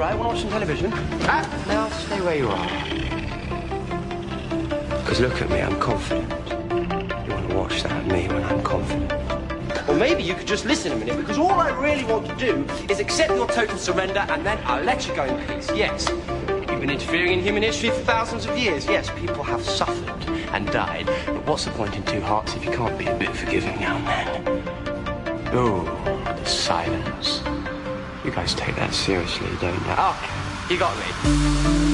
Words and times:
right? 0.00 0.16
Want 0.18 0.30
to 0.30 0.34
watch 0.34 0.40
some 0.40 0.50
television? 0.50 0.90
Ah, 1.24 1.44
no, 1.68 1.90
stay 1.98 2.22
where 2.22 2.34
you 2.34 2.48
are. 2.48 2.66
Because 5.00 5.20
look 5.20 5.42
at 5.42 5.50
me, 5.50 5.60
I'm 5.60 5.78
confident. 5.78 6.30
You 7.28 7.34
want 7.34 7.50
to 7.50 7.54
watch 7.54 7.82
that, 7.82 8.06
me, 8.06 8.26
when 8.28 8.42
I'm 8.42 8.62
confident. 8.62 9.12
Or 9.86 9.94
maybe 9.94 10.22
you 10.22 10.32
could 10.32 10.46
just 10.46 10.64
listen 10.64 10.92
a 10.92 10.96
minute, 10.96 11.18
because 11.18 11.36
all 11.36 11.52
I 11.52 11.68
really 11.68 12.04
want 12.04 12.26
to 12.28 12.34
do 12.34 12.66
is 12.88 12.98
accept 12.98 13.32
your 13.32 13.46
total 13.46 13.76
surrender, 13.76 14.20
and 14.20 14.44
then 14.44 14.58
I'll 14.64 14.82
let 14.82 15.06
you 15.06 15.14
go 15.14 15.24
in 15.24 15.46
peace. 15.46 15.70
Yes, 15.74 16.08
you've 16.08 16.80
been 16.80 16.88
interfering 16.88 17.34
in 17.34 17.40
human 17.40 17.62
history 17.62 17.90
for 17.90 18.00
thousands 18.00 18.46
of 18.46 18.56
years. 18.56 18.86
Yes, 18.86 19.10
people 19.18 19.42
have 19.42 19.62
suffered 19.62 20.24
and 20.54 20.66
died. 20.72 21.08
But 21.26 21.46
what's 21.46 21.66
the 21.66 21.72
point 21.72 21.94
in 21.94 22.02
two 22.04 22.22
hearts 22.22 22.54
if 22.54 22.64
you 22.64 22.70
can't 22.70 22.98
be 22.98 23.06
a 23.06 23.16
bit 23.18 23.36
forgiving 23.36 23.78
now 23.78 23.98
and 23.98 24.06
then? 24.46 24.62
Oh, 25.52 25.84
the 26.24 26.46
silence. 26.46 27.42
You 28.24 28.30
guys 28.30 28.54
take 28.54 28.76
that 28.76 28.92
seriously, 28.92 29.48
don't 29.60 29.74
you? 29.74 29.80
Oh, 29.96 30.66
you 30.68 30.78
got 30.78 30.94
me. 30.98 31.89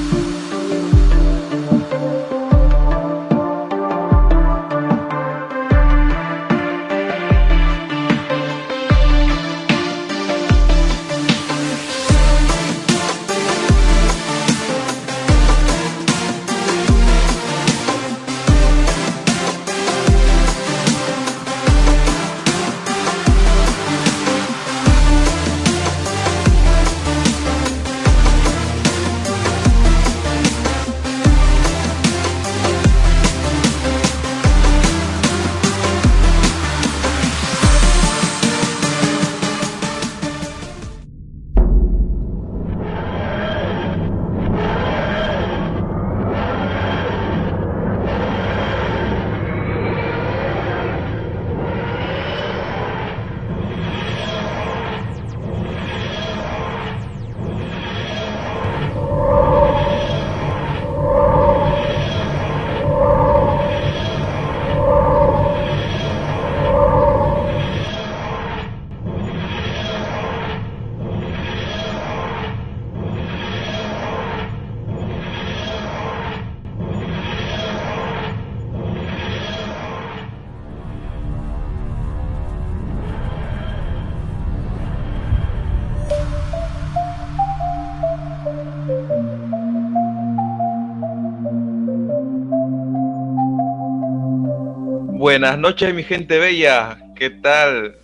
Buenas 95.39 95.59
noches, 95.59 95.93
mi 95.93 96.01
gente 96.01 96.39
bella. 96.39 96.97
¿Qué 97.15 97.29
tal? 97.29 97.95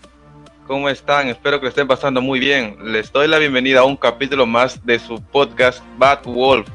¿Cómo 0.68 0.88
están? 0.88 1.30
Espero 1.30 1.60
que 1.60 1.68
estén 1.68 1.88
pasando 1.88 2.22
muy 2.22 2.40
bien. 2.40 2.78
Les 2.84 3.12
doy 3.12 3.28
la 3.28 3.40
bienvenida 3.40 3.80
a 3.80 3.86
un 3.86 3.98
capítulo 3.98 4.46
más 4.46 4.86
de 4.86 5.00
su 5.00 5.20
podcast 5.20 5.84
Bad 5.98 6.26
Wolf. 6.26 6.68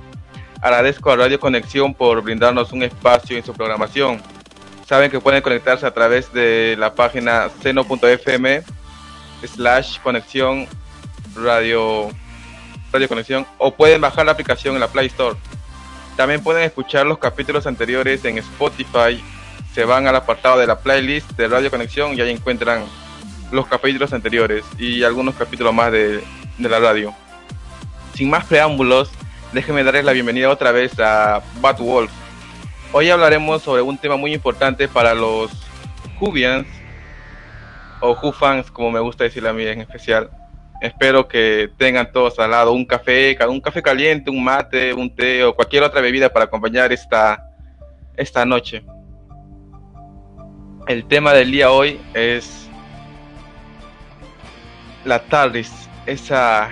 Agradezco 0.60 1.12
a 1.12 1.16
Radio 1.16 1.38
Conexión 1.38 1.94
por 1.94 2.20
brindarnos 2.22 2.72
un 2.72 2.82
espacio 2.82 3.36
en 3.36 3.44
su 3.44 3.52
programación. 3.52 4.20
Saben 4.84 5.12
que 5.12 5.20
pueden 5.20 5.42
conectarse 5.42 5.86
a 5.86 5.94
través 5.94 6.32
de 6.32 6.74
la 6.76 6.92
página 6.92 7.50
seno.fm 7.62 8.62
slash 9.44 10.00
conexión 10.00 10.66
radio, 11.36 12.10
radio 12.92 13.08
conexión 13.08 13.46
o 13.58 13.72
pueden 13.72 14.00
bajar 14.00 14.26
la 14.26 14.32
aplicación 14.32 14.74
en 14.74 14.80
la 14.80 14.88
Play 14.88 15.06
Store. 15.06 15.36
También 16.16 16.42
pueden 16.42 16.64
escuchar 16.64 17.06
los 17.06 17.18
capítulos 17.18 17.64
anteriores 17.68 18.24
en 18.24 18.38
Spotify 18.38 19.22
se 19.78 19.84
van 19.84 20.08
al 20.08 20.16
apartado 20.16 20.58
de 20.58 20.66
la 20.66 20.80
playlist 20.80 21.30
de 21.36 21.46
Radio 21.46 21.70
Conexión 21.70 22.18
y 22.18 22.20
ahí 22.20 22.32
encuentran 22.32 22.82
los 23.52 23.64
capítulos 23.68 24.12
anteriores 24.12 24.64
y 24.76 25.04
algunos 25.04 25.36
capítulos 25.36 25.72
más 25.72 25.92
de, 25.92 26.20
de 26.58 26.68
la 26.68 26.80
radio. 26.80 27.14
Sin 28.12 28.28
más 28.28 28.44
preámbulos, 28.44 29.08
déjenme 29.52 29.84
darles 29.84 30.04
la 30.04 30.10
bienvenida 30.10 30.50
otra 30.50 30.72
vez 30.72 30.98
a 30.98 31.42
Bad 31.60 31.78
Wolf. 31.78 32.10
Hoy 32.90 33.08
hablaremos 33.08 33.62
sobre 33.62 33.82
un 33.82 33.96
tema 33.96 34.16
muy 34.16 34.34
importante 34.34 34.88
para 34.88 35.14
los 35.14 35.52
Whovians 36.20 36.66
o 38.00 38.18
Who 38.20 38.32
fans, 38.32 38.72
como 38.72 38.90
me 38.90 38.98
gusta 38.98 39.22
decirle 39.22 39.50
a 39.50 39.52
mí 39.52 39.64
en 39.64 39.80
especial. 39.80 40.28
Espero 40.80 41.28
que 41.28 41.70
tengan 41.78 42.10
todos 42.10 42.36
al 42.40 42.50
lado 42.50 42.72
un 42.72 42.84
café, 42.84 43.38
un 43.48 43.60
café 43.60 43.80
caliente, 43.80 44.28
un 44.28 44.42
mate, 44.42 44.92
un 44.92 45.14
té 45.14 45.44
o 45.44 45.54
cualquier 45.54 45.84
otra 45.84 46.00
bebida 46.00 46.28
para 46.28 46.46
acompañar 46.46 46.92
esta, 46.92 47.48
esta 48.16 48.44
noche. 48.44 48.82
El 50.88 51.04
tema 51.04 51.34
del 51.34 51.50
día 51.50 51.70
hoy 51.70 52.00
es 52.14 52.66
la 55.04 55.18
TARDIS, 55.22 55.70
esa 56.06 56.70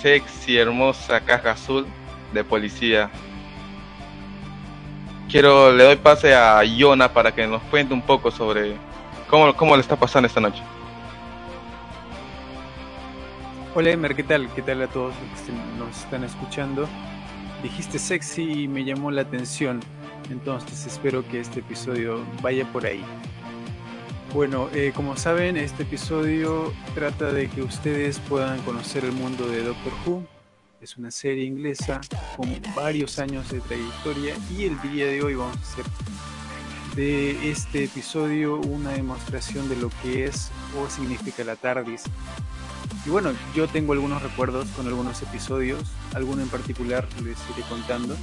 sexy, 0.00 0.56
hermosa 0.56 1.20
caja 1.20 1.50
azul 1.50 1.86
de 2.32 2.42
policía. 2.42 3.10
Quiero, 5.28 5.72
le 5.72 5.84
doy 5.84 5.96
pase 5.96 6.34
a 6.34 6.64
Yona 6.64 7.12
para 7.12 7.34
que 7.34 7.46
nos 7.46 7.60
cuente 7.64 7.92
un 7.92 8.00
poco 8.00 8.30
sobre 8.30 8.76
cómo, 9.28 9.54
cómo 9.54 9.76
le 9.76 9.82
está 9.82 9.94
pasando 9.94 10.26
esta 10.26 10.40
noche. 10.40 10.62
Hola 13.74 13.90
Emer, 13.90 14.16
¿qué 14.16 14.22
tal? 14.22 14.48
¿Qué 14.54 14.62
tal 14.62 14.80
a 14.80 14.86
todos 14.86 15.12
los 15.30 15.40
que 15.42 15.52
nos 15.78 15.98
están 15.98 16.24
escuchando? 16.24 16.88
Dijiste 17.62 17.98
sexy 17.98 18.62
y 18.62 18.68
me 18.68 18.86
llamó 18.86 19.10
la 19.10 19.20
atención, 19.20 19.80
entonces 20.30 20.86
espero 20.86 21.28
que 21.28 21.40
este 21.40 21.60
episodio 21.60 22.24
vaya 22.40 22.64
por 22.72 22.86
ahí. 22.86 23.04
Bueno, 24.32 24.68
eh, 24.72 24.92
como 24.94 25.16
saben, 25.16 25.56
este 25.56 25.82
episodio 25.82 26.72
trata 26.94 27.32
de 27.32 27.48
que 27.50 27.62
ustedes 27.62 28.20
puedan 28.20 28.60
conocer 28.62 29.04
el 29.04 29.10
mundo 29.10 29.48
de 29.48 29.64
Doctor 29.64 29.92
Who. 30.06 30.24
Es 30.80 30.96
una 30.96 31.10
serie 31.10 31.44
inglesa 31.44 32.00
con 32.36 32.48
varios 32.76 33.18
años 33.18 33.50
de 33.50 33.60
trayectoria 33.60 34.36
y 34.56 34.66
el 34.66 34.80
día 34.82 35.06
de 35.06 35.24
hoy 35.24 35.34
vamos 35.34 35.56
a 35.56 35.60
hacer 35.60 35.84
de 36.94 37.50
este 37.50 37.84
episodio 37.84 38.60
una 38.60 38.92
demostración 38.92 39.68
de 39.68 39.74
lo 39.74 39.90
que 40.00 40.26
es 40.26 40.52
o 40.78 40.88
significa 40.88 41.42
la 41.42 41.56
TARDIS. 41.56 42.04
Y 43.04 43.10
bueno, 43.10 43.32
yo 43.56 43.66
tengo 43.66 43.94
algunos 43.94 44.22
recuerdos 44.22 44.68
con 44.76 44.86
algunos 44.86 45.20
episodios, 45.22 45.82
alguno 46.14 46.42
en 46.42 46.48
particular 46.48 47.08
les 47.16 47.36
iré 47.56 47.66
contando. 47.68 48.16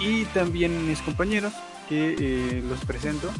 Y 0.00 0.24
también 0.26 0.88
mis 0.88 1.02
compañeros, 1.02 1.52
que 1.88 2.16
eh, 2.18 2.64
los 2.66 2.80
presento 2.84 3.30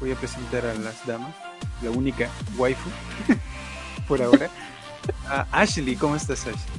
voy 0.00 0.12
a 0.12 0.14
presentar 0.14 0.66
a 0.66 0.74
las 0.74 1.06
damas, 1.06 1.34
la 1.82 1.90
única 1.90 2.28
waifu 2.56 2.90
por 4.08 4.22
ahora. 4.22 4.48
Ashley, 5.52 5.96
¿cómo 5.96 6.16
estás 6.16 6.40
Ashley? 6.40 6.78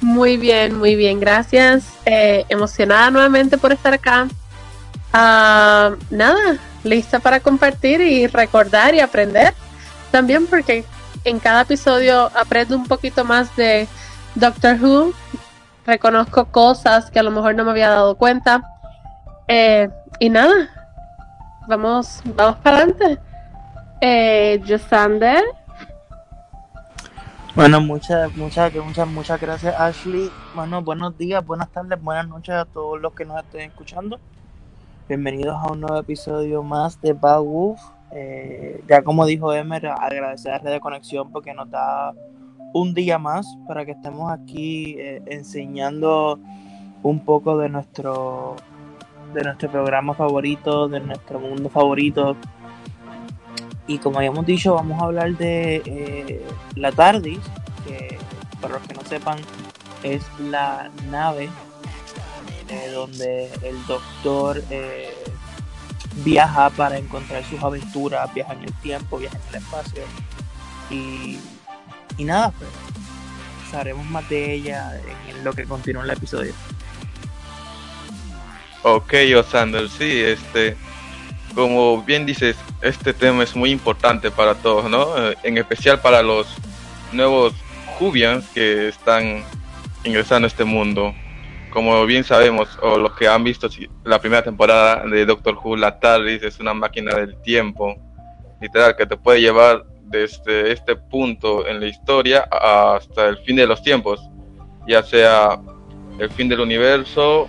Muy 0.00 0.36
bien, 0.36 0.78
muy 0.78 0.96
bien, 0.96 1.20
gracias. 1.20 1.84
Eh, 2.06 2.44
emocionada 2.48 3.10
nuevamente 3.10 3.58
por 3.58 3.72
estar 3.72 3.92
acá. 3.92 4.28
Uh, 5.12 5.96
nada, 6.10 6.58
lista 6.84 7.18
para 7.18 7.40
compartir 7.40 8.00
y 8.00 8.26
recordar 8.26 8.94
y 8.94 9.00
aprender. 9.00 9.52
También 10.10 10.46
porque 10.46 10.84
en 11.24 11.38
cada 11.38 11.62
episodio 11.62 12.30
aprendo 12.34 12.76
un 12.76 12.86
poquito 12.86 13.24
más 13.24 13.54
de 13.56 13.86
Doctor 14.34 14.78
Who. 14.80 15.12
Reconozco 15.86 16.46
cosas 16.46 17.10
que 17.10 17.18
a 17.18 17.22
lo 17.22 17.30
mejor 17.30 17.54
no 17.54 17.64
me 17.64 17.72
había 17.72 17.90
dado 17.90 18.16
cuenta. 18.16 18.62
Eh, 19.48 19.90
y 20.18 20.30
nada, 20.30 20.79
vamos, 21.68 22.22
vamos 22.36 22.56
para 22.56 22.78
adelante. 22.78 23.18
Eh, 24.00 24.62
Josander. 24.66 25.44
Bueno, 27.54 27.80
muchas, 27.80 28.34
muchas, 28.36 28.72
muchas, 28.74 29.08
muchas 29.08 29.40
gracias 29.40 29.74
Ashley. 29.78 30.30
Bueno, 30.54 30.82
buenos 30.82 31.18
días, 31.18 31.44
buenas 31.44 31.68
tardes, 31.70 32.00
buenas 32.00 32.28
noches 32.28 32.54
a 32.54 32.64
todos 32.64 33.00
los 33.00 33.12
que 33.12 33.24
nos 33.24 33.38
estén 33.42 33.62
escuchando. 33.62 34.18
Bienvenidos 35.08 35.56
a 35.56 35.72
un 35.72 35.80
nuevo 35.80 35.98
episodio 35.98 36.62
más 36.62 37.00
de 37.00 37.12
Bad 37.12 37.42
Wolf. 37.42 37.80
Eh, 38.12 38.82
ya 38.88 39.02
como 39.02 39.26
dijo 39.26 39.52
Emer, 39.52 39.88
agradecer 39.88 40.52
a 40.52 40.58
Radio 40.58 40.80
Conexión 40.80 41.30
porque 41.32 41.52
nos 41.52 41.70
da 41.70 42.14
un 42.72 42.94
día 42.94 43.18
más 43.18 43.46
para 43.66 43.84
que 43.84 43.92
estemos 43.92 44.30
aquí 44.30 44.96
eh, 44.98 45.20
enseñando 45.26 46.38
un 47.02 47.24
poco 47.24 47.58
de 47.58 47.68
nuestro 47.68 48.56
de 49.32 49.42
nuestro 49.44 49.70
programa 49.70 50.14
favorito, 50.14 50.88
de 50.88 51.00
nuestro 51.00 51.38
mundo 51.38 51.68
favorito. 51.68 52.36
Y 53.86 53.98
como 53.98 54.18
habíamos 54.18 54.46
dicho, 54.46 54.74
vamos 54.74 55.00
a 55.00 55.06
hablar 55.06 55.36
de 55.36 55.82
eh, 55.84 56.46
la 56.76 56.92
TARDIS, 56.92 57.40
que 57.86 58.18
para 58.60 58.74
los 58.74 58.82
que 58.86 58.94
no 58.94 59.02
sepan 59.02 59.38
es 60.02 60.22
la 60.38 60.90
nave 61.10 61.50
eh, 62.68 62.90
donde 62.92 63.50
el 63.62 63.84
doctor 63.86 64.62
eh, 64.70 65.12
viaja 66.24 66.70
para 66.70 66.98
encontrar 66.98 67.44
sus 67.44 67.60
aventuras, 67.62 68.32
viaja 68.32 68.52
en 68.52 68.62
el 68.62 68.72
tiempo, 68.74 69.18
viaja 69.18 69.36
en 69.36 69.48
el 69.48 69.54
espacio. 69.62 70.02
Y, 70.88 71.38
y 72.16 72.24
nada, 72.24 72.52
pues 72.52 72.70
sabremos 73.70 74.04
más 74.06 74.28
de 74.28 74.54
ella 74.54 75.00
en 75.28 75.44
lo 75.44 75.52
que 75.52 75.64
continúa 75.64 76.04
el 76.04 76.10
episodio. 76.10 76.52
Ok, 78.82 79.12
Osander, 79.36 79.90
sí, 79.90 80.22
este, 80.22 80.74
como 81.54 82.02
bien 82.02 82.24
dices, 82.24 82.56
este 82.80 83.12
tema 83.12 83.42
es 83.42 83.54
muy 83.54 83.70
importante 83.70 84.30
para 84.30 84.54
todos, 84.54 84.88
¿no? 84.90 85.18
Eh, 85.18 85.36
En 85.42 85.58
especial 85.58 86.00
para 86.00 86.22
los 86.22 86.46
nuevos 87.12 87.52
Jubians 87.98 88.48
que 88.54 88.88
están 88.88 89.44
ingresando 90.04 90.46
a 90.46 90.48
este 90.48 90.64
mundo. 90.64 91.14
Como 91.70 92.06
bien 92.06 92.24
sabemos, 92.24 92.78
o 92.80 92.96
los 92.96 93.12
que 93.16 93.28
han 93.28 93.44
visto 93.44 93.68
la 94.04 94.18
primera 94.18 94.42
temporada 94.42 95.04
de 95.06 95.26
Doctor 95.26 95.58
Who, 95.62 95.76
la 95.76 96.00
TARDIS 96.00 96.42
es 96.42 96.58
una 96.58 96.72
máquina 96.72 97.14
del 97.14 97.36
tiempo, 97.42 97.96
literal, 98.62 98.96
que 98.96 99.04
te 99.04 99.16
puede 99.16 99.42
llevar 99.42 99.84
desde 100.04 100.72
este 100.72 100.96
punto 100.96 101.66
en 101.68 101.80
la 101.80 101.86
historia 101.86 102.48
hasta 102.50 103.26
el 103.26 103.36
fin 103.44 103.56
de 103.56 103.66
los 103.66 103.82
tiempos, 103.82 104.20
ya 104.88 105.02
sea 105.02 105.60
el 106.18 106.30
fin 106.30 106.48
del 106.48 106.60
universo 106.60 107.48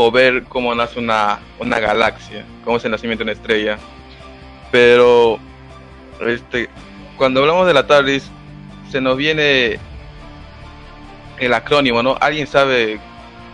o 0.00 0.12
ver 0.12 0.44
cómo 0.44 0.72
nace 0.76 1.00
una, 1.00 1.40
una 1.58 1.80
galaxia, 1.80 2.44
cómo 2.64 2.76
es 2.76 2.84
el 2.84 2.92
nacimiento 2.92 3.24
de 3.24 3.32
una 3.32 3.32
estrella. 3.32 3.78
Pero 4.70 5.40
este, 6.24 6.68
cuando 7.16 7.40
hablamos 7.40 7.66
de 7.66 7.74
la 7.74 7.84
TARDIS, 7.84 8.30
se 8.92 9.00
nos 9.00 9.16
viene 9.16 9.80
el 11.40 11.52
acrónimo, 11.52 12.00
¿no? 12.00 12.16
¿Alguien 12.20 12.46
sabe 12.46 13.00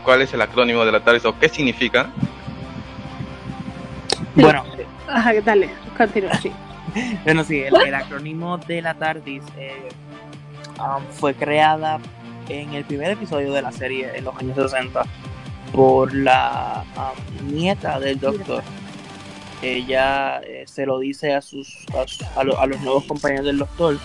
cuál 0.04 0.20
es 0.20 0.34
el 0.34 0.42
acrónimo 0.42 0.84
de 0.84 0.92
la 0.92 1.00
TARDIS 1.00 1.24
o 1.24 1.38
qué 1.38 1.48
significa? 1.48 2.10
Bueno, 4.34 4.66
Ajá, 5.08 5.32
dale, 5.42 5.70
continúa. 5.96 6.34
Sí. 6.36 6.52
Bueno, 7.24 7.42
sí, 7.42 7.60
el, 7.60 7.74
el 7.74 7.94
acrónimo 7.94 8.58
de 8.58 8.82
la 8.82 8.94
TARDIS 8.94 9.42
eh, 9.56 9.88
um, 10.78 11.02
fue 11.10 11.34
creada 11.34 11.98
en 12.48 12.74
el 12.74 12.84
primer 12.84 13.10
episodio 13.12 13.52
de 13.52 13.62
la 13.62 13.72
serie 13.72 14.12
en 14.14 14.24
los 14.24 14.36
años 14.36 14.54
60 14.70 15.04
por 15.74 16.14
la 16.14 16.84
um, 16.96 17.52
nieta 17.52 17.98
del 17.98 18.20
doctor. 18.20 18.62
Ella 19.60 20.40
eh, 20.40 20.64
se 20.66 20.86
lo 20.86 20.98
dice 20.98 21.34
a 21.34 21.40
sus 21.40 21.84
a, 21.94 22.40
a 22.40 22.44
lo- 22.44 22.58
a 22.60 22.66
los 22.66 22.80
nuevos 22.80 23.04
compañeros 23.04 23.46
del 23.46 23.58
doctor 23.58 23.98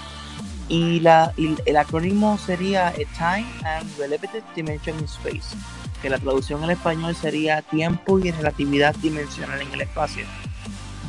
y, 0.68 1.00
la, 1.02 1.34
y 1.38 1.56
el 1.66 1.78
acrónimo 1.78 2.38
sería 2.38 2.94
Time 3.18 3.46
and 3.64 3.98
Relative 3.98 4.42
Dimension 4.56 4.98
in 5.00 5.06
Space, 5.06 5.56
que 6.02 6.10
la 6.10 6.18
traducción 6.18 6.64
al 6.64 6.72
español 6.72 7.16
sería 7.16 7.62
tiempo 7.62 8.20
y 8.20 8.32
relatividad 8.32 8.96
dimensional 8.96 9.62
en 9.62 9.72
el 9.74 9.82
espacio, 9.82 10.26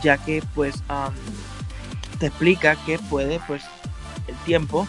ya 0.02 0.18
que 0.18 0.42
pues 0.54 0.76
um, 0.90 1.14
te 2.18 2.26
explica 2.26 2.76
que 2.84 2.98
puede 2.98 3.40
pues 3.46 3.62
el 4.26 4.34
tiempo 4.44 4.86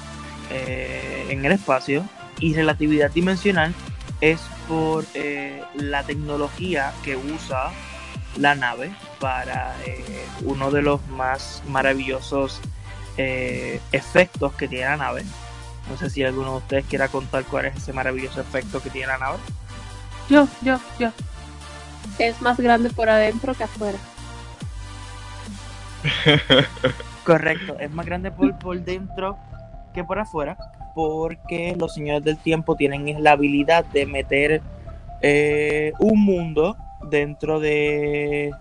eh, 0.50 1.27
en 1.29 1.45
el 1.45 1.51
espacio 1.53 2.03
y 2.39 2.53
relatividad 2.56 3.12
dimensional 3.12 3.74
es 4.21 4.39
por 4.71 5.03
eh, 5.15 5.62
la 5.75 6.03
tecnología 6.03 6.94
que 7.03 7.18
usa 7.18 7.73
la 8.38 8.56
nave 8.56 8.95
para 9.19 9.75
eh, 9.85 10.25
uno 10.45 10.71
de 10.71 10.81
los 10.81 11.06
más 11.07 11.62
maravillosos 11.68 12.62
eh, 13.18 13.81
efectos 13.91 14.53
que 14.53 14.69
tiene 14.69 14.85
la 14.85 14.95
nave. 14.95 15.25
No 15.89 15.97
sé 15.97 16.09
si 16.09 16.23
alguno 16.23 16.51
de 16.51 16.57
ustedes 16.59 16.85
quiera 16.85 17.09
contar 17.09 17.44
cuál 17.44 17.65
es 17.65 17.75
ese 17.75 17.91
maravilloso 17.91 18.39
efecto 18.39 18.81
que 18.81 18.89
tiene 18.89 19.07
la 19.07 19.18
nave. 19.18 19.39
Yo, 20.29 20.47
yo, 20.62 20.79
yo. 20.97 21.12
Es 22.17 22.41
más 22.41 22.57
grande 22.57 22.89
por 22.91 23.09
adentro 23.09 23.53
que 23.53 23.65
afuera. 23.65 23.97
Correcto, 27.25 27.75
es 27.77 27.91
más 27.91 28.06
grande 28.06 28.31
por, 28.31 28.57
por 28.57 28.79
dentro 28.79 29.38
que 29.94 30.06
por 30.06 30.17
afuera, 30.17 30.56
porque 30.93 31.75
los 31.77 31.93
señores 31.93 32.23
del 32.23 32.38
tiempo 32.38 32.75
tienen 32.75 33.23
la 33.23 33.31
habilidad 33.31 33.85
de 33.85 34.05
meter 34.05 34.61
eh, 35.21 35.93
un 35.99 36.23
mundo 36.23 36.75
dentro 37.09 37.59
de 37.59 38.51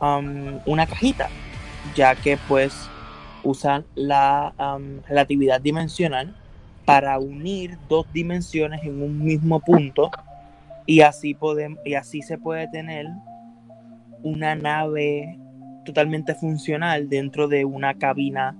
um, 0.00 0.58
una 0.66 0.86
cajita, 0.86 1.28
ya 1.94 2.14
que 2.14 2.38
pues 2.48 2.88
usan 3.42 3.84
la 3.94 4.52
um, 4.58 5.02
relatividad 5.08 5.60
dimensional 5.60 6.34
para 6.84 7.18
unir 7.18 7.78
dos 7.88 8.06
dimensiones 8.12 8.82
en 8.82 9.02
un 9.02 9.22
mismo 9.22 9.60
punto 9.60 10.10
y 10.86 11.02
así 11.02 11.36
y 11.84 11.94
así 11.94 12.22
se 12.22 12.36
puede 12.36 12.66
tener 12.68 13.06
una 14.22 14.54
nave 14.54 15.38
totalmente 15.84 16.34
funcional 16.34 17.08
dentro 17.08 17.48
de 17.48 17.64
una 17.64 17.94
cabina 17.94 18.56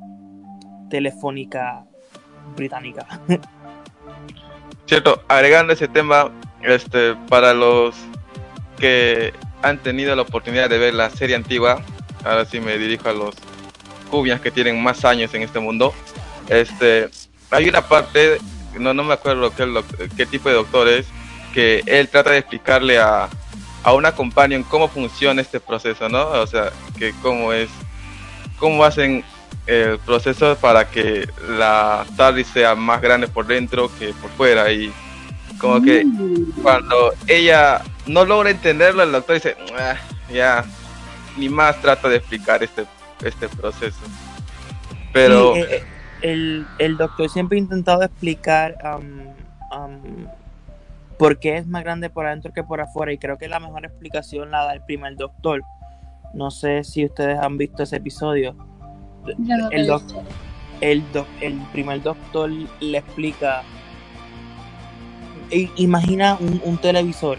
telefónica 0.88 1.84
británica. 2.56 3.06
Cierto, 4.86 5.22
agregando 5.28 5.72
ese 5.72 5.88
tema, 5.88 6.30
este, 6.62 7.14
para 7.28 7.54
los 7.54 7.94
que 8.78 9.32
han 9.62 9.78
tenido 9.78 10.14
la 10.16 10.22
oportunidad 10.22 10.68
de 10.68 10.78
ver 10.78 10.94
la 10.94 11.10
serie 11.10 11.36
antigua, 11.36 11.82
ahora 12.24 12.44
sí 12.44 12.60
me 12.60 12.76
dirijo 12.78 13.08
a 13.08 13.12
los 13.12 13.34
cubias 14.10 14.40
que 14.40 14.50
tienen 14.50 14.82
más 14.82 15.04
años 15.04 15.32
en 15.34 15.42
este 15.42 15.60
mundo, 15.60 15.94
este, 16.48 17.08
hay 17.50 17.68
una 17.68 17.82
parte, 17.82 18.38
no, 18.78 18.92
no 18.92 19.04
me 19.04 19.14
acuerdo 19.14 19.54
qué, 19.54 19.82
qué 20.16 20.26
tipo 20.26 20.48
de 20.48 20.56
doctor 20.56 20.88
es, 20.88 21.06
que 21.54 21.82
él 21.86 22.08
trata 22.08 22.30
de 22.30 22.38
explicarle 22.38 22.98
a, 22.98 23.28
a 23.82 23.92
una 23.92 24.12
companion 24.12 24.62
cómo 24.62 24.88
funciona 24.88 25.40
este 25.40 25.60
proceso, 25.60 26.08
¿no? 26.08 26.28
O 26.28 26.46
sea, 26.46 26.72
que 26.98 27.12
cómo 27.22 27.52
es, 27.52 27.68
cómo 28.58 28.84
hacen 28.84 29.24
el 29.70 29.98
proceso 30.00 30.56
para 30.56 30.88
que 30.88 31.28
la 31.48 32.04
TARDIS 32.16 32.48
sea 32.48 32.74
más 32.74 33.00
grande 33.00 33.28
por 33.28 33.46
dentro 33.46 33.90
que 33.98 34.12
por 34.14 34.30
fuera 34.30 34.70
y 34.72 34.92
como 35.58 35.80
que 35.80 36.04
cuando 36.62 37.12
ella 37.26 37.82
no 38.06 38.24
logra 38.24 38.50
entenderlo 38.50 39.02
el 39.02 39.12
doctor 39.12 39.34
dice 39.36 39.56
"Ah, 39.78 39.94
ya 40.32 40.64
ni 41.36 41.48
más 41.48 41.80
trata 41.80 42.08
de 42.08 42.16
explicar 42.16 42.62
este 42.62 42.84
este 43.22 43.48
proceso 43.48 44.00
pero 45.12 45.54
eh, 45.54 45.66
eh, 45.70 45.82
el, 46.22 46.66
el 46.78 46.96
doctor 46.96 47.28
siempre 47.28 47.56
ha 47.56 47.60
intentado 47.60 48.02
explicar 48.02 48.76
um, 48.84 49.78
um, 49.78 50.26
por 51.18 51.38
qué 51.38 51.58
es 51.58 51.66
más 51.66 51.84
grande 51.84 52.10
por 52.10 52.26
adentro 52.26 52.52
que 52.52 52.64
por 52.64 52.80
afuera 52.80 53.12
y 53.12 53.18
creo 53.18 53.38
que 53.38 53.48
la 53.48 53.60
mejor 53.60 53.84
explicación 53.84 54.50
la 54.50 54.64
da 54.64 54.72
el 54.72 54.82
primer 54.82 55.16
doctor. 55.16 55.62
No 56.32 56.50
sé 56.50 56.84
si 56.84 57.04
ustedes 57.04 57.38
han 57.38 57.58
visto 57.58 57.82
ese 57.82 57.96
episodio. 57.96 58.56
No 59.38 59.70
el, 59.70 59.86
doc- 59.86 60.02
el, 60.80 61.12
doc- 61.12 61.26
el 61.40 61.54
primer 61.72 62.02
doctor 62.02 62.50
le 62.80 62.98
explica. 62.98 63.62
Imagina 65.76 66.36
un, 66.40 66.60
un 66.64 66.78
televisor 66.78 67.38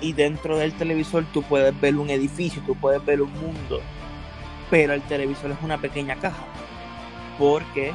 y 0.00 0.12
dentro 0.12 0.58
del 0.58 0.72
televisor 0.74 1.24
tú 1.32 1.42
puedes 1.42 1.78
ver 1.80 1.96
un 1.96 2.10
edificio, 2.10 2.62
tú 2.66 2.74
puedes 2.74 3.04
ver 3.04 3.22
un 3.22 3.32
mundo, 3.32 3.80
pero 4.70 4.92
el 4.92 5.00
televisor 5.02 5.50
es 5.50 5.56
una 5.62 5.78
pequeña 5.78 6.16
caja 6.16 6.44
porque 7.38 7.88
eh, 7.88 7.94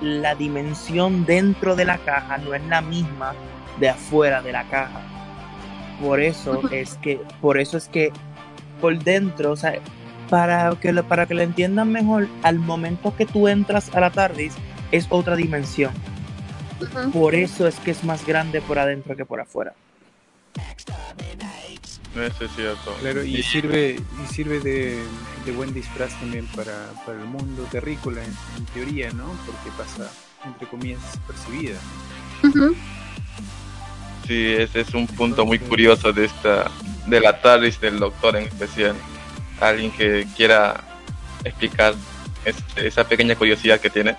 la 0.00 0.34
dimensión 0.34 1.24
dentro 1.24 1.76
de 1.76 1.84
la 1.84 1.98
caja 1.98 2.38
no 2.38 2.52
es 2.54 2.62
la 2.66 2.80
misma 2.80 3.32
de 3.78 3.90
afuera 3.90 4.42
de 4.42 4.52
la 4.52 4.64
caja. 4.64 5.00
Por 6.02 6.20
eso 6.20 6.60
es 6.72 6.94
que, 6.96 7.20
por 7.40 7.58
eso 7.58 7.76
es 7.76 7.88
que 7.88 8.10
por 8.80 8.98
dentro, 8.98 9.52
o 9.52 9.56
sea, 9.56 9.74
para 10.32 10.74
que 10.80 10.94
lo, 10.94 11.04
para 11.06 11.26
que 11.26 11.34
lo 11.34 11.42
entiendan 11.42 11.92
mejor, 11.92 12.26
al 12.42 12.58
momento 12.58 13.14
que 13.14 13.26
tú 13.26 13.48
entras 13.48 13.94
a 13.94 14.00
la 14.00 14.08
TARDIS 14.08 14.54
es 14.90 15.06
otra 15.10 15.36
dimensión. 15.36 15.92
Por 17.12 17.34
eso 17.34 17.66
es 17.66 17.74
que 17.80 17.90
es 17.90 18.02
más 18.02 18.26
grande 18.26 18.62
por 18.62 18.78
adentro 18.78 19.14
que 19.14 19.26
por 19.26 19.42
afuera. 19.42 19.74
eso 22.14 22.44
es 22.46 22.50
cierto 22.56 22.96
Claro, 23.00 23.22
y 23.22 23.42
sirve, 23.42 24.00
y 24.24 24.32
sirve 24.32 24.60
de, 24.60 25.02
de 25.44 25.52
buen 25.52 25.74
disfraz 25.74 26.18
también 26.18 26.46
para, 26.56 26.86
para 27.04 27.18
el 27.18 27.26
mundo 27.26 27.68
terrícola, 27.70 28.24
en, 28.24 28.34
en 28.56 28.64
teoría, 28.72 29.10
¿no? 29.10 29.26
Porque 29.44 29.68
pasa, 29.76 30.10
entre 30.46 30.66
comillas, 30.66 31.02
desapercibida. 31.02 31.78
Ujú. 32.42 32.74
sí 34.26 34.54
ese 34.54 34.80
es 34.80 34.94
un 34.94 35.06
punto 35.08 35.44
muy 35.44 35.58
curioso 35.58 36.10
de 36.10 36.24
esta 36.24 36.70
de 37.06 37.20
la 37.20 37.38
TARDIS 37.38 37.78
del 37.82 37.98
doctor 37.98 38.36
en 38.36 38.44
especial 38.44 38.96
alguien 39.60 39.90
que 39.92 40.26
quiera 40.36 40.80
explicar 41.44 41.94
este- 42.44 42.86
esa 42.86 43.04
pequeña 43.04 43.34
curiosidad 43.36 43.80
que 43.80 43.90
tiene 43.90 44.16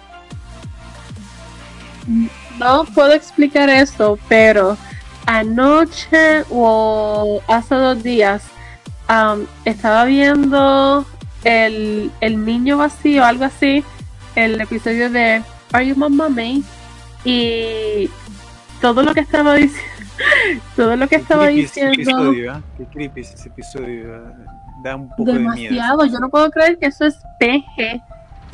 No 2.60 2.84
puedo 2.94 3.14
explicar 3.14 3.70
eso, 3.70 4.20
pero 4.28 4.78
anoche 5.26 6.44
o 6.50 7.42
hace 7.48 7.76
dos 7.76 8.04
días 8.04 8.44
um, 9.10 9.46
estaba 9.66 10.06
viendo 10.06 11.06
el, 11.44 12.12
el 12.22 12.46
niño 12.46 12.78
vacío, 12.78 13.26
algo 13.26 13.46
así, 13.46 13.84
el 14.36 14.60
episodio 14.62 15.10
de 15.10 15.42
Are 15.72 15.86
You 15.88 15.96
My 15.96 16.10
Mommy? 16.10 16.64
Y 17.26 18.10
todo 18.82 19.02
lo 19.04 19.14
que 19.14 19.22
estaba 19.22 19.56
diciendo, 19.56 19.90
todo 20.76 20.96
lo 20.98 21.08
que 21.08 21.16
Qué 21.16 21.22
estaba 21.22 21.46
creepy 21.46 21.62
ese 21.64 21.90
diciendo, 21.90 22.12
episodio, 22.12 22.54
¿eh? 22.56 22.62
Qué 22.78 22.86
creepy 22.86 23.22
es 23.22 23.34
ese 23.34 23.50
episodio. 23.50 24.16
¿eh? 24.16 24.22
Da 24.84 24.96
un 24.96 25.10
poco 25.10 25.26
de 25.32 25.40
miedo. 25.40 25.54
demasiado. 25.56 26.06
Yo 26.06 26.20
no 26.20 26.30
puedo 26.30 26.50
creer 26.52 26.78
que 26.78 26.88
eso 26.88 27.06
es 27.06 27.16
PG 27.40 28.02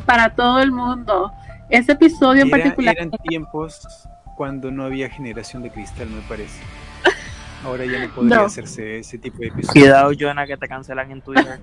para 0.05 0.29
todo 0.29 0.59
el 0.59 0.71
mundo. 0.71 1.31
Ese 1.69 1.93
episodio 1.93 2.43
en 2.43 2.47
Era- 2.47 2.57
particular. 2.57 2.95
eran 2.97 3.11
tiempos 3.27 4.07
cuando 4.37 4.71
no 4.71 4.83
había 4.85 5.09
generación 5.09 5.63
de 5.63 5.69
cristal, 5.71 6.07
me 6.09 6.21
parece. 6.21 6.61
Ahora 7.65 7.85
ya 7.85 8.05
no 8.05 8.13
podría 8.13 8.37
No. 8.37 8.43
hacerse 8.45 8.99
ese 8.99 9.17
tipo 9.17 9.37
de 9.39 9.47
episodios. 9.47 9.73
Cuidado, 9.73 10.11
Jonah, 10.17 10.45
que 10.47 10.55
te 10.57 10.67
cancelan 10.67 11.11
en 11.11 11.21
Twitter. 11.21 11.59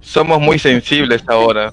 Somos 0.00 0.40
muy 0.40 0.58
sensibles 0.58 1.24
ahora. 1.28 1.72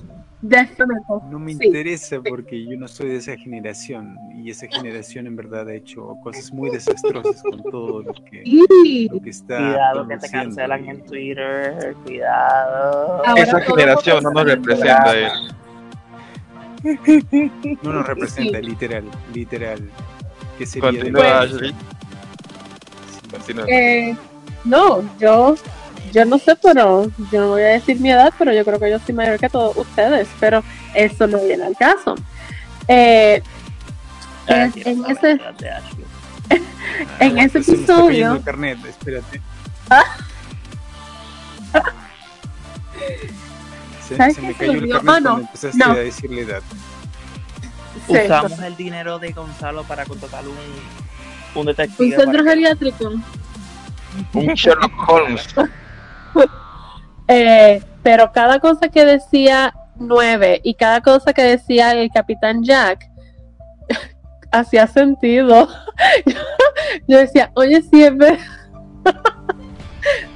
No 1.29 1.37
me 1.39 1.53
Sí. 1.53 1.65
interesa 1.67 2.19
porque 2.27 2.65
yo 2.65 2.75
no 2.77 2.87
soy 2.87 3.09
de 3.09 3.17
esa 3.17 3.37
generación 3.37 4.17
y 4.35 4.49
esa 4.49 4.65
generación 4.67 5.27
en 5.27 5.35
verdad 5.35 5.67
ha 5.69 5.73
hecho 5.75 6.15
cosas 6.23 6.51
muy 6.51 6.71
desastrosas 6.71 7.43
con 7.43 7.61
todo 7.61 8.01
lo 8.01 8.13
que, 8.13 8.41
Y 8.43 9.07
lo 9.09 9.21
que 9.21 9.29
está 9.29 9.57
Cuidado, 9.57 10.07
que 10.07 10.17
te 10.17 10.29
cancelan 10.29 10.89
en 10.89 11.05
Twitter. 11.05 11.95
Cuidado. 12.03 13.21
Ahora 13.25 13.41
Esa 13.41 13.59
generación 13.61 14.23
no 14.23 14.31
nos 14.31 14.45
representa. 14.45 15.19
eh. 15.19 15.29
No 17.83 17.93
nos 17.93 18.07
representa, 18.07 18.57
Sí. 18.59 18.65
literal, 18.65 19.03
literal. 19.35 19.89
¿Qué 20.57 20.65
sería 20.65 20.91
de 20.91 20.97
Continúa, 20.97 21.21
Pues- 21.21 21.53
Ashley. 21.53 21.75
Continúa. 23.31 23.65
Eh, 23.69 24.15
no, 24.65 25.17
yo, 25.19 25.55
yo 26.11 26.25
no 26.25 26.37
sé, 26.37 26.55
pero 26.61 27.05
yo 27.31 27.41
no 27.41 27.47
voy 27.49 27.61
a 27.61 27.65
decir 27.67 27.99
mi 27.99 28.11
edad, 28.11 28.33
pero 28.37 28.51
yo 28.53 28.65
creo 28.65 28.79
que 28.79 28.89
yo 28.89 28.99
soy 28.99 29.15
mayor 29.15 29.39
que 29.39 29.49
todos 29.49 29.75
ustedes, 29.77 30.27
pero 30.39 30.63
eso 30.93 31.27
no 31.27 31.39
viene 31.39 31.63
al 31.65 31.75
caso. 31.77 32.15
Eh, 32.87 33.41
en- 34.47 35.05
ese- 35.09 35.39
en 37.19 37.37
episodio- 37.39 38.33
el 38.35 38.43
carnet, 38.43 38.77
espérate. 38.85 39.41
Se, 44.07 44.17
¿Sabes 44.17 44.35
se 44.35 44.41
qué 44.41 44.47
me 44.47 44.53
se 44.53 44.59
cayó 44.59 44.71
me 44.73 44.77
el 44.77 44.83
olvidó? 44.83 44.95
carnet 45.01 45.15
Ah, 45.15 45.19
no, 45.19 45.29
cuando 45.29 45.41
empezaste 45.47 45.77
no. 45.77 45.91
a 45.91 45.95
decir 45.95 46.31
la 46.31 46.41
edad. 46.41 46.61
sí, 48.07 48.13
Usamos 48.25 48.59
el 48.59 48.75
dinero 48.75 49.19
de 49.19 49.31
Gonzalo 49.31 49.83
para 49.85 50.05
contratar 50.05 50.43
un, 50.47 50.57
un 51.55 51.65
detective. 51.65 52.15
un 52.17 52.21
centro 52.23 52.43
geriátrico. 52.43 53.11
Un 54.33 54.45
Sherlock 54.53 55.09
Holmes. 55.09 55.47
Eh, 57.33 57.81
pero 58.03 58.33
cada 58.33 58.59
cosa 58.59 58.89
que 58.89 59.05
decía 59.05 59.73
9 59.95 60.59
y 60.65 60.73
cada 60.73 60.99
cosa 60.99 61.31
que 61.31 61.43
decía 61.43 61.93
el 61.93 62.09
capitán 62.11 62.61
Jack 62.61 63.09
hacía 64.51 64.85
sentido. 64.87 65.69
Yo 67.07 67.19
decía, 67.19 67.51
oye, 67.53 67.81
si 67.83 68.03
es 68.03 68.17
verdad. 68.17 68.39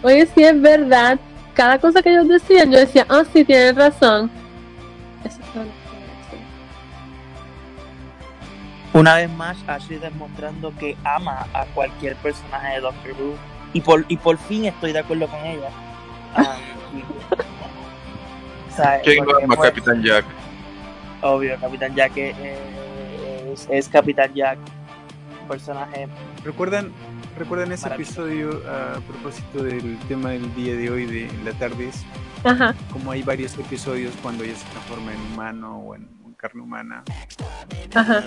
oye, 0.04 0.26
si 0.28 0.44
es 0.44 0.62
verdad. 0.62 1.20
Cada 1.54 1.80
cosa 1.80 2.02
que 2.02 2.12
ellos 2.12 2.28
decían, 2.28 2.70
yo 2.70 2.80
decía, 2.80 3.06
ah, 3.08 3.24
sí, 3.32 3.46
tienen 3.46 3.78
razón. 3.78 4.30
Eso 5.24 5.40
lo 5.56 5.64
que. 5.64 5.86
Una 8.98 9.16
vez 9.16 9.30
más, 9.32 9.58
Ashley 9.66 10.00
demostrando 10.00 10.74
que 10.78 10.98
ama 11.06 11.48
a 11.54 11.66
cualquier 11.68 12.18
personaje 12.18 12.76
de 12.76 12.82
Doctor 12.82 13.12
Who. 13.14 13.36
Y 13.72 13.80
por, 13.80 14.06
y 14.10 14.18
por 14.18 14.38
fin 14.38 14.66
estoy 14.66 14.92
de 14.92 15.00
acuerdo 15.00 15.28
con 15.28 15.46
ella. 15.46 15.70
O 18.72 18.76
sea, 18.78 19.00
¿Quién 19.02 19.24
no 19.24 19.32
ama 19.42 19.56
Capitán 19.56 20.04
Jack? 20.04 20.26
Obvio, 21.22 21.58
Capitán 21.62 21.96
Jack 21.96 22.18
es, 22.18 22.36
es, 23.54 23.68
es 23.70 23.88
Capitán 23.90 24.34
Jack. 24.34 24.58
Un 25.44 25.48
personaje. 25.48 26.08
¿Recuerdan, 26.44 26.92
¿Recuerdan 27.38 27.72
ese 27.72 27.88
episodio 27.88 28.62
a 28.70 29.00
propósito 29.08 29.64
del 29.64 29.98
tema 30.10 30.32
del 30.32 30.54
día 30.56 30.76
de 30.76 30.90
hoy 30.90 31.06
de 31.06 31.32
la 31.46 31.54
tarde? 31.54 31.90
Ajá, 32.44 32.76
Como 32.92 33.12
hay 33.12 33.24
varios 33.24 33.58
episodios 33.58 34.14
cuando 34.22 34.44
ella 34.44 34.56
se 34.56 34.66
transforma 34.66 35.14
en 35.14 35.22
humano 35.34 35.78
o 35.80 35.96
en, 35.96 36.10
en 36.26 36.34
carne 36.34 36.62
humana. 36.62 37.04
ajá. 37.94 38.24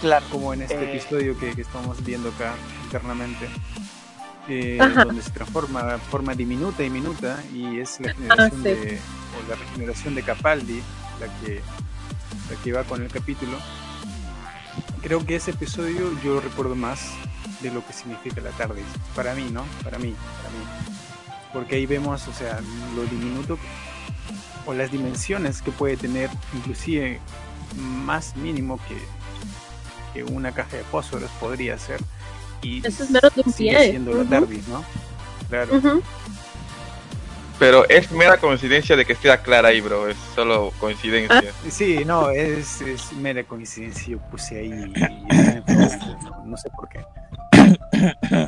Claro. 0.00 0.26
Como 0.30 0.52
en 0.54 0.62
este 0.62 0.74
Eh. 0.74 0.90
episodio 0.96 1.38
que, 1.38 1.54
que 1.54 1.62
estamos 1.62 2.04
viendo 2.04 2.30
acá 2.30 2.52
internamente. 2.84 3.46
Eh, 4.48 4.78
donde 4.78 5.22
se 5.22 5.30
transforma 5.30 5.94
de 5.94 5.98
forma 5.98 6.34
diminuta 6.34 6.84
y 6.84 6.90
minuta 6.90 7.42
y 7.52 7.80
es 7.80 8.00
la 8.00 8.14
generación 8.14 8.62
sí. 8.62 8.68
de 8.68 8.98
o 9.36 9.48
la 9.48 9.56
regeneración 9.56 10.14
de 10.14 10.22
Capaldi 10.22 10.82
la 11.20 11.26
que 11.40 11.60
la 12.50 12.62
que 12.62 12.72
va 12.72 12.84
con 12.84 13.02
el 13.02 13.08
capítulo. 13.10 13.58
Creo 15.02 15.24
que 15.24 15.36
ese 15.36 15.52
episodio 15.52 16.12
yo 16.22 16.34
lo 16.34 16.40
recuerdo 16.40 16.74
más 16.74 17.12
de 17.60 17.70
lo 17.70 17.84
que 17.86 17.92
significa 17.92 18.40
la 18.40 18.50
tarde. 18.50 18.82
Para 19.14 19.34
mí 19.34 19.48
no 19.50 19.64
para 19.82 19.98
mí 19.98 20.14
para 20.42 20.50
mí. 20.50 20.96
Porque 21.52 21.76
ahí 21.76 21.86
vemos 21.86 22.26
o 22.28 22.32
sea 22.32 22.60
lo 22.94 23.04
diminuto 23.04 23.58
o 24.66 24.74
las 24.74 24.90
dimensiones 24.90 25.62
que 25.62 25.70
puede 25.70 25.96
tener 25.96 26.30
inclusive 26.54 27.20
más 27.76 28.36
mínimo 28.36 28.78
que, 28.88 28.96
que 30.12 30.24
una 30.24 30.52
caja 30.52 30.76
de 30.76 30.84
fósforos 30.84 31.30
podría 31.40 31.78
ser 31.78 32.00
y 32.62 32.86
Eso 32.86 33.04
es 33.04 33.10
menos 33.10 33.34
de 33.34 33.42
un 33.44 33.52
sigue 33.52 33.70
pie. 33.76 33.90
siendo 33.90 34.12
la 34.12 34.20
Ujú. 34.22 34.30
TARDIS, 34.30 34.68
¿no? 34.68 34.84
Claro. 35.48 35.76
Ujú. 35.76 36.02
Pero 37.58 37.88
es 37.88 38.12
mera 38.12 38.36
coincidencia 38.36 38.96
de 38.96 39.04
que 39.06 39.14
esté 39.14 39.34
clara 39.38 39.68
ahí, 39.68 39.80
bro. 39.80 40.08
Es 40.08 40.16
solo 40.34 40.72
coincidencia. 40.78 41.42
Sí, 41.70 42.04
no, 42.04 42.28
es, 42.30 42.82
es 42.82 43.12
mera 43.14 43.42
coincidencia. 43.44 44.08
Yo 44.08 44.18
puse 44.30 44.58
ahí 44.58 44.66
y 44.66 44.92
no, 45.72 46.44
no 46.44 46.56
sé 46.58 46.68
por 46.76 46.88
qué. 46.90 47.00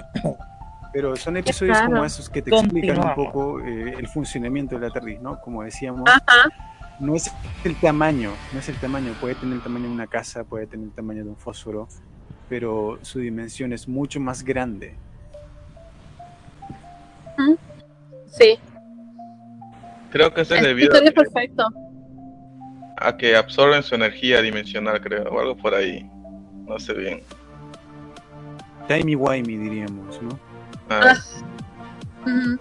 Pero 0.93 1.17
son 1.17 1.37
episodios 1.37 1.77
Claro. 1.79 1.93
como 1.93 2.05
esos 2.05 2.29
que 2.29 2.43
te 2.43 2.51
explican 2.51 2.99
un 2.99 3.15
poco 3.15 3.61
eh, 3.61 3.95
el 3.99 4.09
funcionamiento 4.09 4.79
de 4.79 4.87
la 4.89 4.93
TARDIS, 4.93 5.21
¿no? 5.21 5.39
Como 5.41 5.63
decíamos, 5.63 6.09
Ajá, 6.09 6.49
no 6.99 7.15
es 7.15 7.31
el 7.65 7.77
tamaño, 7.77 8.33
no 8.53 8.59
es 8.59 8.69
el 8.69 8.77
tamaño, 8.77 9.15
puede 9.21 9.35
tener 9.37 9.55
el 9.57 9.63
tamaño 9.63 9.85
de 9.87 9.93
una 9.93 10.07
casa, 10.07 10.45
puede 10.45 10.67
tener 10.67 10.87
el 10.87 10.93
tamaño 10.93 11.25
de 11.25 11.31
un 11.31 11.37
fósforo, 11.37 11.89
pero 12.49 12.99
su 13.03 13.19
dimensión 13.21 13.73
es 13.73 13.87
mucho 13.89 14.21
más 14.21 14.43
grande. 14.43 14.95
sí. 18.31 18.59
Creo 20.11 20.33
que 20.33 20.41
eso 20.41 20.55
es 20.55 20.61
El 20.61 20.67
debido 20.69 20.97
a, 20.97 21.01
perfecto. 21.13 21.67
a 22.97 23.17
que 23.17 23.37
absorben 23.37 23.83
su 23.83 23.95
energía 23.95 24.41
dimensional, 24.41 25.01
creo, 25.03 25.25
o 25.25 25.39
algo 25.39 25.57
por 25.57 25.75
ahí. 25.75 26.09
No 26.67 26.79
sé 26.79 26.95
bien. 26.95 27.23
Timey-wimey 28.89 29.59
diríamos, 29.59 30.23
¿no? 30.23 30.39
Ah, 30.89 31.15
Ujú. 32.23 32.59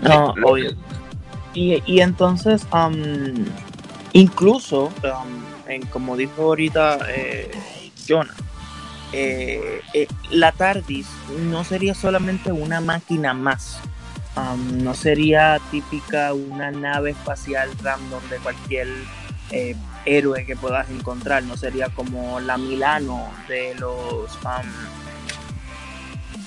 No, 0.00 0.34
obvio. 0.44 0.70
Y, 1.52 1.82
y 1.86 2.00
entonces, 2.00 2.66
am, 2.70 2.94
incluso, 4.12 4.90
en, 5.68 5.84
como 5.86 6.16
dijo 6.16 6.42
ahorita 6.42 6.98
eh, 7.08 7.50
Eh, 9.12 9.80
eh, 9.94 10.06
la 10.30 10.52
TARDIS 10.52 11.06
no 11.40 11.64
sería 11.64 11.94
solamente 11.94 12.52
una 12.52 12.80
máquina 12.80 13.34
más. 13.34 13.78
Am, 14.34 14.82
no 14.82 14.94
sería 14.94 15.58
típica 15.70 16.34
una 16.34 16.70
nave 16.70 17.10
espacial 17.12 17.70
random 17.82 18.22
de 18.28 18.36
cualquier 18.38 18.88
eh, 19.50 19.74
héroe 20.04 20.44
que 20.44 20.56
puedas 20.56 20.90
encontrar. 20.90 21.42
No 21.44 21.56
sería 21.56 21.88
como 21.90 22.40
la 22.40 22.58
Milano 22.58 23.30
de 23.48 23.74
los 23.76 24.36
am, 24.44 24.66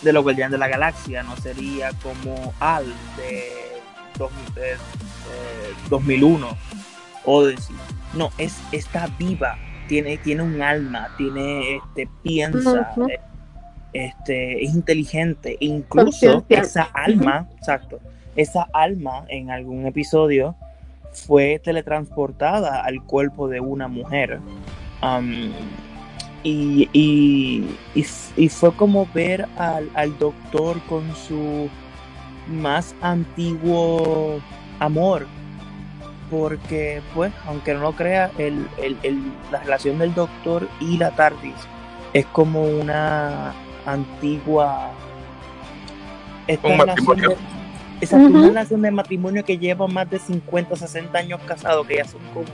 de 0.03 0.13
los 0.13 0.23
Guardianes 0.23 0.51
de 0.51 0.57
la 0.59 0.67
Galaxia. 0.67 1.23
No 1.23 1.35
sería 1.37 1.91
como 2.03 2.53
Al 2.59 2.85
de, 3.17 3.43
dos- 4.17 4.31
de, 4.55 4.73
eh, 4.73 4.77
2001 5.89 6.57
Odyssey. 7.25 7.75
No, 8.13 8.31
es 8.37 8.55
está 8.71 9.07
viva. 9.17 9.57
Tiene, 9.89 10.17
tiene 10.19 10.43
un 10.43 10.61
alma, 10.61 11.09
tiene 11.17 11.77
este 11.77 12.07
piensa, 12.21 12.93
este 13.91 14.63
es 14.63 14.75
inteligente, 14.75 15.57
e 15.59 15.65
incluso 15.65 16.45
esa 16.47 16.83
alma, 16.93 17.49
exacto, 17.57 17.99
esa 18.35 18.67
alma 18.71 19.25
en 19.29 19.49
algún 19.49 19.87
episodio 19.87 20.55
fue 21.11 21.59
teletransportada 21.63 22.83
al 22.83 23.03
cuerpo 23.03 23.47
de 23.47 23.61
una 23.61 23.87
mujer. 23.87 24.39
Y, 26.43 26.87
y, 26.93 27.65
y 28.37 28.49
fue 28.49 28.71
como 28.75 29.07
ver 29.11 29.47
al, 29.57 29.89
al 29.95 30.17
doctor 30.19 30.79
con 30.87 31.03
su 31.15 31.67
más 32.47 32.95
antiguo 33.01 34.39
amor 34.79 35.25
porque, 36.29 37.01
pues, 37.13 37.31
aunque 37.45 37.73
no 37.73 37.81
lo 37.81 37.91
crea, 37.93 38.31
el, 38.37 38.67
el, 38.77 38.97
el, 39.03 39.31
la 39.51 39.59
relación 39.59 39.97
del 39.99 40.13
Doctor 40.13 40.67
y 40.79 40.97
la 40.97 41.11
TARDIS 41.11 41.55
es 42.13 42.25
como 42.27 42.63
una 42.63 43.53
antigua... 43.85 44.91
Esta 46.47 46.67
Un 46.67 46.79
relación 46.79 47.05
matrimonio. 47.05 47.29
de, 47.29 47.35
exacto, 48.01 48.27
una 48.27 48.47
relación 48.47 48.81
de 48.81 48.91
matrimonio 48.91 49.45
que 49.45 49.57
lleva 49.57 49.87
más 49.87 50.09
de 50.09 50.17
50, 50.19 50.75
60 50.75 51.17
años 51.17 51.39
casados, 51.45 51.85
que 51.85 51.97
ya 51.97 52.05
son 52.05 52.21
como 52.33 52.49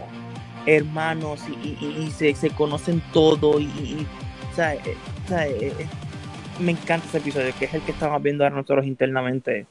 hermanos 0.65 1.41
y, 1.63 1.69
y- 1.79 2.11
se, 2.11 2.33
se 2.35 2.49
conocen 2.49 3.01
todo 3.13 3.59
y, 3.59 3.65
y- 3.65 3.67
y, 4.01 4.07
o 4.51 4.55
sea, 4.55 4.73
eh, 4.73 4.97
o 5.25 5.27
sea, 5.29 5.47
eh, 5.47 5.73
eh, 5.79 5.87
me 6.59 6.71
encanta 6.71 7.07
ese 7.07 7.17
episodio, 7.17 7.53
que 7.57 7.65
es 7.65 7.73
el 7.73 7.81
que 7.81 7.91
estamos 7.91 8.21
viendo 8.21 8.43
ahora 8.43 8.55
nosotros 8.55 8.85
internamente. 8.85 9.65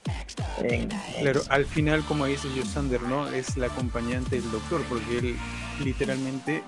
en- 0.63 0.89
Claro, 1.21 1.43
al 1.49 1.65
final, 1.65 2.05
como 2.05 2.27
dice 2.27 2.49
Yosander, 2.55 3.03
¿no? 3.03 3.29
Es 3.29 3.57
la 3.57 3.67
acompañante 3.67 4.37
del 4.41 4.51
doctor, 4.51 4.83
porque 4.89 5.19
él 5.19 5.37
literalmente 5.83 6.63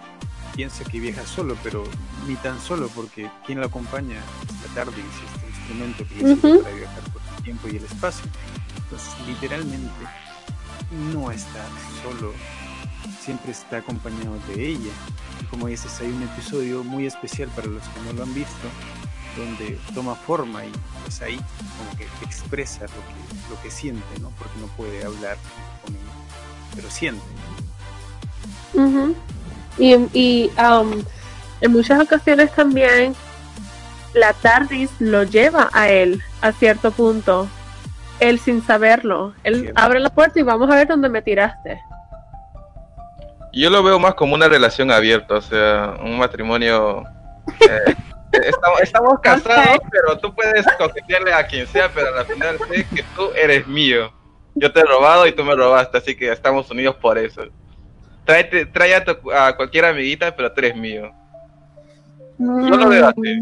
piensa 0.55 0.85
que 0.85 0.99
viaja 1.01 1.25
solo, 1.27 1.57
pero 1.63 1.85
ni 2.27 2.35
tan 2.37 2.61
solo, 2.61 2.89
porque 2.95 3.29
¿quién 3.45 3.61
lo 3.61 3.67
acompaña? 3.67 4.17
La 4.67 4.75
TARDIS, 4.75 5.05
este 5.05 5.47
instrumento 5.49 6.05
que 6.09 6.15
le 6.15 6.35
sirve 6.35 6.49
Ujú. 6.53 6.63
para 6.63 6.75
viajar 6.75 7.03
por 7.13 7.23
el 7.37 7.43
tiempo 7.45 7.69
y 7.69 7.77
el 7.77 7.85
espacio. 7.85 8.25
Entonces, 8.85 9.15
literalmente, 9.27 9.91
no 11.13 11.31
está 11.31 11.65
solo, 12.03 12.33
siempre 13.21 13.53
está 13.53 13.79
acompañado 13.79 14.37
de 14.49 14.67
ella. 14.69 14.93
Y 15.43 15.45
como 15.47 15.67
dices, 15.67 16.01
hay 16.01 16.09
un 16.09 16.23
episodio 16.23 16.83
muy 16.85 17.07
especial 17.07 17.49
para 17.51 17.67
los 17.69 17.83
que 17.83 18.01
no 18.07 18.13
lo 18.15 18.23
han 18.23 18.35
visto, 18.35 18.69
donde 19.37 19.79
toma 19.95 20.15
forma 20.15 20.65
y 20.65 20.73
pues 21.03 21.21
ahí 21.23 21.37
como 21.37 21.97
que 21.99 22.05
expresa 22.25 22.83
lo 22.83 22.87
que, 22.89 23.51
lo 23.55 23.63
que 23.63 23.71
siente, 23.71 24.21
¿no? 24.21 24.31
Porque 24.39 24.59
no 24.61 24.67
puede 24.69 25.05
hablar 25.05 25.37
con 25.85 25.95
ella, 25.95 26.03
pero 26.75 26.91
siente. 26.91 27.25
Ujú. 28.75 29.15
Y, 29.79 29.95
y 30.13 30.51
um, 30.59 31.03
en 31.61 31.73
muchas 31.73 32.01
ocasiones 32.01 32.53
también 32.55 33.15
la 34.15 34.33
TARDIS 34.33 34.91
lo 34.99 35.25
lleva 35.25 35.69
a 35.73 35.89
él 35.91 36.23
a 36.41 36.53
cierto 36.53 36.91
punto, 36.91 37.49
él 38.19 38.39
sin 38.39 38.63
saberlo. 38.63 39.35
Él 39.45 39.73
abre 39.75 40.01
la 40.01 40.11
puerta 40.11 40.41
y 40.41 40.43
vamos 40.43 40.71
a 40.71 40.75
ver 40.75 40.89
dónde 40.89 41.09
me 41.09 41.23
tiraste. 41.23 41.79
Yo 43.53 43.71
lo 43.71 43.83
veo 43.83 43.99
más 43.99 44.15
como 44.15 44.35
una 44.35 44.49
relación 44.49 44.91
abierta, 44.91 45.35
o 45.37 45.41
sea, 45.41 45.97
un 46.03 46.19
matrimonio. 46.19 47.05
eh, 47.61 47.95
estamos, 48.45 48.81
estamos 48.83 49.21
casados, 49.21 49.79
pero 49.91 50.19
tú 50.19 50.35
puedes 50.35 50.65
coquetearle 50.79 51.33
a 51.33 51.47
quien 51.47 51.67
sea, 51.67 51.91
pero 51.95 52.17
al 52.17 52.25
final 52.27 52.59
sé 52.71 52.87
que 52.95 53.03
tú 53.17 53.31
eres 53.35 53.67
mío. 53.67 54.13
Yo 54.55 54.73
te 54.73 54.81
he 54.81 54.85
robado 54.85 55.27
y 55.27 55.33
tú 55.33 55.45
me 55.45 55.55
robaste, 55.55 55.99
así 55.99 56.17
que 56.17 56.31
estamos 56.33 56.71
unidos 56.71 56.97
por 56.97 57.19
eso. 57.19 57.43
Tráete, 58.25 58.67
trae 58.67 58.95
a, 58.95 59.05
tu- 59.05 59.31
a 59.33 59.55
cualquier 59.57 59.85
amiguita, 59.85 60.35
pero 60.35 60.51
tú 60.53 60.61
eres 60.61 60.77
mío. 60.77 61.13
Yo 62.39 62.47
lo 62.77 62.89
veo 62.89 63.09
así. 63.09 63.41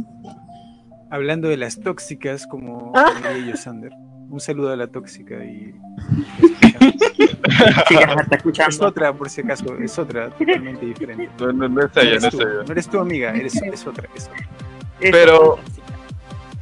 Hablando 1.10 1.48
de 1.48 1.56
las 1.56 1.80
tóxicas, 1.80 2.46
como 2.46 2.92
Ah. 2.94 3.12
diría 3.32 3.52
Yosander. 3.52 3.92
Un 4.28 4.40
saludo 4.40 4.72
a 4.72 4.76
la 4.76 4.86
tóxica 4.88 5.36
y... 5.44 5.74
Sí, 7.88 7.94
está 7.96 8.66
Es 8.68 8.80
otra, 8.80 9.12
por 9.12 9.28
si 9.30 9.42
acaso, 9.42 9.76
es 9.78 9.98
otra 9.98 10.30
totalmente 10.30 10.84
diferente. 10.86 11.28
No, 11.38 11.52
no, 11.52 11.68
no 11.68 11.82
es 11.84 11.94
No 11.94 12.02
ella, 12.02 12.10
no 12.10 12.16
eres 12.16 12.24
es 12.24 12.30
tú, 12.30 12.40
ella. 12.40 12.62
no 12.66 12.72
eres 12.72 12.88
tu 12.88 12.98
amiga, 12.98 13.30
eres, 13.34 13.54
es 13.62 13.86
otra, 13.86 14.08
es 14.14 14.28
otra. 14.28 14.46
Pero- 15.00 15.58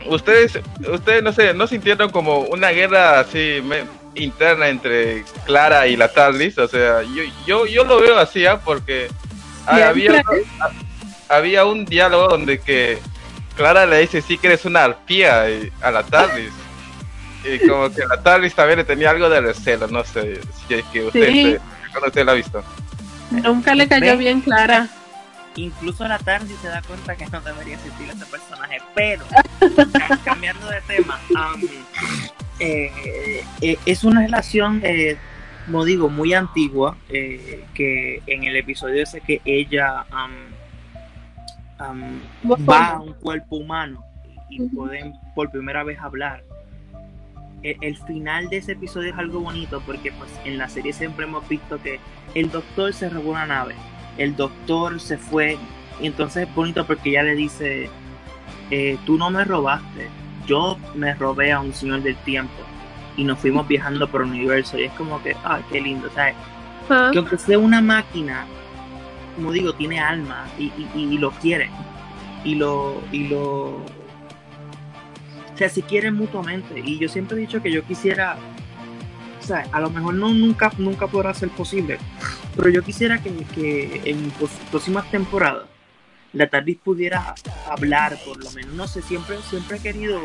Ustedes, 0.07 0.59
ustedes 0.93 1.23
no 1.23 1.33
sé, 1.33 1.55
no 1.55 1.69
sintieron 1.69 2.11
como 2.11 2.41
una 2.41 2.71
guerra 2.71 3.21
así 3.21 3.63
me- 3.65 3.85
interna 4.17 4.69
entre 4.69 5.25
Clara 5.47 5.87
y 5.87 5.97
la 5.97 6.09
TARDIS, 6.13 6.59
o 6.59 6.67
sea, 6.67 7.03
yo, 7.03 7.23
yo, 7.47 7.67
yo 7.67 7.85
lo 7.85 8.01
veo 8.01 8.19
así, 8.19 8.45
¿ah? 8.45 8.59
porque 8.65 9.09
había, 9.65 10.23
había 11.29 11.65
un 11.65 11.85
diálogo 11.85 12.27
donde 12.29 12.59
que 12.61 12.99
Clara 13.57 13.87
le 13.87 14.01
dice 14.01 14.21
sí 14.23 14.39
que 14.39 14.49
eres 14.49 14.65
una 14.65 14.83
arpía 14.85 15.49
y- 15.49 15.73
a 15.81 15.91
la 15.93 16.03
TARDIS. 16.03 16.51
Y 17.45 17.67
como 17.69 17.89
que 17.95 18.05
la 18.05 18.21
TARDIS 18.21 18.55
también 18.57 18.79
le 18.81 18.85
tenía 18.85 19.11
algo 19.11 19.29
de 19.31 19.41
recelo, 19.41 19.87
no 19.87 20.03
sé 20.05 20.41
si 20.67 20.75
es 20.75 20.85
que 20.87 21.05
usted, 21.05 21.29
Sí. 21.31 21.43
se- 21.53 21.61
cuando 21.93 22.09
usted 22.09 22.25
la 22.27 22.33
ha 22.33 22.35
visto. 22.35 22.65
Nunca 23.31 23.75
le 23.77 23.87
cayó 23.87 24.13
Ve. 24.13 24.17
bien 24.17 24.41
clara. 24.41 24.89
Incluso 25.57 26.07
la 26.09 26.19
tarde 26.19 26.55
se 26.63 26.69
da 26.69 26.81
cuenta 26.83 27.15
que 27.17 27.27
no 27.27 27.41
debería 27.43 27.75
existir 27.75 28.09
ese 28.09 28.25
personaje, 28.27 28.79
pero 28.95 29.25
ca- 29.93 30.19
cambiando 30.25 30.67
de 30.69 30.81
tema, 30.83 31.21
eh, 32.59 33.45
eh, 33.61 33.77
es 33.85 34.05
una 34.05 34.23
relación, 34.23 34.81
eh, 34.85 35.17
como 35.67 35.85
digo, 35.85 36.09
muy 36.09 36.33
antigua, 36.33 36.97
eh, 37.11 37.65
que 37.75 38.23
en 38.27 38.45
el 38.45 38.57
episodio 38.57 39.03
ese 39.03 39.21
que 39.21 39.41
ella 39.45 40.07
am, 40.11 40.31
va 42.71 42.89
a 42.89 43.01
un 43.01 43.13
cuerpo 43.15 43.57
humano 43.57 44.05
y 44.49 44.63
Ujú. 44.63 44.77
pueden 44.77 45.15
por 45.35 45.51
primera 45.51 45.83
vez 45.85 45.99
hablar. 46.01 46.43
E- 47.63 47.77
El, 47.81 47.97
final 47.97 48.49
de 48.49 48.57
ese 48.59 48.73
episodio 48.73 49.11
es 49.13 49.19
algo 49.19 49.41
bonito 49.41 49.81
porque 49.87 50.13
pues 50.13 50.31
en 50.45 50.59
la 50.59 50.69
serie 50.69 50.93
siempre 50.93 51.27
hemos 51.27 51.47
visto 51.49 51.81
que 51.81 52.01
el 52.35 52.51
doctor 52.51 52.93
se 52.93 53.09
robó 53.09 53.31
una 53.33 53.47
nave, 53.47 53.75
el 54.19 54.37
doctor 54.37 55.01
se 55.01 55.19
fue 55.19 55.59
y 56.01 56.07
entonces 56.07 56.49
es 56.49 56.55
bonito 56.55 56.87
porque 56.87 57.11
ella 57.11 57.23
le 57.23 57.35
dice, 57.35 57.89
eh, 58.71 58.99
tú 59.07 59.17
no 59.19 59.31
me 59.31 59.45
robaste, 59.45 60.09
yo 60.47 60.77
me 60.95 61.15
robé 61.15 61.53
a 61.53 61.61
un 61.61 61.73
señor 61.73 62.03
del 62.03 62.17
tiempo 62.17 62.53
y 63.17 63.25
nos 63.25 63.39
fuimos 63.39 63.69
viajando 63.69 64.09
por 64.09 64.23
el 64.23 64.29
universo 64.29 64.79
y 64.79 64.85
es 64.85 64.93
como 64.93 65.23
que, 65.23 65.37
ah, 65.45 65.61
qué 65.71 65.81
lindo, 65.81 66.09
¿sabes? 66.15 66.35
Ajá. 66.89 67.11
que 67.13 67.19
aunque 67.19 67.39
sea 67.39 67.59
una 67.59 67.81
máquina, 67.81 68.45
como 69.37 69.53
digo, 69.53 69.73
tiene 69.75 70.01
alma 70.01 70.45
y, 70.59 70.65
y- 70.95 71.15
y 71.15 71.19
lo 71.19 71.31
quiere. 71.31 71.71
Y 72.45 72.57
lo, 72.57 73.01
y 73.13 73.29
lo. 73.29 73.77
O 73.77 73.83
sea, 75.57 75.69
se 75.69 75.83
quieren 75.83 76.15
mutuamente. 76.15 76.81
Y 76.85 76.99
yo 76.99 77.09
siempre 77.09 77.37
he 77.37 77.41
dicho 77.41 77.63
que 77.63 77.71
yo 77.71 77.85
quisiera. 77.85 78.37
O 79.43 79.45
sea, 79.45 79.67
a 79.73 79.81
lo 79.81 79.91
mejor 79.91 80.15
no 80.15 80.33
nunca, 80.33 80.71
nunca 80.79 81.09
podrá 81.09 81.35
ser 81.35 81.49
posible. 81.51 81.99
Pero 82.55 82.69
yo 82.69 82.83
quisiera 82.83 83.21
que, 83.21 83.33
que 83.55 84.03
en 84.05 84.33
próximas 84.71 85.11
temporadas 85.11 85.65
la 86.33 86.49
TARDIS 86.49 86.79
pudiera 86.79 87.35
hablar, 87.69 88.19
por 88.25 88.43
lo 88.43 88.51
menos. 88.53 88.73
No 88.75 88.87
sé, 88.87 89.03
siempre, 89.03 89.39
siempre 89.43 89.79
he 89.79 89.81
querido 89.81 90.21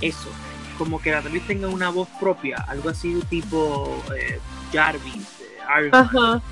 eso. 0.00 0.28
Como 0.78 1.00
que 1.00 1.12
la 1.12 1.22
TARDIS 1.22 1.46
tenga 1.46 1.68
una 1.68 1.90
voz 1.90 2.08
propia. 2.18 2.56
Algo 2.68 2.88
así 2.88 3.20
tipo 3.30 4.02
eh, 4.16 4.40
Jarvis, 4.72 5.14
eh, 5.40 5.78
Iron 5.78 5.90
Man 5.90 6.02
Ajá. 6.02 6.42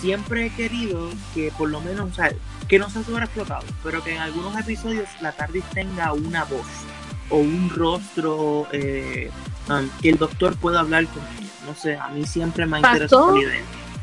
siempre 0.00 0.46
he 0.46 0.50
querido 0.50 1.08
que 1.34 1.52
por 1.56 1.70
lo 1.70 1.80
menos, 1.80 2.10
o 2.10 2.14
sea, 2.14 2.32
que 2.66 2.78
no 2.78 2.90
sea 2.90 3.02
sobreexplotado, 3.02 3.64
pero 3.82 4.02
que 4.02 4.14
en 4.14 4.18
algunos 4.20 4.58
episodios 4.58 5.08
la 5.20 5.32
TARDIS 5.32 5.64
tenga 5.70 6.12
una 6.12 6.44
voz 6.44 6.66
o 7.30 7.36
un 7.38 7.70
rostro 7.70 8.66
eh, 8.72 9.30
um, 9.68 9.88
que 10.00 10.10
el 10.10 10.18
doctor 10.18 10.56
pueda 10.56 10.80
hablar 10.80 11.06
con 11.06 11.22
ella. 11.38 11.48
No 11.66 11.74
sé, 11.74 11.96
a 11.96 12.08
mí 12.08 12.24
siempre 12.24 12.66
me 12.66 12.76
ha 12.78 12.80
interesado 12.80 13.36
la 13.36 13.42
idea. 13.42 13.60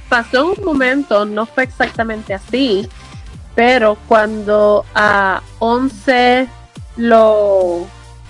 pasó 0.09 0.51
un 0.51 0.63
momento, 0.63 1.25
no 1.25 1.45
fue 1.45 1.63
exactamente 1.63 2.33
así, 2.33 2.87
pero 3.55 3.97
cuando 4.07 4.85
a 4.93 5.41
11 5.59 6.47
lo, 6.97 7.87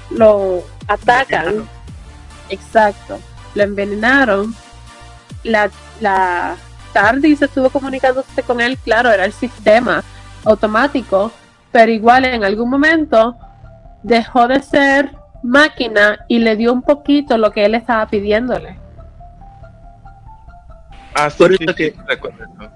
lo 0.10 0.64
atacan, 0.88 1.48
Envenenaron. 1.48 1.70
exacto, 2.50 3.20
lo 3.56 3.64
envenenaron, 3.64 4.56
la, 5.44 5.70
la 6.00 6.56
TARDIS 6.94 7.42
estuvo 7.42 7.70
comunicándose 7.70 8.44
con 8.44 8.62
él, 8.62 8.78
claro, 8.78 9.12
era 9.12 9.26
el 9.26 9.34
sistema 9.34 10.04
automático, 10.46 11.32
pero 11.72 11.92
igual 11.92 12.26
en 12.26 12.44
algún 12.44 12.70
momento 12.70 13.36
dejó 14.04 14.48
de 14.48 14.62
ser 14.62 15.12
máquina 15.46 16.20
y 16.28 16.40
le 16.40 16.56
dio 16.56 16.74
un 16.74 16.82
poquito 16.82 17.38
lo 17.38 17.52
que 17.52 17.66
él 17.66 17.76
estaba 17.76 18.08
pidiéndole. 18.08 18.78
Ah, 21.16 21.30
sí, 21.30 21.38
Por 21.38 21.52
sí, 21.58 21.64
eso 21.64 21.74
sí, 21.78 21.92
que- 21.92 21.96
recuerdo 22.08 22.44
eso. 22.44 22.72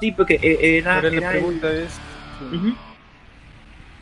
Sí, 0.00 0.12
porque 0.12 0.34
eh, 0.42 0.78
era, 0.78 0.96
Ahora 0.96 1.10
la 1.10 1.16
era 1.16 1.30
pregunta 1.30 1.72
es... 1.72 2.00
Ujú. 2.40 2.74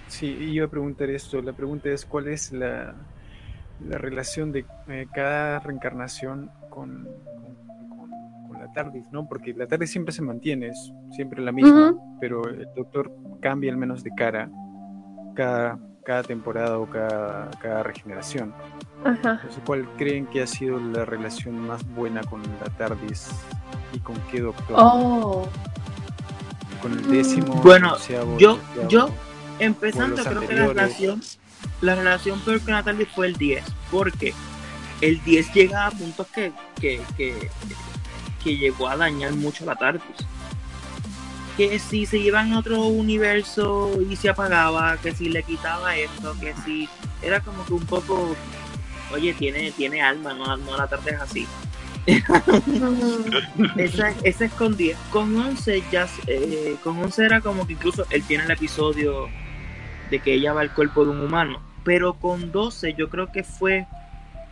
Sí, 0.07 0.27
iba 0.27 0.67
a 0.67 0.69
preguntar 0.69 1.09
esto. 1.11 1.41
La 1.43 1.53
pregunta 1.53 1.89
es 1.89 2.05
cuál 2.05 2.29
es 2.29 2.53
la, 2.53 2.95
la 3.89 3.99
relación 3.99 4.53
de 4.53 4.67
eh, 4.89 5.07
cada 5.13 5.59
reencarnación 5.61 6.51
con, 6.71 7.09
con, 7.25 7.89
con- 7.89 8.49
con 8.49 8.59
la 8.61 8.69
TARDIS, 8.73 9.11
¿no? 9.11 9.27
Porque 9.27 9.55
la 9.55 9.67
TARDIS 9.67 9.91
siempre 9.91 10.13
se 10.13 10.23
mantiene, 10.23 10.69
es 10.69 10.93
siempre 11.13 11.43
la 11.43 11.51
misma, 11.53 11.95
pero 12.21 12.47
el 12.47 12.69
doctor 12.77 13.11
cambia 13.41 13.71
al 13.73 13.79
menos 13.79 14.03
de 14.05 14.11
cara 14.15 14.51
cada, 15.35 15.79
cada 16.05 16.23
temporada 16.23 16.79
o 16.79 16.89
cada, 16.89 17.51
cada 17.61 17.83
regeneración. 17.83 18.55
Ajá. 19.05 19.33
Entonces, 19.43 19.63
¿cuál 19.65 19.87
creen 19.97 20.27
que 20.27 20.43
ha 20.43 20.47
sido 20.47 20.79
la 20.79 21.05
relación 21.05 21.59
más 21.59 21.85
buena 21.95 22.23
con 22.23 22.43
la 22.43 22.71
TARDIS 22.77 23.31
y 23.93 23.99
con 23.99 24.17
qué 24.31 24.41
doctor? 24.41 24.77
Oh. 24.79 25.49
¿Con 26.81 26.93
el 26.93 27.11
décimo? 27.11 27.55
Bueno, 27.63 27.95
onceavo, 27.95 28.39
yo- 28.39 28.57
doceavo? 28.57 28.89
yo 28.89 29.11
Empezando, 29.59 30.23
creo 30.25 30.41
que 30.41 30.55
la 30.55 30.67
relación, 30.67 31.21
la 31.81 31.95
relación 31.95 32.41
peor 32.41 32.61
con 32.63 32.75
la 32.75 32.83
TARDIS 32.83 33.09
fue 33.15 33.27
el 33.29 33.37
10, 33.37 33.65
porque 33.91 34.35
el 35.01 35.23
10 35.23 35.53
llega 35.53 35.87
a 35.87 35.91
puntos 35.91 36.27
que, 36.29 36.53
que, 36.81 37.01
que 37.17 37.51
que 38.43 38.57
llegó 38.57 38.89
a 38.89 38.97
dañar 38.97 39.33
mucho 39.35 39.65
la 39.65 39.77
TARDIS. 39.77 40.03
Que 41.57 41.79
si 41.79 42.07
se 42.07 42.19
iban 42.19 42.53
a 42.53 42.59
otro 42.61 42.81
universo 42.85 43.91
y 44.09 44.17
se 44.17 44.31
apagaba, 44.31 44.97
que 44.97 45.13
si 45.13 45.29
le 45.29 45.43
quitaba 45.43 45.95
esto, 45.97 46.35
que 46.41 46.55
si 46.65 46.89
era 47.23 47.41
como 47.41 47.65
que 47.67 47.75
un 47.75 47.85
poco, 47.87 48.35
oye, 49.13 49.35
tiene, 49.35 49.71
tiene 49.73 50.01
alma, 50.01 50.33
no, 50.33 50.57
no 50.57 50.77
la 50.77 50.87
TARDIS 50.87 51.21
así. 51.21 51.47
esa, 53.77 54.11
esa 54.25 54.45
escondida. 54.45 54.97
Con 55.11 55.37
11 55.37 55.83
ya, 55.91 56.07
eh, 56.27 56.77
con 56.83 56.99
11 56.99 57.25
era 57.25 57.41
como 57.41 57.67
que 57.67 57.75
incluso 57.75 58.05
él 58.11 58.23
tiene 58.25 58.45
el 58.45 58.51
episodio 58.51 59.29
de 60.11 60.19
que 60.21 60.35
ella 60.35 60.53
va 60.53 60.61
al 60.63 60.73
cuerpo 60.73 61.05
de 61.05 61.11
un 61.11 61.21
humano. 61.21 61.61
Pero 61.85 62.15
con 62.15 62.53
12 62.53 62.95
yo 62.95 63.09
creo 63.09 63.31
que 63.33 63.43
fue 63.45 63.87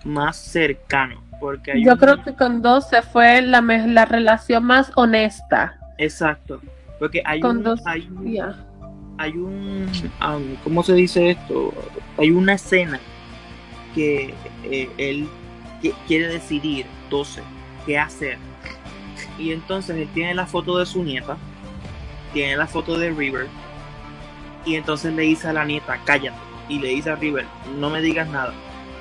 más 0.04 0.36
cercano. 0.36 1.22
Porque 1.38 1.80
Yo 1.82 1.92
un- 1.92 1.98
creo 1.98 2.22
que 2.22 2.34
con 2.34 2.60
12 2.62 3.02
fue 3.02 3.40
la, 3.42 3.60
la 3.62 4.04
relación 4.04 4.64
más 4.64 4.92
honesta. 4.96 5.78
Exacto. 5.98 6.60
Porque 7.00 7.22
hay 7.24 7.40
Con 7.40 7.56
un, 7.58 7.62
12. 7.64 7.82
hay 7.86 8.08
un, 8.08 8.54
hay 9.18 9.32
un 9.32 9.90
um, 10.24 10.56
¿cómo 10.62 10.82
se 10.84 10.94
dice 10.94 11.30
esto? 11.30 11.72
Hay 12.18 12.30
una 12.30 12.52
escena 12.54 13.00
que 13.94 14.32
eh, 14.64 14.88
él 14.98 15.26
qui- 15.82 15.94
quiere 16.06 16.28
decidir 16.28 16.86
12 17.10 17.42
qué 17.86 17.98
hacer. 17.98 18.38
Y 19.38 19.50
entonces 19.52 19.96
él 19.96 20.08
tiene 20.14 20.34
la 20.34 20.46
foto 20.46 20.78
de 20.78 20.86
su 20.86 21.02
nieta, 21.02 21.36
tiene 22.32 22.56
la 22.56 22.66
foto 22.66 22.96
de 22.98 23.10
River, 23.10 23.46
y 24.66 24.74
entonces 24.76 25.12
le 25.14 25.22
dice 25.22 25.48
a 25.48 25.52
la 25.54 25.64
nieta, 25.64 25.98
cállate, 26.04 26.36
y 26.68 26.78
le 26.78 26.88
dice 26.88 27.10
a 27.10 27.16
River, 27.16 27.46
no 27.78 27.88
me 27.90 28.00
digas 28.02 28.28
nada. 28.28 28.52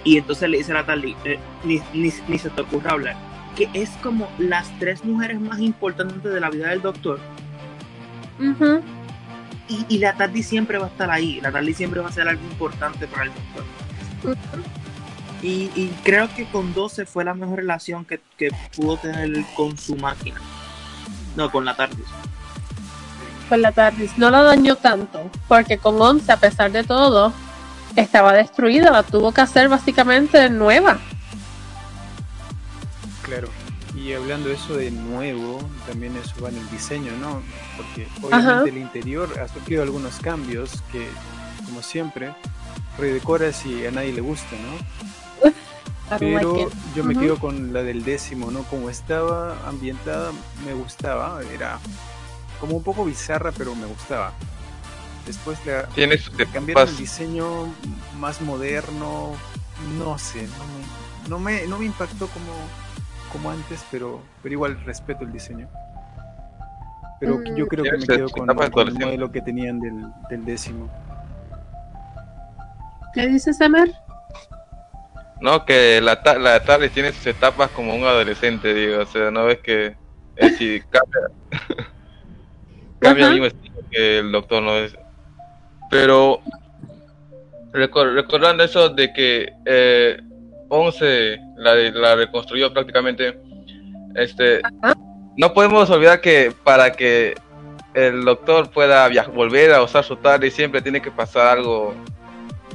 Y 0.05 0.17
entonces 0.17 0.49
le 0.49 0.57
dice 0.59 0.71
a 0.71 0.75
Natalie, 0.75 1.15
"Eh, 1.25 1.38
ni, 1.65 1.81
ni, 1.93 2.09
ni 2.29 2.38
se 2.39 2.49
te 2.49 2.62
ocurra 2.62 2.91
hablar. 2.91 3.15
Que 3.57 3.67
es 3.73 3.89
como 4.01 4.29
las 4.38 4.71
tres 4.79 5.03
mujeres 5.03 5.39
más 5.41 5.59
importantes 5.59 6.23
de 6.23 6.39
la 6.39 6.49
vida 6.49 6.69
del 6.69 6.81
doctor, 6.81 7.19
Ujú. 8.39 8.82
y, 9.67 9.86
y 9.89 9.97
la 9.99 10.13
Tardy 10.13 10.43
siempre 10.43 10.78
va 10.78 10.86
a 10.86 10.89
estar 10.89 11.12
ahí. 11.12 11.41
La 11.41 11.52
Tardy 11.52 11.73
siempre 11.73 11.99
va 11.99 12.10
a 12.10 12.12
ser 12.12 12.28
algo 12.28 12.43
importante 12.43 13.08
para 13.08 13.25
el 13.25 13.32
doctor. 13.34 14.38
Y, 15.41 15.71
y 15.75 15.93
creo 16.04 16.34
que 16.36 16.49
con 16.49 16.73
12 16.73 17.06
fue 17.06 17.23
la 17.23 17.34
mejor 17.34 17.60
relación 17.60 18.04
que, 18.06 18.19
que 18.38 18.49
pudo 18.75 18.97
tener 18.97 19.32
con 19.56 19.78
su 19.78 19.95
máquina. 19.95 20.39
No, 21.36 21.52
con 21.52 21.63
la 21.65 21.75
Tardis. 21.75 22.06
Con 23.47 23.62
la 23.63 23.71
TARDIS 23.71 24.17
no 24.17 24.30
la 24.30 24.43
dañó 24.43 24.75
tanto, 24.75 25.30
porque 25.47 25.80
con 25.80 25.99
11, 25.99 26.32
a 26.32 26.38
pesar 26.38 26.71
de 26.71 26.84
todo, 26.84 27.34
estaba 27.95 28.34
destruida, 28.34 28.91
la 28.91 29.02
tuvo 29.02 29.32
que 29.32 29.41
hacer 29.41 29.69
básicamente 29.69 30.49
nueva. 30.52 30.99
Claro. 33.23 33.49
Y 34.10 34.13
hablando 34.13 34.50
eso 34.52 34.76
de 34.76 34.89
nuevo, 34.89 35.62
también 35.86 36.17
eso 36.17 36.34
va 36.43 36.50
en 36.50 36.58
el 36.58 36.67
diseño, 36.72 37.12
¿no? 37.22 37.43
Porque 37.78 38.08
obviamente 38.24 38.54
Ajá. 38.54 38.63
el 38.67 38.78
interior 38.80 39.30
ha 39.39 39.48
sufrido 39.48 39.84
algunos 39.84 40.17
cambios 40.17 40.82
que, 40.91 41.08
como 41.63 41.84
siempre, 41.84 42.34
redecora 42.98 43.54
si 43.54 43.86
a 43.86 43.91
nadie 43.91 44.12
le 44.12 44.22
gusta, 44.22 44.56
¿no? 44.56 45.52
Pero 46.17 46.72
yo 46.95 47.04
me 47.04 47.15
quedo 47.15 47.38
con 47.38 47.72
la 47.72 47.84
del 47.84 48.04
décimo, 48.04 48.50
¿no? 48.50 48.63
Como 48.63 48.89
estaba 48.89 49.56
ambientada, 49.67 50.32
me 50.65 50.74
gustaba. 50.74 51.43
Era 51.54 51.80
como 52.60 52.78
un 52.78 52.82
poco 52.82 53.06
bizarra, 53.06 53.52
pero 53.52 53.76
me 53.76 53.86
gustaba. 53.86 54.34
Después 55.28 55.63
la, 55.67 55.84
Tiene 55.89 56.17
su 56.17 56.36
le 56.36 56.48
cambiaron 56.48 56.89
el 56.89 56.98
diseño 56.98 57.72
más 58.17 58.41
moderno. 58.41 59.36
No 60.00 60.17
sé, 60.17 60.48
no 60.48 60.65
me, 60.65 61.30
no 61.30 61.39
me, 61.39 61.67
no 61.67 61.78
me 61.78 61.86
impactó 61.86 62.26
como, 62.26 62.54
como 63.29 63.49
antes, 63.51 63.85
pero, 63.91 64.21
pero 64.41 64.53
igual 64.53 64.79
respeto 64.85 65.23
el 65.23 65.31
diseño. 65.31 65.67
Pero 67.19 67.37
Mm. 67.39 67.55
yo 67.55 67.67
creo 67.67 67.83
que 67.83 67.97
me 67.97 68.07
quedo 68.07 68.29
con, 68.29 68.47
con 68.47 68.87
el 68.87 68.93
modelo 68.93 69.31
que 69.31 69.41
tenían 69.41 69.79
del, 69.79 70.05
del 70.29 70.45
décimo. 70.45 70.89
¿Qué 73.13 73.27
dices, 73.27 73.59
Emer? 73.61 73.91
No, 75.41 75.65
que 75.65 75.99
la, 76.01 76.21
ta- 76.21 76.37
la 76.37 76.63
tarde 76.63 76.89
tiene 76.89 77.11
sus 77.11 77.25
etapas 77.27 77.69
como 77.71 77.95
un 77.95 78.03
adolescente, 78.03 78.73
digo. 78.73 79.01
O 79.01 79.05
sea, 79.05 79.31
no 79.31 79.45
ves 79.45 79.59
que 79.63 79.95
es 80.35 80.57
si 80.57 80.81
cambia, 80.89 81.21
cambia 82.99 83.25
Ajá. 83.25 83.33
el 83.35 83.41
mismo 83.41 83.45
estilo 83.47 83.79
que 83.89 84.19
el 84.19 84.31
doctor, 84.31 84.61
¿no 84.63 84.77
es? 84.77 84.95
Pero 85.89 86.41
recor- 87.73 88.13
recordando 88.13 88.63
eso 88.63 88.89
de 88.89 89.11
que 89.13 89.53
eh, 89.65 90.21
11 90.69 91.39
la, 91.58 91.73
la 91.75 92.15
reconstruyó 92.15 92.71
prácticamente, 92.73 93.39
este, 94.15 94.62
no 95.38 95.53
podemos 95.53 95.89
olvidar 95.89 96.21
que 96.21 96.53
para 96.63 96.91
que 96.91 97.36
el 97.93 98.23
doctor 98.23 98.69
pueda 98.69 99.10
volver 99.34 99.73
a 99.73 99.82
usar 99.82 100.03
su 100.03 100.15
tarde 100.17 100.51
siempre 100.51 100.82
tiene 100.82 101.01
que 101.01 101.12
pasar 101.12 101.58
algo 101.58 101.93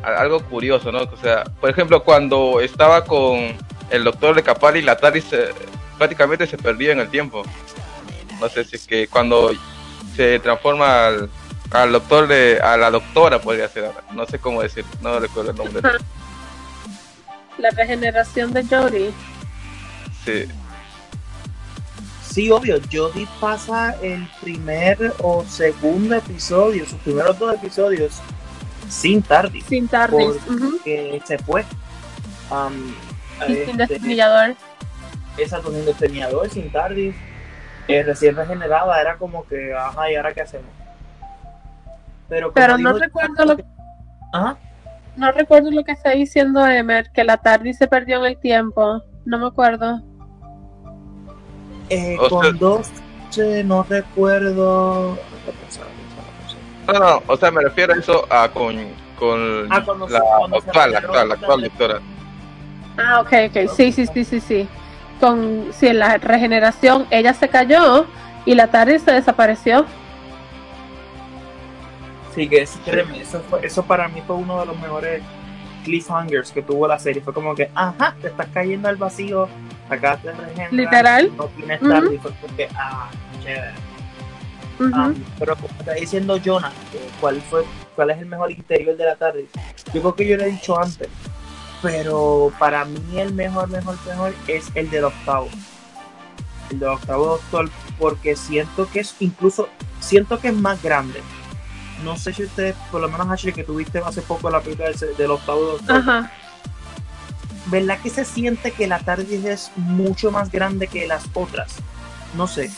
algo 0.03 0.41
curioso, 0.45 0.93
¿no? 0.93 0.99
O 1.03 1.17
sea, 1.17 1.45
por 1.61 1.71
ejemplo, 1.71 2.03
cuando 2.05 2.61
estaba 2.61 3.05
con 3.05 3.57
el 3.91 4.05
doctor 4.05 4.35
de 4.35 4.43
Capari, 4.43 4.83
la 4.83 4.97
TARDIS 4.97 5.25
se- 5.25 5.49
prácticamente 5.97 6.47
se 6.47 6.59
perdió 6.59 6.93
en 6.93 7.01
el 7.01 7.09
tiempo. 7.09 7.43
No 8.39 8.49
sé 8.51 8.65
si 8.65 8.77
es 8.77 8.87
que 8.87 9.09
cuando 9.09 9.53
se 10.15 10.39
transforma 10.41 11.07
al, 11.07 11.31
al 11.71 11.93
doctor 11.93 12.27
de, 12.27 12.61
a 12.63 12.77
la 12.77 12.91
doctora 12.91 13.39
podría 13.41 13.67
ser, 13.69 13.91
no 14.13 14.27
sé 14.27 14.39
cómo 14.39 14.61
decir, 14.61 14.85
no 15.01 15.19
recuerdo 15.19 15.53
el 15.53 15.57
nombre. 15.57 15.81
La 17.59 17.71
regeneración 17.71 18.53
de 18.53 18.65
Jodie. 18.65 19.11
Sí, 20.25 20.49
Sí, 22.23 22.51
obvio. 22.51 22.81
Jodie 22.93 23.29
pasa 23.41 23.95
el 24.03 24.29
primer 24.43 25.15
o 25.23 25.45
segundo 25.45 26.17
episodio, 26.17 26.85
sus 26.85 26.99
primeros 27.01 27.39
dos 27.39 27.55
episodios, 27.55 28.21
sin 28.89 29.23
Tardis. 29.23 29.65
Sin 29.67 29.87
TARDIS. 29.87 30.37
Por- 30.45 30.53
ujú. 30.57 30.81
Que 30.83 31.23
se 31.25 31.39
fue. 31.39 31.65
Um, 32.51 32.93
Y 33.49 33.55
sin 33.55 33.57
este, 33.57 33.77
destornillador. 33.77 34.57
esa 35.39 35.63
sin 35.63 35.85
destornillador, 35.85 36.51
sin 36.51 36.73
Tardis, 36.73 37.15
eh, 37.87 38.03
recién 38.03 38.35
regenerada, 38.35 39.01
era 39.01 39.17
como 39.17 39.47
que, 39.47 39.73
ajá, 39.73 40.11
¿y 40.11 40.17
ahora 40.17 40.35
qué 40.35 40.41
hacemos? 40.41 40.67
Pero, 42.29 42.49
como 42.49 42.55
Pero 42.55 42.79
no 42.79 42.89
dijo- 42.95 42.99
recuerdo 42.99 43.45
lo 43.45 43.57
Ajá. 44.33 44.57
No 45.17 45.31
recuerdo 45.33 45.71
lo 45.71 45.85
que 45.85 45.93
está 45.93 46.11
diciendo 46.11 46.67
Emer, 46.67 47.11
que 47.13 47.23
la 47.25 47.37
TARDIS 47.37 47.79
se 47.79 47.87
perdió 47.87 48.19
en 48.19 48.25
el 48.33 48.37
tiempo. 48.39 49.03
No 49.25 49.39
me 49.39 49.47
acuerdo. 49.47 50.01
Eh, 51.89 52.17
O 52.19 52.29
con 52.29 52.43
sea- 52.43 52.53
dos, 52.53 52.91
eh, 53.39 53.63
no 53.65 53.83
recuerdo. 53.85 55.17
no, 56.87 56.93
no, 56.99 57.23
o 57.27 57.37
sea, 57.37 57.51
me 57.51 57.63
refiero 57.63 57.95
a 57.95 57.97
eso 57.97 58.27
a 58.31 58.49
con, 58.49 58.77
con 59.19 59.67
Ah, 59.71 59.83
cuando 59.85 60.09
la 60.09 60.21
cuando 60.21 60.57
actual, 60.59 60.93
la 60.93 60.99
actual, 60.99 61.29
la 61.29 61.35
actual 61.35 61.61
doctora. 61.63 62.01
Ah, 62.99 63.21
ok, 63.21 63.33
ok. 63.51 63.71
Sí, 63.75 63.93
sí, 63.93 64.07
sí, 64.07 64.25
sí, 64.25 64.41
sí. 64.41 64.69
Con, 65.21 65.69
sí, 65.73 65.89
en 65.89 65.99
la 66.01 66.17
regeneración 66.19 67.07
ella 67.11 67.35
se 67.35 67.49
cayó 67.49 68.07
y 68.47 68.55
la 68.55 68.67
TARDIS 68.69 69.03
se 69.03 69.13
desapareció. 69.13 69.87
Sí, 72.35 72.49
que 72.49 72.67
tremendo. 72.85 73.21
Eso, 73.23 73.41
fue- 73.49 73.65
eso 73.67 73.83
para 73.85 74.09
mí 74.09 74.23
fue 74.27 74.37
uno 74.37 74.61
de 74.61 74.67
los 74.67 74.79
mejores 74.81 75.23
cliffhangers 75.85 76.51
que 76.51 76.63
tuvo 76.63 76.89
la 76.89 76.99
serie. 76.99 77.23
Fue 77.23 77.33
como 77.33 77.55
que, 77.55 77.71
ajá, 77.75 78.17
te 78.21 78.29
estás 78.29 78.49
cayendo 78.53 78.89
al 78.89 78.97
vacío, 78.97 79.49
acá 79.89 80.17
te 80.17 80.33
regeneras, 80.33 80.73
Literal. 80.73 81.33
No 81.37 81.45
tienes 81.49 81.81
Ujú. 81.81 81.91
tarde. 81.91 82.15
Y 82.15 82.19
fue 82.19 82.33
como 82.41 82.57
que, 82.57 82.69
ah, 82.75 83.09
chévere. 83.43 83.73
Ah, 84.93 85.13
pero 85.39 85.55
como 85.55 85.69
está 85.79 85.93
diciendo 85.93 86.37
Jonah, 86.45 86.73
cuál 87.21 87.41
fue, 87.43 87.65
cuál 87.95 88.11
es 88.11 88.19
el 88.19 88.27
mejor 88.27 88.51
interior 88.51 88.97
de 88.97 89.05
la 89.05 89.15
tarde. 89.15 89.47
Yo 89.93 90.01
creo 90.01 90.15
que 90.17 90.27
yo 90.27 90.37
lo 90.37 90.43
he 90.43 90.51
dicho 90.51 90.77
antes, 90.77 91.09
pero 91.81 92.53
para 92.59 92.85
mí 92.85 92.99
el 93.21 93.33
mejor, 93.35 93.69
mejor, 93.69 93.97
mejor 94.05 94.35
es 94.49 94.73
el 94.75 94.91
del 94.91 95.05
octavo. 95.05 95.49
El 96.71 96.81
del 96.81 96.89
octavo 96.89 97.27
doctor, 97.27 97.71
porque 98.01 98.35
siento 98.35 98.89
que 98.91 99.01
es 99.01 99.15
incluso, 99.21 99.69
siento 100.01 100.41
que 100.41 100.49
es 100.49 100.55
más 100.55 100.83
grande. 100.83 101.21
No 102.03 102.17
sé 102.17 102.33
si 102.33 102.45
ustedes, 102.45 102.75
por 102.91 103.01
lo 103.01 103.09
menos 103.09 103.29
Ashley, 103.31 103.53
que 103.53 103.65
tuviste 103.65 103.99
hace 103.99 104.23
poco 104.23 104.51
la 104.51 104.61
película 104.61 104.91
del, 104.91 105.17
del 105.17 105.31
octavo 105.31 105.61
doctor, 105.61 105.97
Ajá. 105.97 106.31
¿verdad 107.67 107.99
que 108.03 108.11
se 108.11 108.25
siente 108.25 108.73
que 108.73 108.87
la 108.87 108.99
TARDIS 108.99 109.45
es 109.45 109.71
mucho 109.77 110.31
más 110.31 110.51
grande 110.51 110.87
que 110.87 111.07
las 111.07 111.25
otras? 111.35 111.77
No 112.37 112.47
sé. 112.47 112.71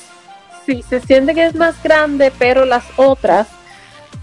Sí, 0.64 0.84
se 0.88 1.00
siente 1.00 1.34
que 1.34 1.46
es 1.46 1.54
más 1.54 1.82
grande, 1.82 2.32
pero 2.38 2.64
las 2.64 2.84
otras 2.96 3.48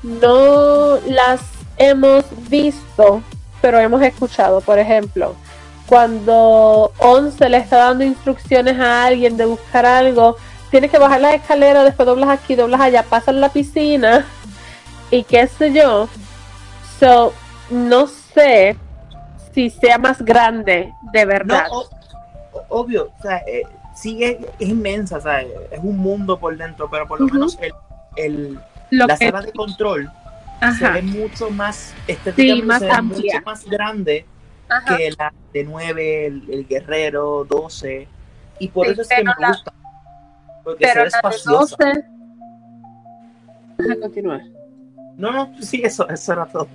no 0.03 0.99
las 1.08 1.41
hemos 1.77 2.25
visto, 2.49 3.21
pero 3.62 3.79
hemos 3.79 4.01
escuchado. 4.01 4.62
Por 4.62 4.77
ejemplo, 4.77 5.36
cuando 5.86 6.91
Once 6.99 7.47
le 7.49 7.58
está 7.58 7.77
dando 7.77 8.03
instrucciones 8.03 8.79
a 8.79 9.06
alguien 9.06 9.38
de 9.38 9.45
buscar 9.45 9.86
algo, 9.86 10.38
tienes 10.69 10.91
que 10.91 10.97
bajar 10.97 11.21
la 11.21 11.36
escalera, 11.36 11.84
después 11.84 12.06
doblas 12.06 12.29
aquí, 12.29 12.56
doblas 12.56 12.82
allá, 12.82 13.03
pasas 13.03 13.36
la 13.36 13.49
piscina 13.49 14.25
y 15.13 15.23
qué 15.23 15.45
sé 15.47 15.71
yo. 15.71 16.10
So, 16.99 17.34
no 17.69 18.08
sé 18.08 18.76
si 19.54 19.69
sea 19.69 19.97
más 19.99 20.21
grande 20.23 20.91
de 21.12 21.21
No, 21.26 21.28
verdad. 21.28 21.67
o- 21.71 21.88
o- 22.54 22.65
obvio, 22.69 23.12
o 23.19 23.21
sea, 23.21 23.38
eh, 23.47 23.63
sí 23.95 24.23
es, 24.23 24.38
es 24.60 24.69
inmensa, 24.69 25.17
o 25.17 25.21
sea, 25.21 25.41
es 25.41 25.80
un 25.84 25.97
mundo 25.97 26.39
por 26.39 26.58
dentro, 26.58 26.89
pero 26.89 27.08
por 27.08 27.19
lo 27.19 27.26
Ujú. 27.26 27.36
menos 27.36 27.58
el, 27.62 27.73
el- 28.15 28.60
Lo 28.89 29.06
la 29.08 29.17
que, 29.17 29.26
sala 29.28 29.41
de 29.41 29.52
control 29.52 30.12
se 30.60 30.65
ajá, 30.65 30.91
ve 30.93 31.02
mucho 31.04 31.49
más 31.52 31.93
estéticamente 32.08 32.65
más 32.65 32.80
se 32.80 32.86
ve 32.86 32.91
amplia. 32.93 33.34
mucho 33.36 33.45
más 33.45 33.65
grande 33.65 34.26
ajá. 34.69 34.97
que 34.97 35.12
la 35.17 35.34
de 35.54 35.63
9, 35.63 36.26
el, 36.26 36.43
el 36.49 36.67
Guerrero 36.67 37.45
12, 37.47 38.08
y 38.60 38.67
por 38.69 38.88
Sí, 38.88 38.93
eso 38.93 39.02
es 39.04 39.08
que 39.10 39.23
me 39.23 39.34
la- 39.39 39.47
gusta, 39.49 39.73
porque 40.63 40.88
se 40.88 40.93
Pero 40.93 41.04
ve 41.04 41.10
la 41.12 41.30
de 41.30 41.36
espaciosa. 41.36 41.76
12. 41.78 42.06
Deja 43.78 43.99
continuar. 43.99 44.41
No, 45.17 45.32
no, 45.32 45.52
sí, 45.62 45.82
eso, 45.84 46.08
eso 46.10 46.34
era 46.34 46.45
todo. 46.45 46.67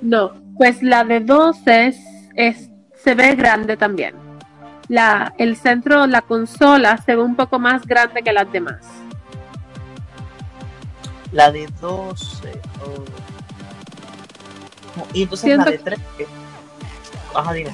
No, 0.00 0.32
pues 0.56 0.82
la 0.82 1.04
de 1.04 1.20
12 1.20 1.86
es, 1.88 1.96
es- 2.34 2.68
se 3.02 3.14
ve 3.14 3.34
grande 3.34 3.76
también. 3.76 4.14
La, 4.88 5.32
el 5.38 5.56
centro, 5.56 6.06
la 6.06 6.22
consola, 6.22 6.96
se 6.98 7.16
ve 7.16 7.22
un 7.22 7.34
poco 7.36 7.58
más 7.58 7.86
grande 7.86 8.22
que 8.22 8.32
las 8.32 8.50
demás. 8.52 8.78
La 11.32 11.50
de 11.50 11.66
12. 11.80 12.52
oh. 12.84 13.04
No, 14.96 15.06
Y 15.14 15.22
entonces 15.22 15.44
Siento 15.46 15.64
la 15.64 15.70
de 15.70 15.78
13. 15.78 16.02
Ajá, 17.34 17.52
dime. 17.54 17.70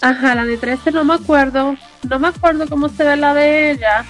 Ajá, 0.00 0.34
la 0.34 0.44
de 0.44 0.56
13 0.56 0.90
no 0.92 1.04
me 1.04 1.14
acuerdo. 1.14 1.76
No 2.08 2.18
me 2.18 2.28
acuerdo 2.28 2.66
cómo 2.68 2.88
se 2.88 3.04
ve 3.04 3.16
la 3.16 3.34
de 3.34 3.72
ella. 3.72 4.04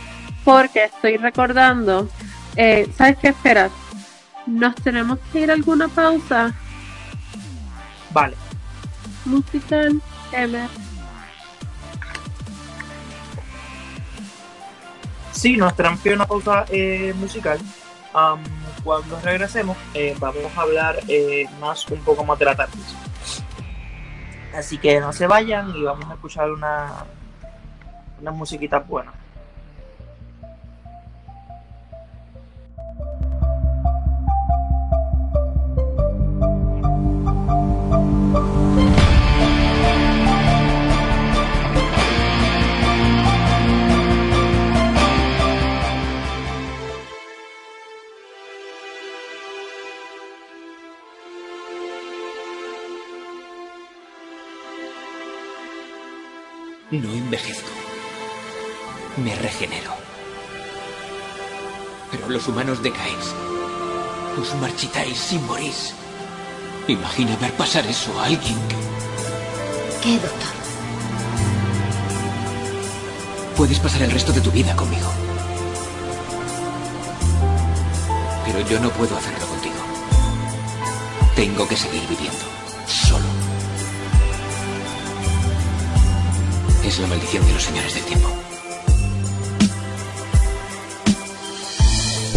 Porque 0.44 0.84
estoy 0.84 1.16
recordando. 1.16 2.08
eh, 2.56 2.88
¿Sabes 2.96 3.16
qué? 3.18 3.28
Espera. 3.28 3.70
Nos 4.46 4.74
tenemos 4.76 5.18
que 5.32 5.40
ir 5.40 5.50
a 5.50 5.54
alguna 5.54 5.88
pausa 5.88 6.52
Vale. 8.10 8.36
musical. 9.24 10.00
Emer. 10.32 10.68
Sí, 15.30 15.56
nos 15.56 15.74
tenemos 15.74 16.00
que 16.00 16.08
ir 16.10 16.12
a 16.14 16.16
una 16.16 16.26
pausa 16.26 16.64
eh, 16.68 17.12
musical. 17.16 17.58
Cuando 18.84 19.20
regresemos, 19.20 19.76
eh, 19.94 20.14
vamos 20.18 20.56
a 20.56 20.60
hablar 20.60 20.98
eh, 21.08 21.48
más 21.60 21.88
un 21.88 22.00
poco 22.00 22.24
más 22.24 22.38
de 22.38 22.44
la 22.44 22.54
tarde. 22.54 22.72
Así 24.54 24.76
que 24.76 25.00
no 25.00 25.12
se 25.12 25.26
vayan 25.26 25.74
y 25.74 25.82
vamos 25.82 26.10
a 26.10 26.14
escuchar 26.14 26.50
una, 26.50 27.04
una 28.20 28.30
musiquita 28.32 28.80
buena. 28.80 29.12
No 56.92 57.10
envejezco. 57.10 57.70
Me 59.16 59.34
regenero. 59.36 59.92
Pero 62.10 62.28
los 62.28 62.46
humanos 62.48 62.82
decaéis. 62.82 63.34
Os 64.38 64.54
marchitáis 64.56 65.16
sin 65.16 65.46
morís. 65.46 65.94
Imagina 66.88 67.36
ver 67.36 67.52
pasar 67.52 67.86
eso 67.86 68.18
a 68.18 68.24
alguien 68.24 68.56
que... 68.68 68.76
¿Qué, 70.02 70.14
doctor? 70.14 70.52
Puedes 73.56 73.78
pasar 73.78 74.02
el 74.02 74.10
resto 74.10 74.32
de 74.32 74.40
tu 74.40 74.50
vida 74.50 74.74
conmigo. 74.74 75.08
Pero 78.44 78.60
yo 78.68 78.80
no 78.80 78.90
puedo 78.90 79.16
hacerlo 79.16 79.46
contigo. 79.46 79.74
Tengo 81.36 81.68
que 81.68 81.76
seguir 81.76 82.02
viviendo. 82.08 82.44
Solo. 82.86 83.26
Es 86.84 86.98
la 86.98 87.06
maldición 87.06 87.46
de 87.46 87.52
los 87.52 87.62
señores 87.62 87.94
del 87.94 88.04
tiempo. 88.04 88.28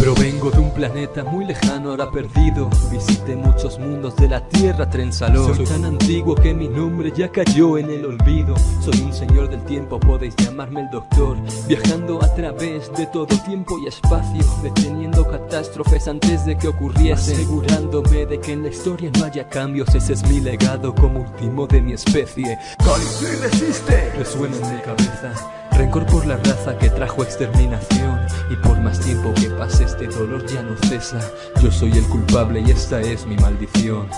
Provengo 0.06 0.52
de 0.52 0.60
un 0.60 0.70
planeta 0.70 1.24
muy 1.24 1.44
lejano, 1.44 1.90
ahora 1.90 2.08
perdido. 2.12 2.70
Visité 2.92 3.34
muchos 3.34 3.76
mundos 3.80 4.14
de 4.14 4.28
la 4.28 4.40
Tierra, 4.50 4.88
Trenzalor. 4.88 5.56
Soy 5.56 5.66
tan 5.66 5.84
antiguo 5.84 6.36
que 6.36 6.54
mi 6.54 6.68
nombre 6.68 7.12
ya 7.16 7.28
cayó 7.28 7.76
en 7.76 7.90
el 7.90 8.06
olvido. 8.06 8.54
Soy 8.80 9.00
un 9.00 9.12
señor 9.12 9.50
del 9.50 9.64
tiempo, 9.64 9.98
podéis 9.98 10.36
llamarme 10.36 10.82
el 10.82 10.90
doctor. 10.90 11.36
Viajando 11.66 12.22
a 12.22 12.32
través 12.36 12.88
de 12.92 13.06
todo 13.06 13.26
tiempo 13.26 13.80
y 13.80 13.88
espacio, 13.88 14.44
deteniendo 14.62 15.26
catástrofes 15.28 16.06
antes 16.06 16.46
de 16.46 16.56
que 16.56 16.68
ocurriesen. 16.68 17.34
Asegurándome 17.34 18.26
de 18.26 18.38
que 18.38 18.52
en 18.52 18.62
la 18.62 18.68
historia 18.68 19.10
no 19.18 19.24
haya 19.24 19.48
cambios, 19.48 19.92
ese 19.92 20.12
es 20.12 20.22
mi 20.28 20.38
legado 20.38 20.94
como 20.94 21.22
último 21.22 21.66
de 21.66 21.80
mi 21.80 21.94
especie. 21.94 22.56
¡Calisto 22.78 23.24
y 23.24 23.42
resiste! 23.42 24.12
Resuena 24.16 24.54
en 24.54 24.76
mi 24.76 24.82
cabeza. 24.82 25.65
Rencor 25.76 26.06
por 26.06 26.26
la 26.26 26.36
raza 26.38 26.78
que 26.78 26.88
trajo 26.88 27.22
exterminación 27.22 28.18
y 28.50 28.56
por 28.56 28.80
más 28.80 28.98
tiempo 28.98 29.34
que 29.34 29.50
pase 29.50 29.84
este 29.84 30.06
dolor 30.06 30.46
ya 30.46 30.62
no 30.62 30.74
cesa. 30.88 31.20
Yo 31.62 31.70
soy 31.70 31.92
el 31.92 32.04
culpable 32.04 32.62
y 32.66 32.70
esta 32.70 33.00
es 33.02 33.26
mi 33.26 33.36
maldición. 33.36 34.08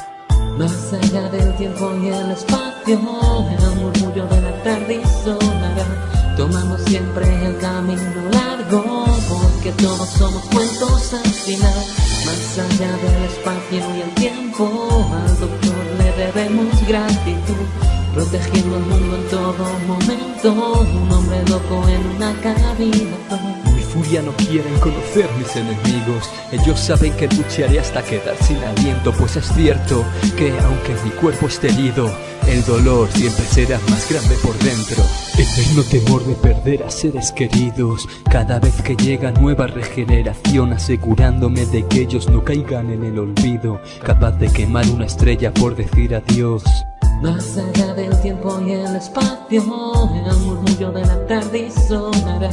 Más 0.57 0.93
allá 0.93 1.29
del 1.31 1.57
tiempo 1.57 1.93
y 2.01 2.09
el 2.09 2.31
espacio, 2.31 2.97
el 2.97 3.81
murmullo 3.81 4.27
de 4.27 4.41
la 4.41 4.63
tarde 4.63 5.03
sonará. 5.25 6.35
Tomamos 6.37 6.81
siempre 6.83 7.27
el 7.47 7.59
camino 7.59 8.31
largo, 8.31 9.07
porque 9.29 9.73
todos 9.83 10.09
somos 10.11 10.45
cuentos 10.55 11.13
al 11.13 11.33
final. 11.33 11.75
Más 12.25 12.59
allá 12.59 12.97
del 12.99 13.25
espacio 13.25 13.97
y 13.97 14.01
el 14.03 14.15
tiempo, 14.15 14.89
al 15.13 15.41
doctor 15.41 15.85
le 15.99 16.25
debemos 16.25 16.87
gratitud. 16.87 17.98
Protegiendo 18.19 18.79
el 18.79 18.83
mundo 18.83 19.17
en 19.17 19.29
todo 19.29 19.79
momento, 19.87 20.53
un 20.81 21.13
hombre 21.13 21.39
loco 21.49 21.89
en 21.89 22.05
una 22.17 22.35
cabina. 22.43 23.17
Mi 23.73 23.81
furia 23.81 24.23
no 24.23 24.33
quieren 24.33 24.77
conocer 24.81 25.31
mis 25.39 25.55
enemigos. 25.55 26.29
Ellos 26.51 26.81
saben 26.81 27.13
que 27.13 27.29
lucharé 27.29 27.79
hasta 27.79 28.03
quedar 28.03 28.35
sin 28.43 28.57
aliento, 28.57 29.13
pues 29.13 29.37
es 29.37 29.47
cierto 29.55 30.05
que 30.37 30.53
aunque 30.65 30.97
mi 31.05 31.11
cuerpo 31.11 31.47
esté 31.47 31.69
herido, 31.69 32.11
el 32.49 32.65
dolor 32.65 33.09
siempre 33.13 33.45
será 33.45 33.79
más 33.89 34.11
grande 34.11 34.35
por 34.43 34.59
dentro. 34.59 35.05
Eterno 35.39 35.85
temor 35.85 36.25
de 36.27 36.35
perder 36.35 36.83
a 36.83 36.91
seres 36.91 37.31
queridos. 37.31 38.09
Cada 38.29 38.59
vez 38.59 38.83
que 38.83 38.97
llega 38.97 39.31
nueva 39.31 39.69
regeneración, 39.69 40.73
asegurándome 40.73 41.67
de 41.67 41.87
que 41.87 42.01
ellos 42.01 42.29
no 42.29 42.43
caigan 42.43 42.91
en 42.91 43.05
el 43.05 43.17
olvido. 43.17 43.81
Capaz 44.03 44.33
de 44.33 44.51
quemar 44.51 44.87
una 44.89 45.07
estrella 45.07 45.55
por 45.55 45.77
decir 45.77 46.17
adiós. 46.17 46.65
Más 47.21 47.57
allá 47.57 47.95
del 47.95 48.17
tiempo 48.21 48.61
y 48.61 48.73
el 48.73 48.95
espacio, 48.95 49.39
el 49.51 50.37
murmullo 50.39 50.93
de 50.93 51.05
la 51.05 51.27
tarde 51.27 51.69
sonará, 51.69 52.51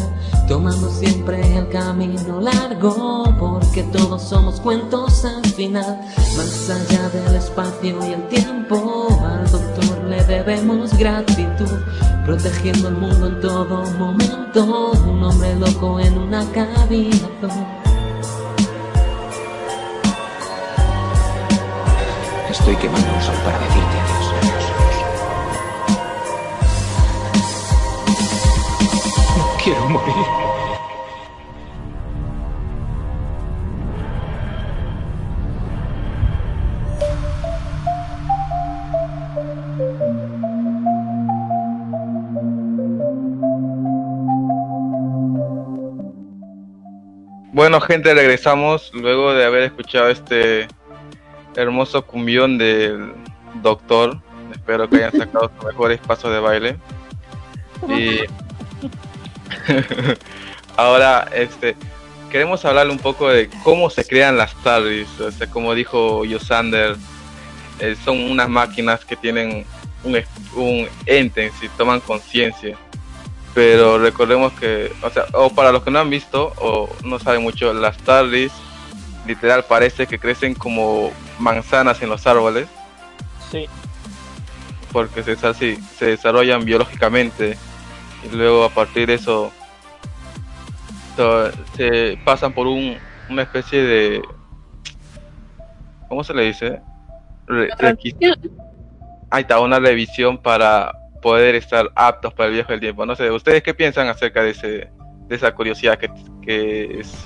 tomando 0.47 0.89
siempre 0.89 1.39
el 1.56 1.69
camino 1.69 2.41
largo, 2.41 3.25
porque 3.39 3.84
todos 3.84 4.23
somos 4.23 4.60
cuentos 4.60 5.23
al 5.23 5.45
final. 5.45 6.01
Más 6.36 6.69
allá 6.71 7.10
del 7.10 7.36
espacio 7.36 8.08
y 8.08 8.13
el 8.13 8.28
tiempo, 8.28 9.08
al 9.23 9.49
doctor 9.51 10.04
le 10.06 10.23
debemos 10.23 10.97
gratitud, 10.97 11.80
protegiendo 12.25 12.88
el 12.88 12.95
mundo 12.95 13.28
en 13.28 13.39
todo 13.41 13.84
momento, 13.99 14.93
un 15.08 15.23
hombre 15.23 15.56
loco 15.58 15.99
en 15.99 16.17
una 16.17 16.43
cabina. 16.51 17.30
Estoy 22.49 22.75
quemando 22.78 23.13
un 23.13 23.21
sol 23.21 23.36
para 23.43 23.60
decirte 23.60 24.05
quiero 29.65 29.89
morir. 29.89 30.13
Bueno, 47.51 47.82
gente, 47.82 48.13
regresamos 48.13 48.91
luego 48.93 49.34
de 49.34 49.45
haber 49.45 49.63
escuchado 49.63 50.10
este 50.10 50.67
hermoso 51.56 52.06
cumbión 52.06 52.60
del 52.60 53.13
doctor. 53.63 54.21
Espero 54.51 54.88
que 54.88 54.97
hayan 54.97 55.12
sacado 55.13 55.51
sus 55.56 55.65
mejores 55.65 55.99
pasos 56.01 56.32
de 56.32 56.39
baile. 56.39 56.78
Y 57.88 58.19
ahora, 60.77 61.27
este, 61.34 61.75
queremos 62.29 62.65
hablar 62.65 62.89
un 62.89 62.99
poco 62.99 63.29
de 63.29 63.49
cómo 63.63 63.89
se 63.89 64.05
crean 64.05 64.38
las 64.38 64.53
TARDIS. 64.63 65.19
O 65.19 65.31
sea, 65.31 65.47
como 65.49 65.73
dijo 65.73 66.25
Yosander, 66.25 66.95
eh, 67.79 67.95
son 68.03 68.19
unas 68.19 68.49
máquinas 68.49 69.05
que 69.05 69.15
tienen 69.15 69.65
un, 70.03 70.21
un 70.55 70.88
ente, 71.05 71.51
si 71.60 71.69
toman 71.69 71.99
conciencia. 71.99 72.77
pero 73.53 73.97
recordemos 73.97 74.53
que, 74.53 74.91
o 75.01 75.10
sea, 75.10 75.25
o 75.34 75.49
para 75.49 75.71
los 75.71 75.84
que 75.84 75.91
no 75.91 75.99
han 75.99 76.10
visto 76.10 76.53
o 76.58 76.89
no 77.03 77.19
saben 77.19 77.41
mucho, 77.41 77.73
las 77.73 77.97
TARDIS 77.97 78.51
literal 79.25 79.63
parece 79.65 80.05
que 80.08 80.19
crecen 80.19 80.53
como 80.53 81.12
manzanas 81.39 82.01
en 82.01 82.10
los 82.10 82.27
árboles. 82.27 82.67
Sí. 83.51 83.67
Porque 84.91 85.23
se, 85.23 85.36
se 85.36 86.05
desarrollan 86.05 86.63
biológicamente 86.63 87.58
y 88.31 88.35
luego 88.35 88.63
a 88.65 88.69
partir 88.69 89.07
de 89.07 89.15
eso 89.15 89.51
se 91.77 92.19
pasan 92.25 92.53
por 92.53 92.67
un, 92.67 92.97
una 93.29 93.41
especie 93.43 93.81
de 93.81 94.21
¿cómo 96.09 96.23
se 96.23 96.33
le 96.33 96.43
dice? 96.43 96.81
Ahí 99.29 99.41
está, 99.41 99.59
una 99.59 99.79
revisión 99.79 100.38
para 100.38 100.91
poder 101.21 101.55
estar 101.55 101.89
aptos 101.95 102.33
para 102.33 102.49
el 102.49 102.55
viaje 102.55 102.73
del 102.73 102.79
tiempo. 102.79 103.05
No 103.05 103.15
sé, 103.15 103.31
¿ustedes 103.31 103.63
qué 103.63 103.73
piensan 103.73 104.07
acerca 104.07 104.43
de, 104.43 104.51
ese, 104.51 104.67
de 105.27 105.35
esa 105.35 105.53
curiosidad 105.53 105.97
que, 105.97 106.09
que, 106.41 106.99
es, 106.99 107.25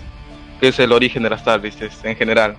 que 0.60 0.70
es 0.70 0.80
el 0.80 0.92
origen 0.92 1.24
de 1.24 1.30
las 1.30 1.44
TARDIS 1.44 2.04
en 2.04 2.16
general? 2.16 2.56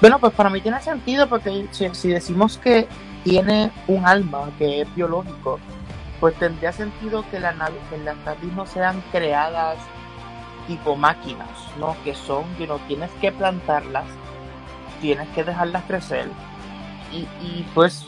Bueno, 0.00 0.18
pues 0.18 0.34
para 0.34 0.50
mí 0.50 0.60
tiene 0.60 0.80
sentido 0.82 1.26
porque 1.28 1.66
si, 1.70 2.08
decimos 2.08 2.58
que 2.58 2.86
tiene 3.24 3.72
un 3.88 4.06
alma 4.06 4.50
que 4.58 4.82
es 4.82 4.94
biológico, 4.94 5.58
pues 6.20 6.38
tendría 6.38 6.72
sentido 6.72 7.24
que, 7.30 7.40
la 7.40 7.52
que 7.90 7.98
las 7.98 8.16
TARDIS 8.18 8.52
no 8.52 8.66
sean 8.66 9.02
creadas 9.10 9.78
tipo 10.66 10.96
máquinas, 10.96 11.48
¿no? 11.78 11.96
Que 12.04 12.14
son, 12.14 12.44
que 12.56 12.66
no 12.66 12.78
tienes 12.86 13.10
que 13.20 13.32
plantarlas, 13.32 14.04
tienes 15.00 15.28
que 15.30 15.44
dejarlas 15.44 15.84
crecer. 15.84 16.28
Y, 17.12 17.64
pues 17.74 18.06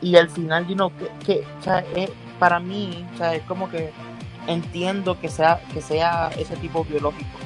y 0.00 0.16
al 0.16 0.28
final 0.28 0.66
you 0.66 0.74
know, 0.74 0.90
que, 1.24 1.44
para 2.38 2.58
mí 2.58 3.06
es 3.32 3.42
como 3.42 3.70
que 3.70 3.92
entiendo 4.48 5.18
que 5.20 5.28
sea 5.28 5.60
que 5.72 5.80
sea 5.80 6.30
ese 6.36 6.56
tipo 6.56 6.84
biológico 6.84 7.38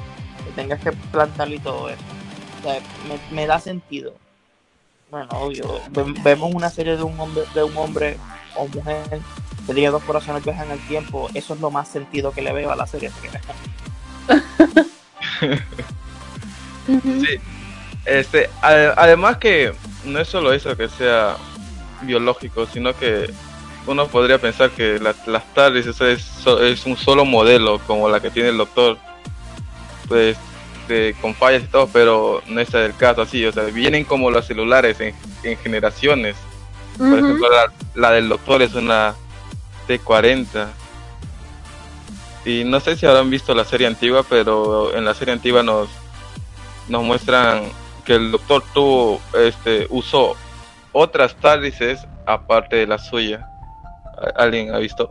que 0.43 0.51
tengas 0.51 0.79
que 0.79 0.91
plantarle 0.91 1.57
y 1.57 1.59
todo 1.59 1.89
eso. 1.89 2.01
Me, 3.31 3.45
da 3.45 3.59
sentido 3.59 4.13
bueno 5.09 5.29
obvio 5.31 5.81
vemos 6.23 6.53
una 6.53 6.69
serie 6.69 6.97
de 6.97 7.03
un 7.03 7.19
hombre 7.19 7.43
de 7.53 7.63
un 7.63 7.77
hombre 7.77 8.17
o 8.55 8.67
mujer 8.67 9.21
que 9.65 9.73
tiene 9.73 9.89
dos 9.89 10.03
corazones 10.03 10.43
que 10.43 10.51
viajan 10.51 10.71
el 10.71 10.79
tiempo 10.87 11.29
eso 11.33 11.53
es 11.53 11.59
lo 11.59 11.71
más 11.71 11.87
sentido 11.87 12.31
que 12.31 12.41
le 12.41 12.53
veo 12.53 12.71
a 12.71 12.75
la 12.75 12.87
serie. 12.87 13.11
Sí. 16.87 17.39
Este 18.05 18.49
además 18.61 19.37
que 19.37 19.73
no 20.05 20.19
es 20.19 20.27
solo 20.27 20.53
eso 20.53 20.75
que 20.75 20.89
sea 20.89 21.37
biológico, 22.01 22.65
sino 22.65 22.97
que 22.97 23.31
uno 23.85 24.07
podría 24.07 24.39
pensar 24.39 24.71
que 24.71 24.99
las 24.99 25.53
TARDIS 25.53 25.87
es, 26.01 26.85
un 26.85 26.97
solo 26.97 27.25
modelo, 27.25 27.79
como 27.85 28.09
la 28.09 28.19
que 28.19 28.29
tiene 28.29 28.49
el 28.49 28.57
doctor, 28.57 28.97
pues 30.07 30.37
con 31.21 31.35
fallas 31.35 31.63
y 31.63 31.67
todo, 31.67 31.87
pero 31.91 32.41
no 32.47 32.59
es 32.59 32.73
el 32.73 32.95
caso 32.95 33.21
así, 33.21 33.45
o 33.45 33.51
sea, 33.51 33.63
vienen 33.65 34.03
como 34.03 34.31
los 34.31 34.45
celulares 34.45 34.99
en, 34.99 35.13
generaciones. 35.57 36.35
Por 36.97 37.17
ejemplo, 37.19 37.47
la, 37.95 38.11
del 38.11 38.29
doctor 38.29 38.61
es 38.61 38.73
una 38.73 39.15
T40. 39.87 40.67
Y 42.45 42.63
no 42.65 42.79
sé 42.79 42.97
si 42.97 43.05
habrán 43.05 43.29
visto 43.29 43.53
la 43.53 43.63
serie 43.63 43.87
antigua, 43.87 44.23
pero 44.27 44.95
en 44.95 45.05
la 45.05 45.13
serie 45.13 45.33
antigua 45.33 45.63
nos, 45.63 45.89
nos 46.89 47.03
muestran 47.03 47.63
que 48.05 48.15
el 48.15 48.31
doctor 48.31 48.63
tuvo, 48.73 49.21
este, 49.33 49.87
usó 49.89 50.35
otras 50.91 51.35
TARDISes 51.35 52.05
aparte 52.25 52.77
de 52.77 52.87
la 52.87 52.97
suya. 52.97 53.47
¿Alguien 54.35 54.73
ha 54.73 54.79
visto? 54.79 55.09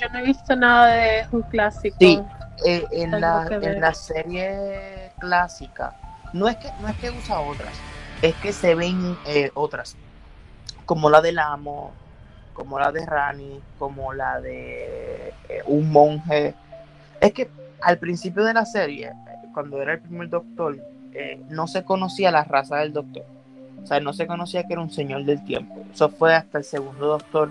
Yo 0.00 0.08
no 0.08 0.18
he 0.18 0.22
visto 0.22 0.56
nada 0.56 0.86
de 0.94 1.26
un 1.30 1.42
clásico. 1.42 1.96
Sí, 2.00 2.20
eh, 2.64 2.86
en, 2.92 3.20
la, 3.20 3.46
en 3.50 3.80
la 3.80 3.94
serie 3.94 5.12
clásica 5.18 5.96
no 6.32 6.48
es 6.48 6.56
que 6.56 6.68
no 6.80 6.88
es 6.88 6.96
que 6.96 7.10
usa 7.10 7.40
otras, 7.40 7.72
es 8.22 8.34
que 8.36 8.52
se 8.52 8.74
ven 8.74 9.16
eh, 9.26 9.50
otras, 9.54 9.96
como 10.86 11.10
la 11.10 11.20
del 11.20 11.38
amo, 11.38 11.92
como 12.52 12.78
la 12.78 12.92
de 12.92 13.04
Rani, 13.04 13.60
como 13.78 14.12
la 14.12 14.40
de 14.40 15.34
eh, 15.48 15.62
un 15.66 15.90
monje. 15.90 16.54
Es 17.20 17.32
que 17.32 17.50
al 17.80 17.98
principio 17.98 18.44
de 18.44 18.54
la 18.54 18.64
serie, 18.64 19.12
cuando 19.52 19.80
era 19.82 19.94
el 19.94 20.00
primer 20.00 20.28
doctor, 20.28 20.78
no 21.50 21.66
se 21.66 21.84
conocía 21.84 22.30
la 22.30 22.44
raza 22.44 22.76
del 22.76 22.94
doctor. 22.94 23.24
O 23.82 23.86
sea, 23.86 24.00
no 24.00 24.14
se 24.14 24.26
conocía 24.26 24.66
que 24.66 24.72
era 24.72 24.80
un 24.82 24.90
señor 24.90 25.24
del 25.24 25.44
tiempo. 25.44 25.84
Eso 25.92 26.08
fue 26.08 26.34
hasta 26.34 26.56
el 26.56 26.64
segundo 26.64 27.06
doctor 27.06 27.50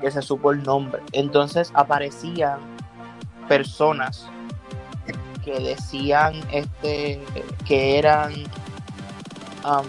que 0.00 0.10
se 0.10 0.22
supo 0.22 0.52
el 0.52 0.62
nombre. 0.62 1.02
Entonces 1.12 1.72
aparecían 1.74 2.75
personas 3.48 4.26
que 5.44 5.60
decían 5.60 6.34
este 6.50 7.22
que 7.64 7.98
eran 7.98 8.32
um, 9.64 9.86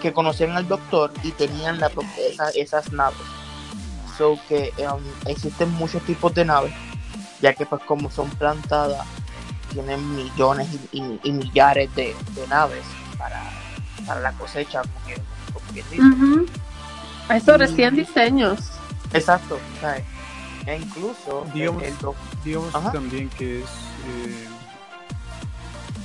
que 0.00 0.12
conocían 0.12 0.50
al 0.52 0.66
doctor 0.66 1.12
y 1.22 1.30
tenían 1.30 1.78
la, 1.78 1.90
esas 2.54 2.92
naves. 2.92 3.16
So 4.18 4.38
que 4.48 4.72
um, 4.78 5.00
existen 5.30 5.70
muchos 5.70 6.02
tipos 6.02 6.34
de 6.34 6.44
naves, 6.44 6.74
ya 7.40 7.54
que 7.54 7.64
pues 7.64 7.82
como 7.82 8.10
son 8.10 8.28
plantadas 8.30 9.06
tienen 9.72 10.14
millones 10.14 10.68
y, 10.92 11.32
millares 11.32 11.94
de, 11.94 12.14
naves 12.48 12.84
para, 13.16 13.42
para, 14.06 14.20
la 14.20 14.32
cosecha, 14.32 14.82
como 14.82 15.06
que, 15.06 15.16
como 16.02 16.44
Eso 17.30 17.56
recién 17.56 17.96
diseños. 17.96 18.58
Exacto, 19.14 19.58
E 20.66 20.76
incluso 20.76 21.44
digamos, 21.52 21.82
digamos 22.44 22.72
también 22.92 23.28
que 23.30 23.60
es 23.60 23.64
eh, 23.64 24.48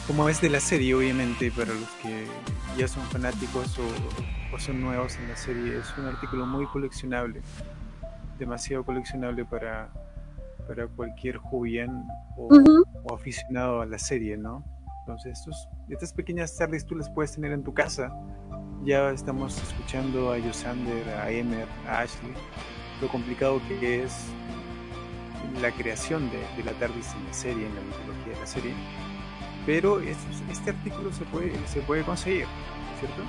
como 0.07 0.29
es 0.29 0.39
de 0.39 0.49
la 0.49 0.61
serie, 0.61 0.95
obviamente, 0.95 1.51
para 1.51 1.73
los 1.73 1.89
que 2.01 2.25
ya 2.77 2.87
son 2.87 3.03
fanáticos 3.07 3.77
o, 3.77 4.55
o, 4.55 4.57
son 4.57 4.79
nuevos 4.79 5.17
en 5.17 5.27
la 5.27 5.35
serie, 5.35 5.77
es 5.77 5.97
un 5.97 6.05
artículo 6.05 6.45
muy 6.45 6.65
coleccionable, 6.67 7.41
demasiado 8.39 8.85
coleccionable 8.85 9.43
para, 9.43 9.89
para 10.65 10.87
cualquier 10.87 11.37
joven 11.37 12.05
o, 12.37 13.13
aficionado 13.13 13.81
a 13.81 13.85
la 13.85 13.99
serie, 13.99 14.37
¿no? 14.37 14.63
Entonces, 15.01 15.39
estos, 15.39 15.67
estas 15.89 16.13
pequeñas 16.13 16.55
tardes 16.55 16.85
tú 16.85 16.95
las 16.95 17.09
puedes 17.09 17.33
tener 17.33 17.51
en 17.51 17.63
tu 17.63 17.73
casa. 17.73 18.13
Ya 18.83 19.09
estamos 19.11 19.61
escuchando 19.61 20.31
a 20.31 20.37
Yosander, 20.37 21.09
a 21.09 21.31
Emer, 21.31 21.67
a 21.85 21.99
Ashley, 21.99 22.33
lo 23.01 23.07
complicado 23.07 23.61
que 23.67 24.03
es 24.03 24.13
la 25.61 25.71
creación 25.71 26.29
de, 26.29 26.63
la 26.63 26.71
TARDIS 26.73 27.13
en 27.13 27.25
la 27.25 27.33
serie, 27.33 27.65
en 27.65 27.75
la 27.75 27.81
mitología 27.81 28.33
de 28.33 28.39
la 28.39 28.47
serie. 28.47 28.73
Pero 29.65 29.99
este, 29.99 30.69
artículo 30.69 31.11
se 31.11 31.25
puede, 31.25 31.53
se 31.67 31.81
puede 31.81 32.03
conseguir, 32.03 32.45
¿cierto? 32.99 33.23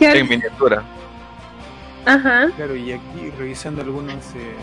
En 0.00 0.28
miniatura. 0.28 0.82
Ajá. 2.06 2.50
Claro, 2.56 2.76
y 2.76 2.92
aquí 2.92 3.30
revisando 3.38 3.82
algunos, 3.82 4.14
eh, 4.34 4.54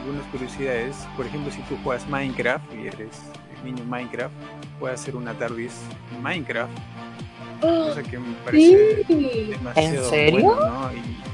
algunas 0.00 0.24
curiosidades, 0.28 0.96
por 1.16 1.26
ejemplo, 1.26 1.52
si 1.52 1.60
tú 1.62 1.76
juegas 1.82 2.08
Minecraft 2.08 2.64
y 2.74 2.86
eres 2.86 3.22
el 3.58 3.64
niño 3.64 3.84
Minecraft, 3.84 4.34
puedes 4.78 5.00
hacer 5.00 5.16
una 5.16 5.34
TARDIS 5.34 5.74
en 6.14 6.22
Minecraft. 6.22 6.72
Cosa 7.60 8.02
que 8.10 8.18
me 8.18 8.34
parece 8.44 9.04
demasiado 9.50 10.04
¿En 10.04 10.10
serio? 10.10 10.42
bueno, 10.42 10.70
¿no? 10.70 10.92
Y 10.92 11.33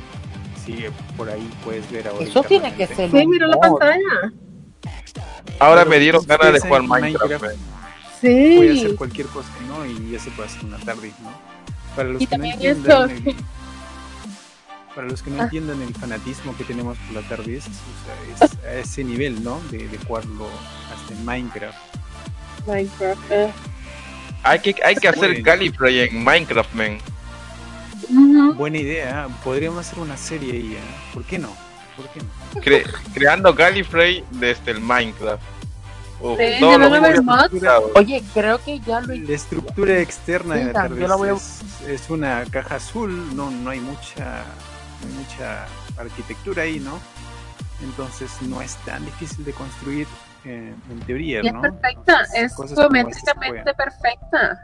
sigue 0.71 0.91
por 1.17 1.29
ahí 1.29 1.49
puedes 1.65 1.91
ver 1.91 2.09
ahora. 2.09 2.25
Eso 2.25 2.43
tiene 2.43 2.75
que 2.75 2.87
ser. 2.87 3.11
Sí, 3.11 3.27
mira 3.27 3.47
la 3.47 3.59
pantalla. 3.59 4.33
Ahora 5.59 5.85
me 5.85 5.99
dieron 5.99 6.25
ganas 6.27 6.53
de 6.53 6.61
jugar 6.61 6.83
Minecraft. 6.83 7.45
Sí. 8.21 8.55
Puede 8.57 8.79
hacer 8.79 8.97
cualquier 8.97 9.27
cosa, 9.29 9.49
¿no? 9.67 9.87
Y 9.87 10.13
ya 10.13 10.19
se 10.19 10.31
puede 10.31 10.49
hacer 10.49 10.65
una 10.65 10.79
TARDIS, 10.79 11.19
¿no? 11.21 11.33
Para 11.97 12.09
los 12.11 12.23
y 12.23 12.27
que 12.27 12.31
también 12.31 12.57
no 12.59 12.69
entiendan, 12.69 13.11
eso. 13.11 13.37
para 14.95 15.09
los 15.09 15.23
que 15.23 15.31
no 15.31 15.41
ah. 15.41 15.45
entiendan 15.45 15.83
el 15.83 15.95
fanatismo 15.95 16.57
que 16.57 16.65
tenemos 16.65 16.99
por 16.99 17.15
la 17.15 17.21
o 17.21 17.43
sea, 17.43 18.47
es 18.47 18.65
a 18.65 18.75
ese 18.75 19.05
nivel, 19.05 19.43
¿no? 19.43 19.61
De, 19.71 19.89
de 19.89 19.99
jugarlo 19.99 20.49
hasta 20.95 21.15
en 21.15 21.25
Minecraft. 21.25 21.79
Minecraft. 22.67 23.31
Eh. 23.31 23.51
Hay 24.43 24.59
que, 24.61 24.75
hay 24.85 24.95
que 24.95 25.09
hacer 25.09 25.43
Gallifrey 25.43 26.01
en 26.01 26.23
Minecraft, 26.23 26.75
man. 26.75 26.99
Buena 28.57 28.79
idea, 28.79 29.27
¿eh? 29.27 29.33
podríamos 29.45 29.87
hacer 29.87 29.99
una 29.99 30.17
serie 30.17 30.53
ahí, 30.53 30.75
¿eh? 30.75 30.81
¿por 31.13 31.25
qué 31.25 31.39
no? 31.39 31.49
¿Por 31.97 32.09
qué 32.09 32.21
no? 32.21 32.61
Cre 32.61 32.85
creando 33.15 33.55
Gallifrey 33.55 34.25
desde 34.33 34.73
el 34.73 34.81
Minecraft. 34.81 35.43
Uf, 36.21 36.39
sí, 36.39 36.61
no, 36.61 36.77
no, 36.77 37.89
Oye, 37.95 38.23
creo 38.35 38.63
que 38.63 38.79
ya 38.81 39.01
lo 39.01 39.15
La 39.15 39.35
estructura 39.35 39.99
externa 40.01 40.55
sí, 40.55 40.61
de 40.61 40.67
la 40.67 40.73
TARDIS 40.73 41.11
a... 41.11 41.33
es, 41.33 41.63
es, 41.89 42.11
una 42.11 42.45
caja 42.51 42.77
azul, 42.77 43.35
no, 43.35 43.51
no 43.51 43.71
hay 43.71 43.81
mucha 43.81 44.45
hay 45.03 45.13
mucha 45.15 45.67
arquitectura 45.97 46.65
ahí, 46.65 46.79
¿no? 46.79 46.99
Entonces 47.83 48.31
no 48.43 48.61
es 48.61 48.77
tan 48.85 49.05
difícil 49.07 49.45
de 49.45 49.53
construir 49.53 50.07
eh, 50.45 50.75
en 50.91 51.01
teoría, 51.01 51.43
¿no? 51.43 51.65
Es 51.65 51.73
perfecta, 51.73 52.27
es 52.35 52.55
geométricamente 52.75 53.75
perfecta. 53.75 54.61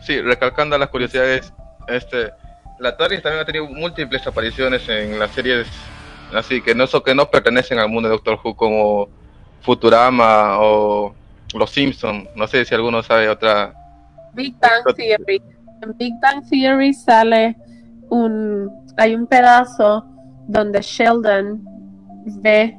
Sí, 0.00 0.20
recalcando 0.20 0.76
las 0.78 0.88
curiosidades, 0.88 1.52
este, 1.86 2.32
la 2.78 2.96
TARDIS 2.96 3.22
también 3.22 3.42
ha 3.42 3.44
tenido 3.44 3.66
múltiples 3.66 4.26
apariciones 4.26 4.88
en 4.88 5.18
las 5.18 5.30
series, 5.32 5.66
así 6.32 6.60
que 6.60 6.74
no 6.74 6.86
son 6.86 7.02
que 7.02 7.14
no 7.14 7.30
pertenecen 7.30 7.78
al 7.78 7.88
mundo 7.88 8.08
de 8.08 8.14
Doctor 8.14 8.38
Who 8.42 8.54
como 8.54 9.08
Futurama 9.62 10.58
o 10.60 11.14
Los 11.54 11.70
Simpsons. 11.70 12.28
No 12.36 12.46
sé 12.46 12.64
si 12.64 12.74
alguno 12.74 13.02
sabe 13.02 13.28
otra. 13.28 13.72
Big 14.34 14.54
Bang 14.58 14.94
Theory. 14.96 15.42
En 15.82 15.96
Big 15.96 16.14
Bang 16.20 16.48
Theory 16.48 16.92
sale 16.94 17.56
un, 18.10 18.70
hay 18.96 19.14
un 19.14 19.26
pedazo 19.26 20.04
donde 20.46 20.80
Sheldon 20.80 21.62
ve 22.40 22.76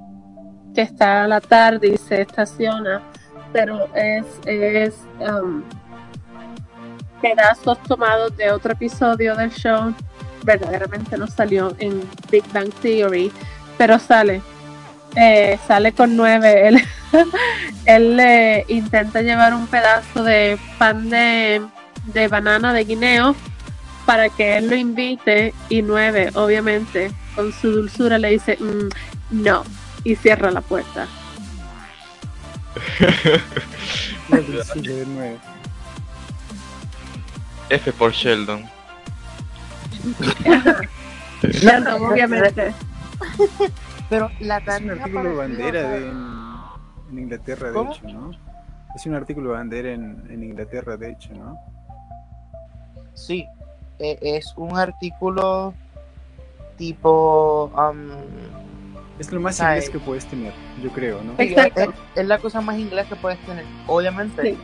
que 0.73 0.81
está 0.81 1.27
la 1.27 1.41
tarde 1.41 1.89
y 1.89 1.97
se 1.97 2.21
estaciona, 2.21 3.01
pero 3.51 3.87
es, 3.95 4.25
es 4.45 4.95
um, 5.19 5.63
pedazos 7.21 7.81
tomados 7.83 8.35
de 8.37 8.51
otro 8.51 8.73
episodio 8.73 9.35
del 9.35 9.51
show. 9.51 9.93
Verdaderamente 10.43 11.17
no 11.17 11.27
salió 11.27 11.75
en 11.79 12.01
Big 12.31 12.43
Bang 12.53 12.71
Theory, 12.81 13.31
pero 13.77 13.99
sale. 13.99 14.41
Eh, 15.15 15.57
sale 15.67 15.91
con 15.91 16.15
nueve. 16.15 16.67
Él, 16.67 16.81
él 17.85 18.17
le 18.17 18.65
intenta 18.67 19.21
llevar 19.21 19.53
un 19.53 19.67
pedazo 19.67 20.23
de 20.23 20.57
pan 20.77 21.09
de, 21.09 21.61
de 22.05 22.27
banana 22.27 22.73
de 22.73 22.85
guineo 22.85 23.35
para 24.05 24.29
que 24.29 24.57
él 24.57 24.69
lo 24.69 24.75
invite 24.75 25.53
y 25.69 25.81
nueve, 25.81 26.31
obviamente, 26.35 27.11
con 27.35 27.51
su 27.53 27.71
dulzura 27.71 28.17
le 28.17 28.31
dice 28.31 28.57
"Mm, 28.59 28.89
no 29.43 29.63
y 30.03 30.15
cierra 30.15 30.51
la 30.51 30.61
puerta. 30.61 31.07
F 37.69 37.91
por 37.93 38.11
Sheldon. 38.11 38.63
Sheldon, 41.43 42.03
obviamente. 42.03 42.73
Pero 44.09 44.29
la 44.39 44.57
Es 44.57 44.81
un 44.81 44.89
artículo 44.91 45.35
bandera 45.35 45.81
de, 45.89 45.97
en, 46.07 46.17
en 47.11 47.19
Inglaterra, 47.19 47.67
de 47.69 47.73
¿Cómo? 47.73 47.91
hecho, 47.93 48.07
¿no? 48.07 48.31
Es 48.95 49.05
un 49.05 49.13
artículo 49.15 49.51
bandera 49.51 49.91
en, 49.91 50.25
en 50.29 50.43
Inglaterra, 50.43 50.97
de 50.97 51.11
hecho, 51.11 51.33
¿no? 51.33 51.57
Sí, 53.13 53.45
e- 53.99 54.17
es 54.21 54.53
un 54.57 54.77
artículo 54.77 55.73
tipo... 56.77 57.71
um, 57.75 58.09
Es 59.19 59.31
lo 59.31 59.39
más 59.41 59.59
inglés 59.59 59.89
que 59.89 59.99
puedes 59.99 60.25
tener, 60.25 60.53
yo 60.81 60.89
creo, 60.89 61.21
¿no? 61.21 61.33
Exacto. 61.37 61.81
Es, 61.81 61.89
es 62.15 62.25
la 62.27 62.39
cosa 62.39 62.61
más 62.61 62.77
inglés 62.79 63.05
que 63.07 63.15
puedes 63.15 63.37
tener. 63.45 63.65
Obviamente, 63.85 64.41
Sí. 64.41 64.57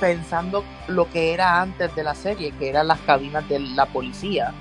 Pensando 0.00 0.64
lo 0.88 1.08
que 1.10 1.32
era 1.34 1.60
antes 1.60 1.94
de 1.94 2.04
la 2.04 2.14
serie, 2.14 2.52
que 2.52 2.68
eran 2.68 2.88
las 2.88 2.98
cabinas 3.00 3.48
de 3.48 3.58
la 3.60 3.86
policía, 3.86 4.52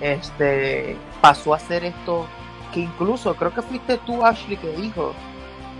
este 0.00 0.96
pasó 1.20 1.54
a 1.54 1.58
ser 1.58 1.84
esto 1.84 2.26
que 2.72 2.80
incluso 2.80 3.34
creo 3.34 3.52
que 3.54 3.62
fuiste 3.62 3.98
tú, 4.06 4.24
Ashley, 4.24 4.56
que 4.56 4.68
dijo 4.72 5.14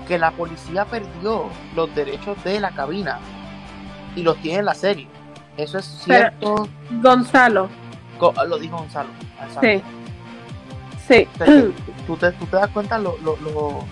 que 0.08 0.18
la 0.18 0.30
policía 0.30 0.84
perdió 0.84 1.46
los 1.74 1.94
derechos 1.94 2.42
de 2.44 2.60
la 2.60 2.70
cabina 2.70 3.18
y 4.14 4.22
los 4.22 4.36
tiene 4.38 4.60
en 4.60 4.64
la 4.64 4.74
serie. 4.74 5.08
Eso 5.56 5.78
es 5.78 6.02
Pero- 6.06 6.20
cierto, 6.30 6.68
Gonzalo, 7.02 7.68
co- 8.18 8.32
lo 8.46 8.58
dijo 8.58 8.76
Gonzalo. 8.78 9.08
Sí. 9.60 9.82
Sí, 11.06 11.28
tú, 12.06 12.16
te, 12.16 12.32
tú 12.32 12.46
te 12.46 12.56
das 12.56 12.68
cuenta 12.70 12.98
lo, 12.98 13.16
lo, 13.18 13.36
lo, 13.36 13.84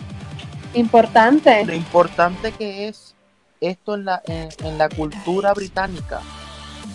importante. 0.74 1.64
lo 1.64 1.74
importante 1.74 2.52
que 2.52 2.88
es 2.88 3.14
esto 3.60 3.94
en 3.94 4.04
la, 4.06 4.22
en, 4.26 4.48
en 4.64 4.78
la 4.78 4.88
cultura 4.88 5.52
británica, 5.54 6.20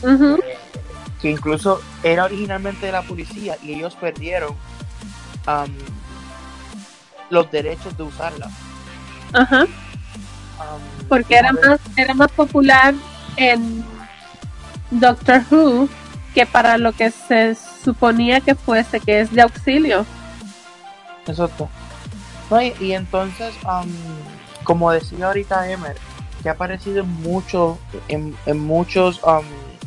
Ujú. 0.04 0.40
que 1.22 1.32
incluso 1.32 1.82
era 2.04 2.26
originalmente 2.26 2.86
de 2.86 2.92
la 2.92 3.02
policía 3.02 3.58
y 3.64 3.74
ellos 3.74 3.96
perdieron 3.96 4.56
am, 5.46 5.70
los 7.30 7.50
derechos 7.52 7.96
de 7.98 8.04
usarla. 8.04 8.50
Ajá. 9.34 9.62
Am, 9.62 9.68
Porque 11.08 11.36
era 11.38 11.52
vez- 11.52 11.66
más, 11.68 11.80
era 11.96 12.14
más 12.14 12.32
popular 12.32 12.94
en 13.38 13.84
Doctor 14.92 15.44
Who 15.50 15.88
que 16.34 16.46
para 16.46 16.78
lo 16.78 16.92
que 16.92 17.10
se 17.10 17.56
suponía 17.84 18.42
que 18.42 18.54
fuese, 18.54 19.00
que 19.00 19.22
es 19.22 19.32
de 19.34 19.42
auxilio. 19.42 20.06
Exacto. 21.26 21.68
No, 22.50 22.62
y, 22.62 22.74
y 22.80 22.94
entonces, 22.94 23.56
am, 23.66 23.90
como 24.64 24.92
decía 24.92 25.28
ahorita 25.28 25.70
Emer, 25.70 25.96
que 26.42 26.50
ha 26.50 26.54
aparecido 26.54 27.02
en 27.04 27.10
muchos, 27.22 27.78
en, 28.08 28.36
en 28.46 28.60
muchos 28.60 29.22
am, 29.26 29.44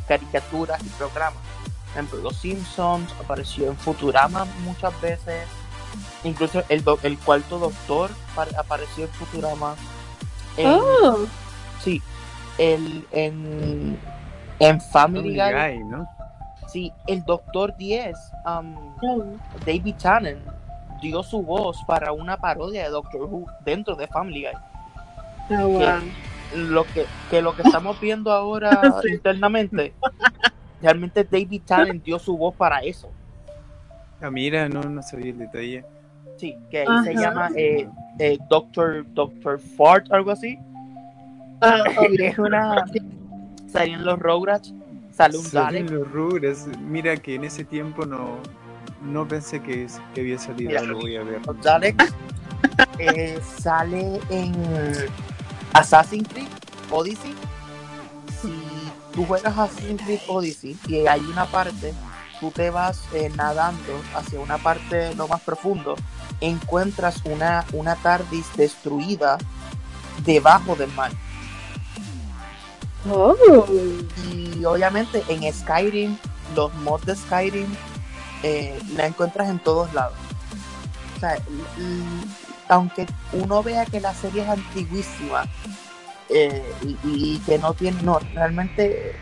caricaturas 0.07 0.81
y 0.85 0.89
programas. 0.91 1.41
Por 1.85 1.91
ejemplo, 1.93 2.19
Los 2.21 2.37
Simpsons, 2.37 3.13
apareció 3.23 3.69
en 3.69 3.77
Futurama 3.77 4.45
muchas 4.65 4.99
veces. 5.01 5.47
Incluso 6.25 6.63
el, 6.69 6.83
do- 6.85 6.99
el 7.03 7.19
cuarto 7.19 7.59
doctor 7.59 8.11
pa- 8.35 8.47
apareció 8.59 9.05
en 9.05 9.11
Futurama. 9.11 9.75
En- 10.57 10.69
Oh, 10.81 11.27
Sí, 11.83 12.01
el, 12.59 13.07
en, 13.11 13.99
en 14.61 14.81
Family, 14.81 15.35
Guy, 15.35 15.53
Guy, 15.53 15.85
¿no? 15.85 16.07
sí, 16.69 16.93
el 17.09 17.25
Doctor 17.25 17.77
10, 17.77 18.17
am, 18.45 18.77
David 19.67 19.97
Tennant 19.97 20.39
dio 21.03 21.23
su 21.23 21.43
voz 21.43 21.83
para 21.87 22.13
una 22.13 22.37
parodia 22.39 22.85
de 22.85 22.91
Doctor 22.91 23.23
Who 23.23 23.45
dentro 23.65 23.95
de 23.97 24.07
Family 24.07 24.45
Guy. 24.45 25.57
oh, 25.59 25.69
wow. 25.69 26.01
Lo 26.55 26.85
que, 26.85 27.07
que 27.31 27.41
lo 27.43 27.55
que 27.57 27.63
estamos 27.63 27.99
viendo 28.01 28.31
ahora 28.33 28.95
Sí. 29.03 29.09
internamente, 29.15 29.93
realmente 30.81 31.25
David 31.25 31.63
Tennant 31.67 32.03
dio 32.05 32.19
su 32.19 32.37
voz 32.37 32.55
para 32.55 32.81
eso. 32.81 33.11
Ah, 34.21 34.31
mira, 34.31 34.69
no, 34.69 34.83
no 34.83 35.03
sabía 35.03 35.33
el 35.33 35.39
detalle. 35.39 35.85
Sí, 36.39 36.57
que 36.71 36.81
ahí 36.81 36.87
se 37.05 37.11
Ajá. 37.13 37.21
llama 37.21 37.51
eh, 37.57 37.89
eh, 38.19 38.39
Doctor, 38.49 39.05
Doctor 39.15 39.59
Fart, 39.59 40.11
algo 40.13 40.31
así. 40.31 40.59
Ah, 41.61 41.83
Y 42.11 42.23
es 42.23 42.39
una. 42.39 42.85
Salían 43.69 44.05
los 44.05 44.19
Rugrats, 44.19 44.73
sale 45.13 45.39
un 45.39 45.45
Salen 45.45 45.87
Dalek. 45.87 45.99
los 46.01 46.13
rubres. 46.13 46.67
Mira 46.79 47.17
que 47.17 47.35
en 47.37 47.45
ese 47.45 47.65
tiempo 47.65 48.05
no, 48.05 48.39
no 49.05 49.27
pensé 49.27 49.61
que, 49.63 49.85
es- 49.85 50.01
que 50.15 50.21
había 50.23 50.39
salido. 50.39 50.71
Mira, 50.71 50.83
lo 50.83 50.99
voy 50.99 51.17
a 51.17 51.23
ver. 51.23 51.41
Daleks 51.63 52.13
eh, 52.99 53.41
sale 53.59 54.21
en 54.31 54.55
Assassin's 55.73 56.29
Creed 56.29 56.49
Odyssey. 56.91 57.35
Si 58.41 58.53
tú 59.15 59.25
juegas 59.27 59.57
Assassin's 59.59 60.03
Creed 60.03 60.21
Odyssey 60.29 60.77
y 60.87 61.07
hay 61.07 61.21
una 61.21 61.47
parte, 61.47 61.93
tú 62.41 62.51
te 62.51 62.71
vas 62.71 63.03
eh, 63.15 63.31
nadando 63.37 64.01
hacia 64.15 64.41
una 64.41 64.59
parte 64.59 65.15
lo 65.15 65.29
más 65.29 65.41
profundo, 65.43 65.97
encuentras 66.41 67.21
una, 67.25 67.65
una 67.73 67.95
TARDIS 67.97 68.47
destruida 68.57 69.39
debajo 70.25 70.75
del 70.77 70.93
mar. 70.93 71.13
Oh, 73.11 73.35
Y 74.33 74.65
obviamente 74.65 75.25
en 75.29 75.53
Skyrim, 75.53 76.17
los 76.55 76.73
mods 76.75 77.05
de 77.07 77.17
Skyrim 77.17 77.67
eh, 78.43 78.79
la 78.97 79.07
encuentras 79.07 79.49
en 79.49 79.59
todos 79.59 79.93
lados. 79.95 80.15
O 81.17 81.21
sea, 81.21 81.37
aunque 82.69 83.07
uno 83.33 83.63
vea 83.63 83.87
que 83.87 84.01
la 84.01 84.15
serie 84.15 84.43
es 84.43 84.49
antiguísima 84.49 85.45
eh, 86.29 86.65
y, 86.83 86.99
y 87.05 87.39
que 87.41 87.59
no 87.59 87.75
tiene, 87.75 88.03
no, 88.03 88.19
realmente 88.35 89.15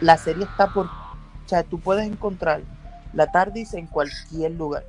la 0.00 0.16
serie 0.16 0.44
está 0.44 0.68
por, 0.68 0.86
o 0.86 0.90
sea, 1.46 1.62
tú 1.62 1.80
puedes 1.80 2.06
encontrar 2.06 2.60
la 3.12 3.26
TARDIS 3.26 3.74
en 3.74 3.86
cualquier 3.86 4.52
lugar. 4.52 4.84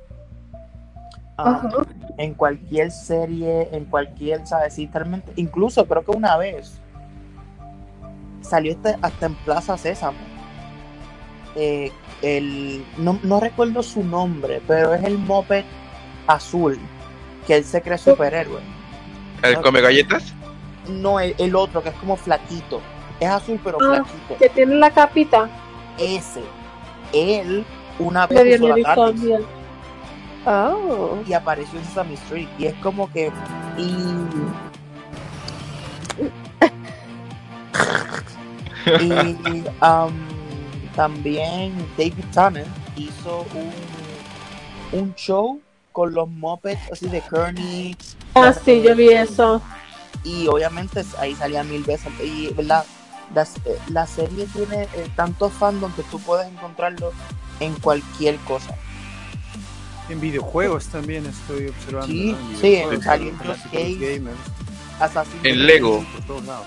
Ah, 1.38 1.62
en 2.18 2.34
cualquier 2.34 2.90
serie, 2.90 3.68
en 3.72 3.86
cualquier, 3.86 4.46
¿sabes? 4.46 4.74
Sí, 4.74 4.90
realmente, 4.92 5.32
incluso 5.36 5.86
creo 5.86 6.04
que 6.04 6.10
una 6.10 6.36
vez 6.36 6.74
salió 8.42 8.72
este- 8.72 8.98
hasta 9.00 9.26
en 9.26 9.34
Plaza 9.36 9.78
Sésamo. 9.78 10.18
Eh, 11.56 11.90
el, 12.22 12.84
no, 12.96 13.18
no 13.22 13.40
recuerdo 13.40 13.82
su 13.82 14.04
nombre, 14.04 14.60
pero 14.66 14.94
es 14.94 15.04
el 15.04 15.18
moped 15.18 15.64
azul, 16.26 16.78
que 17.46 17.56
él 17.56 17.64
se 17.64 17.82
cree 17.82 17.98
superhéroe. 17.98 18.60
¿El 19.42 19.60
come 19.60 19.80
galletas? 19.80 20.34
No, 20.88 21.18
el, 21.20 21.34
el 21.38 21.54
otro, 21.54 21.82
que 21.82 21.90
es 21.90 21.94
como 21.96 22.16
flaquito. 22.16 22.80
Es 23.20 23.28
azul, 23.28 23.60
pero 23.62 23.78
Ah. 23.80 24.04
flaquito. 24.04 24.36
que 24.38 24.48
tiene 24.48 24.74
la 24.76 24.90
capita. 24.90 25.48
Ese. 25.98 26.42
Él 27.12 27.64
una 27.98 28.26
vez 28.26 28.60
la. 28.60 29.40
Oh. 30.46 31.18
y 31.26 31.34
apareció 31.34 31.78
en 31.78 31.84
Sesame 31.84 32.14
Street. 32.14 32.48
Y 32.58 32.66
es 32.66 32.74
como 32.76 33.10
que. 33.12 33.30
Y. 33.76 33.90
y 39.04 39.64
um, 39.82 40.39
también 40.94 41.74
David 41.96 42.24
Tennant 42.32 42.66
hizo 42.96 43.46
un, 44.92 45.00
un 45.00 45.14
show 45.14 45.60
con 45.92 46.12
los 46.14 46.28
Muppets 46.28 46.80
así 46.92 47.08
de 47.08 47.20
Kearney. 47.20 47.96
Ah, 48.34 48.52
sí, 48.52 48.82
yo 48.82 48.94
vi 48.94 49.08
eso. 49.08 49.60
y 50.24 50.46
obviamente 50.48 51.04
ahí 51.18 51.34
salía 51.34 51.64
mil 51.64 51.82
veces. 51.84 52.12
Y 52.22 52.52
¿verdad? 52.54 52.84
La, 53.34 53.46
la 53.88 54.06
serie 54.06 54.46
tiene 54.52 54.82
eh, 54.94 55.08
tanto 55.16 55.50
fandom 55.50 55.92
que 55.92 56.02
tú 56.04 56.18
puedes 56.20 56.48
encontrarlo 56.48 57.12
en 57.60 57.74
cualquier 57.74 58.36
cosa. 58.38 58.74
En 60.08 60.20
videojuegos 60.20 60.86
también 60.86 61.24
estoy 61.26 61.68
observando. 61.68 62.06
Sí, 62.08 62.32
¿no? 62.32 62.58
sí, 62.60 62.74
en 62.76 62.88
Games. 62.90 64.00
gamers. 64.00 64.36
Assassin's 64.98 65.44
En 65.44 65.66
Lego. 65.66 66.04
Por 66.12 66.24
todos 66.26 66.44
lados. 66.44 66.66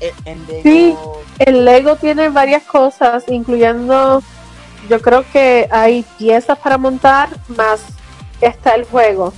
En, 0.00 0.14
en 0.24 0.46
Lego, 0.46 0.62
Sí. 0.62 0.96
El 1.38 1.64
Lego 1.64 1.96
tiene 1.96 2.28
varias 2.28 2.62
cosas, 2.64 3.24
incluyendo, 3.28 4.22
yo 4.88 5.00
creo 5.00 5.24
que 5.32 5.68
hay 5.70 6.04
piezas 6.18 6.58
para 6.58 6.78
montar, 6.78 7.30
más 7.48 7.80
está 8.40 8.74
el 8.74 8.84
juego. 8.84 9.32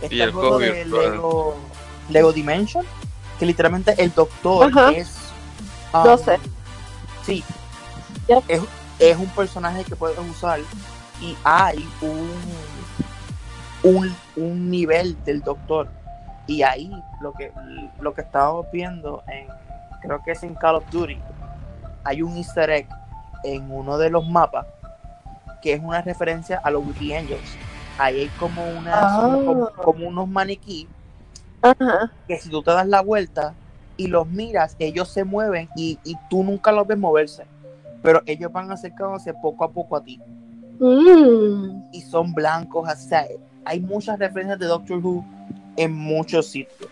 está 0.00 0.14
Y 0.14 0.20
el 0.20 0.28
el 0.28 0.34
juego 0.34 0.58
de. 0.58 0.84
Lego, 0.84 1.56
Lego 2.08 2.32
Dimension, 2.32 2.84
que 3.38 3.46
literalmente 3.46 3.94
el 3.98 4.12
doctor 4.12 4.70
Ajá. 4.70 4.90
es... 4.90 5.08
um, 5.92 6.02
12. 6.04 6.38
Sí. 7.24 7.44
Yep. 8.28 8.44
Es, 8.48 8.62
es 8.98 9.16
un 9.16 9.28
personaje 9.28 9.84
que 9.84 9.96
puedes 9.96 10.18
usar 10.18 10.60
y 11.20 11.36
hay 11.44 11.88
un, 12.00 12.30
un, 13.82 14.16
un 14.36 14.70
nivel 14.70 15.16
del 15.24 15.42
doctor. 15.42 15.88
Y 16.50 16.64
ahí 16.64 16.90
lo 17.20 17.32
que, 17.32 17.52
lo 18.00 18.12
que 18.12 18.22
estábamos 18.22 18.66
viendo 18.72 19.22
en, 19.28 19.46
creo 20.02 20.20
que 20.24 20.32
es 20.32 20.42
en 20.42 20.56
Call 20.56 20.74
of 20.74 20.90
Duty, 20.90 21.16
hay 22.02 22.22
un 22.22 22.36
easter 22.36 22.68
egg 22.70 22.88
en 23.44 23.70
uno 23.70 23.96
de 23.98 24.10
los 24.10 24.28
mapas 24.28 24.66
que 25.62 25.74
es 25.74 25.80
una 25.80 26.02
referencia 26.02 26.60
a 26.64 26.72
los 26.72 26.84
Wiki 26.84 27.14
Angels. 27.14 27.56
Ahí 27.98 28.22
hay 28.22 28.28
como, 28.40 28.64
unas, 28.68 28.94
Ah. 28.96 29.38
como, 29.44 29.70
como 29.70 30.08
unos 30.08 30.26
maniquí 30.26 30.88
que 32.26 32.38
si 32.38 32.48
tú 32.48 32.64
te 32.64 32.72
das 32.72 32.88
la 32.88 33.00
vuelta 33.00 33.54
y 33.96 34.08
los 34.08 34.26
miras, 34.26 34.74
ellos 34.80 35.08
se 35.08 35.22
mueven 35.22 35.68
y, 35.76 36.00
y 36.02 36.16
tú 36.28 36.42
nunca 36.42 36.72
los 36.72 36.84
ves 36.84 36.98
moverse. 36.98 37.44
Pero 38.02 38.22
ellos 38.26 38.50
van 38.50 38.72
acercándose 38.72 39.34
poco 39.34 39.62
a 39.62 39.70
poco 39.70 39.94
a 39.94 40.02
ti. 40.02 40.20
Mm. 40.80 41.90
Y 41.92 42.00
son 42.00 42.34
blancos. 42.34 42.88
O 42.90 42.96
sea, 42.96 43.24
hay 43.64 43.78
muchas 43.78 44.18
referencias 44.18 44.58
de 44.58 44.66
Doctor 44.66 44.98
Who 44.98 45.24
en 45.82 45.92
muchos 45.92 46.46
sitios. 46.50 46.90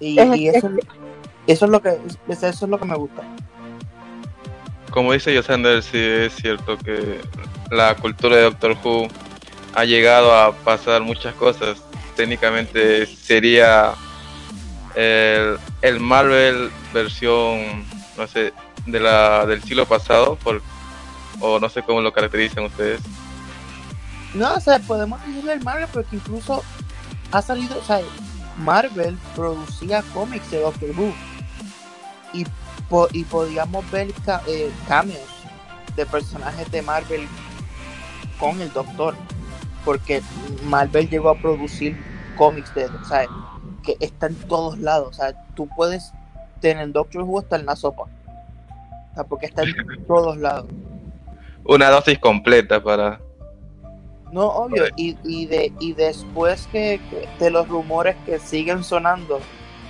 Y, 0.00 0.18
Es- 0.18 0.36
y 0.36 0.48
eso, 0.48 0.70
eso 1.46 1.64
es 1.64 1.70
lo 1.70 1.80
que 1.80 1.98
eso 2.28 2.46
es 2.48 2.62
lo 2.62 2.78
que 2.78 2.84
me 2.84 2.96
gusta. 2.96 3.22
Como 4.90 5.12
dice 5.12 5.32
Yosander, 5.34 5.82
sí 5.82 5.98
es 5.98 6.34
cierto 6.34 6.76
que 6.78 7.20
la 7.70 7.94
cultura 7.94 8.36
de 8.36 8.42
Doctor 8.42 8.76
Who 8.84 9.08
ha 9.74 9.84
llegado 9.84 10.34
a 10.34 10.52
pasar 10.52 11.00
muchas 11.02 11.34
cosas. 11.34 11.82
Técnicamente 12.16 13.06
sería 13.06 13.94
el, 14.94 15.56
el 15.80 15.98
Marvel 16.00 16.70
versión, 16.92 17.84
no 18.18 18.26
sé, 18.26 18.52
de 18.84 19.00
la 19.00 19.46
del 19.46 19.62
siglo 19.62 19.86
pasado, 19.86 20.36
por, 20.36 20.60
o 21.40 21.58
no 21.58 21.70
sé 21.70 21.82
cómo 21.82 22.02
lo 22.02 22.12
caracterizan 22.12 22.64
ustedes. 22.64 23.00
No, 24.34 24.54
o 24.54 24.60
sea, 24.60 24.78
podemos 24.80 25.24
decirle 25.26 25.54
el 25.54 25.62
Marvel 25.64 25.86
porque 25.90 26.16
incluso 26.16 26.62
ha 27.32 27.42
salido, 27.42 27.78
o 27.78 27.82
sea, 27.82 28.00
Marvel 28.58 29.16
producía 29.34 30.02
cómics 30.14 30.50
de 30.50 30.60
Doctor 30.60 30.90
Who. 30.96 31.12
Y, 32.32 32.44
po- 32.88 33.08
y 33.12 33.24
podíamos 33.24 33.90
ver 33.90 34.12
ca- 34.24 34.42
eh, 34.46 34.70
cameos 34.88 35.20
de 35.96 36.06
personajes 36.06 36.70
de 36.70 36.82
Marvel 36.82 37.26
con 38.38 38.60
el 38.60 38.72
Doctor. 38.72 39.14
Porque 39.84 40.22
Marvel 40.64 41.08
llegó 41.08 41.30
a 41.30 41.38
producir 41.38 41.96
cómics 42.36 42.72
de, 42.74 42.86
o 42.86 43.04
sea, 43.04 43.26
que 43.82 43.96
está 44.00 44.26
en 44.26 44.36
todos 44.36 44.78
lados, 44.78 45.08
o 45.08 45.12
sea, 45.12 45.32
tú 45.54 45.68
puedes 45.74 46.12
tener 46.60 46.92
Doctor 46.92 47.22
Who 47.22 47.40
hasta 47.40 47.56
en 47.56 47.66
la 47.66 47.74
sopa, 47.74 48.02
o 48.04 49.14
sea, 49.14 49.24
porque 49.24 49.46
está 49.46 49.62
en 49.64 49.74
todos 50.06 50.36
lados. 50.36 50.66
Una 51.64 51.90
dosis 51.90 52.18
completa 52.20 52.82
para... 52.82 53.20
No, 54.32 54.46
obvio, 54.46 54.84
y, 54.96 55.16
y, 55.24 55.44
de, 55.46 55.72
y 55.78 55.92
después 55.92 56.66
que, 56.72 57.00
que 57.10 57.28
de 57.38 57.50
los 57.50 57.68
rumores 57.68 58.16
que 58.24 58.38
siguen 58.38 58.82
sonando 58.82 59.40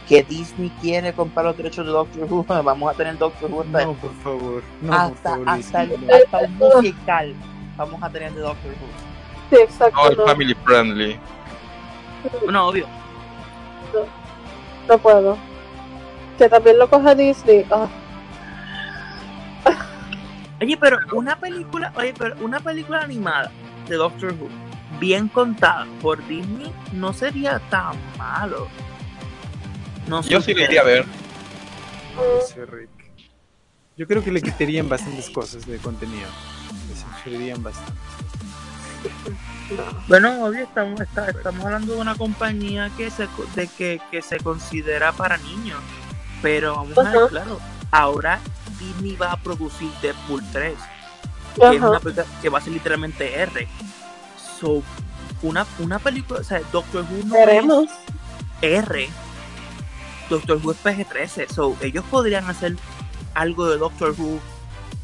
que 0.09 0.25
Disney 0.25 0.69
quiere 0.81 1.13
comprar 1.13 1.47
los 1.47 1.57
derechos 1.57 1.87
de 1.87 1.93
Doctor 1.93 2.25
Who, 2.29 2.45
vamos 2.65 2.93
a 2.93 2.97
tener 2.97 3.17
Doctor 3.17 3.49
Who 3.53 3.61
hasta, 3.63 3.85
No, 3.85 3.95
por 3.95 4.13
favor. 4.17 4.63
No, 4.81 4.89
por 4.91 4.97
hasta, 5.01 5.31
favor. 5.31 5.49
hasta, 5.49 5.83
el- 5.85 6.11
hasta 6.11 6.39
un 6.41 6.55
musical 6.59 7.35
vamos 7.77 8.03
a 8.03 8.11
tener 8.11 8.33
de 8.33 8.41
Doctor 8.41 8.73
Who. 8.73 9.57
Sí, 9.57 9.63
exacto. 9.63 9.97
No, 10.03 10.09
el 10.11 10.17
no, 10.17 10.27
family 10.27 10.55
friendly. 10.65 11.21
No, 12.51 12.69
obvio. 12.69 12.87
no 14.89 14.99
puedo. 14.99 15.37
Que 16.37 16.49
también 16.49 16.79
lo 16.79 16.91
coja 16.91 17.15
Disney. 17.15 17.65
Ah, 17.71 17.87
Oye, 20.61 20.77
pero 20.77 20.99
una 21.13 21.37
película, 21.37 21.93
oye, 21.97 22.15
pero 22.17 22.35
una 22.41 22.61
película 22.61 23.01
animada 23.03 23.51
de 23.93 23.99
Doctor 23.99 24.33
Who, 24.41 24.49
bien 24.99 25.29
contada 25.29 25.87
por 26.01 26.27
Disney, 26.27 26.73
no 26.93 27.13
sería 27.13 27.59
tan 27.69 27.95
malo. 28.17 28.67
No 30.07 30.23
sé 30.23 30.31
Yo 30.31 30.41
sí 30.41 30.55
le 30.55 30.65
iría 30.65 30.81
a 30.81 30.85
ver. 30.85 31.05
Rick. 32.71 32.89
Yo 33.99 34.07
creo 34.07 34.25
que 34.25 34.33
le 34.33 34.41
quitarían 34.41 34.89
bastantes 34.89 35.29
cosas 35.29 35.67
de 35.67 35.77
contenido. 35.77 36.27
Le 36.89 36.95
censurarían 36.95 37.63
bastante. 37.63 37.93
Bueno, 40.09 40.43
obvio, 40.47 40.65
estamos, 40.65 40.99
está- 41.01 41.29
estamos 41.29 41.65
hablando 41.67 41.95
de 41.95 42.01
una 42.01 42.15
compañía 42.15 42.91
que 42.97 43.11
se, 43.11 43.27
co- 43.27 43.45
de 43.55 43.67
que, 43.69 44.01
que 44.11 44.23
se 44.23 44.39
considera 44.39 45.13
para 45.13 45.37
niños. 45.37 45.81
Pero 46.41 46.77
vamos 46.77 46.97
a 46.99 47.03
ver, 47.13 47.29
claro, 47.29 47.61
ahora 47.91 48.41
Disney 48.79 49.17
va 49.17 49.33
a 49.33 49.37
producir 49.37 49.91
Deadpool 50.01 50.43
3, 50.53 50.75
que, 51.55 51.61
es 51.77 51.83
Ajá. 51.83 51.91
una 51.91 52.01
película 52.01 52.27
que 52.41 52.49
va 52.49 52.59
a 52.59 52.63
ser 52.63 52.73
literalmente 52.73 53.35
R. 53.35 53.69
So, 54.61 54.83
una, 55.43 55.67
una 55.79 55.99
película, 55.99 56.41
o 56.41 56.45
sea, 56.45 56.61
Doctor 56.73 57.05
Who 57.11 57.25
no 57.27 57.35
Veremos. 57.35 57.89
es 58.61 58.85
R. 58.85 59.09
Doctor 60.31 60.61
Who 60.63 60.73
es 60.73 60.79
PG-13. 60.85 61.49
So, 61.53 61.77
ellos 61.81 62.05
podrían 62.11 62.49
hacer 62.49 62.77
algo 63.35 63.69
de 63.69 63.79
Doctor 63.79 64.15
Who 64.17 64.39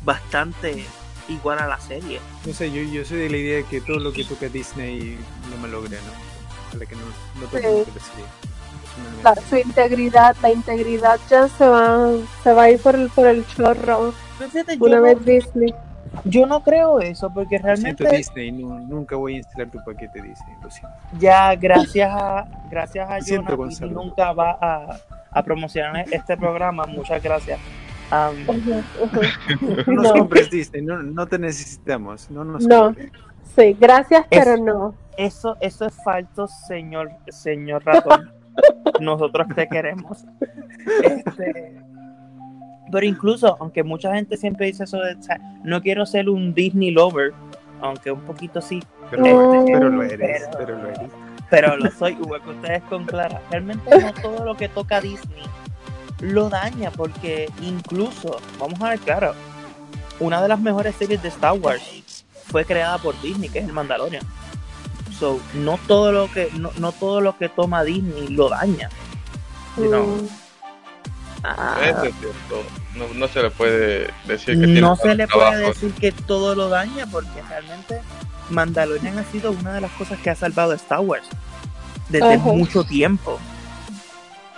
bastante 0.05 0.85
igual 1.29 1.59
a 1.59 1.67
la 1.67 1.79
serie. 1.81 2.21
No 2.47 2.53
sé, 2.55 2.71
yo, 2.71 2.81
yo 2.83 3.05
soy 3.05 3.19
de 3.19 3.31
la 3.31 3.37
idea 3.37 3.57
de 3.59 3.65
que 3.65 3.81
todo 3.81 3.99
lo 3.99 4.13
que 4.13 4.25
toca 4.25 4.49
Disney 4.49 5.19
no 5.51 5.57
me 5.61 5.69
logre, 5.69 5.97
¿no? 5.97 6.13
Ojalá 6.69 6.87
que 6.87 6.95
no, 6.97 7.03
no 7.41 7.47
toque 7.47 7.61
Sí. 7.85 7.93
la 7.95 8.01
serie. 8.05 8.25
La- 9.23 9.35
su 9.49 9.57
integridad, 9.57 10.37
la 10.43 10.51
integridad 10.53 11.21
ya 11.31 11.49
se 11.49 11.67
va, 11.69 12.11
se 12.43 12.53
va 12.53 12.63
a 12.65 12.71
ir 12.71 12.81
por 12.81 12.95
el, 12.95 13.09
por 13.11 13.27
el 13.27 13.47
chorro. 13.47 14.13
Una 14.81 15.01
vez 15.01 15.25
Disney. 15.25 15.75
Yo 16.25 16.47
no 16.47 16.63
creo 16.63 17.01
eso, 17.01 17.31
porque 17.33 17.59
Lo 17.59 17.65
realmente 17.65 18.05
siento 18.05 18.17
Disney, 18.17 18.53
nu- 18.53 18.79
nunca 18.87 19.17
voy 19.17 19.35
a 19.35 19.37
instalar 19.39 19.71
tu 19.71 19.79
paquete 19.85 20.21
Disney, 20.23 20.55
lo 20.63 20.71
siento. 20.71 20.97
ya 21.19 21.55
gracias 21.57 22.11
a 22.13 22.47
gracias 22.71 23.09
a 23.11 23.17
Lo 23.19 23.23
siento, 23.25 23.57
Jonah 23.57 23.87
nunca 23.93 24.33
va 24.33 24.59
a, 24.61 24.97
a 25.31 25.43
promocionar 25.43 26.05
este 26.13 26.37
programa. 26.37 26.85
Muchas 26.87 27.23
gracias. 27.23 27.59
Ujú. 28.49 28.83
No 29.87 29.93
nos 30.03 30.05
No. 30.05 30.13
compres 30.21 30.51
Disney, 30.51 30.83
no, 30.83 31.03
no 31.03 31.27
te 31.27 31.39
necesitamos, 31.39 32.31
no 32.31 32.45
nos 32.45 32.67
No. 32.67 32.85
compres. 32.87 33.13
Sí, 33.57 33.77
gracias, 33.79 34.25
pero 34.31 34.57
no. 34.57 34.95
eso 35.17 35.57
eso 35.61 35.87
es 35.87 35.95
falso, 36.03 36.47
señor 36.47 37.11
señor 37.29 37.85
ratón. 37.85 38.33
Nosotros 39.01 39.47
te 39.55 39.69
queremos. 39.69 40.25
Este, 41.03 41.77
pero 42.91 43.07
incluso, 43.07 43.57
aunque 43.61 43.83
mucha 43.83 44.15
gente 44.15 44.37
siempre 44.37 44.67
dice 44.67 44.85
eso 44.85 44.99
de, 44.99 45.15
o 45.15 45.23
sea, 45.23 45.39
no 45.65 45.83
quiero 45.83 46.07
ser 46.07 46.29
un 46.29 46.55
Disney 46.55 46.91
lover, 46.91 47.33
aunque 47.81 48.11
un 48.11 48.21
poquito 48.23 48.61
sí, 48.61 48.83
Pero, 49.11 49.23
lo 49.91 50.03
eres, 50.03 50.19
Pero- 50.51 50.59
pero 50.59 50.77
lo 50.83 50.89
eres. 50.89 51.11
pero 51.51 51.77
lo 51.77 51.91
soy, 51.91 52.13
igual 52.13 52.43
que 52.43 52.51
ustedes 52.51 52.83
con 52.85 53.07
Clara. 53.07 53.41
Realmente 53.51 53.99
no 53.99 54.13
todo 54.15 54.45
lo 54.45 54.57
que 54.57 54.69
toca 54.69 55.01
Disney 55.01 55.45
lo 56.21 56.49
daña, 56.49 56.91
porque 56.91 57.49
incluso, 57.63 58.39
vamos 58.59 58.81
a 58.83 58.91
ver 58.91 58.99
claro, 58.99 59.35
una 60.21 60.43
de 60.43 60.49
las 60.49 60.61
mejores 60.61 60.97
series 60.97 61.23
de 61.23 61.29
Star 61.29 61.53
Wars 61.59 62.25
fue 62.47 62.65
creada 62.65 62.99
por 62.99 63.19
Disney, 63.23 63.49
que 63.49 63.61
es 63.61 63.67
el 63.67 63.73
Mandalorian. 63.73 64.23
So, 65.19 65.41
no 65.55 65.79
todo 65.87 66.13
lo 66.13 66.31
que, 66.31 66.49
no, 66.59 66.71
no 66.79 66.93
todo 66.93 67.21
lo 67.21 67.37
que 67.39 67.49
toma 67.49 67.83
Disney 67.85 68.29
lo 68.29 68.49
daña. 68.49 68.89
You 69.77 69.87
know. 69.89 70.07
Mm. 70.07 70.29
Ah, 71.45 71.77
Eso 71.85 72.05
es 72.05 72.15
cierto. 72.17 72.63
No, 72.97 73.07
no 73.15 73.29
se 73.29 73.43
le 73.43 73.51
puede 73.51 74.11
decir 74.27 74.59
que 74.59 74.65
tiene 74.67 74.81
no 74.81 74.97
se 74.97 75.15
le 75.15 75.29
puede 75.29 75.51
trabajos. 75.51 75.81
decir 75.81 75.93
que 75.95 76.13
todo 76.13 76.55
lo 76.55 76.69
daña, 76.69 77.07
porque 77.07 77.43
realmente 77.49 78.01
Mandalorian 78.51 79.19
ha 79.19 79.25
sido 79.25 79.53
una 79.53 79.73
de 79.75 79.81
las 79.81 79.91
cosas 79.93 80.19
que 80.19 80.31
ha 80.31 80.35
salvado 80.35 80.73
a 80.73 80.75
Star 80.77 81.01
Wars 81.01 81.29
desde 82.09 82.35
Ajá. 82.35 82.45
mucho 82.45 82.83
tiempo. 82.85 83.39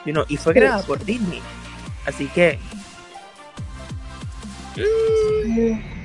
You 0.06 0.12
know, 0.12 0.24
y 0.28 0.36
fue 0.38 0.54
creada 0.54 0.82
por 0.82 1.04
Disney. 1.04 1.42
Así 2.06 2.26
que 2.28 2.58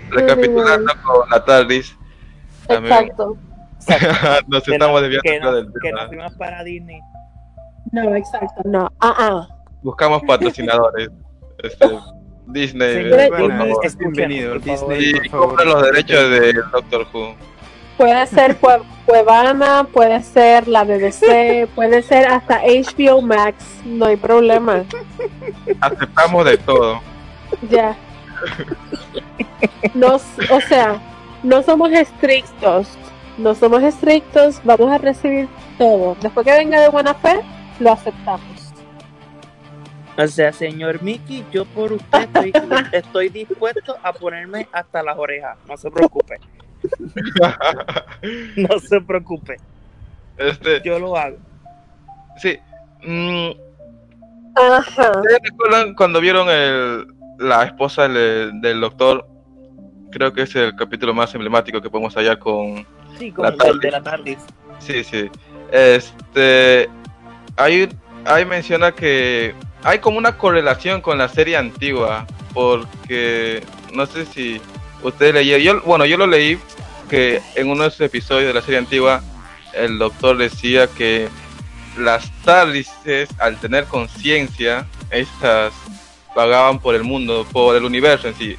Recapitulando 0.09 0.91
con 1.03 1.29
la 1.29 1.43
TARDIS, 1.43 1.95
también 2.67 2.93
Exacto. 2.93 3.37
nos 4.47 4.63
que 4.63 4.73
estamos 4.73 5.01
no- 5.01 5.07
desviando 5.07 5.21
que, 5.23 5.39
no- 5.39 5.51
del 5.53 5.65
que 5.67 5.79
tema. 5.89 5.99
nos 6.01 6.07
fuimos 6.09 6.33
para 6.35 6.63
Disney. 6.63 6.99
No, 7.91 8.15
exacto, 8.15 8.61
no. 8.65 8.91
Ah, 8.99 9.13
ah. 9.17 9.47
Buscamos 9.85 10.21
patrocinadores. 10.27 11.09
Este, 11.63 11.87
Disney, 12.47 13.05
eh, 13.07 13.29
por 13.29 13.37
Disney, 13.47 13.57
favor. 13.69 13.85
es 13.85 13.97
bienvenido. 13.97 14.51
por 14.53 14.61
favor. 14.61 14.97
Disney, 14.97 15.09
Y 15.09 15.13
por 15.13 15.29
favor. 15.29 15.47
compra 15.47 15.65
los 15.65 15.83
derechos 15.83 16.29
de 16.31 16.53
Doctor 16.71 17.07
Who. 17.13 17.35
Puede 17.97 18.27
ser 18.27 18.59
Cue- 18.59 18.83
Cuevana, 19.05 19.87
puede 19.91 20.21
ser 20.21 20.67
la 20.67 20.83
BBC, 20.83 21.67
puede 21.75 22.01
ser 22.03 22.27
hasta 22.27 22.59
HBO 22.61 23.21
Max, 23.21 23.63
no 23.85 24.05
hay 24.07 24.17
problema. 24.17 24.83
Aceptamos 25.79 26.45
de 26.45 26.57
todo. 26.57 26.99
Ya. 27.69 27.95
No, 29.93 30.17
s- 30.17 30.53
o 30.53 30.59
sea, 30.59 31.01
no 31.41 31.63
somos 31.63 31.89
estrictos, 31.93 32.89
no 33.37 33.55
somos 33.55 33.81
estrictos, 33.81 34.59
vamos 34.65 34.91
a 34.91 34.97
recibir 34.97 35.47
todo. 35.77 36.17
Después 36.21 36.45
que 36.45 36.51
venga 36.51 36.81
de 36.81 36.89
buena 36.89 37.13
fe, 37.13 37.39
lo 37.79 37.93
aceptamos. 37.93 38.54
O 40.17 40.27
sea, 40.27 40.53
señor 40.53 41.01
Mickey, 41.03 41.43
yo 41.51 41.65
por 41.65 41.91
usted 41.93 42.23
estoy, 42.23 42.53
estoy 42.93 43.29
dispuesto 43.29 43.97
a 44.03 44.13
ponerme 44.13 44.67
hasta 44.71 45.03
las 45.03 45.17
orejas. 45.17 45.57
No 45.67 45.75
se 45.77 45.91
preocupe. 45.91 46.39
No 48.55 48.79
se 48.79 49.01
preocupe. 49.01 49.57
Este, 50.37 50.81
Yo 50.83 50.99
lo 50.99 51.15
hago. 51.17 51.37
sí. 52.37 52.57
Mm, 53.03 53.51
Ajá. 54.55 55.11
¿Ustedes 55.11 55.39
recuerdan 55.43 55.93
cuando 55.95 56.19
vieron 56.21 56.49
el, 56.49 57.05
la 57.39 57.63
esposa 57.65 58.07
del, 58.07 58.61
del 58.61 58.79
doctor? 58.81 59.27
Creo 60.11 60.31
que 60.33 60.43
es 60.43 60.55
el 60.55 60.75
capítulo 60.75 61.13
más 61.13 61.33
emblemático 61.35 61.81
que 61.81 61.89
podemos 61.89 62.15
hallar 62.15 62.39
con... 62.39 62.85
Sí, 63.19 63.33
La 63.37 63.49
el 63.49 63.57
TARDIS. 63.57 63.81
de 63.81 63.91
la 63.91 64.01
TARDIS. 64.01 64.37
Sí, 64.79 65.03
sí. 65.03 65.29
Este... 65.71 66.89
Hay, 67.57 67.89
hay 68.25 68.45
menciona 68.45 68.91
que 68.93 69.53
hay 69.85 69.99
como 69.99 70.17
una 70.17 70.35
correlación 70.35 70.99
con 70.99 71.19
la 71.19 71.29
serie 71.29 71.57
antigua, 71.57 72.25
porque 72.55 73.63
no 73.93 74.07
sé 74.07 74.25
si 74.25 74.59
ustedes 75.03 75.35
leyeron, 75.35 75.61
yo, 75.61 75.81
bueno, 75.81 76.07
yo 76.07 76.17
lo 76.17 76.25
leí 76.25 76.57
que 77.07 77.39
en 77.53 77.69
uno 77.69 77.83
de 77.83 77.89
esos 77.89 78.01
episodios 78.01 78.47
de 78.47 78.53
la 78.55 78.63
serie 78.63 78.79
antigua 78.79 79.21
el 79.73 79.99
doctor 79.99 80.37
decía 80.37 80.87
que 80.87 81.29
las 81.99 82.31
TARDISes 82.43 83.29
al 83.37 83.57
tener 83.57 83.85
conciencia, 83.85 84.87
estas 85.11 85.71
vagaban 86.35 86.79
por 86.79 86.95
el 86.95 87.03
mundo, 87.03 87.45
por 87.51 87.75
el 87.75 87.85
universo 87.85 88.27
en 88.27 88.35
sí, 88.35 88.57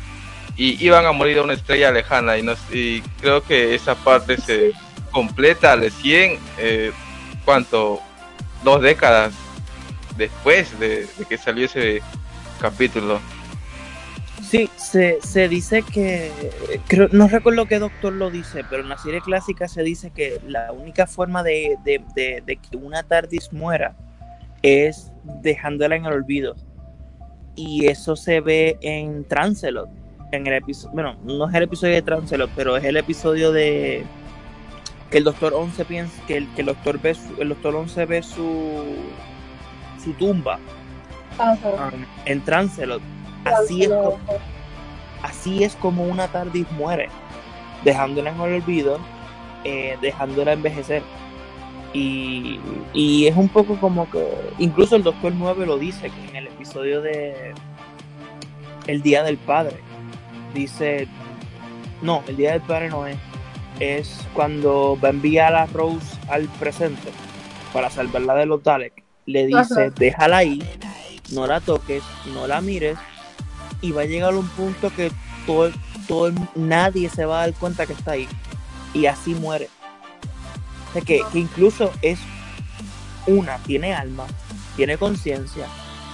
y 0.57 0.83
iban 0.85 1.07
a 1.07 1.13
morir 1.13 1.39
a 1.39 1.43
una 1.43 1.55
estrella 1.55 1.91
lejana, 1.91 2.39
y, 2.39 2.45
no, 2.45 2.55
y 2.71 3.01
creo 3.21 3.43
que 3.43 3.75
esa 3.75 3.97
parte 3.97 4.41
se 4.41 4.73
completa 5.11 5.77
de 5.77 5.91
100, 5.91 6.39
eh, 6.59 6.93
¿cuánto? 7.45 8.01
Dos 8.63 8.81
décadas 8.81 9.35
después 10.17 10.79
de, 10.79 11.07
que 11.29 11.39
salió 11.39 11.67
ese 11.67 12.01
capítulo. 12.61 13.21
Sí, 14.43 14.71
se, 14.77 15.19
se 15.23 15.49
dice 15.49 15.83
que, 15.83 16.31
creo, 16.87 17.09
no 17.11 17.27
recuerdo 17.27 17.67
qué 17.67 17.79
doctor 17.81 18.13
lo 18.13 18.31
dice, 18.31 18.65
pero 18.71 18.83
en 18.83 18.89
la 18.89 18.99
serie 18.99 19.21
clásica 19.21 19.67
se 19.67 19.83
dice 19.83 20.11
que 20.11 20.41
la 20.47 20.71
única 20.73 21.07
forma 21.07 21.43
de, 21.43 21.77
de, 21.85 22.01
de, 22.15 22.43
de 22.47 22.57
que 22.57 22.77
una 22.77 23.03
TARDIS 23.03 23.53
muera 23.53 23.97
es 24.63 25.11
dejándola 25.43 25.97
en 25.97 26.05
el 26.07 26.13
olvido. 26.13 26.55
Y 27.57 27.87
eso 27.87 28.15
se 28.15 28.41
ve 28.41 28.77
en 28.83 29.25
Trancelot. 29.25 29.89
En 30.33 30.47
el 30.47 30.55
episodio, 30.55 30.93
bueno, 30.95 31.17
no 31.25 31.49
es 31.49 31.55
el 31.55 31.63
episodio 31.65 31.95
de 31.95 32.03
Trancelot, 32.03 32.51
pero 32.55 32.77
es 32.77 32.85
el 32.85 32.97
episodio 32.97 33.51
de 33.53 34.05
que 35.11 35.19
el 35.19 35.25
doctor 35.25 35.55
11 35.55 35.85
piensa 35.87 36.13
que 36.27 36.37
el, 36.37 36.49
que 36.55 36.61
el 36.63 36.67
doctor 36.67 37.01
ve 37.01 37.15
su- 37.15 37.41
el 37.41 37.49
doctor 37.49 37.75
11 37.77 38.05
ve 38.07 38.23
su 38.23 38.95
su 40.07 40.13
tumba 40.13 40.59
Ajá. 41.39 41.91
en 42.25 42.41
Trancelot. 42.45 43.03
Así 43.45 43.83
es, 43.83 43.89
co- 43.91 44.19
así 45.23 45.65
es 45.65 45.75
como 45.77 46.05
una 46.05 46.29
TARDIS 46.29 46.71
muere, 46.73 47.09
dejándola 47.85 48.31
en 48.31 48.41
el 48.41 48.55
olvido, 48.55 48.99
eh, 49.65 49.97
dejándola 50.01 50.53
envejecer. 50.53 51.03
Y, 51.93 52.61
y 52.93 53.27
es 53.27 53.37
un 53.37 53.49
poco 53.49 53.77
como 53.81 54.09
que, 54.11 54.25
incluso 54.59 54.97
el 54.97 55.03
Doctor 55.03 55.33
9 55.35 55.67
lo 55.67 55.77
dice 55.79 56.11
que 56.11 56.29
en 56.29 56.37
el 56.37 56.47
episodio 56.49 57.01
de 57.01 57.53
El 58.87 59.03
Día 59.03 59.23
del 59.25 59.39
Padre. 59.39 59.77
Dice, 60.55 61.09
no, 62.03 62.23
el 62.29 62.37
Día 62.37 62.53
del 62.53 62.61
Padre 62.63 62.89
no 62.91 63.07
es, 63.07 63.17
es 63.81 64.27
cuando 64.35 64.99
va 65.03 65.09
a 65.09 65.11
enviar 65.13 65.55
a 65.55 65.67
Rose 65.67 66.17
al 66.29 66.45
presente 66.61 67.11
para 67.73 67.91
salvarla 67.91 68.35
de 68.35 68.47
los 68.47 68.63
Daleks. 68.63 69.03
Le 69.27 69.47
dice, 69.47 69.59
Ajá. 69.59 69.91
déjala 69.97 70.39
ahí, 70.39 70.63
no 71.33 71.47
la 71.47 71.61
toques, 71.61 72.03
no 72.33 72.47
la 72.47 72.61
mires, 72.61 72.97
y 73.81 73.91
va 73.93 74.03
a 74.03 74.07
llegar 74.07 74.33
a 74.33 74.37
un 74.39 74.49
punto 74.49 74.91
que 74.95 75.11
todo, 75.47 75.71
todo 76.07 76.29
el- 76.29 76.39
nadie 76.55 77.09
se 77.11 77.25
va 77.25 77.39
a 77.43 77.47
dar 77.47 77.55
cuenta 77.55 77.87
que 77.87 77.93
está 77.93 78.13
ahí. 78.13 78.29
Y 78.95 79.07
así 79.07 79.35
muere. 79.35 79.69
O 80.89 80.93
sea, 80.93 81.03
que, 81.03 81.23
que 81.33 81.39
incluso 81.39 81.93
es 82.03 82.19
una, 83.27 83.59
tiene 83.59 83.93
alma, 83.95 84.27
tiene 84.77 84.97
conciencia 84.97 85.67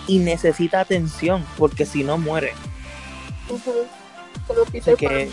y 0.08 0.18
necesita 0.18 0.80
atención, 0.80 1.44
porque 1.58 1.84
si 1.86 2.02
no 2.02 2.16
muere. 2.18 2.52
Ujú. 3.48 3.72
Como 4.46 4.60
O 4.62 4.82
sea 4.82 4.96
que, 4.96 5.22
eh, 5.24 5.30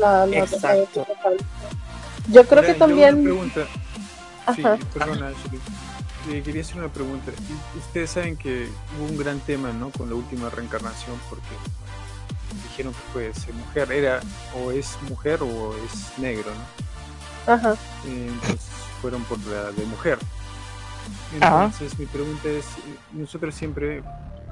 la- 0.00 0.26
la- 0.26 0.38
Exacto. 0.38 1.06
Yo 2.28 2.44
creo 2.46 2.62
que 2.62 2.72
yo 2.72 2.76
también. 2.76 3.30
Una. 3.30 3.52
Sí, 4.54 4.62
perdona. 4.92 5.32
Eh, 6.30 6.42
quería 6.42 6.62
hacer 6.62 6.78
una 6.78 6.88
pregunta. 6.88 7.32
Ustedes 7.76 8.10
saben 8.10 8.36
que 8.36 8.68
hubo 8.98 9.06
un 9.06 9.18
gran 9.18 9.40
tema, 9.40 9.72
¿no? 9.72 9.90
Con 9.90 10.08
la 10.08 10.14
última 10.14 10.48
reencarnación, 10.48 11.16
porque 11.28 11.42
dijeron 12.62 12.92
que 12.94 13.00
puede 13.12 13.34
ser 13.34 13.54
mujer. 13.54 13.92
Era 13.92 14.20
o 14.56 14.70
es 14.70 14.96
mujer 15.08 15.42
o 15.42 15.74
es 15.84 16.18
negro, 16.18 16.50
¿no? 16.50 17.52
Ajá. 17.52 17.74
Eh, 18.06 18.30
Entonces 18.32 18.60
fueron 19.02 19.22
por 19.24 19.38
la 19.46 19.70
de 19.72 19.84
mujer. 19.84 20.18
Ajá. 21.40 21.64
Entonces 21.66 21.98
mi 21.98 22.06
pregunta 22.06 22.48
es, 22.48 22.66
nosotros 23.12 23.54
siempre 23.54 24.02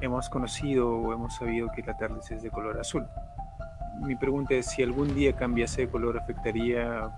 hemos 0.02 0.28
conocido 0.28 0.90
o 0.90 1.14
hemos 1.14 1.36
sabido 1.36 1.68
que 1.74 1.82
la 1.82 1.96
TARDIS 1.96 2.32
es 2.32 2.42
de 2.42 2.50
color 2.50 2.78
azul. 2.78 3.06
Mi 4.00 4.16
pregunta 4.16 4.54
es 4.54 4.66
si 4.66 4.82
algún 4.82 5.14
día 5.14 5.34
cambiase 5.34 5.82
de 5.82 5.88
color 5.88 6.18
afectaría 6.18 7.08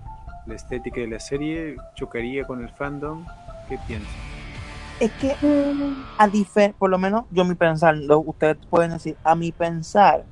la 0.45 0.55
estética 0.55 1.01
de 1.01 1.07
la 1.07 1.19
serie, 1.19 1.75
chocaría 1.95 2.45
con 2.45 2.61
el 2.61 2.69
fandom, 2.69 3.25
¿qué 3.67 3.77
piensan? 3.87 4.34
Es 4.99 5.11
que 5.13 5.35
a 6.17 6.27
difer 6.27 6.73
por 6.75 6.89
lo 6.89 6.97
menos 6.97 7.25
yo 7.31 7.43
mi 7.45 7.55
pensar, 7.55 7.95
lo- 7.97 8.19
ustedes 8.19 8.57
pueden 8.69 8.91
decir, 8.91 9.17
a 9.23 9.35
mi 9.35 9.51
pensar, 9.51 10.23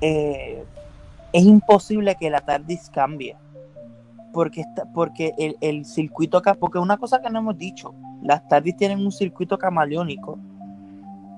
eh, 0.00 0.64
es 1.32 1.44
imposible 1.44 2.16
que 2.16 2.30
la 2.30 2.40
TARDIS 2.40 2.90
cambie. 2.90 3.36
Porque, 4.32 4.62
está, 4.62 4.86
porque 4.94 5.34
el, 5.38 5.56
el 5.60 5.84
circuito 5.84 6.38
acá, 6.38 6.54
porque 6.54 6.78
una 6.78 6.96
cosa 6.96 7.20
que 7.20 7.28
no 7.28 7.40
hemos 7.40 7.58
dicho, 7.58 7.94
las 8.22 8.46
TARDIS 8.48 8.76
tienen 8.78 8.98
un 9.00 9.12
circuito 9.12 9.58
camaleónico 9.58 10.38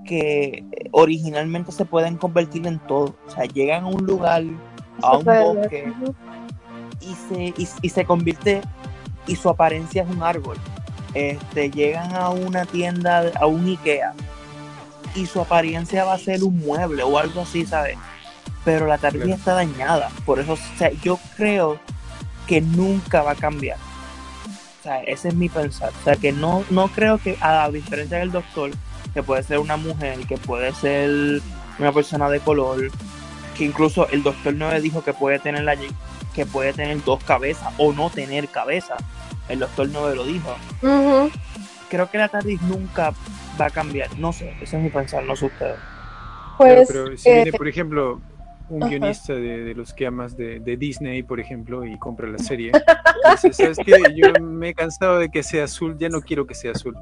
que 0.04 0.64
eh, 0.70 0.88
originalmente 0.92 1.72
se 1.72 1.84
pueden 1.84 2.16
convertir 2.16 2.66
en 2.66 2.78
todo. 2.86 3.16
O 3.26 3.30
sea, 3.30 3.44
llegan 3.46 3.84
a 3.84 3.88
un 3.88 4.04
lugar, 4.06 4.44
a 5.02 5.16
un 5.16 5.24
bosque, 5.24 5.92
y 7.00 7.14
se, 7.14 7.44
y, 7.60 7.68
y 7.82 7.88
se 7.88 8.04
convierte 8.04 8.60
y 9.26 9.34
su 9.34 9.48
apariencia 9.48 10.02
es 10.02 10.08
un 10.08 10.22
árbol. 10.22 10.56
Este, 11.14 11.70
llegan 11.70 12.14
a 12.14 12.30
una 12.30 12.64
tienda, 12.66 13.30
a 13.40 13.46
un 13.46 13.66
Ikea, 13.66 14.14
y 15.14 15.26
su 15.26 15.40
apariencia 15.40 16.04
va 16.04 16.14
a 16.14 16.18
ser 16.18 16.42
un 16.42 16.58
mueble 16.58 17.02
o 17.02 17.18
algo 17.18 17.42
así, 17.42 17.64
¿sabes? 17.64 17.96
Pero 18.64 18.86
la 18.86 18.98
Claro. 18.98 19.24
está 19.24 19.54
dañada. 19.54 20.10
Por 20.24 20.40
eso, 20.40 20.54
o 20.54 20.78
sea, 20.78 20.90
yo 21.02 21.18
creo 21.36 21.78
que 22.46 22.60
nunca 22.60 23.22
va 23.22 23.32
a 23.32 23.36
cambiar. 23.36 23.78
O 24.80 24.82
sea, 24.82 25.02
ese 25.02 25.28
es 25.28 25.34
mi 25.34 25.48
pensar. 25.48 25.92
O 26.00 26.04
sea, 26.04 26.16
que 26.16 26.32
no, 26.32 26.64
no 26.70 26.88
creo 26.88 27.18
que, 27.18 27.38
a 27.40 27.70
diferencia 27.70 28.18
del 28.18 28.32
doctor, 28.32 28.70
que 29.12 29.22
puede 29.22 29.42
ser 29.42 29.58
una 29.58 29.76
mujer, 29.76 30.18
que 30.26 30.36
puede 30.36 30.74
ser 30.74 31.40
una 31.78 31.92
persona 31.92 32.28
de 32.28 32.40
color, 32.40 32.90
que 33.56 33.64
incluso 33.64 34.08
el 34.08 34.22
doctor 34.22 34.54
9 34.54 34.80
dijo 34.80 35.04
que 35.04 35.12
puede 35.12 35.38
tener 35.38 35.62
la 35.62 35.76
que 36.34 36.46
puede 36.46 36.72
tener 36.72 37.02
dos 37.04 37.22
cabezas 37.22 37.72
o 37.78 37.92
no 37.92 38.10
tener 38.10 38.48
cabeza. 38.48 38.96
El 39.48 39.58
doctor 39.58 39.88
9 39.92 40.16
lo 40.16 40.24
dijo. 40.24 40.54
Ujú. 40.82 41.30
Creo 41.90 42.10
que 42.10 42.18
la 42.18 42.28
TARDIS 42.28 42.62
nunca 42.62 43.12
va 43.60 43.66
a 43.66 43.70
cambiar. 43.70 44.16
No 44.18 44.32
sé, 44.32 44.54
ese 44.60 44.76
es 44.76 44.82
mi 44.82 44.90
pensar, 44.90 45.22
no 45.24 45.36
sé 45.36 45.46
ustedes. 45.46 45.76
Pues, 46.58 46.88
pero, 46.88 47.04
pero 47.06 47.16
si 47.16 47.28
eh, 47.28 47.34
viene, 47.42 47.52
por 47.52 47.68
ejemplo, 47.68 48.20
un 48.68 48.82
ajá. 48.82 48.90
guionista 48.90 49.34
de, 49.34 49.64
de 49.64 49.74
los 49.74 49.92
que 49.92 50.06
amas 50.06 50.36
de, 50.36 50.60
de 50.60 50.76
Disney, 50.76 51.22
por 51.22 51.40
ejemplo, 51.40 51.84
y 51.84 51.98
compra 51.98 52.26
la 52.28 52.38
serie, 52.38 52.72
dice, 53.30 53.52
¿sabes 53.52 53.78
qué? 53.84 53.92
Yo 54.14 54.32
me 54.40 54.70
he 54.70 54.74
cansado 54.74 55.18
de 55.18 55.28
que 55.28 55.42
sea 55.42 55.64
azul, 55.64 55.96
ya 55.98 56.08
no 56.08 56.20
quiero 56.22 56.46
que 56.46 56.54
sea 56.54 56.72
azul, 56.72 56.96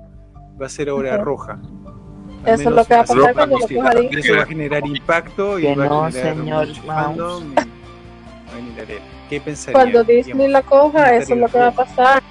va 0.60 0.66
a 0.66 0.68
ser 0.68 0.88
ahora 0.88 1.14
Ajá. 1.14 1.22
roja. 1.24 1.58
Al 2.44 2.54
Eso 2.60 2.70
es 2.70 2.74
lo 2.74 2.84
que 2.84 2.94
va 2.94 3.00
a 3.00 3.04
pasar 3.04 3.32
cuando 3.34 3.58
lo 3.58 3.68
coja. 3.68 3.92
Eso 4.10 4.34
va 4.36 4.42
a 4.42 4.46
generar 4.46 4.86
impacto 4.86 5.58
y 5.58 5.62
Que 5.62 5.76
va 5.76 5.86
no, 5.86 6.04
a 6.04 6.10
generar 6.10 6.36
señor 6.36 6.66
mucho 6.66 6.82
Mouse. 6.82 6.94
fandom 6.96 7.52
y 7.52 7.54
va 7.54 7.62
a 7.62 8.56
generar. 8.56 9.21
¿Qué 9.32 9.40
pensaría? 9.40 9.72
cuando 9.72 10.04
Disney 10.04 10.46
la 10.48 10.60
coja, 10.60 11.16
eso 11.16 11.32
es 11.32 11.40
lo 11.40 11.48
que 11.48 11.58
va 11.58 11.68
a 11.68 11.72
pasar. 11.72 12.22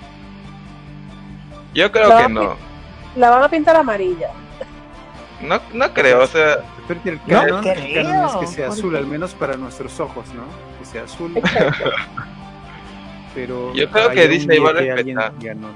Yo 1.74 1.91
creo 1.91 2.16
que 2.16 2.30
no. 2.30 2.56
la 3.16 3.30
van 3.32 3.43
a 3.43 3.49
pintar 3.49 3.76
amarilla. 3.76 4.30
No, 5.41 5.60
no 5.74 5.91
creo, 5.95 6.22
o 6.22 6.28
sea, 6.28 6.58
Pero 6.88 7.02
que 7.02 7.10
el 7.10 7.16
No 7.26 7.41
canon, 7.41 7.66
el 7.68 7.74
creo, 7.74 8.04
canon 8.04 8.26
es 8.28 8.36
que 8.36 8.45
sea 8.47 8.68
¿por 8.68 8.78
azul, 8.78 8.95
al 8.95 9.08
menos 9.08 9.34
para 9.34 9.58
nuestros 9.58 9.99
ojos, 9.99 10.26
¿no? 10.36 10.43
Que 10.78 10.86
sea 10.86 11.06
azul. 11.06 11.34
Pero 13.34 13.74
Yo 13.74 13.89
creo 13.89 14.12
que 14.12 14.28
Disney 14.28 14.60
va 14.60 14.70
a 14.70 14.74
respetar. 14.74 15.34
no. 15.56 15.70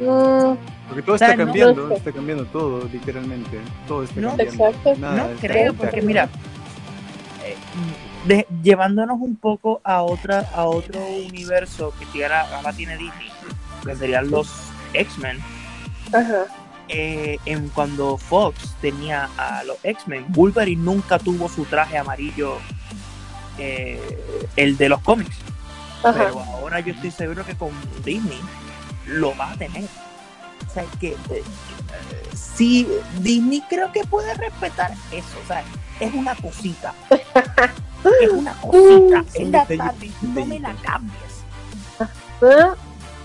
Mm, 0.00 0.56
Porque 0.88 1.02
todo 1.02 1.16
O 1.16 1.18
sea, 1.18 1.32
está 1.32 1.44
cambiando, 1.44 1.94
está 1.94 2.12
cambiando 2.12 2.46
todo, 2.46 2.88
literalmente. 2.90 3.58
Todo 3.86 4.04
está 4.04 4.20
No, 4.22 4.28
cambiando. 4.28 4.64
exacto. 4.68 4.94
Nada 4.98 5.28
No 5.28 5.36
creo, 5.38 5.74
porque 5.74 6.00
mira, 6.00 6.30
eh, 7.44 7.54
de- 8.28 8.46
llevándonos 8.62 9.18
un 9.20 9.36
poco 9.36 9.80
a 9.84 10.02
otra 10.02 10.48
a 10.54 10.64
otro 10.64 11.00
universo 11.04 11.92
que 12.12 12.24
ahora 12.24 12.72
tiene 12.74 12.96
Disney, 12.96 13.30
que 13.84 13.96
serían 13.96 14.30
los 14.30 14.48
X-Men. 14.92 15.38
Ajá. 16.12 16.46
eh, 16.90 17.36
en 17.44 17.68
cuando 17.68 18.16
Fox 18.16 18.74
tenía 18.80 19.28
a 19.36 19.62
los 19.64 19.76
X-Men, 19.82 20.24
Wolverine 20.30 20.82
nunca 20.82 21.18
tuvo 21.18 21.46
su 21.50 21.66
traje 21.66 21.98
amarillo, 21.98 22.56
eh, 23.58 24.00
el 24.56 24.76
de 24.78 24.88
los 24.88 25.00
cómics. 25.02 25.36
Ajá. 26.02 26.12
Pero 26.14 26.40
ahora 26.40 26.80
yo 26.80 26.92
estoy 26.94 27.10
seguro 27.10 27.44
que 27.44 27.54
con 27.56 27.70
Disney 28.04 28.40
lo 29.06 29.36
va 29.36 29.50
a 29.50 29.54
tener. 29.56 29.84
O 29.84 30.70
sea, 30.72 30.84
que 30.98 31.08
eh, 31.08 31.16
eh, 31.30 31.42
sí, 32.34 32.88
Disney 33.20 33.62
creo 33.68 33.92
que 33.92 34.04
puede 34.04 34.32
respetar 34.34 34.92
eso. 35.12 35.38
O 35.44 35.46
sea, 35.46 35.62
es 36.00 36.14
una 36.14 36.34
cosita. 36.34 36.94
es 37.10 38.30
una 38.30 38.52
cosita. 38.60 39.24
Sí, 39.32 39.42
Es 39.42 39.48
la 39.50 39.64
tarde, 39.66 40.10
no 40.22 40.46
me 40.46 40.60
la 40.60 40.74
cambies. 40.74 41.44
Ah, 42.00 42.74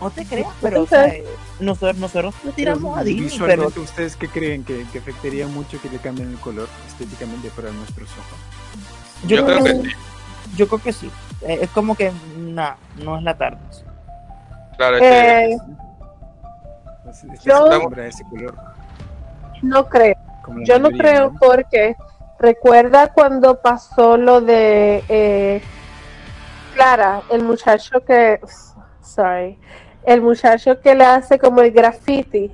No 0.01 0.09
te 0.11 0.25
creas, 0.25 0.49
pero 0.61 0.81
o 0.83 0.87
sea, 0.87 1.05
Entonces- 1.05 1.37
nosotros, 1.59 1.97
nosotros 1.97 2.35
le 2.43 2.51
tiramos 2.51 2.91
Pero 2.91 2.95
a 2.95 3.03
Disney, 3.03 3.29
pero 3.29 3.45
visualmente, 3.45 3.79
¿ustedes 3.79 4.15
qué 4.17 4.27
creen 4.27 4.63
que, 4.65 4.85
que 4.91 4.99
afectaría 4.99 5.47
mucho 5.47 5.79
que 5.81 5.89
le 5.89 5.97
cambien 5.99 6.29
el 6.31 6.39
color 6.39 6.67
estéticamente 6.87 7.49
para 7.55 7.71
nuestros 7.71 8.09
ojos? 8.11 9.27
yo, 9.27 9.37
yo 9.37 9.45
creo 9.45 9.59
creo 9.61 9.63
que, 9.75 9.81
que 9.83 9.89
sí. 9.89 9.95
yo 10.57 10.67
creo 10.67 10.81
que 10.81 10.93
sí. 10.93 11.11
Eh, 11.41 11.59
es 11.61 11.69
como 11.69 11.95
que, 11.95 12.11
nah, 12.37 12.73
no 13.03 13.17
es 13.17 13.23
la 13.23 13.37
tarde. 13.37 13.59
Claro, 14.77 14.95
es 14.97 15.01
que 15.01 15.51
eh, 15.53 15.57
este 17.09 17.27
Yo- 17.45 17.67
ese 17.97 18.23
color. 18.25 18.55
no 19.61 19.87
creo. 19.87 20.15
Yo 20.65 20.79
no 20.79 20.89
creo 20.89 21.31
porque 21.39 21.95
recuerda 22.43 23.13
cuando 23.13 23.61
pasó 23.61 24.17
lo 24.17 24.41
de 24.41 25.01
eh, 25.07 25.61
Clara, 26.75 27.21
el 27.31 27.41
muchacho 27.43 28.01
que, 28.05 28.39
sorry, 29.01 29.57
el 30.05 30.21
muchacho 30.21 30.79
que 30.81 30.93
le 30.93 31.05
hace 31.05 31.39
como 31.39 31.61
el 31.61 31.71
graffiti, 31.71 32.51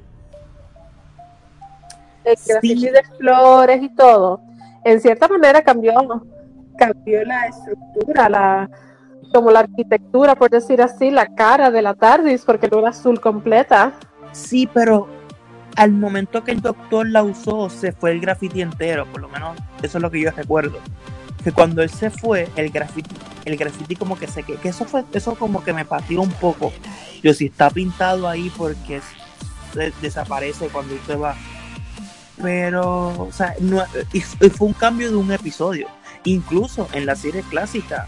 el 2.24 2.38
Sí. 2.38 2.52
graffiti 2.52 2.90
de 2.90 3.02
flores 3.18 3.82
y 3.82 3.90
todo. 3.90 4.42
En 4.84 5.02
cierta 5.02 5.28
manera 5.28 5.64
cambió, 5.64 5.94
cambió 6.78 7.26
la 7.26 7.48
estructura, 7.48 8.30
la 8.30 8.70
como 9.34 9.52
la 9.52 9.60
arquitectura, 9.60 10.36
por 10.36 10.50
decir 10.50 10.82
así, 10.82 11.12
la 11.12 11.28
cara 11.28 11.70
de 11.72 11.82
la 11.82 11.94
TARDIS, 11.94 12.46
porque 12.46 12.68
no 12.68 12.80
era 12.80 12.90
azul 12.90 13.20
completa. 13.20 13.94
Sí, 14.32 14.68
pero 14.74 15.08
al 15.80 15.94
momento 15.94 16.44
que 16.44 16.52
el 16.52 16.60
doctor 16.60 17.08
la 17.08 17.24
usó, 17.24 17.70
se 17.70 17.94
fue 17.94 18.12
el 18.12 18.20
graffiti 18.20 18.62
entero, 18.62 19.06
por 19.06 19.22
lo 19.22 19.30
menos 19.30 19.58
eso 19.82 19.98
es 19.98 20.02
lo 20.02 20.12
que 20.12 20.20
yo 20.20 20.30
recuerdo. 20.30 20.78
Que 21.42 21.54
cuando 21.54 21.82
él 21.82 21.90
se 21.90 22.10
fue, 22.10 22.50
el 22.58 22.70
graffiti, 22.70 23.16
el 23.46 23.56
graffiti 23.56 23.96
como 23.96 24.20
que 24.20 24.28
se 24.28 24.44
que, 24.44 24.56
que 24.58 24.68
eso 24.68 24.84
fue, 24.84 25.06
eso 25.14 25.36
como 25.36 25.64
que 25.64 25.72
me 25.72 25.86
pateó 25.86 26.22
un 26.22 26.34
poco. 26.34 26.74
Yo 27.24 27.34
si 27.34 27.46
está 27.46 27.70
pintado 27.70 28.28
ahí 28.28 28.52
porque 28.58 29.00
se 29.74 29.94
desaparece 30.02 30.68
cuando 30.68 30.96
usted 30.96 31.18
va. 31.18 31.38
Pero, 32.42 33.18
o 33.18 33.32
sea, 33.32 33.56
no, 33.62 33.82
y 34.12 34.20
fue 34.20 34.68
un 34.68 34.74
cambio 34.74 35.10
de 35.10 35.16
un 35.16 35.32
episodio. 35.32 35.88
Incluso 36.26 36.90
en 36.92 37.06
la 37.06 37.16
serie 37.16 37.42
clásica, 37.50 38.06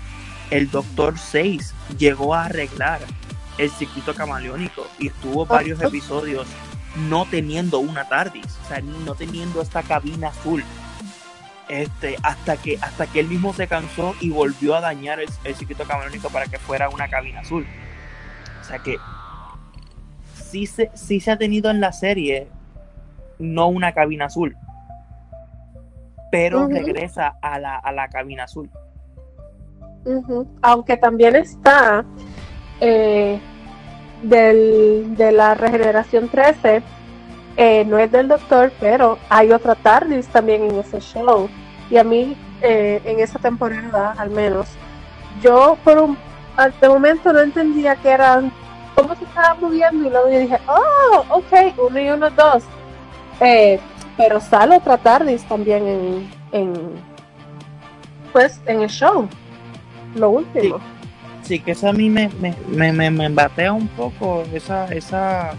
el 0.50 0.70
Doctor 0.70 1.18
6 1.18 1.74
llegó 1.98 2.36
a 2.36 2.48
arreglar 2.48 3.00
el 3.58 3.70
circuito 3.70 4.14
camaleónico 4.14 4.86
y 5.00 5.08
estuvo 5.08 5.46
varios 5.46 5.82
episodios 5.82 6.48
no 6.96 7.26
teniendo 7.26 7.80
una 7.80 8.08
TARDIS, 8.08 8.60
o 8.64 8.68
sea, 8.68 8.82
no 8.82 9.16
teniendo 9.16 9.62
esta 9.62 9.84
cabina 9.84 10.30
azul. 10.30 10.64
Este, 11.70 12.18
hasta 12.22 12.58
que 12.58 12.78
hasta 12.82 13.08
que 13.08 13.22
él 13.22 13.28
mismo 13.28 13.54
se 13.54 13.66
cansó 13.66 14.14
y 14.20 14.30
volvió 14.30 14.76
a 14.76 14.82
dañar 14.82 15.22
el, 15.22 15.30
el 15.46 15.56
circuito 15.56 15.86
camaleónico 15.86 16.30
para 16.30 16.48
que 16.48 16.60
fuera 16.60 16.90
una 16.90 17.08
cabina 17.08 17.40
azul. 17.40 17.66
O 18.60 18.64
sea 18.64 18.80
que 18.80 18.98
sí 20.34 20.66
se, 20.66 20.92
sí 20.96 21.22
se 21.22 21.32
ha 21.32 21.38
tenido 21.38 21.72
en 21.72 21.80
la 21.80 21.94
serie 21.94 22.50
no 23.40 23.68
una 23.68 23.94
cabina 23.94 24.26
azul, 24.26 24.56
pero 26.30 26.68
regresa 26.68 27.36
a 27.42 27.58
la, 27.58 27.78
a 27.78 27.92
la 27.92 28.10
cabina 28.10 28.44
azul. 28.44 28.70
Aunque 30.62 30.98
también 30.98 31.36
está 31.36 32.04
eh, 32.80 33.40
del, 34.22 35.16
de 35.16 35.32
la 35.32 35.54
regeneración 35.56 36.30
13, 36.30 36.84
eh, 37.58 37.86
no 37.86 37.98
es 37.98 38.12
del 38.12 38.28
doctor, 38.28 38.72
pero 38.80 39.18
hay 39.30 39.52
otra 39.52 39.76
TARDIS 39.76 40.28
también 40.28 40.64
en 40.64 40.76
ese 40.80 41.00
show. 41.00 41.50
Y 41.90 41.98
a 41.98 42.04
mí, 42.04 42.36
eh, 42.62 43.02
en 43.06 43.20
esa 43.20 43.40
temporada 43.40 44.14
al 44.18 44.30
menos, 44.30 44.68
yo 45.42 45.78
por 45.84 45.98
un 45.98 46.18
momento 46.82 47.34
no 47.34 47.40
entendía 47.42 47.96
que 47.96 48.10
eran, 48.10 48.52
cómo 48.96 49.16
se 49.16 49.24
estaba 49.24 49.56
moviendo, 49.56 50.08
y 50.08 50.10
luego 50.10 50.30
yo 50.30 50.40
dije, 50.40 50.60
oh, 50.68 51.26
ok, 51.30 51.90
uno 51.90 52.00
y 52.00 52.10
uno, 52.10 52.30
dos. 52.30 52.64
Eh, 53.40 53.80
pero 54.18 54.40
sale 54.40 54.78
otra 54.78 54.98
TARDIS 54.98 55.44
también 55.46 55.88
en, 55.88 56.32
en, 56.52 56.74
pues, 58.32 58.62
en 58.66 58.82
el 58.82 58.90
show 58.90 59.28
lo 60.16 60.30
último. 60.30 60.80
Que 61.60 61.72
eso 61.72 61.88
a 61.90 61.94
mí 61.94 62.10
me, 62.10 62.30
me, 62.40 62.56
me, 62.68 62.92
me, 62.92 63.12
me 63.12 63.30
batea 63.30 63.74
un 63.74 63.88
poco 63.90 64.44
esa, 64.54 64.86
esa, 64.94 65.54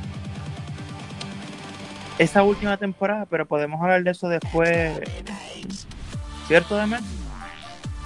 esa 2.18 2.42
última 2.42 2.76
temporada, 2.76 3.26
pero 3.26 3.46
podemos 3.46 3.80
hablar 3.80 4.02
de 4.02 4.10
eso 4.10 4.28
después. 4.28 5.00
¿Cierto, 6.46 6.76
Demet? 6.76 7.00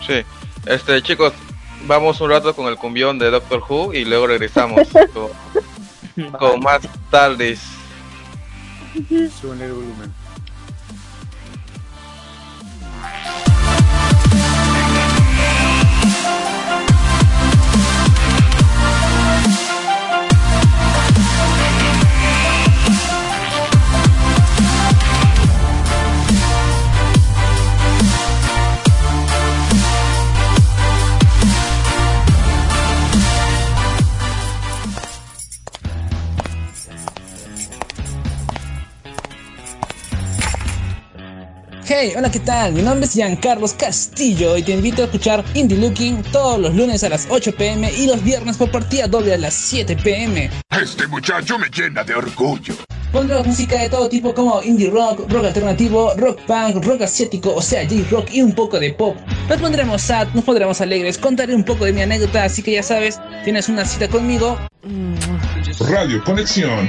Sí. 0.06 0.22
Este, 0.66 1.00
chicos, 1.02 1.32
vamos 1.86 2.20
un 2.20 2.30
rato 2.30 2.54
con 2.54 2.66
el 2.66 2.76
cumbión 2.76 3.18
de 3.18 3.30
Doctor 3.30 3.62
Who 3.68 3.94
y 3.94 4.04
luego 4.04 4.26
regresamos 4.26 4.88
con, 5.12 6.32
con 6.32 6.60
más 6.60 6.80
tardes. 7.10 7.60
Suben 9.40 9.60
el 9.60 9.72
volumen. 9.72 10.12
Hey, 41.88 42.14
hola, 42.16 42.32
¿qué 42.32 42.40
tal? 42.40 42.72
Mi 42.72 42.82
nombre 42.82 43.06
es 43.06 43.12
Giancarlos 43.12 43.72
Castillo 43.74 44.56
y 44.56 44.62
te 44.64 44.72
invito 44.72 45.02
a 45.02 45.04
escuchar 45.04 45.44
Indie 45.54 45.78
Looking 45.78 46.20
todos 46.32 46.58
los 46.58 46.74
lunes 46.74 47.04
a 47.04 47.08
las 47.08 47.28
8 47.30 47.54
pm 47.56 47.92
y 47.92 48.08
los 48.08 48.24
viernes 48.24 48.56
por 48.56 48.72
partida 48.72 49.06
doble 49.06 49.34
a 49.34 49.38
las 49.38 49.54
7 49.54 49.94
pm. 50.02 50.50
Este 50.68 51.06
muchacho 51.06 51.56
me 51.60 51.68
llena 51.68 52.02
de 52.02 52.16
orgullo. 52.16 52.74
Pondrás 53.12 53.46
música 53.46 53.80
de 53.80 53.88
todo 53.88 54.08
tipo 54.08 54.34
como 54.34 54.60
indie 54.64 54.90
rock, 54.90 55.30
rock 55.30 55.44
alternativo, 55.44 56.12
rock 56.16 56.40
punk, 56.40 56.84
rock 56.84 57.02
asiático, 57.02 57.54
o 57.54 57.62
sea, 57.62 57.88
J-rock 57.88 58.32
y 58.32 58.42
un 58.42 58.52
poco 58.52 58.80
de 58.80 58.92
pop. 58.92 59.16
Nos 59.48 59.60
pondremos 59.60 60.02
sad, 60.02 60.26
nos 60.34 60.42
pondremos 60.42 60.80
alegres, 60.80 61.16
contaré 61.16 61.54
un 61.54 61.62
poco 61.62 61.84
de 61.84 61.92
mi 61.92 62.02
anécdota, 62.02 62.42
así 62.42 62.64
que 62.64 62.72
ya 62.72 62.82
sabes, 62.82 63.20
tienes 63.44 63.68
una 63.68 63.84
cita 63.84 64.08
conmigo. 64.08 64.58
Radio 65.88 66.24
Conexión. 66.24 66.88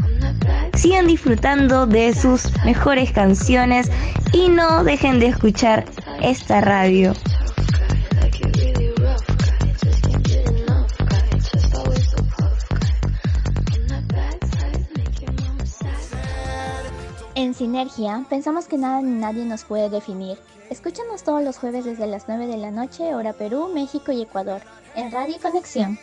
Sigan 0.81 1.05
disfrutando 1.05 1.85
de 1.85 2.11
sus 2.15 2.51
mejores 2.65 3.11
canciones 3.11 3.91
y 4.33 4.49
no 4.49 4.83
dejen 4.83 5.19
de 5.19 5.27
escuchar 5.27 5.85
esta 6.23 6.59
radio. 6.59 7.13
En 17.35 17.53
Sinergia, 17.53 18.25
pensamos 18.27 18.65
que 18.65 18.79
nada 18.79 19.03
ni 19.03 19.11
nadie 19.11 19.45
nos 19.45 19.63
puede 19.65 19.87
definir. 19.87 20.39
Escúchanos 20.71 21.23
todos 21.23 21.43
los 21.43 21.59
jueves 21.59 21.85
desde 21.85 22.07
las 22.07 22.27
9 22.27 22.47
de 22.47 22.57
la 22.57 22.71
noche, 22.71 23.13
hora 23.13 23.33
Perú, 23.33 23.69
México 23.71 24.11
y 24.11 24.23
Ecuador, 24.23 24.61
en 24.95 25.11
Radio 25.11 25.35
Conexión. 25.39 25.99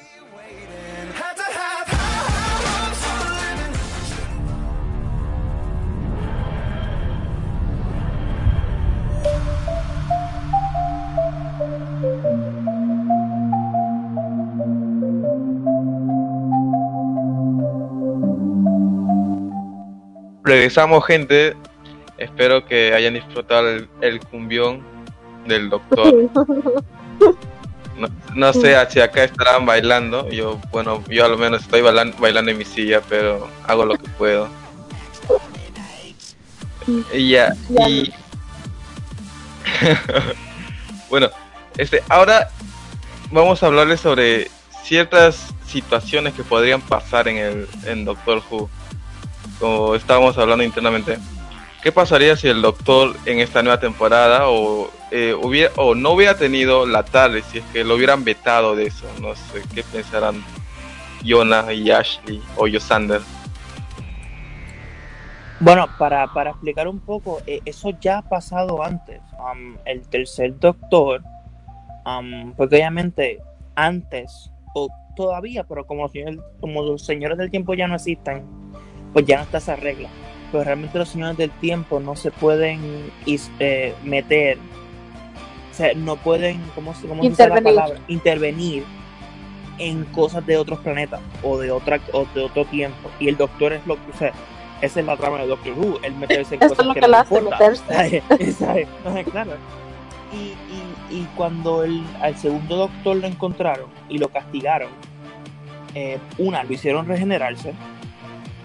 Regresamos, 20.49 21.05
gente. 21.05 21.55
Espero 22.16 22.64
que 22.64 22.94
hayan 22.94 23.12
disfrutado 23.12 23.68
el, 23.68 23.88
el 24.01 24.18
cumbión 24.20 24.82
del 25.46 25.68
doctor. 25.68 26.14
No, 27.99 28.09
no 28.34 28.53
sé 28.55 28.74
si 28.88 29.01
acá 29.01 29.24
estarán 29.24 29.66
bailando. 29.66 30.26
Yo, 30.30 30.59
bueno, 30.70 31.05
yo 31.09 31.26
al 31.26 31.36
menos 31.36 31.61
estoy 31.61 31.82
bailando, 31.82 32.16
bailando 32.18 32.51
en 32.51 32.57
mi 32.57 32.64
silla, 32.64 33.03
pero 33.11 33.46
hago 33.66 33.84
lo 33.84 33.99
que 33.99 34.09
puedo. 34.11 34.49
Y 37.12 37.30
ya, 37.32 37.55
y 37.86 38.11
bueno, 41.11 41.28
este, 41.76 42.03
ahora 42.09 42.49
vamos 43.30 43.62
a 43.62 43.66
hablarles 43.66 44.01
sobre 44.01 44.51
ciertas 44.82 45.53
situaciones 45.66 46.32
que 46.32 46.42
podrían 46.42 46.80
pasar 46.80 47.28
en 47.28 47.36
el 47.36 47.68
en 47.84 48.07
Doctor 48.07 48.42
Who. 48.51 48.70
Como 49.59 49.94
estábamos 49.94 50.38
hablando 50.38 50.64
internamente. 50.64 51.18
¿Qué 51.82 51.92
pasaría 51.92 52.36
si 52.36 52.48
el 52.48 52.61
Doctor 52.61 53.16
en 53.24 53.38
esta 53.38 53.62
nueva 53.62 53.78
temporada 53.78 54.48
o 54.48 54.90
eh, 55.12 55.34
hubiera 55.40 55.72
o 55.76 55.94
no 55.94 56.11
hubiera 56.11 56.36
tenido 56.36 56.86
la 56.86 57.04
tarde 57.04 57.42
si 57.42 57.59
es 57.59 57.64
que 57.66 57.84
lo 57.84 57.94
hubieran 57.94 58.24
vetado 58.24 58.74
de 58.74 58.86
eso? 58.86 59.06
No 59.20 59.34
sé 59.36 59.62
qué 59.74 59.84
pensarán 59.84 60.42
Jonah 61.24 61.72
y 61.72 61.90
Ashley 61.90 62.42
o 62.56 62.66
Yosander. 62.66 63.20
Bueno, 65.61 65.86
para, 65.98 66.32
para 66.32 66.50
explicar 66.50 66.86
un 66.86 67.00
poco, 67.00 67.40
eh, 67.46 67.61
eso 67.64 67.90
ya 68.00 68.18
ha 68.18 68.22
pasado 68.22 68.82
antes. 68.82 69.20
Um, 69.38 69.76
el 69.84 70.02
tercer 70.09 70.59
doctor, 70.59 71.22
um, 72.06 72.52
porque 72.54 72.76
obviamente 72.76 73.40
antes, 73.74 74.52
o 74.74 74.88
todavía, 75.16 75.64
pero 75.64 75.84
como 75.84 76.09
como 76.61 76.82
los 76.82 77.04
señores 77.04 77.38
del 77.38 77.50
tiempo 77.50 77.74
ya 77.74 77.88
no 77.88 77.96
existen, 77.96 78.44
pues 79.12 79.26
ya 79.26 79.36
no 79.38 79.42
está 79.44 79.59
esa 79.59 79.76
regla. 79.76 80.09
Pero 80.52 80.64
realmente 80.64 80.98
los 80.98 81.09
señores 81.09 81.36
del 81.36 81.50
tiempo 81.50 82.00
no 82.00 82.16
se 82.16 82.30
pueden 82.30 82.80
eh, 83.26 83.94
meter, 84.02 84.56
o 85.70 85.74
sea, 85.74 85.92
no 85.94 86.16
pueden, 86.16 86.61
¿cómo, 86.74 86.94
se- 86.94 87.06
cómo 87.06 87.22
se 87.22 87.28
dice 87.28 87.48
la 87.48 87.54
palabra? 87.76 88.00
Intervenir 88.09 88.84
en 89.78 90.04
cosas 90.06 90.44
de 90.46 90.56
otros 90.56 90.78
planetas 90.80 91.20
o 91.42 91.59
de 91.59 91.70
otra 91.70 92.00
o 92.12 92.26
de 92.34 92.44
otro 92.44 92.64
tiempo. 92.64 93.11
Y 93.20 93.28
el 93.28 93.36
doctor 93.36 93.72
es 93.74 93.86
lo 93.86 93.94
que, 93.96 94.11
o 94.12 94.16
sea, 94.18 94.32
esa 94.80 95.00
es 95.00 95.06
la 95.06 95.16
trama 95.16 95.38
de 95.38 95.46
Doctor 95.48 95.72
Who, 95.76 95.98
el 96.02 96.14
meterse 96.14 96.54
en 96.54 96.62
Eso 96.62 96.70
cosas 96.74 96.78
es 96.84 96.86
lo 96.88 96.94
que, 96.94 97.00
que 97.00 97.09
no 97.09 97.16
hace 97.18 97.40
meterse. 97.42 98.22
Claro. 99.30 99.50
Y, 100.32 100.36
y, 100.36 101.16
y 101.20 101.28
cuando 101.36 101.84
el, 101.84 102.02
al 102.22 102.36
segundo 102.36 102.76
doctor 102.76 103.16
lo 103.16 103.26
encontraron 103.26 103.86
y 104.09 104.18
lo 104.18 104.28
castigaron, 104.28 104.88
eh, 105.94 106.18
una, 106.38 106.62
lo 106.64 106.72
hicieron 106.72 107.06
regenerarse, 107.06 107.72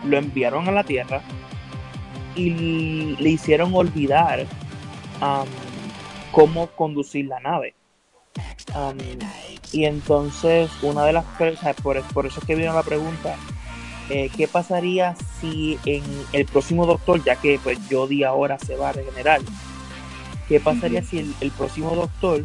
lo 0.06 0.18
enviaron 0.18 0.68
a 0.68 0.72
la 0.72 0.84
Tierra 0.84 1.22
y 2.36 3.16
le 3.20 3.30
hicieron 3.30 3.74
olvidar 3.74 4.46
am, 5.22 5.48
cómo 6.32 6.68
conducir 6.68 7.26
la 7.26 7.40
nave. 7.40 7.76
Am, 8.74 8.98
y 9.72 9.86
entonces, 9.86 10.72
una 10.82 11.06
de 11.06 11.14
las 11.14 11.26
cosas, 11.26 11.76
por, 11.82 12.02
por 12.14 12.26
eso 12.26 12.40
es 12.40 12.46
que 12.46 12.56
vino 12.56 12.74
la 12.74 12.84
pregunta, 12.84 13.36
eh, 14.10 14.30
¿qué 14.36 14.48
pasaría 14.48 15.16
si 15.40 15.80
en 15.86 16.04
el 16.34 16.46
próximo 16.46 16.86
doctor, 16.86 17.24
ya 17.24 17.36
que 17.36 17.60
pues 17.64 17.80
Jodie 17.90 18.26
ahora 18.26 18.60
se 18.60 18.76
va 18.76 18.90
a 18.90 18.94
regenerar, 18.94 19.42
qué 20.48 20.60
pasaría 20.60 21.04
si 21.04 21.20
el, 21.20 21.34
el 21.42 21.52
próximo 21.52 21.96
doctor 21.96 22.44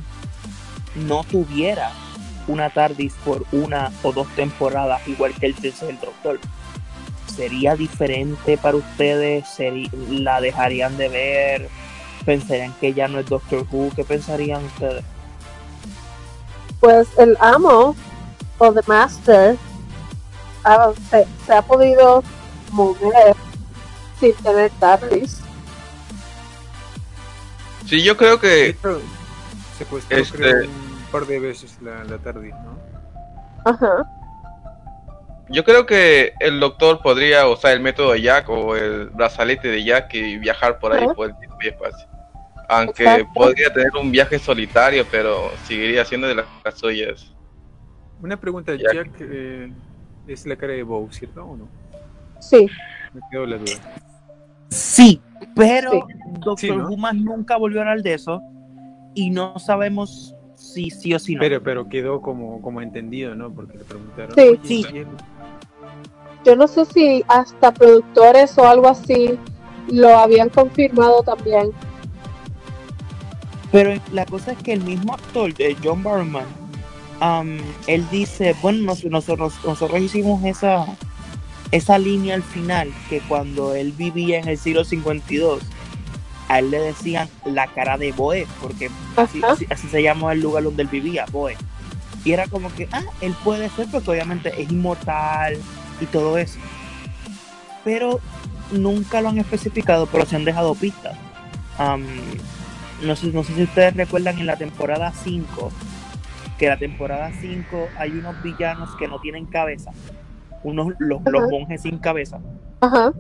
no 0.95 1.25
tuviera 1.25 1.93
una 2.47 2.71
TARDIS 2.71 3.13
por 3.25 3.45
una 3.53 3.93
o 4.03 4.13
dos 4.13 4.29
temporadas, 4.35 5.07
igual 5.07 5.35
que 5.35 5.47
el 5.47 5.55
tercer 5.55 5.99
doctor? 6.01 6.41
¿Sería 7.39 7.77
diferente 7.77 8.59
para 8.59 8.77
ustedes? 8.79 9.45
¿Seri- 9.47 9.89
¿La 10.09 10.41
dejarían 10.41 10.97
de 10.97 11.09
ver? 11.09 11.69
¿Pensarían 12.27 12.73
que 12.81 12.93
ya 12.93 13.07
no 13.07 13.21
es 13.21 13.27
Doctor 13.27 13.65
Who? 13.71 13.93
¿Qué 13.95 14.03
pensarían 14.03 14.65
ustedes? 14.65 15.05
Pues 16.81 17.07
el 17.17 17.37
amo 17.39 17.95
o 18.59 18.73
the 18.73 18.81
master 18.89 19.57
ha- 20.65 20.91
se, 21.11 21.29
se 21.47 21.53
ha 21.53 21.63
podido 21.63 22.25
mover 22.73 23.37
sin 24.19 24.35
tener 24.35 24.73
TARDIS. 24.81 25.39
Sí, 27.87 28.03
yo 28.03 28.17
creo 28.17 28.41
que 28.41 28.77
Secuestró 29.79 30.17
Este- 30.19 30.37
creo, 30.39 30.65
un 30.65 31.07
par 31.13 31.25
de 31.25 31.39
veces 31.39 31.77
la, 31.81 32.03
la 32.03 32.19
TARDIS, 32.19 32.53
¿no? 32.65 32.77
Ajá. 33.65 34.11
Yo 35.51 35.65
creo 35.65 35.87
que 35.87 36.33
el 36.41 36.61
doctor 36.61 37.01
podría 37.03 37.47
usar 37.49 37.73
el 37.73 37.81
método 37.81 38.13
de 38.13 38.23
Jack 38.23 38.49
o 38.49 38.77
el 38.77 39.07
brazalete 39.11 39.69
de 39.69 39.85
Jack 39.85 40.15
y 40.15 40.39
viajar 40.39 40.79
por 40.79 40.93
ahí 40.93 41.05
Ajá. 41.05 41.15
por 41.15 41.29
el 41.31 41.39
tiempo 41.39 41.57
y 41.63 41.69
espacio. 41.69 42.07
Aunque 42.69 43.03
Exacto. 43.05 43.29
podría 43.35 43.73
tener 43.73 43.91
un 44.01 44.11
viaje 44.11 44.39
solitario, 44.39 45.07
pero 45.11 45.51
seguiría 45.65 46.05
siendo 46.05 46.27
de 46.27 46.35
las 46.35 46.47
suyas. 46.75 47.33
Una 48.23 48.37
pregunta, 48.37 48.75
Jack. 48.75 48.93
Jack, 48.95 49.11
eh, 49.21 49.73
es 50.27 50.45
la 50.47 50.57
cara 50.57 50.75
de 50.75 50.83
Bow, 50.83 51.11
¿cierto 51.11 51.45
o 51.45 51.57
no? 51.57 51.69
Sí. 52.41 52.67
Me 53.15 53.21
quedó 53.31 53.47
la 53.47 53.57
duda. 53.57 53.73
Sí, 54.69 55.21
pero 55.57 55.91
Sí. 55.93 56.01
Doctor 56.41 56.59
Sí, 56.59 56.71
¿no? 56.71 57.13
Nunca 57.15 57.57
volvió 57.57 57.79
a 57.81 57.83
hablar 57.85 58.03
de 58.03 58.15
eso 58.15 58.43
y 59.15 59.31
no 59.31 59.59
sabemos 59.59 60.35
si 60.57 60.91
sí 60.91 61.15
o 61.15 61.19
si 61.19 61.35
no. 61.37 61.41
Pero, 61.41 61.63
pero 61.63 61.89
quedó 61.89 62.21
como, 62.21 62.61
como 62.61 62.83
entendido, 62.83 63.35
¿no? 63.35 63.51
Porque 63.51 63.79
le 63.79 63.85
preguntaron. 63.85 64.35
Sí. 64.35 64.41
"Oye, 64.43 64.59
Sí. 64.65 64.87
¿Y 66.45 66.49
él?". 66.49 66.55
Yo 66.55 66.57
no 66.57 66.69
sé 66.69 66.85
si 66.87 67.25
hasta 67.29 67.73
productores 67.73 68.57
o 68.59 68.69
algo 68.69 68.89
así 68.89 69.39
lo 69.89 70.19
habían 70.19 70.49
confirmado 70.49 71.23
también. 71.23 71.73
Pero 73.71 74.01
la 74.13 74.25
cosa 74.27 74.53
es 74.53 74.59
que 74.59 74.73
el 74.73 74.83
mismo 74.83 75.15
actor, 75.15 75.55
de 75.55 75.77
John 75.83 76.03
Barrowman, 76.03 76.47
um, 77.21 77.59
él 77.87 78.07
dice, 78.11 78.55
bueno, 78.63 78.83
nos- 78.85 79.05
nosotros, 79.05 79.55
nosotros 79.65 80.01
hicimos 80.01 80.43
esa, 80.45 80.87
esa 81.71 81.99
línea 81.99 82.35
al 82.35 82.43
final, 82.43 82.91
que 83.11 83.21
cuando 83.21 83.75
él 83.75 83.93
vivía 83.93 84.39
en 84.39 84.49
el 84.49 84.57
siglo 84.57 84.85
52, 84.85 85.61
a 86.49 86.61
él 86.61 86.71
le 86.71 86.79
decían 86.81 87.29
la 87.45 87.67
cara 87.67 87.99
de 87.99 88.13
Boe, 88.13 88.47
porque 88.63 88.91
así, 89.17 89.43
así, 89.45 89.67
así 89.69 89.87
se 89.89 90.03
llama 90.03 90.33
el 90.33 90.41
lugar 90.41 90.65
donde 90.65 90.83
él 90.85 90.89
vivía, 90.89 91.27
Boe. 91.31 91.55
Y 92.25 92.33
era 92.33 92.47
como 92.47 92.75
que, 92.75 92.89
ah, 92.93 93.03
él 93.21 93.35
puede 93.45 93.69
ser 93.69 93.87
porque 93.91 94.11
obviamente 94.11 94.51
es 94.61 94.71
inmortal 94.71 95.59
y 96.01 96.07
todo 96.07 96.39
eso. 96.39 96.59
Pero 97.85 98.21
nunca 98.73 99.21
lo 99.21 99.29
han 99.29 99.39
especificado, 99.39 100.07
pero 100.07 100.27
se 100.27 100.37
han 100.37 100.45
dejado 100.45 100.75
pistas. 100.75 101.17
No, 103.03 103.15
sé, 103.15 103.29
no 103.29 103.45
sé 103.45 103.55
si 103.55 103.63
ustedes 103.63 103.95
recuerdan 103.95 104.39
en 104.39 104.47
la 104.47 104.57
temporada 104.57 105.13
5, 105.13 105.71
que 106.59 106.67
en 106.67 106.71
la 106.71 106.77
temporada 106.77 107.31
5 107.41 107.89
hay 107.97 108.11
unos 108.11 108.43
villanos 108.43 108.91
que 108.97 109.07
no 109.07 109.21
tienen 109.21 109.47
cabeza, 109.47 109.93
unos, 110.65 110.95
los, 110.99 111.23
monjes 111.23 111.83
sin 111.83 111.99
cabeza. 111.99 112.41
Ajá. 112.81 113.13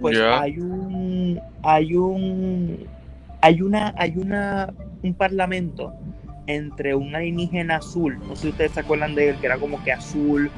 pues 0.00 0.18
hay 0.18 0.58
un 0.58 1.40
hay 1.62 1.94
un 1.94 2.84
hay 3.40 3.62
una 3.62 3.94
hay 3.96 4.16
una 4.16 4.74
un 5.02 5.14
parlamento 5.14 5.92
entre 6.48 6.96
un 6.96 7.14
alienígena 7.14 7.76
azul 7.76 8.18
no 8.28 8.34
sé 8.34 8.42
si 8.42 8.48
ustedes 8.48 8.72
se 8.72 8.80
acuerdan 8.80 9.14
de 9.14 9.30
él 9.30 9.36
que 9.36 9.46
era 9.46 9.56
como 9.56 9.82
que 9.84 9.92
azul 9.92 10.50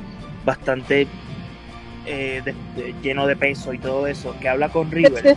bastante 0.47 1.07
eh, 2.07 2.43
de- 2.45 2.55
de- 2.83 2.95
lleno 3.03 3.27
de 3.27 3.37
peso 3.37 3.73
y 3.73 3.79
todo 3.79 4.07
eso 4.07 4.35
que 4.41 4.49
habla 4.49 4.69
con 4.69 4.91
River 4.91 5.37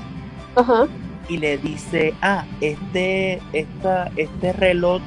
Ajá. 0.56 0.88
y 1.28 1.38
le 1.38 1.58
dice 1.58 2.14
ah 2.22 2.46
este 2.62 3.40
esta 3.54 4.12
este 4.16 4.54
reloj 4.54 5.02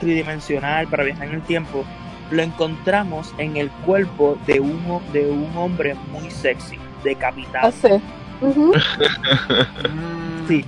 tridimensional 0.00 0.86
para 0.88 1.04
viajar 1.04 1.28
en 1.28 1.34
el 1.34 1.42
tiempo 1.42 1.84
lo 2.30 2.42
encontramos 2.42 3.34
en 3.38 3.56
el 3.56 3.70
cuerpo 3.84 4.38
de 4.46 4.60
un, 4.60 5.00
de 5.12 5.28
un 5.28 5.50
hombre 5.56 5.96
muy 6.12 6.30
sexy, 6.30 6.76
decapitado. 7.02 7.72
Ujú. 8.40 8.72
Sí. 10.48 10.64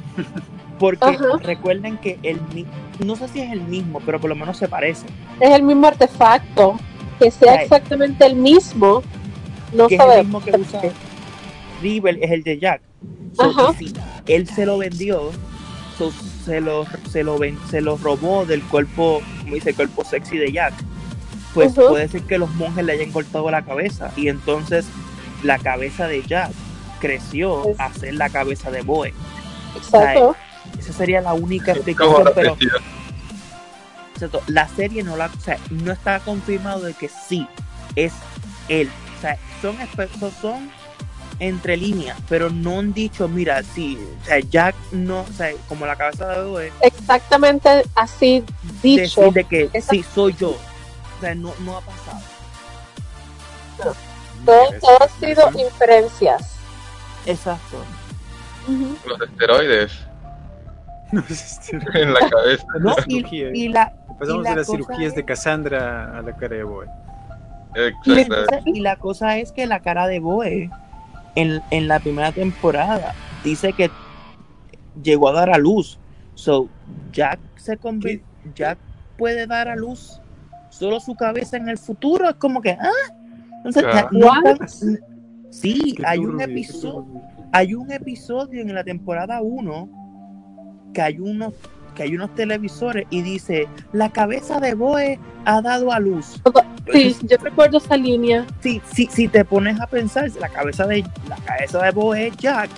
Porque 0.78 1.04
Ajá. 1.04 1.38
recuerden 1.42 1.96
que 1.98 2.18
el 2.24 2.40
no 3.04 3.14
sé 3.16 3.28
si 3.28 3.40
es 3.40 3.52
el 3.52 3.62
mismo, 3.62 4.00
pero 4.04 4.20
por 4.20 4.28
lo 4.30 4.34
menos 4.36 4.56
se 4.56 4.66
parece. 4.68 5.06
Es 5.40 5.50
el 5.54 5.62
mismo 5.62 5.86
artefacto. 5.86 6.76
Que 7.18 7.30
sea 7.30 7.62
exactamente 7.62 8.26
el 8.26 8.34
mismo, 8.34 9.02
no 9.72 9.88
que 9.88 9.96
es 9.96 10.00
el 10.00 10.24
mismo 10.24 10.42
que 10.44 10.56
usa 10.56 10.80
River, 11.80 12.18
es 12.22 12.30
el 12.30 12.42
de 12.42 12.58
Jack. 12.58 12.82
So, 13.36 13.74
si 13.74 13.92
él 14.26 14.46
se 14.48 14.66
lo 14.66 14.78
vendió, 14.78 15.30
so, 15.98 16.12
se, 16.44 16.60
lo, 16.60 16.86
se, 17.10 17.24
lo 17.24 17.38
ven- 17.38 17.58
se 17.70 17.80
lo 17.80 17.96
robó 17.96 18.44
del 18.46 18.62
cuerpo, 18.62 19.20
como 19.40 19.54
dice, 19.54 19.70
el 19.70 19.76
cuerpo 19.76 20.04
sexy 20.04 20.38
de 20.38 20.52
Jack. 20.52 20.74
Pues 21.54 21.72
puede 21.74 22.08
ser 22.08 22.22
que 22.22 22.38
los 22.38 22.50
monjes 22.54 22.84
le 22.84 22.92
hayan 22.92 23.10
cortado 23.12 23.50
la 23.50 23.62
cabeza 23.62 24.10
y 24.16 24.28
entonces 24.28 24.86
la 25.42 25.58
cabeza 25.58 26.06
de 26.06 26.22
Jack 26.22 26.50
creció 27.00 27.68
Es- 27.68 27.80
a 27.80 27.92
ser 27.92 28.14
la 28.14 28.30
cabeza 28.30 28.70
de 28.70 28.82
Boe. 28.82 29.12
Exacto. 29.76 30.36
Esa 30.78 30.92
sería 30.92 31.20
la 31.20 31.32
única 31.34 31.74
¿Cómo 31.74 31.76
explicación, 32.20 32.32
pero 32.34 32.56
la 34.46 34.68
serie 34.68 35.02
no 35.02 35.16
la, 35.16 35.26
o 35.26 35.40
sea, 35.40 35.58
no 35.70 35.92
está 35.92 36.20
confirmado 36.20 36.82
de 36.82 36.94
que 36.94 37.08
sí 37.08 37.46
es 37.96 38.12
él. 38.68 38.88
Son 39.62 39.76
son- 40.18 40.32
son 40.42 40.70
entre 41.38 41.76
líneas, 41.76 42.18
pero 42.28 42.50
no 42.50 42.78
han 42.80 42.92
dicho, 42.92 43.26
mira, 43.28 43.62
sí, 43.62 43.98
o 44.22 44.24
sea, 44.26 44.38
Jack 44.40 44.74
no, 44.92 45.20
o 45.22 45.26
sea, 45.36 45.50
como 45.68 45.86
la 45.86 45.96
cabeza 45.96 46.28
de 46.28 46.44
Boe, 46.44 46.72
Exactamente 46.82 47.82
así 47.96 48.44
dicho. 48.82 49.20
decir 49.22 49.32
de 49.32 49.44
que 49.44 49.70
Esa- 49.72 49.90
sí 49.90 50.02
soy 50.14 50.34
yo. 50.34 50.50
O 50.50 51.20
sea, 51.20 51.34
no, 51.34 51.52
no 51.60 51.78
ha 51.78 51.80
pasado. 51.80 52.20
Todo, 54.44 54.66
todo 54.80 55.02
ha 55.02 55.08
sido 55.08 55.50
inferencias. 55.58 56.56
Exacto. 57.26 57.76
Los 59.06 59.20
esteroides 59.28 59.92
No 61.12 61.22
en 61.94 62.12
la 62.14 62.28
cabeza. 62.30 62.64
No, 62.80 62.94
y, 63.06 63.16
cirugía. 63.16 63.50
y 63.54 63.68
la, 63.68 63.92
Pasamos 64.18 64.40
y 64.40 64.42
la 64.44 64.50
de 64.50 64.56
las 64.56 64.66
cirugías 64.66 65.00
es- 65.10 65.14
de 65.14 65.24
Cassandra 65.24 66.18
a 66.18 66.22
la 66.22 66.36
cara 66.36 66.56
de 66.56 66.64
Boy. 66.64 66.86
Y, 67.74 67.80
Exacto. 67.80 68.12
entonces- 68.14 68.62
y 68.66 68.80
la 68.80 68.96
cosa 68.96 69.38
es 69.38 69.52
que 69.52 69.66
la 69.66 69.80
cara 69.80 70.06
de 70.06 70.18
Boe 70.20 70.70
en, 71.34 71.60
en 71.70 71.88
la 71.88 72.00
primera 72.00 72.32
temporada 72.32 73.14
dice 73.44 73.72
que 73.72 73.90
llegó 75.02 75.28
a 75.28 75.32
dar 75.32 75.50
a 75.50 75.58
luz. 75.58 75.98
So, 76.34 76.68
Jack 77.12 77.38
se 77.56 77.78
convi- 77.78 78.22
Jack 78.54 78.78
puede 79.16 79.46
dar 79.46 79.68
a 79.68 79.76
luz 79.76 80.20
solo 80.70 81.00
su 81.00 81.14
cabeza 81.14 81.56
en 81.56 81.68
el 81.68 81.78
futuro. 81.78 82.28
Es 82.28 82.36
como 82.36 82.60
que, 82.60 82.70
ah, 82.72 82.90
entonces, 83.56 83.84
Ah. 83.86 84.08
no 84.10 84.30
sí, 85.50 85.94
hay 86.04 86.18
un 86.18 86.40
episodio, 86.40 87.06
hay 87.52 87.74
un 87.74 87.90
episodio 87.92 88.62
en 88.62 88.74
la 88.74 88.82
temporada 88.84 89.40
1 89.42 89.88
que 90.94 91.00
hay 91.02 91.18
unos 91.18 91.54
que 91.94 92.04
hay 92.04 92.14
unos 92.14 92.34
televisores 92.34 93.06
y 93.10 93.22
dice 93.22 93.68
la 93.92 94.10
cabeza 94.10 94.60
de 94.60 94.74
Boe 94.74 95.18
ha 95.44 95.60
dado 95.62 95.92
a 95.92 95.98
luz. 95.98 96.40
Sí, 96.92 97.16
yo 97.22 97.36
recuerdo 97.38 97.78
esa 97.78 97.96
línea. 97.96 98.46
si, 98.60 98.80
si, 98.92 99.06
si 99.06 99.28
te 99.28 99.44
pones 99.44 99.80
a 99.80 99.86
pensar, 99.86 100.30
la 100.40 100.48
cabeza 100.48 100.86
de 100.86 101.04
la 101.28 101.36
cabeza 101.36 101.82
de 101.82 101.90
Boe 101.90 102.26
es 102.28 102.36
Jack. 102.36 102.70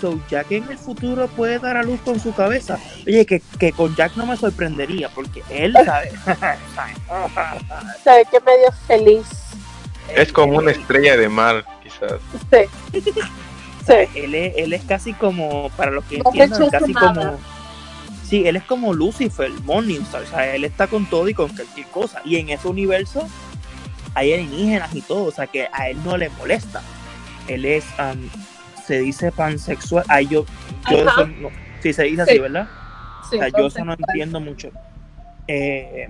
So 0.00 0.18
Jack 0.28 0.50
en 0.50 0.68
el 0.68 0.78
futuro 0.78 1.28
puede 1.28 1.58
dar 1.60 1.76
a 1.76 1.82
luz 1.84 2.00
con 2.00 2.18
su 2.18 2.34
cabeza. 2.34 2.78
Oye, 3.06 3.24
que, 3.24 3.40
que 3.58 3.72
con 3.72 3.94
Jack 3.94 4.16
no 4.16 4.26
me 4.26 4.36
sorprendería, 4.36 5.08
porque 5.14 5.42
él 5.48 5.72
sabe. 5.84 6.10
Se 8.02 8.10
ve 8.10 8.26
que 8.30 8.40
medio 8.40 8.72
feliz. 8.86 9.26
Es 10.14 10.32
como 10.32 10.58
una 10.58 10.72
estrella 10.72 11.16
de 11.16 11.28
mar, 11.28 11.64
quizás. 11.82 12.20
Sí. 12.50 13.00
Sí. 13.84 13.94
él, 14.14 14.32
es, 14.36 14.54
él 14.58 14.72
es 14.74 14.84
casi 14.84 15.12
como, 15.12 15.68
para 15.70 15.90
los 15.90 16.04
que 16.04 16.18
No 16.18 16.26
entiendan, 16.26 16.70
casi 16.70 16.92
nada. 16.92 17.14
como. 17.32 17.40
Sí, 18.32 18.46
él 18.48 18.56
es 18.56 18.62
como 18.62 18.94
Lucifer, 18.94 19.50
Morningstar. 19.64 20.22
O 20.22 20.26
sea, 20.26 20.54
él 20.54 20.64
está 20.64 20.86
con 20.86 21.04
todo 21.04 21.28
y 21.28 21.34
con 21.34 21.50
cualquier 21.54 21.86
cosa. 21.88 22.22
Y 22.24 22.36
en 22.36 22.48
ese 22.48 22.66
universo 22.66 23.28
hay 24.14 24.32
alienígenas 24.32 24.94
y 24.94 25.02
todo. 25.02 25.24
O 25.24 25.30
sea, 25.30 25.46
que 25.46 25.68
a 25.70 25.90
él 25.90 25.98
no 26.02 26.16
le 26.16 26.30
molesta. 26.30 26.80
Él 27.46 27.66
es, 27.66 27.84
um, 27.98 28.26
se 28.86 29.00
dice 29.00 29.30
pansexual. 29.32 30.06
Ay, 30.08 30.28
yo, 30.28 30.46
yo 30.90 30.96
eso 30.96 31.26
no- 31.26 31.50
sí, 31.82 31.92
se 31.92 32.04
dice 32.04 32.22
así, 32.22 32.32
Sí. 32.32 32.38
¿verdad? 32.38 32.68
Sí, 33.28 33.36
O 33.36 33.38
sea, 33.40 33.48
yo 33.50 33.66
eso 33.66 33.84
no 33.84 33.92
entiendo 33.92 34.40
mucho. 34.40 34.70
Eh, 35.46 36.08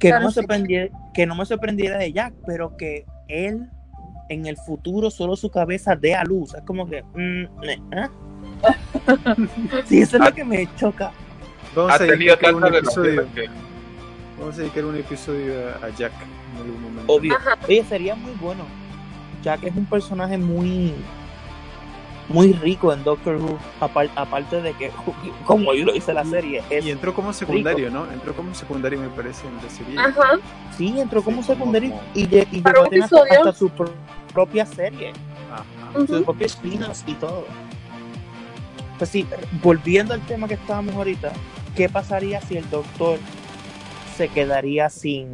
que, 0.00 0.08
Claro, 0.08 0.22
no 0.22 0.26
me 0.26 0.32
sí. 0.32 0.40
sorprendiera, 0.40 0.98
que 1.14 1.26
no 1.26 1.36
me 1.36 1.46
sorprendiera 1.46 1.96
de 1.96 2.12
Jack, 2.12 2.34
pero 2.44 2.76
que 2.76 3.06
él 3.28 3.68
en 4.28 4.46
el 4.46 4.56
futuro 4.56 5.12
solo 5.12 5.36
su 5.36 5.48
cabeza 5.48 5.94
dé 5.94 6.16
a 6.16 6.24
luz. 6.24 6.54
Es 6.54 6.62
como 6.62 6.88
que. 6.90 7.04
mm, 7.04 7.62
eh, 7.62 7.78
¿eh? 7.92 8.08
sí, 9.86 10.00
eso 10.00 10.16
es 10.16 10.24
lo 10.24 10.32
que 10.34 10.44
me 10.44 10.68
choca. 10.76 11.12
Vamos 11.74 11.92
Ha 11.92 11.94
a 11.94 11.98
tenido 11.98 12.34
dedicar 12.34 12.54
un 12.54 12.60
tantas 12.62 12.82
episodio. 12.82 13.10
relaciones 13.22 13.34
que 13.50 13.66
Vamos 14.38 14.54
a 14.54 14.58
dedicar 14.58 14.84
un 14.84 14.96
episodio 14.96 15.52
a, 15.82 15.86
a 15.86 15.90
Jack 15.90 16.12
en 16.54 16.60
algún 16.62 16.82
momento. 16.82 17.12
Obvio. 17.12 17.36
Oye, 17.68 17.84
sería 17.88 18.14
muy 18.14 18.32
bueno. 18.32 18.64
Jack 19.42 19.64
es 19.64 19.76
un 19.76 19.86
personaje 19.86 20.36
muy. 20.38 20.92
Muy 22.28 22.52
rico 22.54 22.92
en 22.92 23.04
Doctor 23.04 23.36
Who. 23.36 23.56
apar- 23.80 24.10
aparte 24.16 24.60
de 24.60 24.72
que, 24.72 24.90
como 25.46 25.72
yo 25.74 25.84
lo 25.84 25.94
hice 25.94 26.12
la 26.12 26.24
serie, 26.24 26.60
es 26.70 26.84
Y 26.84 26.90
entró 26.90 27.14
como 27.14 27.32
secundario, 27.32 27.88
¿no? 27.90 28.10
Entró 28.10 28.34
como 28.34 28.52
secundario, 28.52 28.98
me 28.98 29.08
parece, 29.10 29.46
en 29.46 29.54
la 29.56 29.70
serie. 29.70 29.96
Ajá. 29.98 30.38
Sí, 30.76 30.92
entró 30.98 31.22
como 31.22 31.40
Sí, 31.42 31.48
secundario 31.48 31.90
como- 31.90 32.02
y, 32.14 32.26
lle- 32.26 32.48
y 32.50 32.56
llegó 32.56 32.78
a 32.80 32.82
un 32.82 32.90
tener 32.90 33.04
hasta, 33.04 33.52
su 33.52 33.68
pro- 33.70 33.92
propia 34.34 34.66
serie, 34.66 35.12
Ajá. 35.52 35.64
Sus 36.06 36.22
propios 36.22 36.52
spin-offs 36.54 37.04
y 37.06 37.14
todo. 37.14 37.46
Pues 38.98 39.10
sí, 39.10 39.26
volviendo 39.62 40.14
al 40.14 40.24
tema 40.26 40.48
que 40.48 40.54
estábamos 40.54 40.94
ahorita, 40.94 41.32
¿qué 41.76 41.88
pasaría 41.88 42.40
si 42.40 42.56
el 42.56 42.68
doctor 42.70 43.18
se 44.16 44.28
quedaría 44.28 44.88
sin, 44.88 45.26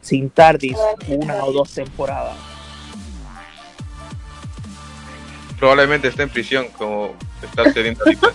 sin 0.00 0.30
TARDIS 0.30 0.76
una 1.08 1.44
o 1.44 1.52
dos 1.52 1.72
temporadas? 1.72 2.36
probablemente 5.58 6.08
esté 6.08 6.22
en 6.22 6.28
prisión, 6.28 6.68
como 6.76 7.14
está 7.42 7.64
sucediendo 7.64 8.04
ahorita. 8.04 8.28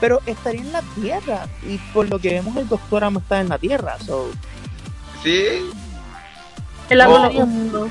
Pero 0.00 0.20
estaría 0.26 0.60
en 0.60 0.72
la 0.72 0.82
Tierra 0.82 1.46
y 1.62 1.78
por 1.94 2.08
lo 2.08 2.18
que 2.18 2.30
vemos 2.30 2.56
el 2.56 2.68
doctor 2.68 3.04
Amo 3.04 3.20
está 3.20 3.40
en 3.40 3.48
la 3.48 3.58
Tierra, 3.58 3.96
so, 4.04 4.30
Sí, 5.22 5.46
El 6.90 7.00
uno. 7.06 7.90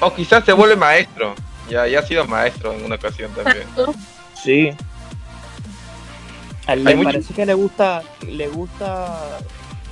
o 0.00 0.14
quizás 0.14 0.44
se 0.44 0.52
vuelve 0.52 0.76
maestro. 0.76 1.34
Ya, 1.68 1.86
ya 1.86 2.00
ha 2.00 2.02
sido 2.02 2.26
maestro 2.26 2.72
en 2.72 2.84
una 2.84 2.96
ocasión 2.96 3.30
también. 3.32 3.66
Sí. 4.42 4.70
A 6.66 6.72
él 6.74 6.80
Hay 6.86 6.92
le 6.92 6.96
mucho- 6.96 7.08
parece 7.08 7.34
que 7.34 7.46
le 7.46 7.54
gusta, 7.54 8.02
le 8.28 8.48
gusta 8.48 9.38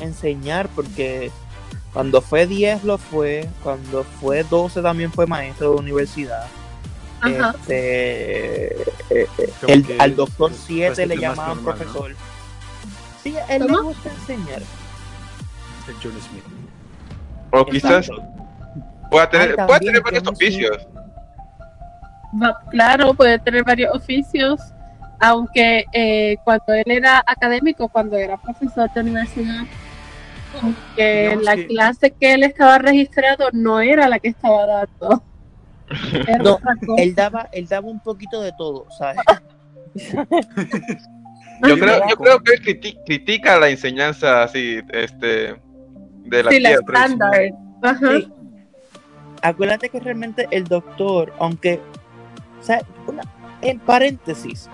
enseñar 0.01 0.69
porque 0.75 1.31
cuando 1.95 2.21
fue 2.21 2.47
10 2.47 2.85
lo 2.85 2.99
fue, 2.99 3.49
cuando 3.63 4.05
fue 4.05 4.43
12 4.45 4.83
también 4.83 5.11
fue 5.13 5.27
maestro 5.27 5.71
de 5.73 5.77
universidad. 5.77 6.47
Ajá. 7.23 7.55
Este, 7.61 8.83
eh, 8.83 8.87
eh, 9.11 9.27
el- 9.69 9.97
al 10.01 10.17
doctor 10.17 10.53
7 10.53 10.89
bastante 10.89 11.07
le 11.15 11.21
llamaban 11.21 11.57
normal, 11.57 11.65
¿no? 11.79 11.85
profesor. 11.85 12.17
Sí, 13.23 13.37
a 13.37 13.47
él 13.57 13.67
le 13.67 13.77
gusta 13.81 14.11
enseñar. 14.11 14.63
El 15.89 15.95
John 16.03 16.21
Smith. 16.29 16.45
O 17.53 17.65
quizás 17.65 18.09
pueda 19.11 19.31
tener, 19.31 19.51
Ay, 19.51 19.55
pueda 19.55 19.67
también, 19.69 19.93
tener 19.95 20.03
varios 20.03 20.27
oficios. 20.27 20.77
Va- 22.41 22.59
Claro, 22.71 23.15
puede 23.15 23.39
tener 23.39 23.65
varios 23.65 23.95
oficios, 23.95 24.61
aunque 25.21 25.85
eh, 25.93 26.37
cuando 26.45 26.73
él 26.75 26.85
era 26.87 27.23
académico, 27.27 27.89
cuando 27.89 28.17
era 28.17 28.37
profesor 28.37 28.91
de 28.93 29.01
universidad, 29.01 29.65
que 30.97 31.23
Digamos 31.31 31.45
la 31.45 31.57
clase 31.57 32.11
que 32.11 32.35
él 32.35 32.43
estaba 32.43 32.79
registrado 32.79 33.49
no 33.53 33.81
era 33.81 34.09
la 34.09 34.19
que 34.19 34.29
estaba 34.29 34.67
dando. 34.67 35.23
Era 36.27 36.39
No. 36.39 36.59
Él 36.97 37.15
daba, 37.15 37.49
él 37.53 37.67
daba 37.69 37.89
un 37.89 38.01
poquito 38.01 38.41
de 38.41 38.53
todo, 38.53 38.87
¿sabes? 38.99 39.19
Yo 41.69 41.79
creo, 41.79 42.01
yo 42.09 42.17
creo 42.17 42.41
que 42.41 42.53
él 42.55 42.63
criti- 42.63 42.99
critica 43.07 43.59
la 43.59 43.69
enseñanza 43.69 44.43
así, 44.43 44.81
este, 44.91 45.55
de 46.25 46.43
la 46.43 46.51
Sí, 46.51 46.59
la 46.61 46.69
tierra. 46.71 46.85
estándar. 47.05 47.41
Ajá. 47.83 48.17
Sí. 48.17 48.29
acuérdate 49.43 49.89
que 49.89 50.01
realmente 50.01 50.49
el 50.51 50.65
doctor, 50.65 51.33
aunque, 51.39 51.81
o 52.63 52.65
sea, 52.65 52.83
una- 53.07 53.23
en 53.61 53.79
paréntesis, 53.81 54.69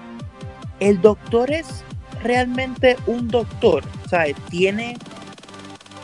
el 0.80 1.01
doctor 1.01 1.51
es 1.51 1.82
realmente 2.22 2.97
un 3.07 3.28
doctor, 3.28 3.82
o 4.05 4.09
sea, 4.09 4.24
tiene 4.51 4.97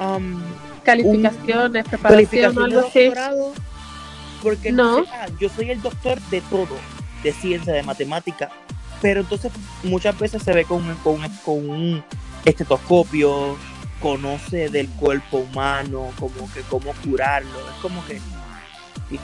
um, 0.01 0.41
Calificaciones, 0.83 1.85
preparación, 1.89 2.01
calificación 2.29 2.55
de 2.71 2.77
algo 2.77 2.89
así. 2.89 3.05
doctorado, 3.05 3.53
porque 4.43 4.73
No. 4.73 5.01
dice, 5.01 5.11
"Ah, 5.15 5.27
yo 5.41 5.49
soy 5.49 5.71
el 5.71 5.81
doctor 5.81 6.21
de 6.31 6.41
todo, 6.43 6.77
de 7.23 7.33
ciencia, 7.33 7.73
de 7.73 7.83
matemática, 7.85 8.51
pero 9.01 9.21
entonces 9.21 9.53
muchas 9.83 10.19
veces 10.19 10.43
se 10.43 10.53
ve 10.53 10.65
con, 10.65 10.85
un- 10.87 10.97
con, 10.97 11.21
con 11.45 11.71
un 11.71 12.05
estetoscopio, 12.45 13.57
conoce 14.01 14.69
del 14.69 14.89
cuerpo 14.91 15.39
humano, 15.39 16.11
como 16.19 16.53
que 16.53 16.61
cómo 16.69 16.93
curarlo, 17.05 17.59
es 17.71 17.75
como 17.81 18.05
que 18.07 18.17
¿y- 19.11 19.21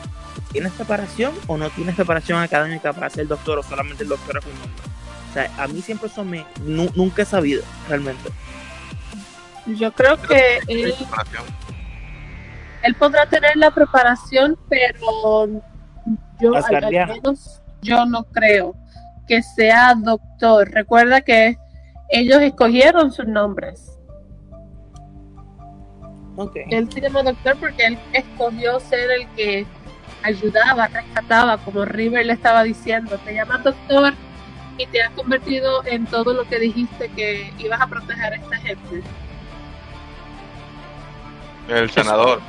¿tienes 0.52 0.72
preparación 0.72 1.32
o 1.46 1.56
no 1.56 1.70
tienes 1.70 1.94
preparación 1.94 2.40
académica 2.42 2.92
para 2.92 3.10
ser 3.10 3.26
doctor 3.26 3.58
o 3.58 3.62
solamente 3.62 4.02
el 4.02 4.08
doctor 4.08 4.38
es 4.38 4.44
un 4.46 4.52
nombre? 4.52 4.82
O 5.30 5.32
sea, 5.32 5.50
a 5.62 5.68
mí 5.68 5.80
siempre 5.80 6.08
eso 6.08 6.24
me, 6.24 6.44
nu- 6.64 6.90
nunca 6.94 7.22
he 7.22 7.24
sabido 7.24 7.62
realmente. 7.88 8.30
Yo 9.66 9.92
creo 9.92 10.20
que 10.20 10.58
él, 10.66 10.94
él 12.82 12.94
podrá 12.96 13.26
tener 13.26 13.56
la 13.56 13.70
preparación, 13.70 14.58
pero 14.68 15.46
yo 16.40 16.48
al, 16.50 16.56
al 16.56 16.64
Asgardiano. 16.64 17.14
menos 17.14 17.62
yo 17.82 18.04
no 18.06 18.24
creo 18.24 18.74
que 19.28 19.42
sea 19.42 19.94
doctor. 19.94 20.68
Recuerda 20.70 21.20
que 21.20 21.56
ellos 22.10 22.40
escogieron 22.40 23.12
sus 23.12 23.26
nombres. 23.26 23.86
Okay. 26.36 26.64
Él 26.70 26.90
se 26.90 27.00
llama 27.02 27.22
doctor 27.22 27.56
porque 27.60 27.84
él 27.86 27.98
escogió 28.12 28.80
ser 28.80 29.10
el 29.10 29.28
que 29.36 29.66
ayudaba, 30.22 30.88
rescataba, 30.88 31.58
como 31.58 31.84
River 31.84 32.26
le 32.26 32.32
estaba 32.32 32.62
diciendo. 32.62 33.18
Te 33.24 33.34
llamas 33.34 33.64
doctor 33.64 34.14
y 34.78 34.86
te 34.86 35.02
has 35.02 35.10
convertido 35.10 35.84
en 35.86 36.06
todo 36.06 36.32
lo 36.32 36.44
que 36.44 36.58
dijiste 36.58 37.08
que 37.10 37.52
ibas 37.58 37.80
a 37.80 37.86
proteger 37.86 38.32
a 38.32 38.36
esta 38.36 38.56
gente. 38.56 39.02
El 41.68 41.90
sanador. 41.90 42.40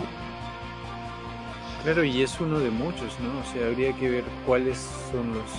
Claro, 1.84 2.04
y 2.04 2.22
es 2.22 2.40
uno 2.40 2.60
de 2.60 2.70
muchos, 2.70 3.20
¿no? 3.20 3.40
O 3.40 3.54
sea, 3.54 3.68
habría 3.68 3.92
que 3.94 4.10
ver 4.10 4.24
cuáles 4.46 4.78
son 5.12 5.34
los 5.34 5.52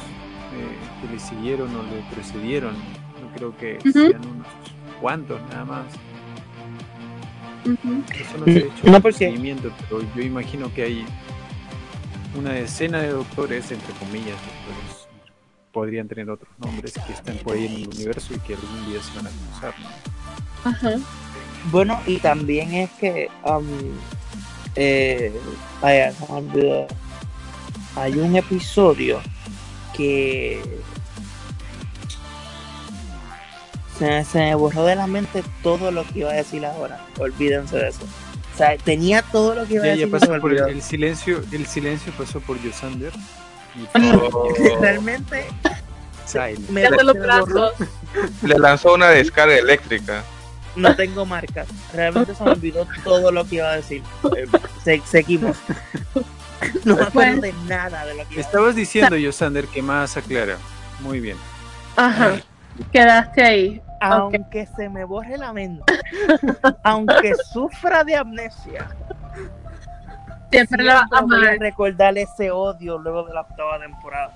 eh, 0.54 0.78
que 1.00 1.12
le 1.12 1.18
siguieron 1.18 1.74
o 1.74 1.82
le 1.82 2.02
precedieron. 2.14 2.74
No 2.74 3.34
creo 3.34 3.56
que 3.56 3.78
sean 3.92 4.24
unos 4.26 4.46
cuantos 5.00 5.40
nada 5.50 5.64
más. 5.64 5.86
Eso 7.64 8.38
no 8.38 8.44
se 8.44 8.50
ha 8.50 8.56
hecho 8.56 8.72
No, 8.84 9.00
un 9.04 9.12
seguimiento, 9.12 9.72
pero 9.80 10.02
yo 10.14 10.22
imagino 10.22 10.72
que 10.74 10.82
hay 10.82 11.06
una 12.34 12.52
decena 12.52 13.00
de 13.02 13.10
doctores, 13.10 13.70
entre 13.70 13.92
comillas, 13.94 14.36
doctores, 14.36 15.08
podrían 15.72 16.08
tener 16.08 16.28
otros 16.30 16.50
nombres 16.58 16.94
que 16.94 17.12
están 17.12 17.36
por 17.38 17.54
ahí 17.54 17.66
en 17.66 17.72
el 17.72 17.88
universo 17.88 18.34
y 18.34 18.38
que 18.40 18.54
algún 18.54 18.90
día 18.90 19.02
se 19.02 19.16
van 19.16 19.26
a 19.26 19.30
cruzar, 19.30 19.74
¿no? 19.80 20.70
Ajá. 20.70 20.92
Bueno, 21.70 22.00
y 22.06 22.18
también 22.18 22.72
es 22.74 22.90
que 22.92 23.28
um, 23.44 23.64
eh, 24.74 25.32
vaya, 25.80 26.12
se 26.12 26.32
me 26.32 26.38
olvidó. 26.38 26.86
hay 27.96 28.12
un 28.14 28.34
episodio 28.36 29.20
que 29.96 30.62
se, 33.98 34.24
se 34.24 34.38
me 34.38 34.54
borró 34.54 34.84
de 34.84 34.96
la 34.96 35.06
mente 35.06 35.44
todo 35.62 35.90
lo 35.90 36.04
que 36.04 36.20
iba 36.20 36.30
a 36.30 36.34
decir 36.34 36.64
ahora. 36.66 37.04
Olvídense 37.18 37.76
de 37.76 37.88
eso. 37.88 38.06
O 38.52 38.56
sea, 38.56 38.76
tenía 38.76 39.22
todo 39.22 39.54
lo 39.54 39.66
que 39.66 39.74
iba 39.74 39.84
a 39.84 39.86
decir. 39.88 40.06
ya 40.06 40.10
pasó 40.18 40.38
por 40.40 40.52
el, 40.52 40.82
silencio, 40.82 41.42
el 41.52 41.66
silencio 41.66 42.12
pasó 42.16 42.40
por 42.40 42.60
Yosander. 42.60 43.12
y 43.74 43.86
Oh. 44.32 44.52
Realmente 44.80 45.46
me, 46.70 46.88
los 46.90 47.14
brazos. 47.18 47.72
Le 48.42 48.58
lanzó 48.58 48.94
una 48.94 49.08
descarga 49.08 49.56
eléctrica. 49.56 50.22
No 50.76 50.94
tengo 50.96 51.26
marcas. 51.26 51.68
Realmente 51.92 52.34
se 52.34 52.44
me 52.44 52.50
olvidó 52.52 52.86
todo 53.04 53.30
lo 53.30 53.46
que 53.46 53.56
iba 53.56 53.70
a 53.70 53.76
decir. 53.76 54.02
Eh, 54.36 54.46
se- 54.82 55.02
seguimos. 55.04 55.56
No 56.84 56.96
me 56.96 57.02
acuerdo 57.02 57.42
de 57.42 57.52
nada 57.66 58.06
de 58.06 58.14
lo 58.14 58.26
que 58.28 58.34
iba 58.34 58.42
a 58.42 58.46
Estabas 58.46 58.74
diciendo, 58.74 59.16
Yosander, 59.16 59.66
que 59.66 59.82
más 59.82 60.16
aclara. 60.16 60.56
Muy 61.00 61.20
bien. 61.20 61.36
Ajá. 61.96 62.40
Quedaste 62.90 63.42
ahí. 63.42 63.82
Aunque 64.10 64.66
se 64.66 64.88
me 64.88 65.04
borre 65.04 65.38
la 65.38 65.52
mente, 65.52 65.92
aunque 66.84 67.34
sufra 67.52 68.04
de 68.04 68.16
amnesia, 68.16 68.86
Siempre 70.50 70.82
la 70.84 70.94
vas 70.94 71.04
a 71.12 71.16
siempre 71.18 71.38
voy 71.38 71.46
a 71.46 71.58
recordar 71.58 72.18
ese 72.18 72.50
odio 72.50 72.98
luego 72.98 73.24
de 73.24 73.32
la 73.32 73.40
octava 73.42 73.78
temporada. 73.80 74.32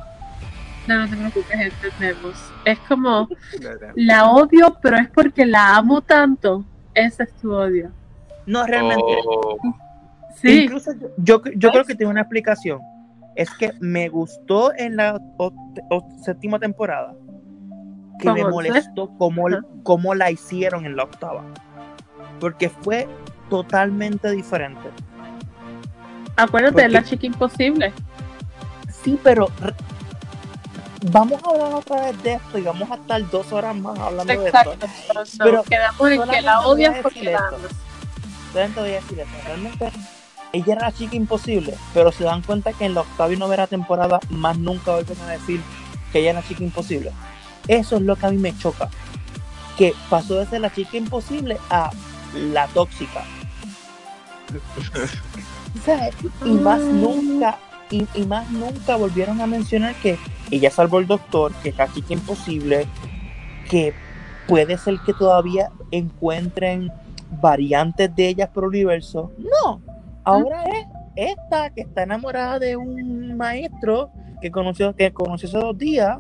No, 0.87 1.01
no 1.01 1.09
te 1.11 1.17
preocupes, 1.17 1.61
entendemos. 1.61 2.53
Es 2.65 2.79
como, 2.89 3.29
la 3.97 4.31
odio, 4.31 4.79
pero 4.81 4.97
es 4.97 5.11
porque 5.11 5.45
la 5.45 5.77
amo 5.77 6.01
tanto. 6.01 6.65
Ese 6.95 7.25
es 7.25 7.33
tu 7.35 7.53
odio. 7.53 7.91
No, 8.47 8.65
realmente. 8.67 9.03
Oh, 9.27 9.59
Sí. 10.37 10.65
Incluso 10.65 10.93
yo, 10.93 11.09
yo, 11.17 11.43
yo 11.57 11.71
creo 11.71 11.85
que 11.85 11.95
tiene 11.95 12.11
una 12.13 12.21
explicación. 12.21 12.81
Es 13.35 13.51
que 13.55 13.73
me 13.81 14.09
gustó 14.09 14.73
en 14.77 14.97
la 14.97 15.19
o- 15.39 15.53
o- 15.91 16.09
séptima 16.23 16.59
temporada 16.59 17.15
que 18.19 18.31
me 18.31 18.45
molestó 18.45 19.11
cómo, 19.19 19.47
cómo 19.83 20.15
la 20.15 20.31
hicieron 20.31 20.87
en 20.87 20.97
la 20.97 21.05
octava. 21.05 21.45
Porque 22.41 22.69
fue 22.69 23.09
totalmente 23.49 24.31
diferente. 24.31 24.91
Acuérdate 26.37 26.83
de 26.83 26.89
la 26.89 27.03
chica 27.03 27.27
imposible. 27.27 27.93
Sí, 29.03 29.19
pero 29.23 29.49
vamos 31.11 31.41
a 31.43 31.51
hablar 31.51 31.75
otra 31.75 32.07
vez 32.07 32.23
de 32.23 32.35
esto 32.35 32.59
y 32.59 32.63
vamos 32.63 32.91
a 32.91 32.97
estar 32.97 33.31
dos 33.31 33.53
horas 33.53 33.77
más 33.77 33.99
hablando 33.99 34.33
Exacto. 34.33 34.77
de 34.77 34.87
esto. 34.87 34.89
Pero 35.09 35.21
no, 35.21 35.45
Pero 35.45 35.63
quedamos 35.63 36.11
en 36.11 36.31
que 36.31 36.43
la 36.43 36.61
odias 36.61 36.97
porque 37.03 37.25
la 37.25 37.39
amas. 37.39 37.61
Solamente 38.53 38.81
voy 38.81 38.91
a 38.91 38.95
decir 38.95 39.21
eso. 39.21 39.31
Realmente 39.45 39.93
ella 40.53 40.73
era 40.73 40.87
la 40.87 40.93
chica 40.93 41.17
imposible, 41.17 41.75
pero 41.93 42.13
se 42.13 42.25
dan 42.25 42.43
cuenta 42.43 42.73
que 42.73 42.85
en 42.85 42.95
la 42.95 43.03
octava 43.03 43.33
y 43.33 43.37
novena 43.37 43.67
temporada 43.67 44.21
más 44.31 44.59
nunca 44.59 44.93
vuelven 44.93 45.21
a 45.21 45.29
decir 45.29 45.61
que 46.13 46.21
ella 46.21 46.31
es 46.31 46.37
la 46.37 46.43
chica 46.43 46.65
imposible. 46.65 47.13
Eso 47.69 47.97
es 47.97 48.03
lo 48.03 48.17
que 48.17 48.27
a 48.27 48.31
mí 48.31 48.39
me 48.39 48.57
choca. 48.57 48.89
Que 49.77 49.93
pasó 50.09 50.35
de 50.35 50.47
ser 50.47 50.61
la 50.61 50.73
chica 50.73 50.97
imposible 50.97 51.59
a 51.71 51.91
la 52.35 52.67
tóxica. 52.69 53.25
¿Sabes? 55.85 56.15
Y 56.45 56.51
más 56.51 56.81
nunca, 56.81 57.59
y, 57.91 58.07
y 58.15 58.25
más 58.25 58.51
nunca 58.51 58.97
volvieron 58.97 59.41
a 59.41 59.47
mencionar 59.47 59.95
que 59.97 60.19
ella 60.51 60.71
salvó 60.71 60.99
al 60.99 61.07
doctor, 61.07 61.53
que 61.63 61.71
es 61.71 61.77
la 61.77 61.93
chica 61.93 62.15
imposible, 62.15 62.87
que 63.69 63.93
puede 64.47 64.79
ser 64.79 64.99
que 65.05 65.13
todavía 65.13 65.71
encuentren 65.91 66.91
variantes 67.41 68.15
de 68.15 68.29
ellas 68.29 68.49
por 68.49 68.65
el 68.65 68.69
universo. 68.69 69.33
No, 69.39 69.81
ahora 70.25 70.65
es 70.65 70.87
esta 71.17 71.71
que 71.71 71.83
está 71.83 72.05
enamorada 72.05 72.59
de 72.59 72.77
un 72.77 73.37
maestro 73.37 74.11
que 74.41 74.51
conoció, 74.51 74.95
que 74.95 75.13
conoció 75.13 75.49
hace 75.49 75.59
dos 75.59 75.77
días, 75.77 76.19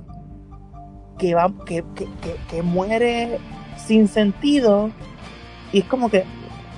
que 1.18 1.34
va, 1.34 1.52
que, 1.66 1.84
que, 1.94 2.06
que, 2.22 2.36
que 2.48 2.62
muere 2.62 3.38
sin 3.76 4.08
sentido. 4.08 4.90
Y 5.72 5.80
es 5.80 5.84
como 5.86 6.10
que, 6.10 6.24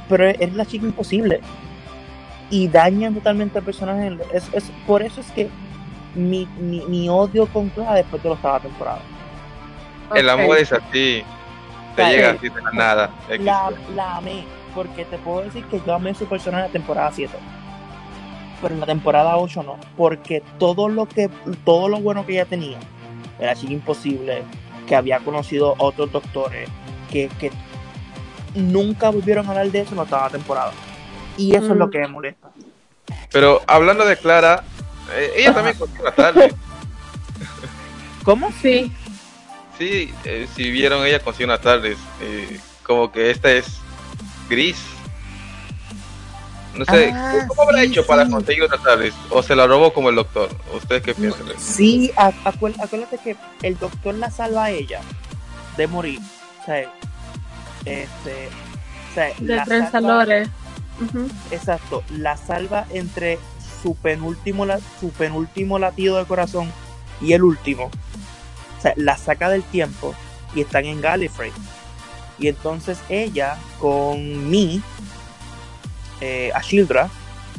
pero 0.08 0.26
es 0.26 0.52
la 0.54 0.66
chica 0.66 0.86
imposible. 0.86 1.40
Y 2.50 2.68
dañan 2.68 3.14
totalmente 3.14 3.58
al 3.58 3.64
personaje. 3.64 4.16
Es, 4.32 4.48
es, 4.52 4.70
por 4.86 5.02
eso 5.02 5.20
es 5.20 5.30
que 5.32 5.48
mi, 6.14 6.46
mi, 6.58 6.80
mi 6.86 7.08
odio 7.08 7.46
con 7.46 7.68
Clara 7.70 7.94
después 7.94 8.22
de 8.22 8.28
la 8.28 8.34
octava 8.34 8.60
temporada. 8.60 9.00
El 10.14 10.28
amor 10.28 10.58
es 10.58 10.72
así. 10.72 11.22
Te 11.94 12.04
llega 12.10 12.30
así 12.30 12.48
de 12.48 12.62
la 12.62 12.70
nada. 12.72 13.10
La, 13.40 13.70
la 13.94 14.16
amé, 14.16 14.44
porque 14.74 15.04
te 15.04 15.18
puedo 15.18 15.42
decir 15.42 15.64
que 15.64 15.80
yo 15.84 15.94
amé 15.94 16.14
su 16.14 16.26
personaje 16.26 16.64
en 16.64 16.68
la 16.68 16.72
temporada 16.72 17.10
7. 17.12 17.32
Pero 18.62 18.74
en 18.74 18.80
la 18.80 18.86
temporada 18.86 19.36
8 19.36 19.62
no, 19.62 19.76
porque 19.96 20.42
todo 20.58 20.88
lo 20.88 21.06
que 21.06 21.28
todo 21.64 21.88
lo 21.88 21.98
bueno 21.98 22.24
que 22.24 22.32
ella 22.32 22.44
tenía, 22.44 22.78
era 23.38 23.54
chica 23.54 23.72
imposible, 23.72 24.42
que 24.86 24.94
había 24.96 25.18
conocido 25.20 25.74
otros 25.78 26.10
doctores, 26.12 26.68
que, 27.10 27.28
que 27.38 27.50
nunca 28.54 29.10
volvieron 29.10 29.46
a 29.46 29.50
hablar 29.50 29.70
de 29.70 29.80
eso 29.80 29.90
en 29.90 29.96
la 29.98 30.02
octava 30.04 30.30
temporada. 30.30 30.72
Y 31.36 31.54
eso 31.54 31.72
es 31.72 31.76
lo 31.78 31.86
Mm. 31.86 31.90
que 31.90 31.98
me 31.98 32.08
molesta. 32.08 32.48
Pero 33.30 33.60
hablando 33.66 34.04
de 34.06 34.16
Clara, 34.16 34.64
eh, 35.14 35.32
ella 35.36 35.54
también 35.54 35.76
continúa 35.76 36.12
tarde. 36.12 36.52
¿Cómo? 38.24 38.50
Sí. 38.60 38.92
Sí, 39.78 40.12
eh, 40.24 40.46
si 40.54 40.70
vieron, 40.70 41.06
ella 41.06 41.20
consigue 41.20 41.44
una 41.44 41.60
tarde. 41.60 41.96
eh, 42.20 42.58
como 42.82 43.12
que 43.12 43.30
esta 43.30 43.50
es 43.52 43.66
gris. 44.48 44.78
No 46.78 46.84
sé, 46.84 47.10
Ah, 47.12 47.44
¿cómo 47.48 47.62
habrá 47.62 47.80
sí, 47.82 47.86
hecho 47.88 48.06
para 48.06 48.24
sí. 48.24 48.30
conseguir 48.30 48.62
una 48.64 48.78
tarde? 48.78 49.12
¿O 49.30 49.42
se 49.42 49.56
la 49.56 49.66
robó 49.66 49.92
como 49.92 50.10
el 50.10 50.14
doctor? 50.16 50.48
¿Ustedes 50.74 51.02
qué 51.02 51.14
piensan? 51.14 51.46
Sí, 51.58 52.12
acuérdate 52.16 53.18
que 53.18 53.36
el 53.62 53.76
doctor 53.78 54.14
la 54.14 54.30
salva 54.30 54.64
a 54.64 54.70
ella 54.70 55.00
de 55.76 55.86
morir. 55.88 56.20
O 56.62 56.64
sea, 56.64 56.80
este, 57.84 58.48
o 59.10 59.14
sea, 59.14 59.32
De 59.38 60.00
Lore. 60.00 60.48
Ujú. 61.00 61.28
Exacto, 61.50 62.02
la 62.10 62.36
salva 62.36 62.86
entre 62.90 63.38
su 63.82 63.94
penúltimo, 63.96 64.66
la- 64.66 64.80
su 65.00 65.10
penúltimo 65.10 65.78
latido 65.78 66.16
de 66.18 66.24
corazón 66.24 66.72
y 67.20 67.32
el 67.32 67.42
último, 67.44 67.84
o 67.86 68.80
sea, 68.82 68.92
la 68.96 69.16
saca 69.16 69.48
del 69.48 69.62
tiempo 69.62 70.14
y 70.54 70.60
están 70.62 70.84
en 70.84 71.00
Gallifrey. 71.00 71.52
Y 72.40 72.48
entonces 72.48 72.98
ella 73.08 73.56
con 73.80 74.48
Mi, 74.50 74.80
eh, 76.20 76.50
Ashildra, 76.54 77.08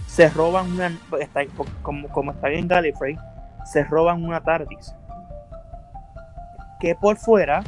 se 0.07 0.30
roban 0.30 0.72
una, 0.73 0.91
está- 1.19 1.45
como, 1.81 2.07
como 2.10 2.31
están 2.31 2.53
en 2.53 2.68
Gallifrey, 2.68 3.18
se 3.65 3.84
roban 3.84 4.23
una 4.23 4.41
TARDIS. 4.41 4.94
Que 6.80 6.95
por 6.95 7.18
fuera 7.18 7.64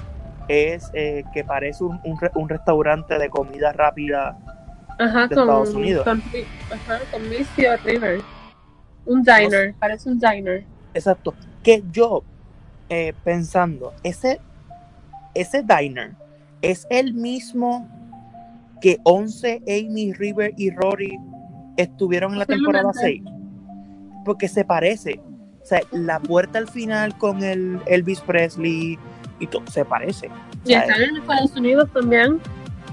es 0.47 0.89
eh, 0.93 1.23
que 1.34 1.43
parece 1.43 1.84
un, 1.84 1.99
un 2.03 2.19
re- 2.19 2.31
un 2.35 2.49
restaurante 2.49 3.18
de 3.19 3.30
comida 3.30 3.72
rápida 3.73 4.38
Ajá, 4.97 5.27
de 5.27 5.35
con, 5.35 5.43
Estados 5.43 5.73
Unidos. 5.76 6.03
con, 6.03 6.22
ajá, 6.72 6.99
con 7.11 7.30
Misty 7.30 7.65
River. 7.85 8.22
Un 9.05 9.22
diner, 9.23 9.73
parece 9.80 10.09
un 10.09 10.19
diner. 10.19 10.63
Exacto. 10.93 11.34
Que 11.63 11.84
yo, 11.91 12.23
eh, 12.89 13.13
pensando, 13.23 13.93
ese, 14.03 14.39
ese 15.34 15.63
diner 15.63 16.11
es 16.61 16.88
el 16.89 17.13
mismo 17.13 17.88
que 18.82 18.98
11, 19.03 19.62
Amy, 19.68 20.14
River 20.14 20.53
y 20.58 20.72
Rory 20.72 21.18
estuvieron 21.78 22.34
en 22.34 22.40
la 22.40 22.45
temporada 22.45 22.91
6. 22.94 23.22
Porque 24.26 24.48
se 24.48 24.66
parece. 24.66 25.22
O 25.62 25.66
sea, 25.66 25.82
la 25.91 26.20
puerta 26.20 26.58
al 26.58 26.68
final 26.68 27.18
con 27.18 27.44
el 27.44 27.80
Elvis 27.86 28.20
Presley 28.22 28.98
y 29.40 29.48
todo, 29.48 29.64
se 29.72 29.86
parece. 29.86 30.30
Y 30.66 30.74
están 30.74 31.02
en 31.02 31.18
Estados 31.18 31.56
Unidos 31.56 31.90
también. 31.94 32.40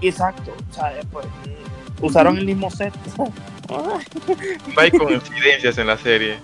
Exacto. 0.03 0.55
O 0.71 0.75
sea, 0.75 0.93
pues, 1.11 1.27
usaron 2.01 2.39
el 2.39 2.45
mismo 2.47 2.71
set. 2.71 2.93
No 3.69 4.81
hay 4.81 4.91
coincidencias 4.91 5.77
en 5.77 5.87
la 5.89 5.99
serie. 5.99 6.37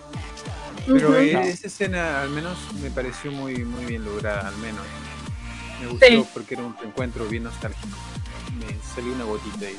Pero 0.87 1.17
eh, 1.19 1.49
esa 1.49 1.69
escena 1.69 2.21
al 2.21 2.29
menos 2.29 2.59
me 2.83 2.91
pareció 2.91 3.33
muy, 3.33 3.65
muy 3.65 3.87
bien 3.87 4.05
lograda, 4.05 4.47
al 4.49 4.57
menos. 4.59 4.83
Me 5.81 5.87
gustó 5.87 6.07
Sí. 6.07 6.25
porque 6.35 6.55
era 6.55 6.65
un 6.65 6.77
reencuentro 6.77 7.25
bien 7.27 7.45
nostálgico. 7.45 7.97
Me 8.59 8.67
salió 8.95 9.13
una 9.13 9.25
gotita 9.25 9.67
ahí 9.67 9.79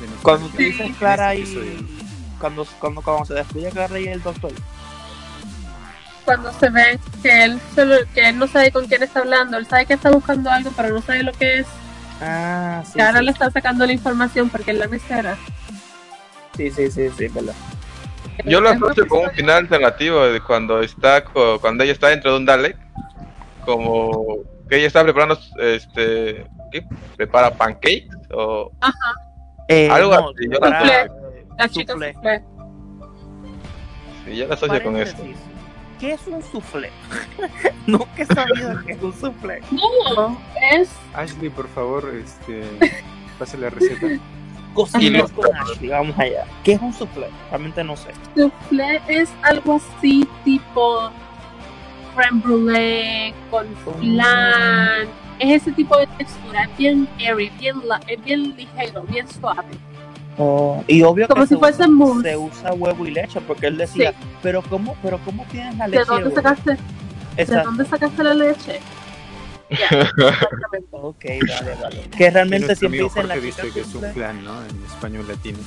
de, 0.00 0.06
de 0.06 0.12
Cuando 0.22 0.46
este 0.58 0.92
Clara 0.98 1.34
y. 1.34 1.86
Cuando, 2.38 2.66
cuando, 2.78 3.02
cuando 3.02 3.24
se 3.24 3.34
despide 3.34 3.70
Clara 3.70 3.98
y 3.98 4.08
el 4.08 4.22
doctor. 4.22 4.52
Cuando 6.24 6.52
se 6.52 6.68
ve 6.70 7.00
que 7.22 7.44
él, 7.44 7.60
solo, 7.74 7.96
que 8.14 8.28
él 8.28 8.38
no 8.38 8.46
sabe 8.46 8.70
con 8.70 8.86
quién 8.86 9.02
está 9.02 9.20
hablando, 9.20 9.56
él 9.56 9.66
sabe 9.66 9.86
que 9.86 9.94
está 9.94 10.10
buscando 10.10 10.50
algo, 10.50 10.70
pero 10.76 10.90
no 10.90 11.00
sabe 11.02 11.22
lo 11.22 11.32
que 11.32 11.60
es. 11.60 11.66
Ah, 12.20 12.82
sí. 12.84 12.94
que 12.94 13.02
ahora 13.02 13.20
sí. 13.20 13.24
le 13.24 13.30
está 13.30 13.50
sacando 13.50 13.86
la 13.86 13.92
información 13.92 14.50
porque 14.50 14.72
es 14.72 14.78
la 14.78 14.88
mesera. 14.88 15.38
Sí, 16.56 16.70
sí, 16.70 16.90
sí, 16.90 17.08
sí, 17.16 17.28
verdad. 17.28 17.54
Yo 18.44 18.60
lo 18.60 18.70
asocio 18.70 19.06
con 19.08 19.24
un 19.24 19.30
final 19.30 19.58
alternativo 19.58 20.24
de 20.24 20.40
cuando 20.40 20.80
está 20.80 21.24
cuando 21.24 21.84
ella 21.84 21.92
está 21.92 22.08
dentro 22.08 22.32
de 22.32 22.36
un 22.38 22.46
Dalek, 22.46 22.76
como 23.64 24.38
que 24.68 24.76
ella 24.76 24.86
está 24.86 25.02
preparando 25.02 25.38
este 25.58 26.46
¿qué? 26.70 26.84
prepara 27.16 27.50
pancakes 27.52 28.08
o 28.32 28.70
Ajá. 28.80 29.12
Eh, 29.68 29.88
algo 29.90 30.14
no, 30.14 30.28
así. 30.30 30.48
Yo 30.50 30.58
La 31.58 31.68
chica 31.68 31.92
Soufflé. 31.92 32.14
soufflé. 32.14 32.42
sí, 34.24 34.36
yo 34.36 34.52
asocio 34.52 34.82
con 34.82 34.96
eso. 34.96 35.16
Paréntesis. 35.16 35.44
¿Qué 36.00 36.12
es 36.12 36.26
un 36.28 36.42
soufflé? 36.42 36.90
Nunca 37.86 38.06
he 38.22 38.26
sabido 38.26 38.84
qué 38.86 38.92
es 38.92 39.02
un 39.02 39.12
soufflé. 39.12 39.60
No, 39.72 40.38
es 40.72 40.90
Ashley, 41.14 41.50
por 41.50 41.68
favor, 41.68 42.08
este, 42.14 42.62
pase 43.38 43.58
la 43.58 43.70
receta. 43.70 44.06
Cocinas 44.74 45.32
con 45.32 45.54
Ashley, 45.56 45.88
vamos 45.88 46.16
allá. 46.18 46.44
¿Qué 46.62 46.72
es 46.72 46.80
un 46.80 46.92
soufflé? 46.92 47.26
Realmente 47.50 47.82
no 47.82 47.96
sé. 47.96 48.10
soufflé 48.36 49.00
es 49.08 49.28
algo 49.42 49.80
así 49.98 50.28
tipo 50.44 51.10
creme 52.18 52.40
brulee 52.42 53.34
con 53.50 53.66
flan. 54.00 55.06
Es 55.38 55.62
ese 55.62 55.72
tipo 55.72 55.96
de 55.96 56.06
textura, 56.18 56.64
es 56.64 56.76
bien 56.76 57.08
airy, 57.18 57.48
bien, 57.60 57.76
es 58.08 58.24
bien 58.24 58.56
ligero, 58.56 59.02
bien 59.04 59.26
suave. 59.28 59.62
Oh, 60.36 60.82
y 60.86 61.02
obvio 61.02 61.26
Como 61.28 61.42
que 61.42 61.48
si 61.48 61.54
se 61.54 61.58
fuese 61.58 61.82
usa, 61.82 61.88
mousse. 61.88 62.22
se 62.30 62.36
usa 62.36 62.72
huevo 62.72 63.06
y 63.06 63.10
leche, 63.12 63.40
porque 63.40 63.66
él 63.68 63.76
decía, 63.76 64.12
pero 64.42 64.62
cómo, 64.62 64.96
pero 65.02 65.18
cómo 65.24 65.44
tienes 65.50 65.76
la 65.76 65.84
¿De 65.86 65.90
leche? 65.98 66.04
dónde 66.06 66.28
huevo?" 66.28 66.34
sacaste, 66.36 66.76
¿De 67.36 67.44
dónde 67.62 67.84
sacaste 67.84 68.24
la 68.24 68.34
leche? 68.34 68.80
Exactamente. 69.70 70.88
Ok, 70.92 71.24
vale, 71.46 71.74
vale. 71.82 72.10
Que 72.16 72.30
realmente 72.30 72.74
siempre 72.74 73.02
dicen 73.02 73.28
la 73.28 73.36
dice 73.36 73.70
que 73.72 73.80
es 73.80 73.94
un 73.94 74.02
flan, 74.12 74.42
¿no? 74.44 74.62
En 74.64 74.84
español 74.86 75.28
latino. 75.28 75.58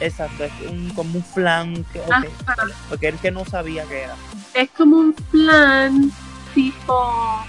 Exacto, 0.00 0.44
es 0.44 0.52
un, 0.70 0.90
como 0.90 1.16
un 1.18 1.24
flan. 1.24 1.84
Que, 1.92 2.00
ok, 2.00 2.10
Ajá. 2.46 2.66
Porque 2.88 3.08
él 3.08 3.16
que 3.18 3.30
no 3.30 3.44
sabía 3.44 3.84
que 3.84 4.02
era. 4.02 4.14
Es 4.54 4.70
como 4.76 4.96
un 4.98 5.14
flan 5.30 6.12
tipo 6.54 7.44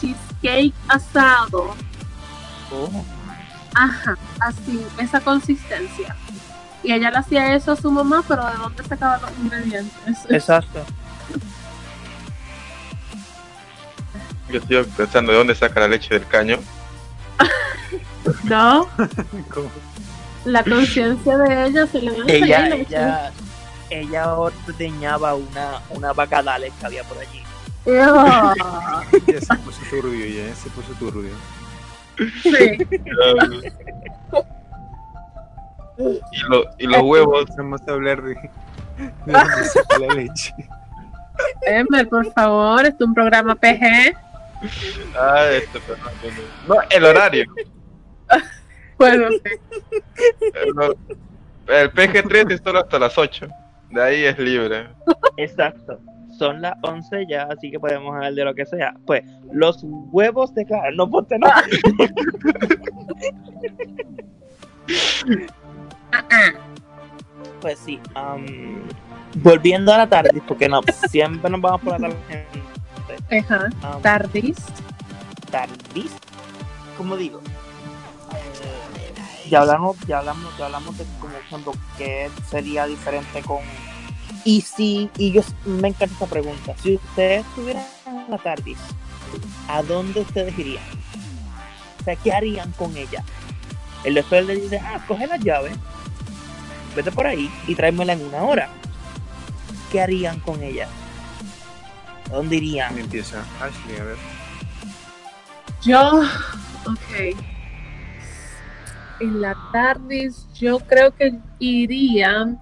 cheesecake 0.00 0.74
asado. 0.88 1.74
Oh. 2.72 3.04
Ajá, 3.74 4.16
así, 4.40 4.84
esa 4.98 5.20
consistencia. 5.20 6.14
Y 6.84 6.92
ella 6.92 7.10
le 7.10 7.18
hacía 7.18 7.54
eso 7.54 7.72
a 7.72 7.76
su 7.76 7.90
mamá, 7.90 8.22
pero 8.26 8.44
¿de 8.46 8.54
dónde 8.56 8.84
sacaba 8.84 9.18
los 9.18 9.30
ingredientes? 9.42 10.18
Exacto. 10.28 10.84
Yo 14.50 14.58
estoy 14.58 14.84
pensando 14.96 15.32
de 15.32 15.38
dónde 15.38 15.54
saca 15.54 15.80
la 15.80 15.88
leche 15.88 16.14
del 16.14 16.26
caño. 16.28 16.58
No, 18.44 18.86
¿Cómo? 19.52 19.70
la 20.44 20.62
conciencia 20.64 21.38
de 21.38 21.66
ella 21.66 21.86
se 21.86 22.00
le 22.02 22.10
da 22.10 22.24
Ella, 22.26 22.68
leche. 22.68 22.86
ella, 22.96 23.32
ella 24.00 24.34
ordeñaba 24.34 25.34
una, 25.34 25.80
una 25.90 26.12
vaca 26.12 26.42
Dalek 26.42 26.72
que 26.78 26.86
había 26.86 27.04
por 27.04 27.18
allí. 27.18 27.42
Ah, 27.88 29.02
Ya 29.26 29.40
se 29.40 29.54
puso 29.56 29.80
turbio, 29.90 30.26
ya 30.26 30.54
se 30.54 30.70
puso 30.70 30.92
turbio. 30.94 31.34
sí. 32.42 32.78
y, 35.98 36.38
lo- 36.48 36.64
y 36.78 36.86
los 36.86 37.02
huevos. 37.02 37.44
Vamos 37.56 37.80
a 37.86 37.92
hablar 37.92 38.22
de, 38.22 38.34
de 39.26 39.32
saca 39.64 39.98
la 39.98 40.14
leche. 40.14 40.54
Emer, 41.62 42.08
por 42.08 42.30
favor, 42.32 42.84
es 42.86 42.94
un 43.00 43.14
programa 43.14 43.54
PG. 43.54 44.14
Ah, 45.18 45.44
esto, 45.50 45.80
pero 45.86 45.98
no, 46.68 46.74
no, 46.76 46.80
el 46.90 47.04
horario. 47.04 47.44
Bueno, 48.98 49.26
sí. 49.30 49.40
El, 50.54 50.96
el 51.74 51.92
PG3 51.92 52.52
es 52.52 52.60
solo 52.62 52.78
hasta 52.78 53.00
las 53.00 53.18
8. 53.18 53.48
De 53.92 54.02
ahí 54.02 54.24
es 54.24 54.38
libre. 54.38 54.88
Exacto. 55.36 55.98
Son 56.38 56.62
las 56.62 56.74
11 56.82 57.26
ya, 57.28 57.42
así 57.44 57.70
que 57.70 57.78
podemos 57.78 58.14
hablar 58.14 58.32
de 58.32 58.44
lo 58.44 58.54
que 58.54 58.64
sea. 58.64 58.94
Pues, 59.06 59.22
los 59.52 59.84
huevos 59.84 60.54
de 60.54 60.64
cara, 60.64 60.90
no 60.92 61.08
ponte 61.08 61.38
nada. 61.38 61.62
pues 67.60 67.78
sí, 67.78 68.00
am, 68.14 68.82
volviendo 69.36 69.92
a 69.92 69.98
la 69.98 70.08
tarde, 70.08 70.42
porque 70.48 70.68
no, 70.68 70.80
siempre 71.08 71.50
nos 71.50 71.60
vamos 71.60 71.82
por 71.82 72.00
la 72.00 72.08
tarde. 72.08 72.16
Ajá. 73.38 73.68
Am, 73.82 74.00
Tardis. 74.02 74.56
tardis, 75.50 76.16
como 76.96 77.16
digo, 77.16 77.40
ya 79.52 79.60
hablamos, 79.60 79.98
ya 80.06 80.20
hablamos, 80.20 80.56
ya 80.56 80.64
hablamos 80.64 80.96
de 80.96 81.04
como 81.20 81.36
ejemplo 81.36 81.72
qué 81.98 82.30
sería 82.50 82.86
diferente 82.86 83.42
con 83.42 83.58
y 84.46 84.62
si, 84.62 85.10
y 85.18 85.30
yo 85.30 85.42
me 85.66 85.88
encanta 85.88 86.14
esta 86.14 86.26
pregunta, 86.26 86.74
si 86.82 86.94
ustedes 86.94 87.44
estuvieran 87.44 87.84
en 88.06 88.30
la 88.30 88.38
tardis, 88.38 88.78
¿a 89.68 89.82
dónde 89.82 90.22
ustedes 90.22 90.58
irían? 90.58 90.82
O 92.00 92.04
sea, 92.04 92.16
¿qué 92.16 92.32
harían 92.32 92.72
con 92.72 92.96
ella? 92.96 93.22
El 94.04 94.14
doctor 94.14 94.42
le 94.42 94.56
dice, 94.56 94.78
ah, 94.78 95.04
coge 95.06 95.26
las 95.26 95.40
llaves, 95.40 95.76
vete 96.96 97.12
por 97.12 97.26
ahí 97.26 97.52
y 97.66 97.74
tráemela 97.74 98.14
en 98.14 98.24
una 98.24 98.44
hora. 98.44 98.70
¿Qué 99.92 100.00
harían 100.00 100.40
con 100.40 100.62
ella? 100.62 100.88
¿A 102.30 102.36
dónde 102.36 102.56
irían? 102.56 102.94
¿Quién 102.94 103.04
empieza? 103.04 103.44
Ashley, 103.60 104.00
a 104.00 104.04
ver. 104.04 104.16
Yo, 105.82 106.22
ok. 106.86 107.51
En 109.22 109.40
la 109.40 109.56
tardis, 109.72 110.46
yo 110.54 110.78
creo 110.80 111.14
que 111.14 111.32
iría. 111.58 112.56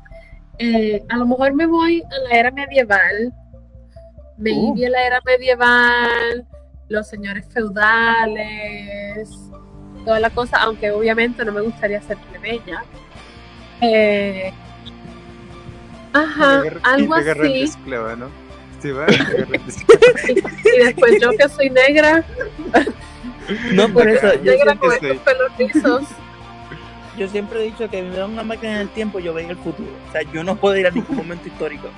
eh, 0.58 1.02
a 1.08 1.16
lo 1.16 1.26
mejor 1.26 1.54
me 1.54 1.64
voy 1.66 2.02
a 2.02 2.28
la 2.28 2.38
era 2.38 2.50
medieval. 2.50 3.32
Me 4.36 4.52
Uh. 4.52 4.74
iría 4.74 4.88
a 4.88 4.90
la 4.90 5.06
era 5.06 5.20
medieval, 5.24 6.46
los 6.88 7.08
señores 7.08 7.46
feudales, 7.52 9.30
toda 10.04 10.20
la 10.20 10.28
cosa, 10.30 10.58
aunque 10.62 10.90
obviamente 10.90 11.44
no 11.46 11.52
me 11.52 11.60
gustaría 11.62 12.00
ser 12.02 12.18
plebeya. 12.18 12.82
Eh, 13.80 14.52
ajá, 16.12 16.62
Y 16.64 16.68
algo 16.82 17.16
y 17.20 17.28
así. 17.28 17.62
esclava, 17.62 18.16
¿no? 18.16 18.28
Te 18.82 18.92
va 18.92 19.06
y 20.74 20.78
después 20.84 21.20
yo 21.20 21.30
que 21.30 21.48
soy 21.48 21.70
negra, 21.70 22.24
No, 23.72 23.88
por 23.90 24.08
eso, 24.08 24.34
yo 24.42 24.52
negra 24.52 24.74
con 24.76 24.92
estos 24.92 25.18
pelos. 25.18 26.02
Yo 27.16 27.28
siempre 27.28 27.60
he 27.60 27.64
dicho 27.64 27.88
que 27.88 28.02
me 28.02 28.16
dan 28.16 28.32
una 28.32 28.42
máquina 28.42 28.74
en 28.76 28.80
el 28.82 28.88
tiempo, 28.90 29.18
yo 29.18 29.34
veo 29.34 29.50
el 29.50 29.56
futuro. 29.56 29.88
O 30.08 30.12
sea, 30.12 30.22
yo 30.32 30.44
no 30.44 30.56
puedo 30.56 30.76
ir 30.76 30.86
a 30.86 30.90
ningún 30.90 31.16
momento 31.16 31.48
histórico. 31.48 31.88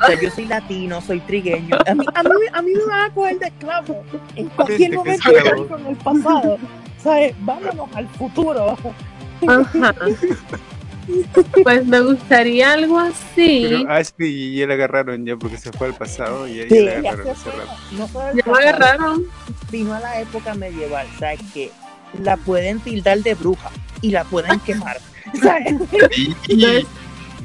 O 0.00 0.06
sea, 0.06 0.20
yo 0.20 0.30
soy 0.30 0.46
latino, 0.46 1.00
soy 1.00 1.20
trigueño. 1.20 1.76
A 1.86 1.94
mí, 1.94 2.04
a 2.14 2.22
mí, 2.22 2.30
a 2.52 2.62
mí 2.62 2.72
me 2.74 2.84
van 2.86 3.10
a 3.10 3.14
coger 3.14 3.38
de 3.38 3.46
esclavo. 3.46 4.04
En 4.34 4.48
cualquier 4.48 4.94
momento 4.94 5.32
histórico 5.32 5.78
en 5.78 5.86
el 5.86 5.96
pasado. 5.96 6.58
¿Sabes? 6.98 7.34
Vámonos 7.40 7.88
al 7.94 8.08
futuro. 8.08 8.76
Ajá. 9.46 9.94
Pues 11.64 11.84
me 11.86 12.00
gustaría 12.00 12.72
algo 12.72 12.98
así. 12.98 13.66
Pero 13.68 13.90
Ashley 13.90 14.56
ya 14.56 14.66
la 14.68 14.74
agarraron 14.74 15.26
ya 15.26 15.36
porque 15.36 15.58
se 15.58 15.72
fue 15.72 15.88
al 15.88 15.94
pasado 15.94 16.46
y 16.46 16.60
ahí 16.60 16.68
Sí, 16.68 16.80
la 16.80 16.92
ya 16.92 16.98
agarraron 17.10 17.36
se 17.36 17.50
fue. 17.50 17.62
No 17.92 18.06
Ya 18.34 18.44
pasado, 18.44 18.56
agarraron. 18.56 19.26
Sino 19.70 19.94
a 19.94 20.00
la 20.00 20.20
época 20.20 20.54
medieval. 20.54 21.06
¿Sabes? 21.18 21.40
Que 21.52 21.70
la 22.22 22.36
pueden 22.36 22.80
tildar 22.80 23.18
de 23.18 23.34
bruja 23.34 23.70
y 24.02 24.10
la 24.10 24.24
pueden 24.24 24.60
quemar. 24.60 25.00
¿Sabes? 25.42 25.72
No 26.54 26.68
es, 26.68 26.86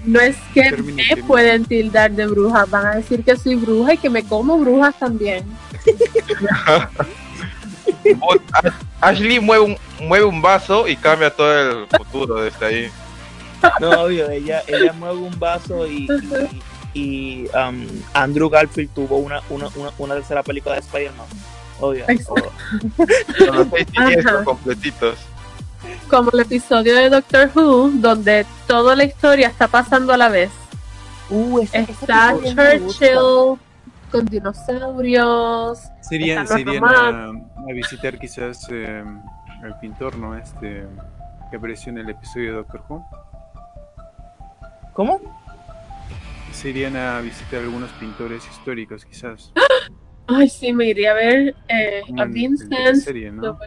no 0.04 0.20
es 0.20 0.36
que 0.54 0.72
me 0.72 1.24
pueden 1.24 1.64
tildar 1.66 2.12
de 2.12 2.28
bruja, 2.28 2.66
van 2.66 2.86
a 2.88 2.96
decir 2.96 3.24
que 3.24 3.38
soy 3.38 3.56
bruja 3.56 3.94
y 3.94 3.98
que 3.98 4.10
me 4.10 4.24
como 4.24 4.58
brujas 4.58 4.98
también. 5.00 5.46
Ashley 9.02 9.40
mueve 9.40 9.64
un, 9.66 9.78
mueve 10.08 10.26
un 10.26 10.42
vaso 10.42 10.88
y 10.88 10.96
cambia 10.96 11.30
todo 11.30 11.82
el 11.82 11.88
futuro 11.88 12.42
desde 12.42 12.66
ahí. 12.66 12.92
No, 13.80 13.90
obvio, 14.04 14.30
ella, 14.30 14.64
ella 14.68 14.94
mueve 14.94 15.18
un 15.18 15.40
vaso 15.40 15.88
y, 15.88 16.08
y, 16.94 17.00
y, 17.00 17.48
um, 17.56 17.86
Andrew 18.14 18.50
Garfield 18.50 18.92
tuvo 18.94 19.18
una, 19.18 19.42
una, 19.50 19.68
una, 19.76 19.92
una 19.98 20.16
tercera 20.16 20.44
película 20.44 20.76
de 20.76 20.82
Spider-Man. 20.82 21.28
Obvio. 21.80 22.06
Los 23.38 23.68
seis 23.72 23.88
siniestros 23.94 24.44
completitos. 24.44 25.18
Como 26.10 26.32
el 26.32 26.40
episodio 26.42 26.96
de 26.96 27.10
Doctor 27.10 27.52
Who, 27.54 27.90
donde 27.96 28.46
toda 28.68 28.96
la 28.96 29.04
historia 29.04 29.48
está 29.48 29.68
pasando 29.68 30.14
a 30.14 30.18
la 30.18 30.30
vez. 30.30 30.52
Uh, 31.30 31.60
ese- 31.60 31.80
Está. 31.80 32.34
Churchill 32.34 33.60
con 34.12 34.26
dinosaurios. 34.26 35.78
Los 35.78 36.48
serían 36.48 36.48
a, 36.84 37.30
a 37.30 37.74
visitar 37.74 38.18
quizás 38.18 38.66
eh, 38.72 39.04
al 39.64 39.80
pintor, 39.80 40.18
¿no? 40.18 40.36
Este 40.38 40.86
que 41.52 41.58
apareció 41.58 41.92
en 41.92 41.98
el 42.00 42.10
episodio 42.10 42.52
de 42.52 42.58
Doctor 42.58 42.84
Who. 42.90 43.06
¿Cómo? 44.94 45.20
Se 46.54 46.70
irían 46.70 46.96
a 46.96 47.20
visitar 47.22 47.60
algunos 47.62 47.92
pintores 47.92 48.48
históricos, 48.50 49.06
quizás. 49.06 49.52
Ay, 50.28 50.50
sí, 50.50 50.74
me 50.74 50.86
iría 50.88 51.12
a 51.12 51.14
ver 51.16 51.56
eh, 51.68 52.02
a 52.06 52.10
en- 52.10 52.20
en 52.20 52.34
Vincent. 52.34 52.70
teleserie, 52.72 53.32
¿no? 53.32 53.58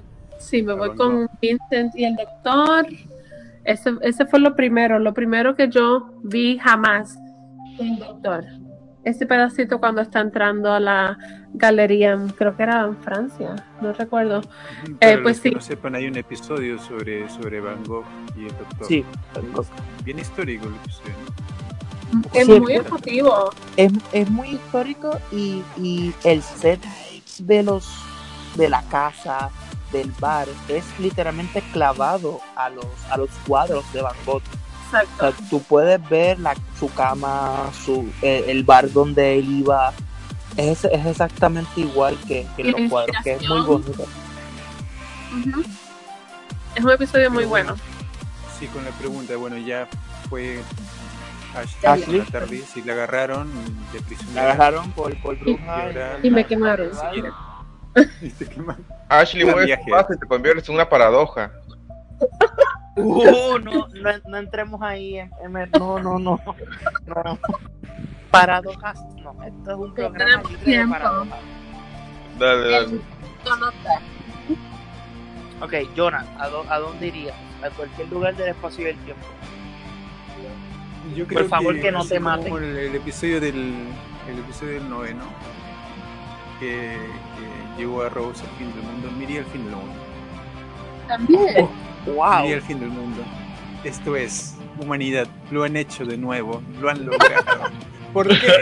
Sí, 0.41 0.63
me 0.63 0.73
voy 0.73 0.89
Van 0.89 0.97
con 0.97 1.31
Vincent 1.41 1.95
y 1.95 2.05
el 2.05 2.17
doctor. 2.17 2.87
Ese, 3.65 3.93
ese 4.03 4.27
fue 4.27 4.41
lo 4.41 4.57
primero, 4.57 4.99
lo 4.99 5.13
primero 5.15 5.55
que 5.55 5.69
yo 5.69 6.15
vi 6.23 6.59
jamás. 6.59 7.17
El 7.79 7.99
doctor. 7.99 8.45
Ese 9.05 9.25
pedacito 9.27 9.79
cuando 9.81 10.03
está 10.03 10.21
entrando 10.21 10.73
a 10.73 10.81
la 10.81 11.17
galería, 11.55 12.19
creo 12.37 12.55
que 12.57 12.63
era 12.65 12.83
en 12.85 12.97
Francia, 12.99 13.57
no 13.81 13.93
recuerdo. 13.95 14.43
Eh, 15.01 15.19
pues 15.23 15.41
que 15.41 15.49
sí. 15.51 15.55
no 15.55 15.61
sepan, 15.61 15.95
hay 15.95 16.07
un 16.07 16.17
episodio 16.17 16.79
sobre, 16.79 17.29
sobre 17.31 17.61
Van 17.61 17.83
Gogh 17.85 18.05
y 18.37 18.43
el 18.45 18.49
doctor. 18.59 18.87
Sí, 18.87 19.05
Bien 20.05 20.19
histórico 20.19 20.67
el 20.67 20.75
episodio. 20.75 21.15
¿no? 22.13 22.23
Es 22.35 22.47
Sí, 22.47 22.61
muy 22.61 22.73
emotivo. 22.75 23.51
es, 23.77 23.93
es 24.13 24.31
muy 24.31 24.49
histórico 24.49 25.19
y, 25.33 25.63
y 25.79 26.13
el 26.25 26.43
set 26.43 26.81
de 27.39 27.63
los 27.63 27.89
de 28.57 28.69
la 28.69 28.83
casa 28.91 29.49
del 29.93 30.13
bar 30.21 30.47
es 30.69 30.85
literalmente 30.99 31.63
clavado 31.73 32.41
a 32.57 32.69
los 32.71 32.87
a 33.11 33.17
los 33.17 33.31
cuadros 33.47 33.85
de 33.93 34.03
Van 34.03 34.15
Gogh. 34.27 34.43
O 34.43 34.97
Exacto. 34.97 35.19
sea, 35.39 35.49
tú 35.49 35.63
puedes 35.63 36.09
ver 36.09 36.39
la, 36.41 36.55
su 36.79 36.93
cama, 36.93 37.71
su 37.85 38.11
eh, 38.23 38.45
el 38.49 38.65
bar 38.65 38.91
donde 38.93 39.39
él 39.39 39.49
iba. 39.61 39.93
Es, 40.57 40.85
es 40.85 41.07
exactamente 41.07 41.71
igual 41.81 42.19
que, 42.27 42.45
que 42.57 42.63
en 42.63 42.69
Y 42.69 42.73
la 42.73 42.79
los 42.79 42.91
cuadros, 42.91 43.17
que 43.23 43.33
es 43.35 43.49
muy 43.49 43.61
bonito. 43.61 44.05
Es 46.75 46.85
un 46.85 46.91
episodio 46.91 47.31
muy 47.31 47.45
bueno. 47.45 47.77
Sí, 48.59 48.67
con 48.67 48.85
la 48.85 48.91
pregunta, 48.91 49.37
bueno, 49.37 49.57
ya 49.59 49.89
fue 50.29 50.61
Ashley, 51.55 52.03
Ashley. 52.03 52.19
la 52.19 52.25
tarde, 52.27 52.63
si 52.73 52.83
la 52.83 52.93
agarraron 52.93 53.49
de 53.93 54.01
prisionera. 54.01 54.43
La 54.49 54.53
agarraron 54.53 54.91
por, 54.93 55.17
por 55.23 55.37
Y 55.37 55.41
bruja. 55.55 55.83
ahora- 55.87 56.19
Y 56.23 56.31
me 56.31 56.47
quemaron. 56.47 56.91
Y 58.21 58.29
te 58.31 58.47
quemaron. 58.47 58.85
Ashley 59.09 59.45
mueve 59.45 59.73
y 59.73 60.19
te 60.19 60.27
conviertes 60.27 60.69
en 60.69 60.75
una 60.75 60.89
paradoja. 60.89 61.51
Uh, 62.97 63.59
no, 63.59 63.89
no, 63.89 63.89
no 64.29 64.37
entremos 64.37 64.81
ahí, 64.83 65.19
no, 65.79 65.99
no, 65.99 66.19
no, 66.19 66.19
no. 66.19 66.41
Paradojas, 68.31 69.01
no, 69.23 69.37
esto 69.43 69.71
es 69.71 69.77
un 69.77 69.95
programa 69.95 70.43
de 70.49 70.57
tiempo. 70.59 70.93
paradojas. 70.95 71.39
Dale, 72.39 72.71
dale. 72.71 73.01
Ok, 75.63 75.75
Jonah, 75.97 76.25
¿a, 76.39 76.49
dó- 76.49 76.65
¿a 76.71 76.79
dónde 76.79 77.07
irías? 77.09 77.37
A 77.63 77.71
cualquier 77.71 78.09
lugar 78.09 78.35
del 78.37 78.49
espacio 78.49 78.83
y 78.83 78.85
del 78.87 78.97
tiempo. 78.99 79.27
Yo 81.15 81.27
Por 81.27 81.49
favor, 81.49 81.79
que 81.81 81.91
no 81.93 82.05
te 82.05 82.21
maten. 82.21 82.55
El, 82.57 82.77
el 82.77 82.95
episodio 82.95 83.41
del 83.41 83.75
el 84.29 84.39
episodio 84.39 84.75
del 84.75 84.89
noveno 84.89 85.25
que, 86.61 86.97
que 87.37 87.60
llevó 87.81 88.03
a 88.03 88.09
Rose 88.11 88.45
al 88.45 88.51
fin 88.57 88.73
del 88.75 88.83
mundo, 88.83 89.11
miría 89.13 89.41
el 89.41 89.47
fin 89.47 89.65
del 89.65 89.75
mundo. 89.75 89.95
También. 91.09 91.69
Wow. 92.07 92.43
Miría 92.43 92.57
el 92.57 92.63
fin 92.63 92.81
del 92.81 92.91
mundo. 92.91 93.23
Esto 93.85 94.17
es 94.17 94.55
humanidad, 94.79 95.27
lo 95.51 95.65
han 95.65 95.77
hecho 95.77 96.05
de 96.05 96.17
nuevo, 96.17 96.63
lo 96.81 96.91
han 96.91 97.07
logrado. 97.07 97.71
¿Por 98.13 98.29
qué? 98.29 98.53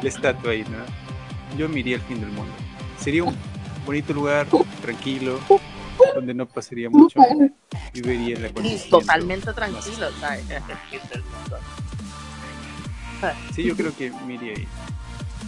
y 0.00 0.02
la 0.02 0.08
estatua 0.08 0.52
ahí, 0.52 0.62
¿no? 0.62 1.58
Yo 1.58 1.68
miría 1.68 1.96
el 1.96 2.02
fin 2.02 2.20
del 2.20 2.30
mundo. 2.30 2.52
Sería 2.98 3.24
un 3.24 3.36
bonito 3.84 4.14
lugar, 4.14 4.46
tranquilo, 4.80 5.38
donde 6.14 6.32
no 6.32 6.46
pasaría 6.46 6.88
mucho 6.88 7.20
y 7.92 8.00
vería 8.00 8.38
la 8.40 8.48
totalmente 8.88 9.52
tranquilo, 9.52 10.10
¿sabes? 10.18 10.48
El 10.50 10.76
fin 10.90 11.00
del 11.10 11.22
mundo. 11.22 11.58
Sí, 13.54 13.62
yo 13.64 13.76
creo 13.76 13.94
que 13.96 14.10
me 14.26 14.34
iría 14.34 14.54
ahí. 14.54 14.68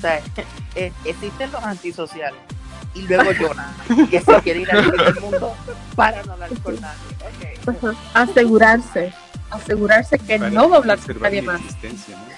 Sea, 0.06 0.22
eh, 0.76 0.92
existen 1.04 1.50
los 1.50 1.62
antisociales. 1.64 2.40
Y 2.94 3.02
luego 3.02 3.30
Jonah, 3.38 3.74
que 4.10 4.20
se 4.20 4.40
quiere 4.40 4.60
ir 4.60 4.70
al 4.70 4.84
fin 4.84 4.96
del 4.96 5.20
mundo 5.20 5.54
para 5.94 6.22
no 6.22 6.32
hablar 6.32 6.50
con 6.62 6.80
nadie. 6.80 7.98
Asegurarse. 8.14 9.12
Asegurarse 9.50 10.18
que 10.18 10.38
Para 10.38 10.50
no 10.50 10.68
va 10.70 10.76
a 10.76 10.78
hablar 10.78 10.98
con 10.98 11.20
nadie 11.20 11.42
más. 11.42 11.60
existencia, 11.60 12.16
¿no? 12.16 12.36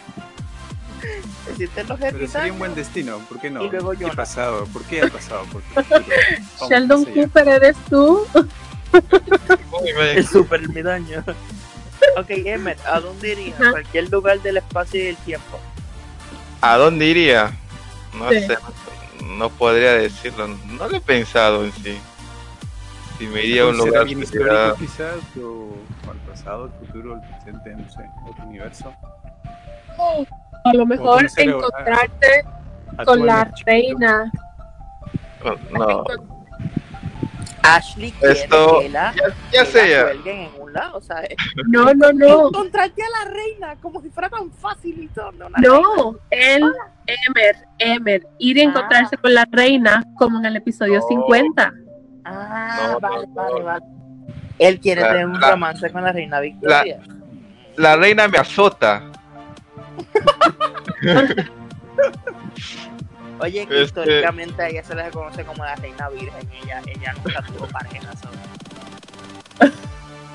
Existen 1.50 1.88
los 1.88 1.98
Pero 2.00 2.28
sería 2.28 2.52
un 2.52 2.58
buen 2.58 2.74
destino, 2.74 3.18
¿por 3.20 3.40
qué 3.40 3.50
no? 3.50 3.64
Y 3.64 3.70
luego 3.70 3.90
¿Qué 3.92 3.98
Jonah. 4.04 4.14
pasado? 4.14 4.66
¿Por 4.66 4.82
qué 4.84 5.02
ha 5.02 5.08
pasado? 5.08 5.44
¿Por 5.44 5.62
qué? 5.62 5.74
Vamos 6.60 6.70
Sheldon. 6.70 7.04
Cooper 7.04 7.48
eres 7.48 7.76
tú. 7.88 8.26
El 10.14 10.26
super. 10.26 10.62
Ok, 12.16 12.30
Emmet, 12.30 12.78
¿a 12.86 13.00
dónde 13.00 13.32
irías? 13.32 13.60
Ajá. 13.60 13.70
Cualquier 13.70 14.10
lugar 14.10 14.40
del 14.42 14.56
espacio 14.56 15.00
y 15.00 15.04
del 15.04 15.16
tiempo. 15.18 15.58
¿A 16.60 16.76
dónde 16.76 17.06
iría? 17.06 17.52
No 18.14 18.30
Sí. 18.30 18.40
sé, 18.46 18.56
no, 19.22 19.34
no 19.36 19.50
podría 19.50 19.92
decirlo. 19.92 20.48
No 20.48 20.88
lo 20.88 20.96
he 20.96 21.00
pensado 21.00 21.64
en 21.64 21.72
sí. 21.72 21.98
Si 23.18 23.26
me 23.26 23.42
iría 23.44 23.62
a 23.62 23.66
un 23.66 23.74
¿Será 23.76 23.86
lugar 23.86 24.04
bien 24.04 24.18
que 24.18 24.24
histórico 24.24 24.50
sea- 24.54 24.74
quizás? 24.78 25.16
¿O 25.42 25.76
al 26.10 26.16
pasado, 26.18 26.64
al 26.64 26.86
futuro, 26.86 27.14
al 27.14 27.20
presente, 27.20 27.70
no 27.74 27.88
sé, 27.90 28.00
otro 28.28 28.44
universo? 28.44 28.94
A 30.64 30.72
lo 30.74 30.86
mejor 30.86 31.16
conocer 31.16 31.48
a- 31.48 31.52
encontrarte 31.52 32.44
con 33.04 33.26
la 33.26 33.50
reina. 33.66 34.30
No, 35.72 36.04
Ashley 37.62 38.12
quiere 38.12 38.40
Esto- 38.40 38.78
que 38.80 38.88
la, 38.88 39.12
ya, 39.14 39.22
ya 39.22 39.34
que 39.50 39.56
la 39.58 39.64
sé 39.66 39.90
ya. 39.90 40.02
cuelguen 40.04 40.36
en 40.40 40.57
lado, 40.72 41.00
¿sabes? 41.00 41.34
No, 41.66 41.92
no, 41.94 42.12
no. 42.12 42.48
Encontrarte 42.48 43.02
a 43.02 43.24
la 43.24 43.30
reina 43.30 43.76
como 43.80 44.00
si 44.02 44.10
fuera 44.10 44.28
tan 44.28 44.50
facilito. 44.52 45.30
No, 45.58 46.16
él, 46.30 46.62
Emer, 47.06 47.56
Emer, 47.78 48.26
ir 48.38 48.58
a 48.58 48.62
encontrarse 48.62 49.16
con 49.16 49.32
la 49.34 49.46
reina 49.50 50.04
como 50.16 50.38
en 50.38 50.46
el 50.46 50.56
episodio 50.56 51.00
No. 51.00 51.06
50. 51.08 51.72
Ah, 52.24 52.88
No, 52.92 53.00
vale, 53.00 53.26
no, 53.28 53.34
vale, 53.34 53.62
vale. 53.62 53.84
Él 54.58 54.80
quiere 54.80 55.00
La- 55.02 55.08
tener 55.08 55.26
un 55.26 55.40
la- 55.40 55.50
romance 55.52 55.90
con 55.90 56.02
la 56.04 56.12
reina 56.12 56.40
Victoria. 56.40 57.00
La 57.76 57.96
reina 57.96 58.26
me 58.28 58.38
azota. 58.38 59.02
Oye, 63.40 63.66
que 63.66 63.82
Este- 63.82 64.00
históricamente 64.00 64.60
a 64.62 64.68
ella 64.68 64.82
se 64.82 64.94
le 64.96 65.10
conoce 65.10 65.44
como 65.44 65.64
la 65.64 65.76
reina 65.76 66.08
virgen. 66.08 66.48
Ella, 66.62 66.82
ella 66.86 67.12
nunca 67.24 67.40
tuvo 67.42 67.66
pareja. 67.68 68.08
¿sabes? 68.16 69.72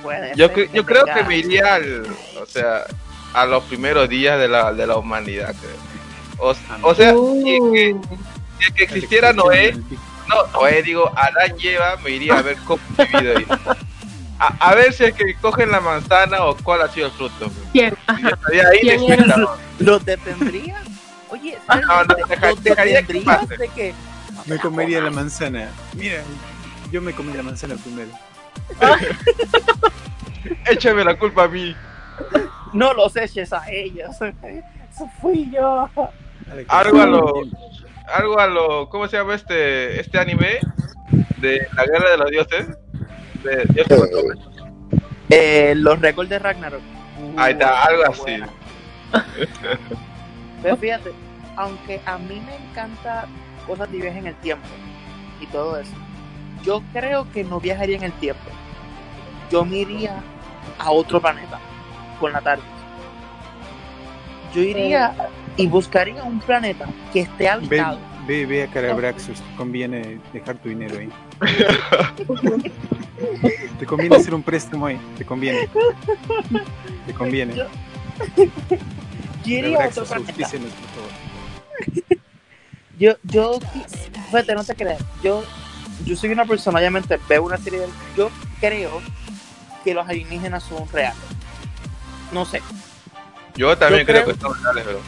Puede 0.04 0.36
Yo, 0.36 0.50
yo 0.74 0.86
creo 0.86 1.06
que 1.06 1.24
me 1.24 1.38
iría 1.38 1.76
al, 1.76 2.06
o 2.40 2.46
sea, 2.46 2.84
a 3.34 3.46
los 3.46 3.64
primeros 3.64 4.08
días 4.10 4.38
de 4.40 4.48
la, 4.48 4.72
de 4.74 4.86
la 4.86 4.98
humanidad. 4.98 5.56
creo. 5.60 5.76
O, 6.40 6.54
o 6.82 6.96
sea, 6.96 7.14
si 7.14 7.56
es 7.56 7.62
que, 7.72 7.96
si 8.60 8.66
es 8.68 8.72
que 8.76 8.84
existiera 8.84 9.34
Noé, 9.34 9.74
no, 10.28 10.48
Noé, 10.54 10.82
digo, 10.84 11.12
Adán 11.16 11.58
lleva, 11.58 11.96
me 11.98 12.12
iría 12.12 12.38
a 12.38 12.42
ver 12.42 12.58
cómo 12.66 12.82
he 12.98 13.06
vivido 13.06 13.38
ahí. 13.38 13.46
A, 14.40 14.48
a 14.72 14.76
ver 14.76 14.92
si 14.94 15.06
es 15.06 15.14
que 15.14 15.36
cogen 15.36 15.72
la 15.72 15.80
manzana 15.80 16.44
o 16.44 16.56
cuál 16.58 16.82
ha 16.82 16.90
sido 16.90 17.08
el 17.08 17.14
fruto. 17.14 17.50
¿Quién? 17.72 17.96
Ahí 18.08 18.80
¿Quién. 18.82 19.26
¿Los 19.80 20.04
detendría? 20.06 20.82
Oye, 21.30 21.58
Ah, 21.68 21.78
no, 21.78 22.04
no, 22.04 22.04
¿los 22.04 22.30
deja- 22.30 22.54
dejaría 22.62 23.02
que 23.04 23.14
detendrías 23.14 23.38
pase. 23.46 23.58
de 23.58 23.68
que 23.70 23.94
Me 24.46 24.58
comería 24.60 25.02
la 25.02 25.12
manzana. 25.12 25.70
Mira, 25.94 26.22
yo 26.92 27.02
me 27.02 27.14
comí 27.14 27.32
la 27.34 27.44
manzana 27.44 27.76
primero. 27.76 28.10
Échame 30.70 31.04
la 31.04 31.18
culpa 31.18 31.44
a 31.44 31.48
mí. 31.48 31.76
no 32.74 32.94
los 32.94 33.16
eches 33.16 33.54
a 33.54 33.64
ellos? 33.70 34.10
Eso 34.12 35.10
fui 35.22 35.50
yo. 35.52 35.90
Algo 36.68 37.02
a 37.02 37.06
lo, 37.06 37.34
algo 38.14 38.40
a 38.40 38.48
lo, 38.48 38.90
¿cómo 38.90 39.08
se 39.08 39.18
llama 39.18 39.36
este, 39.36 40.00
este 40.00 40.20
anime? 40.20 40.60
De 41.38 41.68
la 41.76 41.86
guerra 41.86 42.12
de 42.12 42.18
los 42.18 42.32
dioses. 42.32 42.68
De 43.44 43.66
dioses 43.74 44.02
Otomes. 44.02 44.38
Eh, 45.30 45.74
los 45.76 46.00
récords 46.00 46.30
de 46.30 46.40
Ragnarok. 46.40 46.82
Uh, 47.20 47.40
Ahí 47.40 47.54
está, 47.54 47.84
algo 47.84 48.04
así. 48.10 48.40
Pero 50.62 50.78
fíjate, 50.78 51.12
aunque 51.56 52.02
a 52.06 52.18
mí 52.18 52.42
me 52.46 52.56
encanta 52.56 53.26
cosas 53.68 53.92
de 53.92 53.98
viaje 53.98 54.20
en 54.20 54.28
el 54.28 54.36
tiempo 54.36 54.68
y 55.40 55.48
todo 55.48 55.80
eso, 55.80 55.94
yo 56.64 56.82
creo 56.94 57.30
que 57.32 57.44
no 57.44 57.60
viajaría 57.60 57.98
en 57.98 58.04
el 58.04 58.14
tiempo. 58.14 58.50
Yo 59.52 59.66
me 59.66 59.78
iría 59.78 60.24
a 60.78 60.92
otro 60.92 61.20
planeta 61.22 61.60
con 62.20 62.32
la 62.34 62.42
tarde. 62.42 62.64
Yo 64.54 64.62
iría 64.62 65.14
y 65.58 65.66
buscaría 65.68 66.24
un 66.24 66.40
planeta 66.40 66.86
que 67.12 67.22
esté 67.22 67.50
habitado. 67.50 67.98
ve, 68.28 68.46
ve 68.46 68.64
a 68.64 68.68
Carabraxos, 68.68 69.42
te 69.42 69.56
conviene 69.58 70.20
dejar 70.32 70.56
tu 70.58 70.70
dinero 70.70 70.98
ahí. 71.00 71.10
Te 73.80 73.86
conviene 73.86 74.16
hacer 74.18 74.34
un 74.34 74.44
préstamo 74.44 74.86
ahí, 74.88 75.00
te 75.18 75.26
conviene. 75.26 75.68
Te 77.06 77.14
conviene. 77.14 77.56
Yo- 77.56 77.68
Yo 79.46 79.58
iría 79.58 79.84
a 79.84 79.88
otro 79.88 80.06
planeta. 80.06 80.44
Yo, 83.00 83.16
yo, 83.24 83.60
fíjate, 84.28 84.54
no 84.54 84.64
te 84.64 84.76
creas. 84.76 85.04
Yo, 85.24 85.44
yo 86.06 86.16
soy 86.16 86.30
una 86.30 86.46
persona, 86.46 86.78
obviamente, 86.78 87.20
veo 87.28 87.44
una 87.44 87.58
serie 87.58 87.80
de. 87.82 87.88
Yo 88.16 88.30
creo 88.60 89.02
que 89.84 89.94
los 89.94 90.08
alienígenas 90.08 90.64
son 90.64 90.88
reales. 90.90 91.18
No 92.32 92.46
sé. 92.46 92.62
Yo 93.56 93.78
también 93.78 94.02
Yo 94.02 94.14
creo, 94.14 94.24
creo- 94.24 94.36
que 94.36 94.42
son 94.42 94.64
reales, 94.64 94.84
pero. 94.86 95.00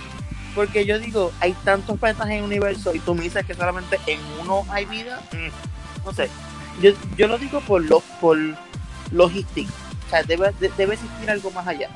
Porque 0.53 0.85
yo 0.85 0.99
digo, 0.99 1.34
hay 1.41 1.52
tantos 1.65 1.99
planetas 1.99 2.27
en 2.27 2.34
el 2.34 2.43
universo 2.43 2.93
y 2.95 2.99
tú 2.99 3.14
me 3.14 3.23
dices 3.23 3.45
que 3.45 3.53
solamente 3.53 3.99
en 4.07 4.19
uno 4.41 4.65
hay 4.69 4.85
vida. 4.85 5.22
Mm, 5.34 6.06
no 6.06 6.14
sé. 6.14 6.30
Yo, 6.81 6.91
yo 7.18 7.27
lo 7.27 7.38
digo 7.38 7.60
por 7.61 7.84
lo, 7.84 7.99
por 8.22 8.38
logística. 9.11 9.72
O 10.07 10.10
sea, 10.10 10.23
debe, 10.23 10.52
de- 10.60 10.72
debe 10.77 10.93
existir 10.93 11.30
algo 11.30 11.52
más 11.52 11.68
allá. 11.68 11.89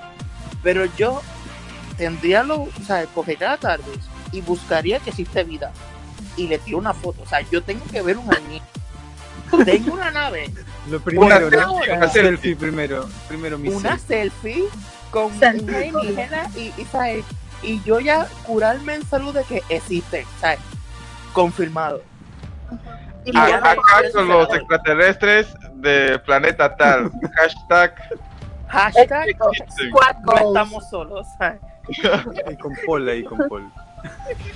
Pero 0.63 0.85
yo 0.97 1.21
tendría 1.97 2.43
lo, 2.43 2.63
o 2.63 2.69
sea, 2.85 3.05
cogería 3.07 3.49
la 3.51 3.57
tarde 3.57 3.91
y 4.31 4.41
buscaría 4.41 4.99
que 4.99 5.11
existe 5.11 5.43
vida. 5.43 5.71
Y 6.35 6.47
le 6.47 6.57
tiro 6.57 6.77
una 6.79 6.93
foto. 6.93 7.21
O 7.21 7.25
sea, 7.27 7.41
yo 7.49 7.61
tengo 7.63 7.85
que 7.85 8.01
ver 8.01 8.17
un 8.17 8.29
alienígena. 8.33 8.65
tengo 9.65 9.93
una 9.93 10.11
nave, 10.11 10.51
Lo 10.89 10.99
primero, 10.99 11.25
Una 11.25 11.39
¿no? 11.39 11.49
selfie, 11.49 11.87
Una 11.87 11.97
una 11.97 12.07
selfie 12.09 12.55
primero. 12.55 13.09
Primero 13.27 13.57
mi 13.57 13.69
una 13.69 13.97
selfie. 13.97 14.53
selfie 14.53 14.63
con 15.11 15.37
Selfie. 15.39 15.63
un 15.91 15.97
alienígena 15.97 16.49
y, 16.55 16.73
y, 16.77 16.85
¿sabes? 16.91 17.25
y 17.61 17.81
yo 17.83 17.99
ya 17.99 18.27
curarme 18.45 18.95
en 18.95 19.05
salud 19.05 19.33
de 19.33 19.43
que 19.43 19.63
existe, 19.69 20.25
¿sabes? 20.39 20.59
Confirmado. 21.33 22.01
Y 23.25 23.31
con 24.13 24.27
los 24.27 24.53
extraterrestres 24.53 25.53
de 25.75 26.19
planeta 26.19 26.75
tal. 26.75 27.11
Hashtag. 27.35 27.95
Hashtag 28.67 29.27
no 30.25 30.47
estamos 30.47 30.89
solos, 30.89 31.27
¿sabes? 31.37 31.59
Ahí 32.45 32.55
con 32.57 32.73
Paul, 32.85 33.09
ahí 33.09 33.23
con 33.23 33.37
Paul. 33.49 33.71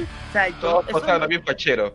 O 0.00 0.32
sea, 0.32 0.48
yo, 1.18 1.26
bien 1.28 1.44
fachero. 1.44 1.94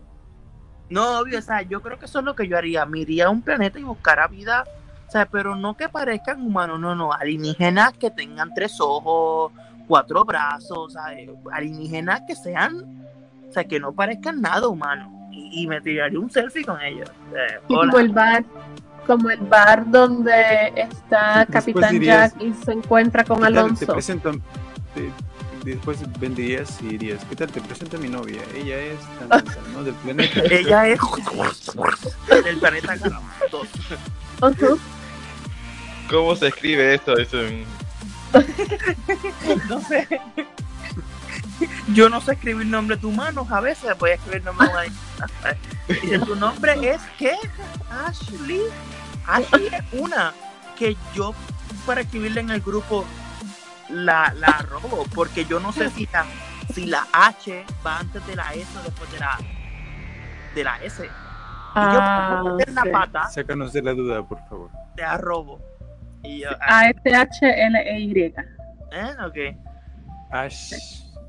No, 0.89 1.19
obvio, 1.19 1.39
o 1.39 1.41
sea, 1.41 1.61
yo 1.63 1.81
creo 1.81 1.97
que 1.99 2.05
eso 2.05 2.19
es 2.19 2.25
lo 2.25 2.35
que 2.35 2.47
yo 2.47 2.57
haría. 2.57 2.85
Me 2.85 2.99
iría 2.99 3.25
a 3.27 3.29
un 3.29 3.41
planeta 3.41 3.79
y 3.79 3.83
buscara 3.83 4.27
vida, 4.27 4.63
o 5.07 5.11
sea, 5.11 5.25
pero 5.25 5.55
no 5.55 5.75
que 5.75 5.89
parezcan 5.89 6.41
humanos, 6.41 6.79
no, 6.79 6.95
no, 6.95 7.11
alienígenas 7.13 7.93
que 7.93 8.11
tengan 8.11 8.53
tres 8.53 8.77
ojos, 8.79 9.51
cuatro 9.87 10.23
brazos, 10.25 10.93
¿sabes? 10.93 11.29
Alienígenas 11.51 12.21
que 12.27 12.35
sean, 12.35 13.05
o 13.49 13.51
sea, 13.51 13.63
que 13.63 13.79
no 13.79 13.91
parezcan 13.93 14.41
nada 14.41 14.67
humano. 14.67 15.11
Y, 15.31 15.63
y 15.63 15.67
me 15.67 15.81
tiraría 15.81 16.19
un 16.19 16.29
selfie 16.29 16.63
con 16.63 16.79
ellos. 16.81 17.09
Eh, 17.35 17.59
como 17.67 17.97
el 17.99 18.09
bar, 18.09 18.45
como 19.05 19.29
el 19.29 19.41
bar 19.41 19.89
donde 19.89 20.71
está 20.75 21.45
Capitán 21.51 21.91
dirías, 21.91 22.33
Jack 22.33 22.41
y 22.41 22.53
se 22.53 22.71
encuentra 22.71 23.23
con 23.23 23.37
¿Qué 23.37 23.43
tal? 23.43 23.53
Te 23.53 23.59
Alonso. 23.59 23.85
presento. 23.93 24.31
te- 24.93 25.11
después 25.71 25.99
vendrías 26.19 26.81
y 26.81 26.89
dirías, 26.89 27.23
¿qué 27.25 27.35
tal? 27.35 27.51
Te 27.51 27.59
presento 27.61 27.97
a 27.97 27.99
mi 27.99 28.07
novia. 28.07 28.41
Ella 28.53 28.77
es 28.79 28.99
tan, 29.19 29.29
tan, 29.29 29.45
tan, 29.55 29.73
¿no? 29.73 29.83
del 29.83 29.95
planeta. 29.95 30.41
Ella 30.49 30.87
es 30.87 30.99
del 32.43 32.57
planeta. 32.59 32.95
Ujú. 34.41 34.79
¿Cómo 36.09 36.35
se 36.35 36.47
escribe 36.47 36.93
esto? 36.93 37.15
No 39.69 39.79
sé. 39.81 40.07
Yo 41.93 42.09
no 42.09 42.19
sé 42.19 42.33
escribir 42.33 42.67
nombres 42.67 42.99
de 42.99 43.07
humanos, 43.07 43.49
a 43.49 43.61
veces 43.61 43.97
voy 43.97 44.09
a 44.11 44.13
escribir 44.15 44.43
nombres 44.43 44.69
de. 45.87 46.01
Dice, 46.01 46.19
tu 46.19 46.35
nombre 46.35 46.73
es 46.89 47.01
¿qué? 47.17 47.33
Ashley. 47.89 48.61
Ashley 49.25 49.67
es 49.67 49.83
una 49.93 50.33
que 50.77 50.97
yo 51.15 51.33
para 51.85 52.01
escribirle 52.01 52.41
en 52.41 52.49
el 52.49 52.61
grupo 52.61 53.05
la, 53.89 54.33
la 54.37 54.65
robo, 54.69 55.05
porque 55.13 55.45
yo 55.45 55.59
no 55.59 55.71
sé 55.71 55.89
si 55.89 56.07
la, 56.11 56.25
si 56.73 56.85
la 56.85 57.05
H 57.13 57.65
va 57.85 57.99
antes 57.99 58.25
de 58.27 58.35
la 58.35 58.53
S 58.53 58.67
o 58.79 58.83
después 58.83 59.11
de 59.11 59.19
la, 59.19 59.37
de 60.55 60.63
la 60.63 60.77
S. 60.83 61.03
Y 61.05 61.07
yo 61.07 61.11
Ah, 61.77 62.41
sí. 62.65 62.89
pata 62.89 63.27
Sácanos 63.29 63.73
de 63.73 63.81
la 63.81 63.91
duda, 63.93 64.23
por 64.23 64.39
favor. 64.47 64.69
de 64.95 65.03
arrobo. 65.03 65.59
Y 66.23 66.39
yo, 66.41 66.49
ah, 66.61 66.79
A-S-H-L-E-Y. 66.79 68.21
¿eh? 68.23 68.33
Ok. 69.25 69.57
Ash. 70.31 70.73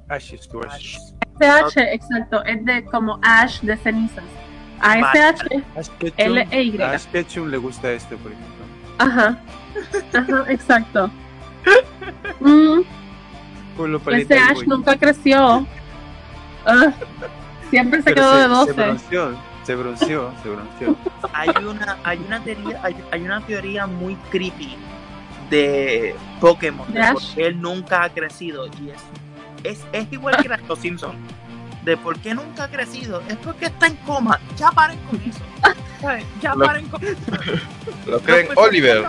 Ash 0.08 0.32
es 0.34 0.48
tu 0.48 0.60
Ash. 0.62 0.96
S-H, 1.40 1.92
exacto, 1.94 2.42
es 2.44 2.64
de 2.64 2.84
como 2.86 3.18
Ash 3.22 3.60
de 3.60 3.76
cenizas. 3.76 4.24
A-S-H, 4.80 5.64
Ash 5.76 5.88
Ketchum. 5.98 6.14
L-E-Y. 6.38 6.80
A 6.80 6.92
Ash 6.92 7.06
Ketchum 7.06 7.48
le 7.48 7.56
gusta 7.58 7.90
este, 7.90 8.16
por 8.16 8.30
ejemplo. 8.32 8.64
Ajá. 8.98 9.36
Ajá, 10.14 10.44
exacto. 10.50 11.10
Mm, 12.40 12.80
ese 14.12 14.38
Ash 14.38 14.62
nunca 14.66 14.96
creció. 14.96 15.66
Ah, 16.64 16.92
siempre 17.70 17.98
se 18.02 18.12
Pero 18.12 18.22
quedó 18.22 18.36
de 18.36 18.42
Se 18.42 18.48
12. 18.48 18.72
bronceó, 18.72 19.36
se 19.64 19.74
bronceó, 19.76 20.32
se 20.42 20.48
bronceó. 20.48 20.96
hay 21.32 21.50
una 21.64 21.96
hay 22.04 22.18
una 22.26 22.40
teoría 22.42 22.80
hay, 22.82 22.96
hay 23.10 23.22
una 23.22 23.40
teoría 23.40 23.86
muy 23.86 24.14
creepy 24.30 24.76
de 25.50 26.14
Pokémon 26.40 26.92
de 26.92 27.00
¿De 27.00 27.12
por 27.12 27.22
Ash? 27.22 27.34
qué 27.34 27.46
él 27.46 27.60
nunca 27.60 28.02
ha 28.04 28.08
crecido 28.10 28.66
y 28.66 28.90
es 28.90 29.02
es, 29.64 29.84
es 29.92 30.12
igual 30.12 30.36
que 30.36 30.48
de 30.48 30.58
los 30.68 30.78
Simpsons 30.78 31.14
de 31.84 31.96
por 31.96 32.18
qué 32.18 32.34
nunca 32.34 32.64
ha 32.64 32.68
crecido 32.68 33.22
es 33.28 33.36
porque 33.36 33.66
está 33.66 33.86
en 33.86 33.94
coma 33.96 34.40
ya 34.56 34.70
paren 34.72 34.98
con 35.08 35.20
eso 35.22 35.40
ya 36.42 36.54
Lo- 36.54 36.64
paren 36.66 36.88
con 36.88 37.04
eso 37.04 37.16
Lo 38.06 38.18
creen 38.20 38.48
No, 38.48 38.54
pues, 38.54 38.68
Oliver. 38.68 39.08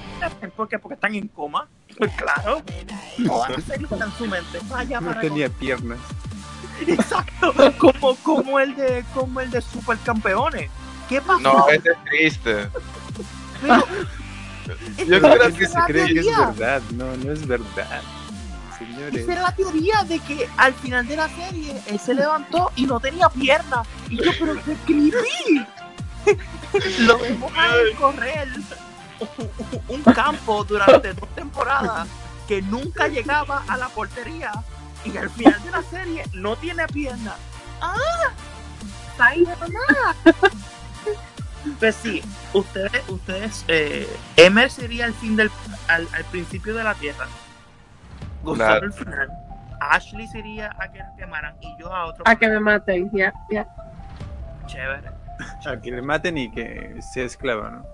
¿por 0.56 0.68
qué? 0.68 0.78
porque 0.80 0.94
están 0.96 1.16
en 1.16 1.28
coma 1.28 1.68
claro 2.18 2.62
no 3.18 3.40
van 3.40 3.54
a 3.54 3.56
en 4.06 4.12
su 4.18 4.26
mente 4.28 4.60
vaya 4.70 5.00
No 5.02 5.08
para 5.08 5.22
tenía 5.22 5.50
piernas. 5.50 6.00
exacto 6.88 7.54
como 7.78 8.16
como 8.18 8.60
el 8.60 8.76
de 8.76 9.04
como 9.14 9.42
el 9.42 9.50
de 9.50 9.62
supercampeones 9.62 10.70
¿qué 11.10 11.22
pasó? 11.22 11.40
No, 11.40 11.70
ese 11.70 11.90
es 11.90 12.04
triste. 12.06 12.70
Pero- 13.62 13.86
Yo 15.08 15.22
creo 15.22 15.54
que 15.56 15.68
se 15.68 15.80
cree 15.88 16.14
que 16.14 16.20
es 16.20 16.26
verdad. 16.38 16.82
No, 16.92 17.16
no 17.16 17.32
es 17.32 17.48
verdad. 17.48 18.02
Señores. 18.78 19.24
Esa 19.24 19.32
era 19.34 19.42
la 19.44 19.56
teoría 19.56 20.04
de 20.04 20.20
que 20.20 20.48
al 20.58 20.74
final 20.74 21.08
de 21.08 21.16
la 21.16 21.30
serie 21.30 21.82
él 21.88 22.00
se 22.00 22.14
levantó 22.14 22.72
y 22.76 22.86
no 22.86 23.00
tenía 23.00 23.30
piernas. 23.30 23.88
Y 24.10 24.18
yo, 24.18 24.32
pero 24.38 24.56
qué 24.64 24.76
creepy. 24.86 25.66
Lo 27.00 27.18
vemos 27.18 27.52
a 27.58 27.76
él 27.76 27.96
correr 27.96 28.50
un 29.88 30.04
campo 30.04 30.64
durante 30.64 31.14
dos 31.14 31.30
temporadas 31.36 32.08
que 32.48 32.62
nunca 32.62 33.08
llegaba 33.08 33.64
a 33.68 33.78
la 33.78 33.90
portería. 33.90 34.52
Y 35.06 35.16
al 35.16 35.30
final 35.30 35.64
de 35.64 35.72
la 35.72 35.82
serie 35.84 36.24
no 36.34 36.56
tiene 36.56 36.88
piernas. 36.88 37.36
¡Ah! 37.82 38.32
¡Ay, 39.20 39.46
mamá! 39.60 40.16
Pues 41.80 41.96
sí, 41.96 42.24
ustedes, 42.54 43.10
ustedes, 43.10 43.66
eh, 43.68 44.08
Emer 44.38 44.72
sería 44.72 45.06
el 45.06 45.14
fin 45.14 45.36
del, 45.36 45.52
al, 45.88 46.08
al 46.14 46.24
principio 46.26 46.74
de 46.74 46.84
la 46.84 46.94
Tierra. 46.96 47.28
Claro. 48.44 48.86
el 48.86 48.94
final. 48.94 49.30
Ashley 49.80 50.28
sería 50.28 50.76
a 50.80 50.92
que 50.92 51.00
la 51.00 51.14
quemaran 51.18 51.56
y 51.62 51.76
yo 51.80 51.94
a 51.94 52.06
otro. 52.06 52.24
A 52.26 52.36
que 52.36 52.48
me 52.48 52.60
maten, 52.60 53.10
ya, 53.12 53.34
ya. 53.52 53.68
Chévere. 54.66 55.12
A 55.66 55.78
que 55.80 55.92
le 55.92 56.02
maten 56.02 56.38
y 56.38 56.52
que 56.52 56.96
sea 57.02 57.26
esclava, 57.26 57.70
¿no? 57.70 57.86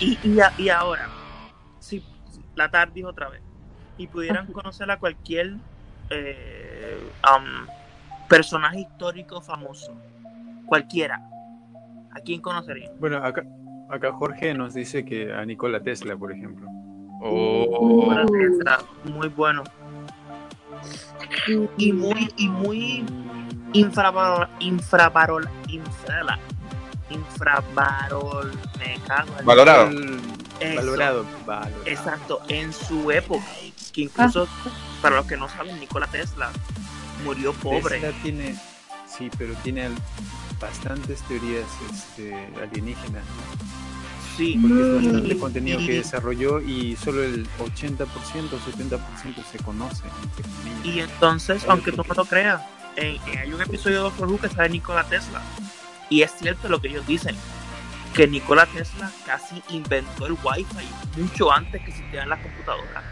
Y, 0.00 0.18
y, 0.22 0.40
a- 0.40 0.52
y 0.58 0.68
ahora, 0.68 1.08
si 1.78 2.02
la 2.54 2.70
TARDIS 2.70 3.04
otra 3.04 3.28
vez, 3.28 3.42
y 3.98 4.06
pudieran 4.06 4.46
conocer 4.52 4.90
a 4.90 4.98
cualquier 4.98 5.54
eh, 6.10 6.98
um, 7.24 7.66
personaje 8.28 8.80
histórico 8.80 9.40
famoso, 9.40 9.92
cualquiera, 10.66 11.20
¿a 12.14 12.20
quién 12.20 12.40
conocerían? 12.40 12.92
Bueno, 12.98 13.18
acá, 13.18 13.44
acá 13.90 14.12
Jorge 14.12 14.54
nos 14.54 14.74
dice 14.74 15.04
que 15.04 15.32
a 15.32 15.44
Nikola 15.44 15.80
Tesla, 15.82 16.16
por 16.16 16.32
ejemplo. 16.32 16.66
Oh, 17.22 18.08
Nikola 18.08 18.26
Tesla, 18.26 18.78
muy 19.04 19.28
bueno. 19.28 19.62
Y 21.76 21.92
muy, 21.92 22.28
y 22.36 22.48
muy 22.48 23.04
infravalor, 23.72 24.48
infravalor, 24.58 25.48
infravalor, 27.12 28.50
me 28.78 28.98
cago 29.06 29.38
en- 29.38 29.44
Valorado. 29.46 29.90
Eso. 30.60 30.76
Valorado, 30.76 31.26
valorado. 31.46 31.82
Exacto, 31.86 32.42
en 32.48 32.72
su 32.72 33.10
época, 33.10 33.44
que 33.92 34.02
incluso, 34.02 34.46
para 35.00 35.16
los 35.16 35.26
que 35.26 35.36
no 35.36 35.48
saben, 35.48 35.78
Nikola 35.80 36.06
Tesla 36.06 36.50
murió 37.24 37.52
pobre. 37.52 37.98
Tesla 38.00 38.22
tiene, 38.22 38.56
sí, 39.06 39.30
pero 39.36 39.54
tiene 39.64 39.90
bastantes 40.60 41.20
teorías 41.22 41.66
este, 41.90 42.32
alienígenas. 42.62 43.24
Sí, 44.36 44.56
porque 44.62 44.80
es 44.80 44.86
Mm. 44.86 45.04
bastante 45.04 45.38
contenido 45.38 45.78
que 45.78 45.92
desarrolló 45.94 46.60
y 46.60 46.96
solo 46.96 47.22
el 47.22 47.46
80% 47.58 48.56
o 48.56 48.60
70% 48.60 49.42
se 49.50 49.58
conoce. 49.58 50.04
Y 50.84 51.00
entonces, 51.00 51.64
aunque 51.68 51.92
tú 51.92 52.02
no 52.08 52.14
lo 52.14 52.24
creas, 52.24 52.62
en- 52.96 53.20
en- 53.26 53.38
hay 53.38 53.52
un 53.52 53.60
episodio 53.60 53.96
de 53.96 54.02
Doctor 54.04 54.28
Who 54.28 54.38
que 54.40 54.48
sale 54.48 54.68
Nikola 54.70 55.04
Tesla. 55.04 55.42
Y 56.12 56.20
es 56.20 56.30
cierto 56.32 56.68
lo 56.68 56.78
que 56.78 56.88
ellos 56.88 57.06
dicen, 57.06 57.34
que 58.14 58.26
Nikola 58.28 58.66
Tesla 58.66 59.10
casi 59.24 59.62
inventó 59.70 60.26
el 60.26 60.32
Wi-Fi 60.44 60.86
mucho 61.22 61.50
antes 61.50 61.80
que 61.82 61.88
existieran 61.90 62.28
las 62.28 62.40
computadoras. 62.40 63.02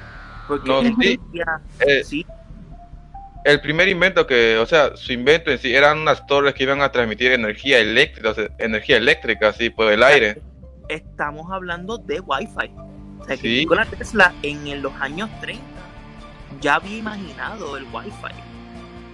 Porque 0.46 0.68
No, 0.68 0.80
él 0.80 0.94
sí. 1.00 1.18
decía- 1.32 1.60
Eh, 1.86 2.04
sí, 2.04 2.26
El 3.46 3.58
primer 3.62 3.88
invento 3.88 4.26
que, 4.26 4.58
o 4.58 4.66
sea, 4.66 4.94
su 4.98 5.14
invento 5.14 5.50
en 5.50 5.58
sí 5.58 5.74
eran 5.74 6.00
unas 6.00 6.26
torres 6.26 6.52
que 6.52 6.64
iban 6.64 6.82
a 6.82 6.92
transmitir 6.92 7.32
energía 7.32 7.78
eléctrica, 7.78 8.28
o 8.32 8.34
sea, 8.34 8.48
energía 8.58 8.98
eléctrica 8.98 9.48
así 9.48 9.70
por 9.70 9.90
el 9.90 10.02
aire. 10.02 10.42
estamos 10.90 11.50
hablando 11.50 11.96
de 11.96 12.20
Wi-Fi. 12.20 12.70
O 13.18 13.24
sea, 13.24 13.36
que 13.36 13.42
Sí. 13.42 13.58
Nikola 13.60 13.86
Tesla 13.86 14.34
en 14.42 14.82
los 14.82 14.92
años 15.00 15.30
30 15.40 15.62
ya 16.60 16.74
había 16.74 16.98
imaginado 16.98 17.78
el 17.78 17.84
Wi-Fi. 17.84 18.34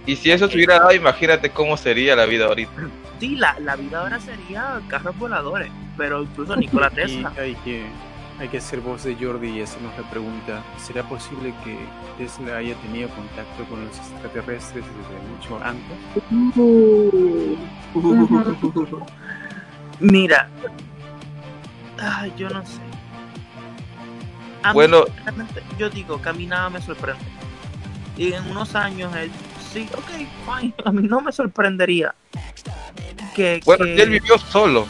Y 0.07 0.15
si 0.17 0.31
eso 0.31 0.49
se 0.49 0.55
hubiera 0.55 0.79
dado, 0.79 0.91
imagínate 0.93 1.49
cómo 1.51 1.77
sería 1.77 2.13
la 2.17 2.25
vida 2.25 2.47
ahorita. 2.47 2.71
Sí, 3.19 3.35
la, 3.35 3.57
la 3.59 3.75
vida 3.75 4.01
ahora 4.01 4.19
sería 4.19 4.79
carros 4.87 5.17
voladores, 5.17 5.71
pero 5.97 6.21
incluso 6.23 6.55
Nikola 6.55 6.87
Y 6.91 6.95
Tesla. 6.95 7.33
hay 7.39 7.55
que, 7.55 7.85
hay 8.39 8.47
que 8.47 8.57
hacer 8.59 8.79
voz 8.81 9.03
de 9.03 9.15
Jordi 9.15 9.49
y 9.49 9.61
hacernos 9.61 9.91
la 9.97 10.07
pregunta, 10.09 10.61
¿será 10.77 11.03
posible 11.03 11.53
que 11.63 11.77
Tesla 12.17 12.57
haya 12.57 12.75
tenido 12.75 13.09
contacto 13.09 13.63
con 13.69 13.83
los 13.85 13.97
extraterrestres 13.97 14.85
desde 14.85 15.19
mucho 15.31 15.59
antes? 15.63 15.97
Mira, 19.99 20.47
ay, 21.99 22.31
yo 22.37 22.49
no 22.49 22.63
sé. 22.65 22.79
A 24.63 24.69
mí, 24.69 24.73
Bueno. 24.75 25.05
realmente, 25.23 25.63
yo 25.79 25.89
digo 25.89 26.21
que 26.21 26.29
a 26.29 26.33
mí 26.33 26.45
nada 26.45 26.69
me 26.69 26.79
sorprende. 26.81 27.23
Y 28.15 28.33
en 28.33 28.47
unos 28.51 28.75
años, 28.75 29.15
él, 29.15 29.31
sí, 29.77 29.89
ok, 29.95 30.59
fine, 30.59 30.73
a 30.85 30.91
mí 30.91 31.07
no 31.07 31.21
me 31.21 31.31
sorprendería. 31.31 32.13
Que, 33.35 33.61
Bueno, 33.65 33.85
que- 33.85 34.01
él 34.01 34.09
vivió 34.09 34.37
solo. 34.37 34.87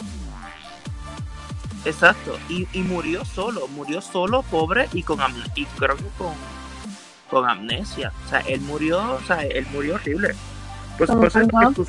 Exacto, 1.85 2.37
y, 2.49 2.67
y 2.73 2.81
murió 2.81 3.23
solo, 3.23 3.67
murió 3.69 4.01
solo, 4.01 4.43
pobre 4.43 4.89
y 4.93 5.03
con 5.03 5.19
y 5.55 5.65
creo 5.65 5.95
que 5.95 6.03
con, 6.17 6.33
con 7.29 7.49
amnesia. 7.49 8.11
O 8.25 8.29
sea, 8.29 8.39
él 8.41 8.59
murió, 8.61 9.13
o 9.15 9.21
sea, 9.21 9.43
él 9.43 9.65
murió 9.71 9.95
horrible. 9.95 10.35
Pues, 10.97 11.09
¿Como 11.09 11.21
por 11.21 11.29
eso 11.29 11.39
que 11.47 11.55
Gogh? 11.65 11.75
sus- 11.75 11.87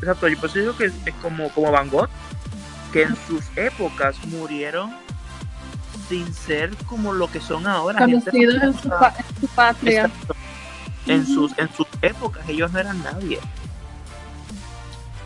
exacto, 0.00 0.28
yo 0.28 0.38
por 0.38 0.50
eso 0.50 0.58
digo 0.58 0.76
que 0.76 0.86
es, 0.86 0.92
es 1.06 1.14
como, 1.22 1.48
como 1.50 1.70
Van 1.70 1.88
Gogh, 1.88 2.08
que 2.92 3.02
en 3.04 3.16
sus 3.26 3.44
épocas 3.56 4.16
murieron 4.26 4.94
sin 6.08 6.32
ser 6.34 6.74
como 6.86 7.12
lo 7.12 7.30
que 7.30 7.40
son 7.40 7.66
ahora. 7.66 8.00
Conocidos 8.00 8.62
en 8.62 8.74
su, 8.82 8.88
en 8.88 9.48
patria. 9.54 10.02
Exacto. 10.04 10.34
En 11.10 11.26
sus, 11.26 11.56
en 11.58 11.72
sus 11.74 11.86
épocas 12.02 12.48
ellos 12.48 12.70
no 12.72 12.78
eran 12.78 13.02
nadie. 13.02 13.38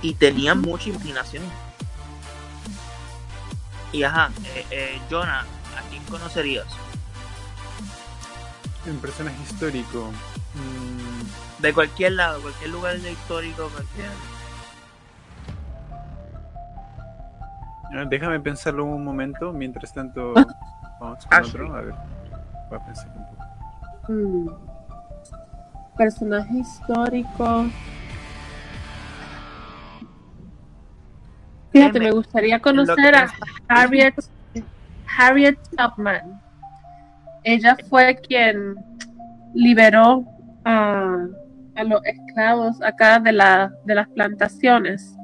Y 0.02 0.14
tenían 0.14 0.60
mucha 0.60 0.88
imaginación. 0.90 1.42
Y 3.92 4.02
ajá, 4.02 4.30
eh, 4.54 4.66
eh, 4.70 5.00
Jonah, 5.10 5.40
¿a 5.40 5.82
quién 5.90 6.02
conocerías? 6.04 6.66
Un 8.86 8.96
personaje 8.98 9.36
histórico. 9.42 10.10
mm, 10.54 11.62
De 11.62 11.72
cualquier 11.72 12.12
lado, 12.12 12.40
cualquier 12.42 12.70
lugar 12.70 12.98
de 12.98 13.12
histórico, 13.12 13.68
cualquier. 13.68 14.10
ah, 17.96 18.04
déjame 18.08 18.40
pensarlo 18.40 18.84
un 18.84 19.04
momento, 19.04 19.52
mientras 19.52 19.92
tanto 19.92 20.34
vamos 21.00 21.24
con 21.26 21.38
Ah, 21.38 21.42
otro. 21.46 21.66
sí. 21.66 21.72
A 21.72 21.80
ver, 21.80 21.94
voy 22.70 22.78
a 22.78 22.84
pensar 22.84 23.08
un 23.16 23.26
poco. 23.26 23.44
Mm. 24.12 24.73
Personaje 25.96 26.58
histórico. 26.58 27.66
Fíjate, 31.72 31.98
me 32.00 32.10
gustaría 32.10 32.60
conocer 32.60 33.14
a. 33.14 33.32
Harriet, 33.68 34.14
Harriet 35.18 35.58
Tubman. 35.76 36.40
Ella 37.42 37.76
fue 37.88 38.16
quien 38.16 38.76
liberó 39.54 40.24
a, 40.64 41.26
a 41.76 41.84
los 41.84 42.00
esclavos 42.04 42.80
acá 42.82 43.18
de, 43.20 43.32
la, 43.32 43.72
de 43.84 43.94
las 43.94 44.08
plantaciones. 44.08 45.14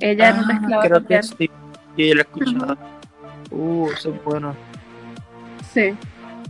Ella 0.00 0.30
era 0.30 0.38
una 0.40 0.54
Ah, 0.54 0.58
esclava 0.60 0.82
creo 0.84 1.06
que 1.06 1.22
sí. 1.22 1.50
Yo 1.96 2.14
lo 2.14 2.20
he 2.20 2.22
escuchado. 2.22 2.76
Uh, 3.50 3.88
eso 3.92 4.14
es 4.14 4.24
bueno. 4.24 4.54
Sí, 5.72 5.94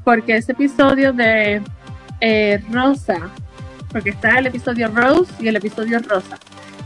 porque 0.05 0.37
ese 0.37 0.53
episodio 0.53 1.13
de 1.13 1.63
eh, 2.27 2.63
Rosa, 2.71 3.17
porque 3.91 4.11
está 4.11 4.39
el 4.39 4.47
episodio 4.47 4.89
Rose 4.89 5.31
y 5.39 5.49
el 5.49 5.57
episodio 5.57 5.99
Rosa. 5.99 6.39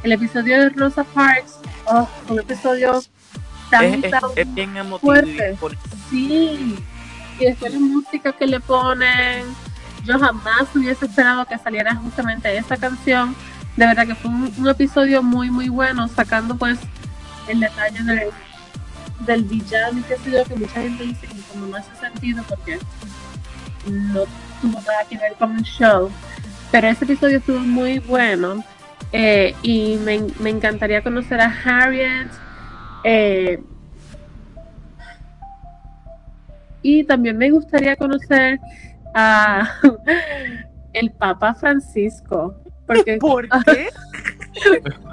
El 0.03 0.11
episodio 0.13 0.61
de 0.63 0.69
Rosa 0.71 1.05
Parks, 1.05 1.59
oh, 1.87 2.09
un 2.29 2.41
episodio 2.41 3.01
tan, 3.71 3.85
Es, 3.85 4.05
es- 4.05 4.11
tan 4.11 4.23
es 4.35 4.55
bien 4.55 4.77
emotivo. 4.77 4.99
fuerte. 5.13 5.57
Sí, 6.11 6.77
y 7.39 7.45
después 7.45 7.73
la 7.73 7.79
música 7.79 8.33
que 8.33 8.47
le 8.49 8.59
ponen, 8.59 9.45
yo 10.05 10.19
jamás 10.19 10.65
hubiese 10.75 11.07
esperado 11.07 11.45
que 11.47 11.57
saliera 11.59 11.95
justamente 11.95 12.57
esa 12.57 12.77
canción. 12.77 13.37
De 13.77 13.87
verdad 13.87 14.07
que 14.09 14.15
fue 14.17 14.31
un, 14.31 14.53
un 14.59 14.69
episodio 14.69 15.23
muy, 15.23 15.51
muy 15.51 15.69
bueno, 15.69 16.09
sacando 16.09 16.57
pues 16.57 16.79
el 17.47 17.61
detalle 17.61 18.03
de, 18.03 18.31
del 19.21 19.45
villano 19.45 20.01
y 20.01 20.03
qué 20.03 20.17
sé 20.17 20.31
yo, 20.33 20.45
que 20.45 20.57
mucha 20.57 20.81
gente 20.83 21.05
dice 21.05 21.27
que 21.29 21.37
como 21.53 21.67
no 21.67 21.77
hace 21.77 21.95
sentido 22.01 22.43
porque 22.49 22.79
no 23.87 24.25
tuvo 24.61 24.81
nada 24.81 25.05
que 25.09 25.19
ver 25.19 25.35
con 25.35 25.57
el 25.57 25.63
show. 25.65 26.11
Pero 26.71 26.89
ese 26.89 27.05
episodio 27.05 27.39
estuvo 27.39 27.61
muy 27.61 27.99
bueno 27.99 28.63
eh, 29.13 29.55
y 29.63 29.97
me, 30.05 30.21
me 30.41 30.51
encantaría 30.51 31.03
conocer 31.03 31.41
a 31.41 31.53
Harriet. 31.65 32.29
eh, 33.05 33.61
y 36.83 37.05
también 37.05 37.37
me 37.37 37.51
gustaría 37.51 37.97
conocer 37.97 38.61
a 39.15 39.69
el 40.93 41.11
Papa 41.11 41.55
Francisco. 41.55 42.55
Porque 42.87 43.17
¿Por 43.21 43.49
qué? 43.65 43.89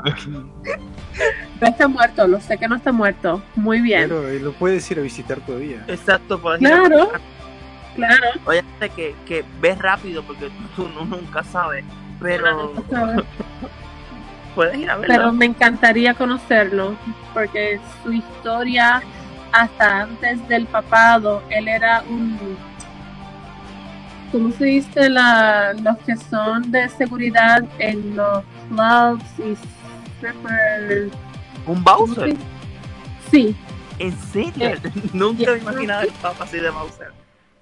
no 1.61 1.67
está 1.67 1.87
muerto, 1.87 2.27
lo 2.27 2.39
sé 2.39 2.57
que 2.57 2.67
no 2.67 2.75
está 2.75 2.91
muerto. 2.91 3.41
Muy 3.55 3.81
bien. 3.81 4.09
Pero 4.09 4.27
él 4.29 4.43
lo 4.43 4.53
puedes 4.53 4.89
ir 4.91 4.99
a 4.99 5.01
visitar 5.01 5.39
todavía. 5.41 5.83
Exacto, 5.87 6.39
por 6.41 6.57
Claro, 6.59 7.11
claro. 7.95 8.27
Obviamente 8.45 8.89
que, 8.89 9.15
que 9.25 9.43
ves 9.61 9.77
rápido 9.79 10.23
porque 10.23 10.49
tú 10.75 10.87
no- 10.89 11.05
nunca 11.05 11.43
sabes, 11.43 11.83
pero 12.19 12.73
puedes 14.55 14.77
ir 14.77 14.89
a 14.89 14.97
verlo. 14.97 15.15
Pero 15.15 15.31
me 15.33 15.45
encantaría 15.45 16.13
conocerlo, 16.13 16.95
porque 17.33 17.79
su 18.03 18.13
historia, 18.13 19.01
hasta 19.51 20.01
antes 20.01 20.47
del 20.47 20.65
papado, 20.67 21.41
él 21.49 21.67
era 21.67 22.03
un. 22.09 22.57
¿Cómo 24.31 24.51
se 24.51 24.65
dice? 24.65 25.09
La, 25.09 25.73
los 25.81 25.97
que 25.99 26.15
son 26.17 26.69
de 26.71 26.89
seguridad 26.89 27.63
en 27.79 28.15
los 28.17 28.43
clubs 28.69 29.23
y 29.39 29.55
strippers. 30.17 31.13
¿Un 31.65 31.83
Bowser? 31.83 32.35
Sí. 33.31 33.55
¿En 33.97 34.17
serio? 34.17 34.71
Nunca 35.13 35.51
me 35.53 35.57
imaginaba 35.59 36.01
el 36.03 36.09
papa 36.21 36.43
así 36.43 36.59
de 36.59 36.69
Bowser. 36.69 37.11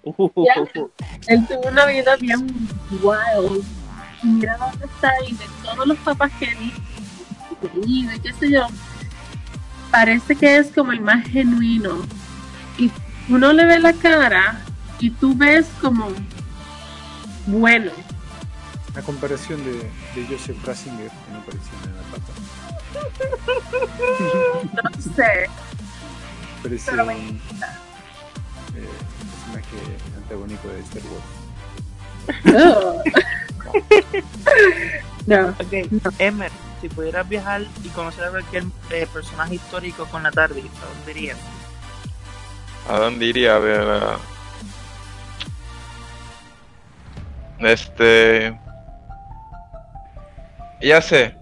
Él 1.28 1.48
tuvo 1.48 1.70
una 1.70 1.86
vida 1.86 2.16
bien 2.18 2.46
wild. 3.02 3.64
Mira 4.22 4.58
dónde 4.58 4.86
está 4.86 5.12
y 5.28 5.34
de 5.34 5.46
todos 5.64 5.88
los 5.88 5.98
papás 6.00 6.32
que 6.40 6.48
vi, 6.56 6.74
y 7.86 8.20
qué 8.20 8.34
sé 8.34 8.52
yo. 8.52 8.68
parece 9.92 10.36
que 10.36 10.58
es 10.58 10.68
como 10.68 10.92
el 10.92 11.02
más 11.02 11.26
genuino. 11.28 12.02
Y 12.78 12.92
uno 13.30 13.54
le 13.54 13.66
ve 13.66 13.80
la 13.80 13.94
cara 13.94 14.62
y 15.00 15.10
tú 15.10 15.36
ves 15.36 15.68
como 15.82 16.08
bueno. 17.48 17.92
A 18.96 19.02
comparación 19.02 19.64
de, 19.64 19.74
de 19.74 20.28
Joseph 20.30 20.58
Ratzinger, 20.66 21.10
que 21.10 21.32
no 21.32 21.40
parecía 21.46 21.74
nada 21.86 22.04
pata. 22.12 22.34
No 24.84 25.02
sé. 25.16 25.50
Parecía 26.62 26.92
Pero 26.92 27.06
me 27.06 27.14
personaje 29.78 30.18
antagónico 30.18 30.68
de 30.70 30.80
Star 30.82 31.04
Wars. 31.12 31.26
No. 35.26 35.48
Ok, 35.50 35.74
Emer, 36.20 36.52
si 36.82 36.90
pudieras 36.90 37.28
viajar 37.30 37.62
y 37.82 37.88
conocer 37.90 38.26
a 38.26 38.30
cualquier 38.30 38.66
eh, 38.92 39.08
personaje 39.12 39.56
histórico 39.56 40.06
con 40.08 40.22
la 40.22 40.32
tarde, 40.32 40.62
¿a 40.62 40.86
dónde 40.98 41.12
irías? 41.12 41.38
¿A 42.90 43.00
dónde 43.00 43.26
iría? 43.28 43.56
A 43.56 43.60
ver. 43.60 43.82
a- 43.82 44.18
Este. 47.60 48.60
Ya 50.82 51.02
sé. 51.02 51.36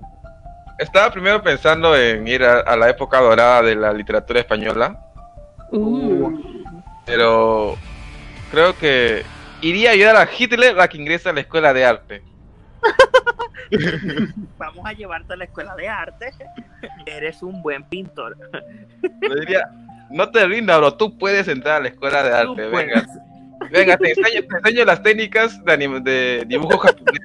Estaba 0.77 1.11
primero 1.11 1.41
pensando 1.41 1.95
en 1.97 2.27
ir 2.27 2.43
a, 2.43 2.59
a 2.59 2.75
la 2.75 2.89
época 2.89 3.19
dorada 3.19 3.63
de 3.63 3.75
la 3.75 3.91
literatura 3.93 4.39
española, 4.41 4.99
Uh. 5.71 6.29
pero 7.05 7.77
creo 8.51 8.77
que 8.77 9.23
iría 9.61 9.89
a 9.89 9.93
ayudar 9.93 10.15
a 10.17 10.29
Hitler 10.37 10.79
a 10.79 10.87
que 10.87 10.97
ingrese 10.97 11.29
a 11.29 11.33
la 11.33 11.41
escuela 11.41 11.73
de 11.73 11.85
arte. 11.85 12.23
Vamos 14.57 14.85
a 14.85 14.93
llevarte 14.93 15.33
a 15.33 15.37
la 15.37 15.45
escuela 15.45 15.75
de 15.75 15.87
arte. 15.87 16.31
Eres 17.05 17.41
un 17.41 17.61
buen 17.61 17.83
pintor. 17.83 18.37
Le 19.21 19.39
diría, 19.39 19.69
no 20.09 20.29
te 20.29 20.45
rindas, 20.45 20.77
bro, 20.77 20.93
tú 20.95 21.17
puedes 21.17 21.47
entrar 21.47 21.77
a 21.77 21.79
la 21.79 21.87
escuela 21.87 22.23
de 22.23 22.33
arte, 22.33 22.67
venga. 22.67 23.05
Venga, 23.71 23.97
te 23.97 24.09
enseño, 24.09 24.41
te 24.47 24.57
enseño 24.57 24.85
las 24.85 25.01
técnicas 25.01 25.63
de, 25.63 26.43
dibujo 26.47 26.77
japonés. 26.77 27.21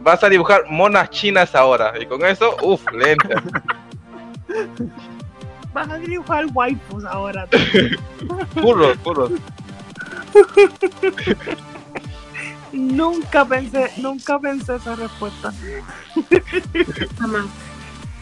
Vas 0.00 0.22
a 0.22 0.28
dibujar 0.28 0.64
monas 0.68 1.10
chinas 1.10 1.54
ahora, 1.54 1.94
y 1.98 2.06
con 2.06 2.24
eso, 2.24 2.56
uff, 2.62 2.84
lenta. 2.92 3.42
Vas 5.72 5.88
a 5.88 5.98
dibujar 5.98 6.44
waifus 6.52 7.04
ahora. 7.04 7.48
Puro, 8.60 8.94
puro. 9.02 9.30
nunca 12.72 13.44
pensé, 13.44 13.90
nunca 13.98 14.38
pensé 14.38 14.76
esa 14.76 14.96
respuesta. 14.96 15.52
Jamás. 17.18 17.44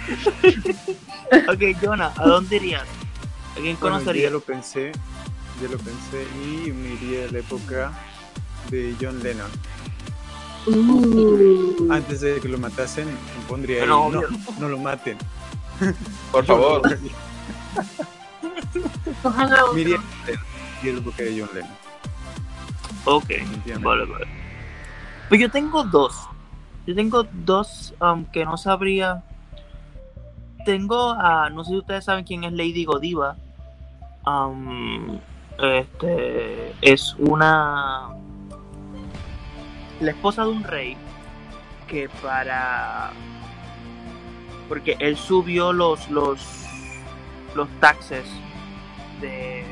ok, 1.49 1.63
Jonah, 1.83 2.13
¿a 2.17 2.27
dónde 2.27 2.57
irías? 2.57 2.83
¿A 2.83 3.55
quién 3.61 3.77
Bueno, 3.81 3.97
conocerías? 3.97 4.25
ya 4.25 4.31
lo 4.31 4.41
pensé, 4.41 4.93
ya 5.61 5.69
lo 5.69 5.79
pensé 5.79 6.27
y 6.45 6.73
me 6.73 6.95
iría 6.95 7.29
a 7.29 7.33
la 7.33 7.39
época 7.39 7.93
de 8.71 8.95
John 9.01 9.23
Lennon. 9.23 9.51
Uh. 10.67 11.93
Antes 11.93 12.21
de 12.21 12.41
que 12.41 12.49
lo 12.49 12.59
matasen, 12.59 13.07
me 13.07 13.45
pondría 13.49 13.83
ahí, 13.83 13.89
No, 13.89 14.11
no, 14.11 14.19
obvio. 14.21 14.29
no 14.59 14.69
lo 14.69 14.79
maten. 14.79 15.19
Por 16.31 16.45
favor. 16.45 16.83
A 19.25 19.47
la 19.47 19.57
época 20.83 21.23
de 21.23 21.41
John 21.41 21.49
Lennon. 21.55 21.82
Ok, 23.05 23.31
vale, 23.81 24.05
vale. 24.07 24.27
Pues 25.29 25.41
yo 25.41 25.51
tengo 25.51 25.83
dos. 25.85 26.29
Yo 26.87 26.95
tengo 26.95 27.25
dos 27.25 27.95
um, 28.01 28.25
que 28.27 28.45
no 28.45 28.57
sabría. 28.57 29.25
Tengo 30.65 31.11
a. 31.11 31.51
No 31.51 31.65
sé 31.65 31.71
si 31.71 31.79
ustedes 31.79 32.05
saben 32.05 32.25
quién 32.25 32.45
es 32.45 32.53
Lady 32.53 32.85
Godiva. 32.85 33.37
Um, 34.27 35.19
este. 35.59 36.75
Es 36.81 37.15
una. 37.19 38.11
La 40.01 40.11
esposa 40.11 40.45
de 40.45 40.51
un 40.51 40.65
rey. 40.65 40.97
Que 41.89 42.09
para. 42.23 43.13
Porque 44.69 44.97
él 45.01 45.17
subió 45.17 45.73
los. 45.73 46.09
los. 46.11 46.41
los 47.55 47.69
taxes. 47.81 48.27
De 49.21 49.72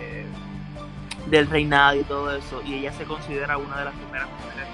del 1.26 1.46
reinado 1.48 2.00
y 2.00 2.04
todo 2.04 2.34
eso, 2.34 2.62
y 2.64 2.74
ella 2.74 2.92
se 2.92 3.04
considera 3.04 3.58
una 3.58 3.78
de 3.78 3.84
las 3.86 3.94
primeras 3.94 4.28
mujeres 4.30 4.68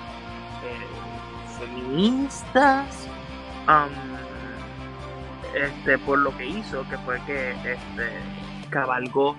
eh, 0.65 1.59
feministas, 1.59 3.09
am, 3.67 3.91
este, 5.55 5.99
por 5.99 6.19
lo 6.19 6.37
que 6.37 6.47
hizo, 6.47 6.87
que 6.89 6.99
fue 6.99 7.21
que 7.27 7.51
este, 7.53 8.11
cabalgó 8.71 9.37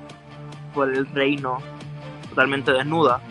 por 0.73 0.93
el 0.93 1.05
reino 1.07 1.59
totalmente 2.29 2.71
desnuda. 2.71 3.21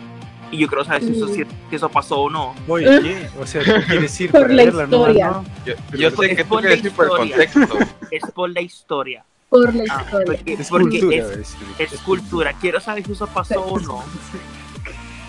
Y 0.49 0.59
yo 0.59 0.67
creo 0.67 0.85
saber 0.85 1.03
si 1.03 1.11
eso, 1.11 1.27
si, 1.27 1.43
eso 1.71 1.89
pasó 1.89 2.21
o 2.21 2.29
no. 2.29 2.55
Oye, 2.69 2.85
¿qué? 3.01 3.29
O 3.37 3.45
sea, 3.45 3.61
tú 3.63 3.85
quieres 3.87 4.21
ir 4.21 4.31
Por 4.31 4.43
para 4.43 4.53
la 4.53 4.63
historia. 4.63 5.27
¿no? 5.31 5.45
Yo, 5.65 5.73
yo 5.97 6.11
sé 6.11 6.35
que 6.35 6.43
tú 6.43 6.49
por 6.49 6.63
la 6.63 6.69
quieres 6.69 6.85
ir 6.85 6.91
por 6.93 7.05
el 7.05 7.27
historia. 7.27 7.51
contexto. 7.51 7.77
Es 8.11 8.31
por 8.31 8.49
la 8.49 8.61
historia. 8.61 9.25
Por 9.49 9.73
la 9.73 9.83
Ah, 9.89 10.01
historia. 10.03 10.25
porque, 10.25 10.53
Es 10.53 10.67
porque 10.69 10.99
cultura, 10.99 11.17
es, 11.17 11.55
es- 11.79 11.93
es 11.93 11.99
cultura. 12.01 12.53
Quiero 12.59 12.79
saber 12.81 13.05
si 13.05 13.13
eso 13.13 13.27
pasó 13.27 13.61
o 13.61 13.79
no. 13.79 14.03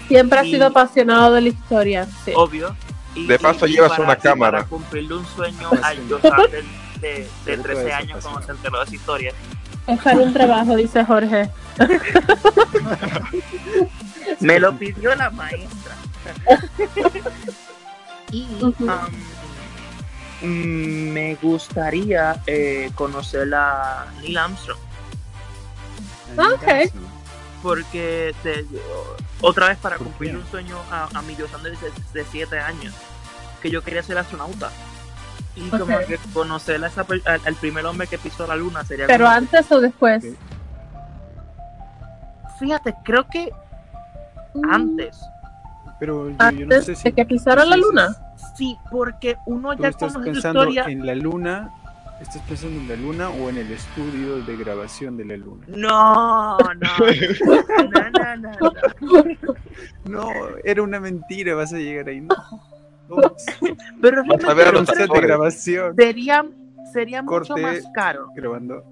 Siempre 0.09 0.39
ha 0.39 0.45
y- 0.45 0.51
sido 0.53 0.67
apasionado 0.67 1.35
de 1.35 1.41
la 1.43 1.49
historia. 1.49 2.07
Sí. 2.25 2.33
obvio. 2.35 2.75
Y- 3.15 3.27
De 3.27 3.39
paso 3.39 3.67
y- 3.67 3.71
y 3.71 3.75
llevas 3.75 3.91
para- 3.93 4.05
una 4.05 4.13
y 4.15 4.17
cámara. 4.17 4.59
Para 4.59 4.69
cumplirle 4.69 5.15
un 5.15 5.27
sueño 5.27 5.71
Ah, 5.83 5.89
al 5.89 5.97
sí. 5.97 6.03
Joseph 6.11 6.35
de, 6.51 6.63
de, 7.01 7.09
de 7.19 7.29
Pero 7.45 7.63
13 7.63 7.81
todo 7.81 7.89
eso 7.89 7.97
años 7.97 8.11
cuando 8.23 8.41
fascina. 8.41 8.47
se 8.47 8.53
enteró 8.53 8.79
de 8.79 8.85
esa 8.85 8.95
historia. 8.95 9.33
Es 9.87 10.01
para 10.03 10.17
un 10.19 10.33
trabajo, 10.35 10.77
dice 10.77 11.05
Jorge. 11.05 11.51
Me 14.41 14.59
lo 14.61 14.77
pidió 14.77 15.15
la 15.15 15.31
maestra. 15.31 15.95
y 18.33 18.47
um, 18.63 18.73
me 20.43 21.35
gustaría 21.37 22.41
eh, 22.47 22.91
conocer 22.95 23.53
a 23.55 24.07
Neil 24.21 24.39
Armstrong. 24.39 24.79
Ok. 26.37 26.93
Porque 27.63 28.35
te- 28.43 28.65
otra 29.41 29.69
vez 29.69 29.79
para 29.79 29.97
¿Por 29.97 30.07
cumplir 30.09 30.31
qué? 30.33 30.37
un 30.39 30.47
sueño 30.47 30.79
a, 30.91 31.09
a 31.13 31.23
mi 31.23 31.35
Dios 31.35 31.51
de 32.13 32.25
7 32.25 32.59
años, 32.61 32.95
que 33.61 33.71
yo 33.71 33.83
quería 33.83 34.03
ser 34.03 34.19
astronauta. 34.19 34.71
Y 35.57 35.69
como 35.71 35.99
que 36.07 36.19
conocer 36.33 36.85
a 36.85 36.87
esa 36.87 37.03
per- 37.03 37.23
al, 37.27 37.41
al 37.45 37.55
primer 37.57 37.85
hombre 37.87 38.07
que 38.07 38.17
pisó 38.19 38.47
la 38.47 38.55
luna 38.55 38.85
sería 38.85 39.07
Pero 39.09 39.25
como- 39.25 39.37
antes 39.37 39.73
o 39.73 39.81
después. 39.81 40.25
Fíjate, 42.61 42.95
creo 43.05 43.27
que 43.29 43.51
antes. 44.71 45.17
Pero 45.99 46.29
yo, 46.31 46.37
yo 46.37 46.37
no 46.37 46.47
Antes 46.47 46.85
sé 46.87 46.95
si. 46.95 47.03
de 47.05 47.13
que 47.13 47.25
pisara 47.25 47.65
no 47.65 47.71
la 47.71 47.77
sé 47.77 47.83
si 47.83 47.89
luna. 47.89 48.17
Sí, 48.59 48.77
porque 48.91 49.37
uno 49.47 49.77
¿Tú 49.77 49.85
ya 49.85 49.89
estás 49.91 50.13
conoce 50.13 50.33
pensando 50.33 50.69
historia. 50.69 50.85
en 50.93 51.07
la 51.07 51.15
luna? 51.15 51.71
¿Estás 52.21 52.43
pensando 52.43 52.81
en 52.81 52.89
la 52.89 52.97
luna 52.97 53.31
o 53.31 53.49
en 53.49 53.59
el 53.59 53.71
estudio 53.71 54.43
de 54.43 54.57
grabación 54.57 55.17
de 55.17 55.25
la 55.27 55.37
luna? 55.37 55.65
No, 55.69 56.59
no, 56.59 56.75
no, 56.75 58.11
no, 58.11 58.37
no, 58.37 59.23
no. 59.31 59.55
No, 60.07 60.31
era 60.65 60.83
una 60.83 60.99
mentira, 60.99 61.55
vas 61.55 61.73
a 61.73 61.77
llegar 61.79 62.09
ahí. 62.09 62.21
No. 62.21 62.35
Pero 64.03 64.23
a 64.49 64.55
ver 64.55 64.75
un 64.75 64.87
set 64.87 65.09
de 65.09 65.21
grabación. 65.21 65.95
sería, 65.95 66.45
sería 66.93 67.23
mucho 67.23 67.57
más 67.57 67.85
caro. 67.95 68.33
Grabando. 68.35 68.83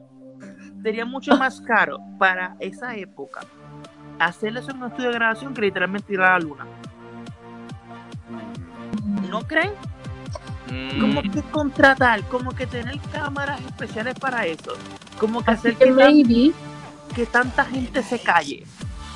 Sería 0.85 1.05
mucho 1.05 1.37
más 1.37 1.61
caro 1.61 1.99
para 2.21 2.55
esa 2.61 2.95
época 2.95 3.41
hacerles 4.21 4.69
un 4.69 4.85
estudio 4.85 5.09
de 5.09 5.17
grabación 5.17 5.53
que 5.53 5.63
literalmente 5.63 6.13
ir 6.13 6.21
a 6.21 6.35
la 6.35 6.39
luna. 6.39 6.67
¿No 9.31 9.47
creen? 9.47 9.73
Mm, 10.71 11.01
Como 11.01 11.23
que 11.23 11.43
contratar, 11.51 12.23
como 12.25 12.53
que 12.53 12.67
tener 12.67 12.99
cámaras 13.13 13.61
especiales 13.61 14.15
para 14.19 14.47
eso. 14.47 14.73
Como 15.19 15.45
que 15.45 15.51
Así 15.53 15.59
hacer 15.69 15.77
que 15.77 15.85
que, 15.87 15.91
tan- 15.93 15.97
maybe 15.97 16.53
que 17.15 17.27
tanta 17.27 17.65
gente 17.65 18.03
se 18.03 18.19
calle. 18.21 18.65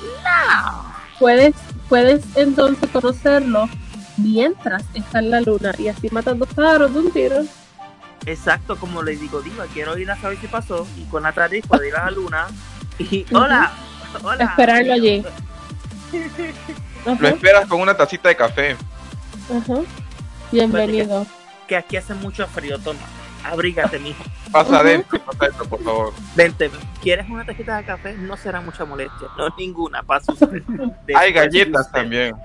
No. 0.01 0.93
puedes, 1.19 1.53
puedes 1.89 2.23
entonces 2.35 2.89
conocerlo 2.89 3.69
mientras 4.17 4.83
está 4.95 5.19
en 5.19 5.29
la 5.31 5.41
luna 5.41 5.71
y 5.77 5.87
así 5.89 6.09
matando 6.11 6.45
pájaros 6.47 6.93
de 6.93 6.99
un 6.99 7.11
tiro. 7.11 7.43
Exacto, 8.25 8.75
como 8.77 9.01
le 9.03 9.15
digo, 9.15 9.41
Diva, 9.41 9.65
quiero 9.73 9.97
ir 9.97 10.09
a 10.09 10.15
saber 10.19 10.37
qué 10.37 10.47
pasó 10.47 10.87
y 10.97 11.03
con 11.05 11.23
la 11.23 11.31
tarde 11.33 11.61
puedo 11.67 11.83
ir 11.83 11.95
a 11.95 12.05
la 12.05 12.11
luna 12.11 12.47
y 12.99 13.25
hola, 13.33 13.71
hola. 14.23 14.45
Esperarlo 14.45 14.93
allí. 14.93 15.23
Lo 17.19 17.27
esperas 17.27 17.67
con 17.67 17.81
una 17.81 17.95
tacita 17.95 18.29
de 18.29 18.35
café. 18.35 18.75
ajá. 19.49 19.81
Bienvenido. 20.51 21.25
Que 21.67 21.77
aquí 21.77 21.97
hace 21.97 22.13
mucho 22.13 22.47
frío, 22.47 22.77
toma. 22.79 22.99
Abrígate, 23.43 23.97
mijo. 23.99 24.23
Pasa 24.51 24.79
adentro, 24.79 25.19
pasa 25.19 25.45
adentro, 25.45 25.65
por 25.65 25.83
favor. 25.83 26.13
Vente, 26.35 26.69
¿quieres 27.01 27.29
una 27.29 27.45
tarjeta 27.45 27.77
de 27.77 27.85
café? 27.85 28.13
No 28.17 28.37
será 28.37 28.61
mucha 28.61 28.85
molestia, 28.85 29.27
no 29.37 29.49
ninguna, 29.57 30.03
para 30.03 30.23
sus 30.23 30.37
Hay 31.15 31.33
galletas 31.33 31.91
también. 31.91 32.35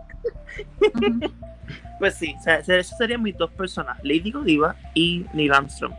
Pues 1.99 2.15
sí, 2.15 2.35
o 2.39 2.43
sea, 2.43 2.57
esos 2.59 2.97
serían 2.97 3.23
mis 3.23 3.37
dos 3.37 3.51
personas, 3.51 3.99
Lady 4.03 4.31
Godiva 4.31 4.77
y 4.95 5.27
Neil 5.33 5.53
Armstrong. 5.53 5.93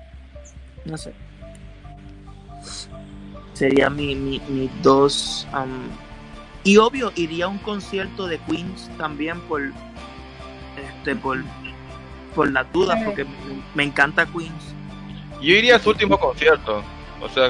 No 0.85 0.97
sé. 0.97 1.13
Sería 3.53 3.89
mi, 3.89 4.15
mi, 4.15 4.39
mis 4.47 4.71
dos. 4.81 5.47
am, 5.51 5.89
y 6.63 6.77
obvio, 6.77 7.11
iría 7.15 7.45
a 7.45 7.47
un 7.47 7.57
concierto 7.59 8.27
de 8.27 8.38
Queens 8.39 8.89
también 8.97 9.39
por. 9.41 9.61
Este, 10.75 11.15
por. 11.15 11.39
Por 12.35 12.51
las 12.51 12.71
dudas, 12.71 12.99
porque 13.03 13.25
me, 13.73 13.83
encanta 13.83 14.25
Queens. 14.25 14.75
Yo 15.41 15.55
iría 15.55 15.77
a 15.77 15.79
su 15.79 15.89
último 15.89 16.17
concierto. 16.19 16.83
O 17.21 17.29
sea, 17.29 17.49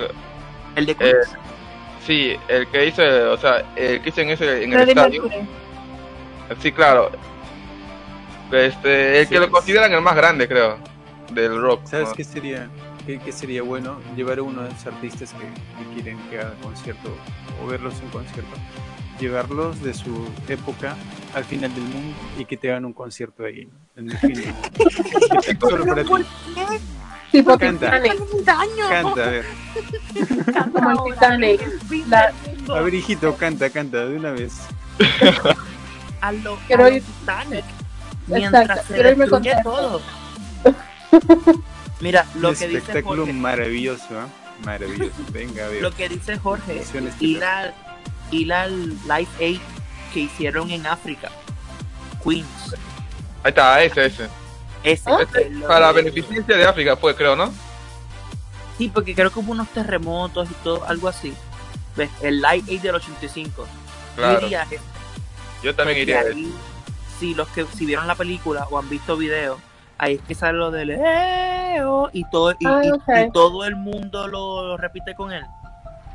El 0.76 0.86
de 0.86 0.92
eh, 0.94 0.96
Queens. 0.98 1.36
sí, 2.06 2.36
el 2.48 2.68
que 2.68 2.88
hice, 2.88 3.24
o 3.24 3.38
sea, 3.38 3.64
el 3.76 4.02
que 4.02 4.10
hice 4.10 4.22
en 4.22 4.30
ese 4.30 4.64
en 4.64 4.74
el 4.74 4.90
estadio. 4.90 5.24
Mercury. 5.24 5.48
Sí, 6.62 6.72
claro. 6.72 7.12
Este, 8.52 9.22
el 9.22 9.28
que 9.28 9.40
lo 9.40 9.52
consideran 9.52 9.92
el 9.92 10.02
más 10.02 10.16
grande, 10.16 10.48
creo, 10.48 10.78
del 11.34 11.60
rock. 11.60 11.82
¿Sabes 11.86 12.10
¿no? 12.10 12.16
qué 12.16 12.24
sería, 12.24 12.70
qué, 13.06 13.20
qué 13.20 13.32
sería 13.34 13.62
bueno? 13.62 14.00
Llevar 14.16 14.40
a 14.40 14.44
uno 14.44 14.64
de 14.64 14.70
esos 14.70 14.88
artistas 14.88 15.34
que, 15.34 15.46
que 15.46 15.94
quieren 15.94 16.18
que 16.30 16.40
haga 16.40 16.54
concierto 16.62 17.10
o 17.62 17.68
verlos 17.68 18.00
en 18.02 18.10
concierto, 18.10 18.56
llevarlos 19.20 19.82
de 19.82 19.94
su 19.94 20.30
época 20.48 20.96
al 21.34 21.46
final 21.46 21.74
del 21.74 21.84
mundo 21.84 22.16
y 22.38 22.46
que 22.46 22.58
te 22.58 22.70
hagan 22.72 22.86
un 22.86 22.94
concierto 22.94 23.44
ahí, 23.44 23.66
¿no? 23.66 23.78
en 23.96 24.12
el 24.12 24.18
fin 24.18 24.34
del 24.34 24.46
mundo. 24.54 25.70
Solo 25.70 25.86
para 25.86 26.04
ti. 26.04 26.10
Tipo 27.32 27.58
Canta. 27.58 28.02
Titanic. 28.02 28.46
Canta, 28.46 29.24
a 29.26 29.30
ver. 29.30 29.46
Como 30.74 30.92
el 30.92 31.14
Titanic. 31.14 31.62
La- 32.08 32.34
A 32.76 32.82
ver, 32.82 32.94
hijito, 32.94 33.36
canta, 33.36 33.70
canta, 33.70 34.06
de 34.06 34.16
una 34.16 34.32
vez. 34.32 34.54
A 36.22 36.32
lo, 36.32 36.56
Quiero 36.68 36.86
a 36.86 36.90
lo 36.90 36.96
ir- 36.96 37.04
Titanic. 37.04 37.60
Exacto, 37.60 38.28
Mientras 38.28 38.86
se 38.86 38.94
quiero 38.94 39.10
irme 39.12 39.26
destruye 39.26 39.54
todo. 39.64 40.02
Mira, 42.02 42.26
lo 42.36 42.50
Un 42.50 42.56
que 42.56 42.68
dice 42.68 42.78
espectáculo 42.80 43.22
Jorge. 43.24 43.34
maravilloso, 43.34 44.06
¿ah? 44.20 44.28
Maravilloso. 44.66 45.12
Venga, 45.32 45.66
a 45.66 45.70
ver. 45.70 45.82
Lo 45.82 45.92
que 45.92 46.10
dice 46.10 46.38
Jorge, 46.38 46.84
ir 47.20 47.44
al, 47.44 47.74
ir 48.32 48.54
al 48.54 48.90
Live 48.90 49.28
Aid 49.40 49.60
que 50.08 50.22
hicieron 50.22 50.70
en 50.72 50.86
África, 50.88 51.30
Queens. 52.24 52.76
Ahí 53.44 53.50
está, 53.50 53.84
ese, 53.84 54.06
ese. 54.06 54.28
Ese, 54.84 55.10
Este, 55.22 55.50
lo 55.50 55.68
para 55.68 55.80
la 55.82 55.94
de- 55.94 56.04
beneficencia 56.04 56.56
de 56.56 56.66
África 56.66 56.96
fue, 56.96 57.16
creo, 57.16 57.36
¿no? 57.36 57.52
Sí, 58.78 58.90
porque 58.94 59.16
creo 59.16 59.32
que 59.32 59.40
hubo 59.40 59.52
unos 59.52 59.68
terremotos 59.70 60.50
y 60.52 60.54
todo, 60.64 60.86
algo 60.86 61.08
así. 61.08 61.34
¿Ves? 61.96 62.10
El 62.22 62.38
Live 62.42 62.64
Aid 62.70 62.82
del 62.82 62.96
85. 62.96 63.64
Yo 63.64 63.68
Claro. 64.16 64.46
iría 64.46 64.62
a 64.62 64.64
ese, 64.66 64.80
Yo 65.64 65.76
también 65.76 65.98
porque 65.98 66.02
iría 66.02 66.20
a 66.22 66.24
sí, 67.20 67.34
los 67.34 67.48
que 67.50 67.66
si 67.76 67.86
vieron 67.86 68.06
la 68.06 68.14
película 68.16 68.68
o 68.70 68.78
han 68.78 68.88
visto 68.90 69.18
videos, 69.18 69.60
ahí 69.98 70.16
es 70.16 70.22
que 70.22 70.36
sale 70.36 70.58
lo 70.60 70.70
del 70.70 70.92
"Eh-oh", 70.92 72.10
y 72.14 72.24
todo, 72.30 72.52
y, 72.60 72.66
Ah, 72.68 72.82
y- 72.84 73.32
todo 73.32 73.66
el 73.66 73.76
mundo 73.76 74.28
lo, 74.28 74.64
lo 74.64 74.78
repite 74.78 75.16
con 75.16 75.32
él. 75.34 75.44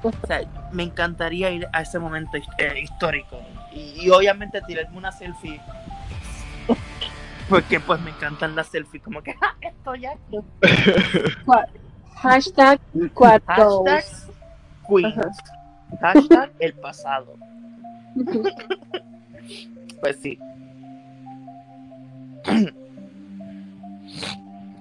O 0.04 0.12
sea, 0.26 0.40
me 0.70 0.84
encantaría 0.84 1.50
ir 1.50 1.68
a 1.72 1.82
ese 1.82 1.98
momento 1.98 2.36
eh, 2.58 2.74
histórico. 2.80 3.40
Y, 3.74 3.94
y 4.06 4.10
obviamente 4.10 4.60
tirarme 4.66 4.96
una 4.98 5.12
selfie. 5.12 5.60
Porque 7.48 7.80
pues 7.80 8.00
me 8.00 8.10
encantan 8.10 8.54
las 8.54 8.68
selfies, 8.68 9.02
como 9.02 9.22
que 9.22 9.34
"Ja, 9.40 9.54
estoy 9.60 10.06
aquí. 10.06 10.38
Hashtag 12.16 12.80
quad 13.14 13.42
Hashtag. 13.46 14.04
Queens. 14.88 15.36
Hashtag 16.00 16.52
el 16.60 16.72
pasado. 16.74 17.34
Pues 20.00 20.16
sí. 20.22 20.38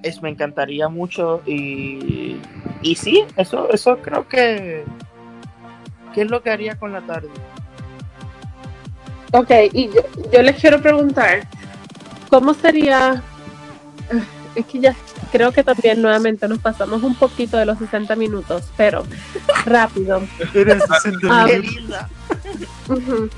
Es, 0.04 0.20
me 0.24 0.30
encantaría 0.30 0.90
mucho 0.90 1.44
y, 1.46 2.36
y 2.82 2.96
sí, 2.96 3.24
eso, 3.38 3.70
eso 3.70 3.98
creo 4.00 4.28
que, 4.28 4.84
que 6.16 6.22
es 6.24 6.32
lo 6.32 6.42
que 6.42 6.50
haría 6.50 6.76
con 6.80 6.92
la 6.92 7.02
tarde. 7.02 7.30
Ok, 9.32 9.50
y 9.74 9.88
yo, 9.88 10.02
yo 10.32 10.42
les 10.42 10.58
quiero 10.60 10.82
preguntar, 10.82 11.48
¿cómo 12.30 12.54
sería? 12.54 13.22
Es 14.54 14.66
que 14.66 14.82
ya 14.82 14.94
creo 15.32 15.54
que 15.54 15.64
también 15.64 16.02
nuevamente 16.02 16.46
nos 16.50 16.60
pasamos 16.60 17.04
un 17.04 17.16
poquito 17.16 17.56
de 17.56 17.66
los 17.66 17.78
60 17.80 18.18
minutos, 18.18 18.66
pero 18.76 19.06
rápido. 19.66 20.22
60 20.52 20.86
Ah, 21.30 21.46
¡Qué 21.48 21.60
minutos. 21.60 21.80
linda! 21.82 22.10
Ujú. 22.90 23.30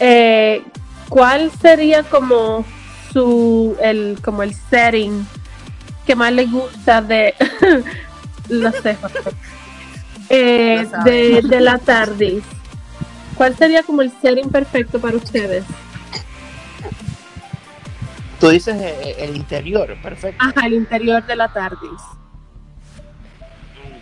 Eh, 0.00 0.62
¿Cuál 1.10 1.50
sería 1.60 2.02
como 2.02 2.64
su 3.12 3.76
el 3.82 4.18
como 4.24 4.42
el 4.42 4.54
setting 4.54 5.26
que 6.06 6.16
más 6.16 6.32
le 6.32 6.46
gusta 6.46 7.02
de 7.02 7.34
lo 8.48 8.72
sé, 8.72 8.94
Jorge. 8.96 9.18
Eh, 10.30 10.86
de, 11.04 11.42
de 11.42 11.60
la 11.60 11.76
TARDIS? 11.78 12.42
¿Cuál 13.36 13.54
sería 13.54 13.82
como 13.82 14.02
el 14.02 14.10
setting 14.10 14.50
perfecto 14.50 14.98
para 14.98 15.16
ustedes? 15.16 15.64
Tú 18.40 18.48
dices 18.48 18.80
eh, 18.80 19.16
el 19.18 19.36
interior, 19.36 19.96
perfecto. 20.02 20.42
Ajá, 20.42 20.66
el 20.66 20.74
interior 20.74 21.24
de 21.24 21.36
la 21.36 21.52
TARDIS. 21.52 22.02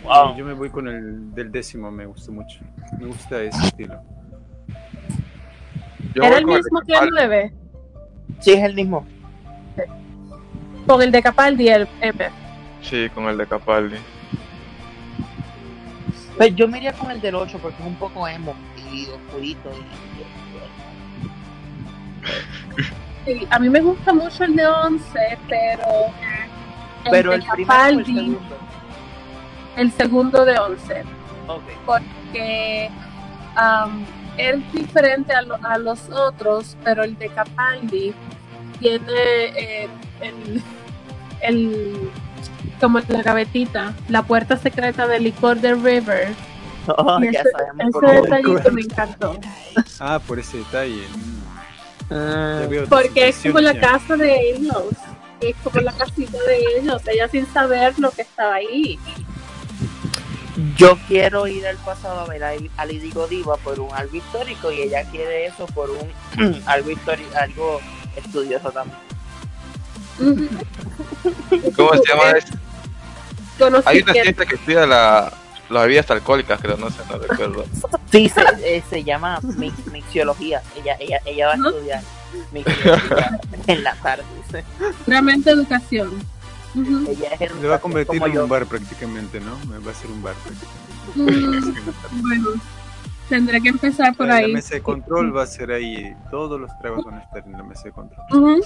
Wow. 0.03 0.35
Yo 0.37 0.45
me 0.45 0.53
voy 0.53 0.69
con 0.69 0.87
el 0.87 1.33
del 1.33 1.51
décimo, 1.51 1.89
me 1.89 2.05
gusta 2.05 2.31
mucho. 2.31 2.59
Me 2.99 3.07
gusta 3.07 3.41
ese 3.41 3.65
estilo. 3.65 3.99
Yo 6.13 6.23
¿Era 6.23 6.37
el 6.37 6.45
mismo 6.45 6.79
de 6.79 6.85
que 6.85 6.93
el 6.93 6.99
Capaldi. 6.99 7.11
9? 7.15 7.53
Sí, 8.39 8.51
es 8.53 8.63
el 8.63 8.75
mismo. 8.75 9.05
Con 10.85 11.01
el 11.01 11.11
de 11.11 11.23
Capaldi, 11.23 11.67
el 11.69 11.87
M. 12.01 12.29
Sí, 12.81 13.09
con 13.13 13.25
el 13.25 13.37
de 13.37 13.47
Capaldi. 13.47 13.97
Pues 16.37 16.55
yo 16.55 16.67
me 16.67 16.77
iría 16.77 16.93
con 16.93 17.09
el 17.09 17.19
del 17.21 17.35
8 17.35 17.57
porque 17.61 17.81
es 17.81 17.87
un 17.87 17.95
poco 17.95 18.27
emo 18.27 18.53
y 19.03 19.07
oscurito. 19.07 19.69
Y, 19.71 19.95
Sí, 23.25 23.47
a 23.49 23.57
mí 23.59 23.69
me 23.69 23.81
gusta 23.81 24.13
mucho 24.13 24.43
el 24.43 24.55
de 24.55 24.67
11, 24.67 25.37
pero 25.49 25.87
el 27.05 27.11
pero 27.11 27.29
de 27.31 27.35
el 27.37 27.41
primero 27.43 27.51
o 27.51 27.55
el 27.55 27.65
Capaldi, 27.97 28.13
segundo. 28.13 28.57
el 29.77 29.91
segundo 29.93 30.45
de 30.45 30.59
11. 30.59 31.03
Ok. 31.47 31.61
porque 31.85 32.89
am, 33.55 34.03
es 34.37 34.71
diferente 34.73 35.33
a, 35.33 35.41
lo- 35.43 35.59
a 35.63 35.77
los 35.79 36.09
otros, 36.09 36.75
pero 36.83 37.03
el 37.03 37.17
de 37.17 37.29
Capaldi 37.29 38.13
tiene 38.79 39.05
eh, 39.55 39.87
el, 40.21 40.61
el- 41.41 42.09
como 42.79 42.99
la 43.07 43.21
gavetita, 43.23 43.93
la 44.09 44.21
puerta 44.23 44.55
secreta 44.57 45.07
del 45.07 45.23
licor 45.23 45.59
de 45.61 45.73
River. 45.73 46.29
Oh, 46.87 47.19
Y 47.23 47.31
ya 47.31 47.41
ese, 47.41 47.51
sabemos 47.51 47.81
ese 47.81 47.91
por 47.91 48.05
qué. 48.05 48.21
detallito 48.21 48.71
me 48.71 48.81
encantó. 48.81 49.39
Ah, 49.99 50.19
por 50.25 50.39
ese 50.39 50.57
detalle. 50.57 51.03
mm. 51.07 51.45
Ah, 52.11 52.61
Porque 52.89 53.29
es 53.29 53.37
como 53.37 53.59
la 53.59 53.79
casa 53.79 54.15
de 54.15 54.51
ellos. 54.51 54.83
Es 55.41 55.55
como 55.63 55.81
la 55.81 55.91
casita 55.91 56.37
de 56.47 56.77
ellos. 56.79 57.01
Ella 57.07 57.27
sin 57.27 57.47
saber 57.51 57.97
lo 57.97 58.11
que 58.11 58.21
estaba 58.21 58.55
ahí. 58.55 58.99
Yo 60.77 60.97
quiero 61.07 61.47
ir 61.47 61.67
al 61.67 61.75
pasado 61.77 62.21
a 62.21 62.25
ver 62.27 62.43
a, 62.43 62.51
a 62.77 62.85
Lady 62.85 63.11
Godiva 63.11 63.57
por 63.57 63.79
un 63.79 63.91
algo 63.93 64.15
histórico 64.15 64.71
y 64.71 64.81
ella 64.83 65.03
quiere 65.11 65.47
eso 65.47 65.65
por 65.67 65.89
un 65.89 66.61
algo 66.65 66.91
histórico, 66.91 67.29
algo 67.37 67.81
estudioso 68.15 68.71
también. 68.71 68.97
¿Cómo 71.75 71.93
se 71.95 72.03
llama? 72.07 72.31
Es- 72.37 72.45
Conocí 73.59 73.83
Hay 73.87 74.01
una 74.01 74.13
ciencia 74.13 74.45
que 74.45 74.55
estudia 74.55 74.85
la, 74.85 75.33
las 75.69 75.83
bebidas 75.83 76.09
alcohólicas, 76.11 76.59
creo, 76.61 76.77
no 76.77 76.89
sé, 76.89 77.01
no 77.09 77.17
recuerdo. 77.17 77.65
Sí, 78.11 78.29
se, 78.29 78.41
eh, 78.63 78.81
se 78.89 79.03
llama 79.03 79.41
mix- 79.41 79.91
mixiología. 79.91 80.61
Ella, 80.77 80.95
ella, 80.99 81.19
ella 81.25 81.47
va 81.47 81.53
a 81.53 81.55
estudiar 81.57 82.01
mixiología 82.53 83.39
en 83.67 83.83
la 83.83 83.95
tarde. 83.95 84.23
Realmente 85.05 85.49
educación. 85.51 86.11
Ella 86.75 87.29
es 87.39 87.51
Se 87.51 87.67
va 87.67 87.75
a 87.75 87.79
convertir 87.79 88.23
en 88.23 88.31
yo. 88.33 88.43
un 88.43 88.49
bar 88.49 88.65
prácticamente, 88.67 89.41
¿no? 89.41 89.51
Va 89.85 89.91
a 89.91 89.93
ser 89.93 90.11
un 90.11 90.23
bar 90.23 90.33
prácticamente. 90.35 90.85
Mm, 91.15 92.21
bueno, 92.21 92.47
tendré 93.27 93.61
que 93.61 93.69
empezar 93.69 94.15
por 94.15 94.27
La 94.27 94.35
ahí. 94.35 94.53
mesa 94.53 94.75
de 94.75 94.81
control 94.81 95.35
va 95.35 95.43
a 95.43 95.47
ser 95.47 95.71
ahí. 95.71 96.15
Todos 96.31 96.59
los 96.59 96.69
tragos 96.79 97.03
van 97.03 97.15
a 97.15 97.21
estar 97.21 97.43
en 97.45 97.51
la 97.53 97.63
mesa 97.63 97.83
de 97.85 97.91
control. 97.91 98.25
Ujú. 98.31 98.61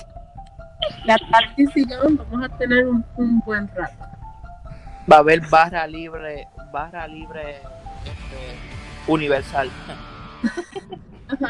La 1.05 1.17
tarde 1.17 1.53
y 1.75 1.89
yo 1.89 1.97
vamos 2.03 2.51
a 2.51 2.57
tener 2.57 2.85
un, 2.87 3.03
un 3.15 3.39
buen 3.39 3.67
rato. 3.69 4.05
Va 5.11 5.17
a 5.17 5.19
haber 5.19 5.41
barra 5.49 5.87
libre, 5.87 6.47
barra 6.71 7.07
libre 7.07 7.55
este, 8.05 8.55
universal. 9.07 9.69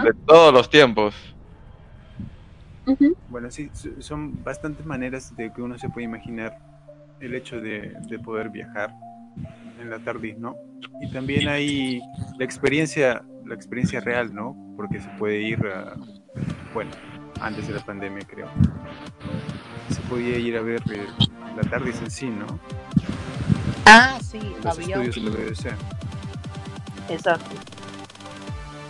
De 0.04 0.14
todos 0.26 0.54
los 0.54 0.70
tiempos. 0.70 1.16
Bueno, 3.28 3.52
sí, 3.52 3.70
so- 3.74 4.02
son 4.02 4.44
bastantes 4.44 4.86
maneras 4.86 5.36
de 5.36 5.52
que 5.54 5.62
uno 5.62 5.78
se 5.78 5.90
puede 5.90 6.06
imaginar 6.06 6.58
el 7.20 7.36
hecho 7.36 7.60
de, 7.60 7.94
de 8.08 8.20
poder 8.20 8.50
viajar 8.50 8.94
en 9.80 9.90
la 9.90 10.00
tarde, 10.00 10.36
¿no? 10.38 10.56
Y 11.02 11.12
también 11.12 11.48
hay 11.48 12.02
la 12.38 12.46
experiencia, 12.46 13.24
la 13.46 13.54
experiencia 13.56 14.00
real, 14.00 14.34
¿no? 14.34 14.56
Porque 14.76 15.00
se 15.00 15.10
puede 15.20 15.42
ir 15.42 15.60
a, 15.68 15.96
bueno, 16.74 16.92
antes 17.42 17.68
de 17.68 17.74
la 17.76 17.82
pandemia 17.82 18.26
creo. 18.26 18.48
Se 19.90 20.02
podía 20.02 20.38
ir 20.38 20.58
a 20.58 20.62
ver 20.62 20.82
eh, 20.92 21.06
la 21.56 21.70
tarde 21.70 21.92
en 21.92 22.10
sí, 22.10 22.28
¿no? 22.30 22.48
Ah, 23.90 24.20
sí, 24.30 24.40
Los 24.64 24.78
había 24.78 25.02
estudios 25.04 25.36
BBC. 25.36 25.74
Exacto. 27.10 27.50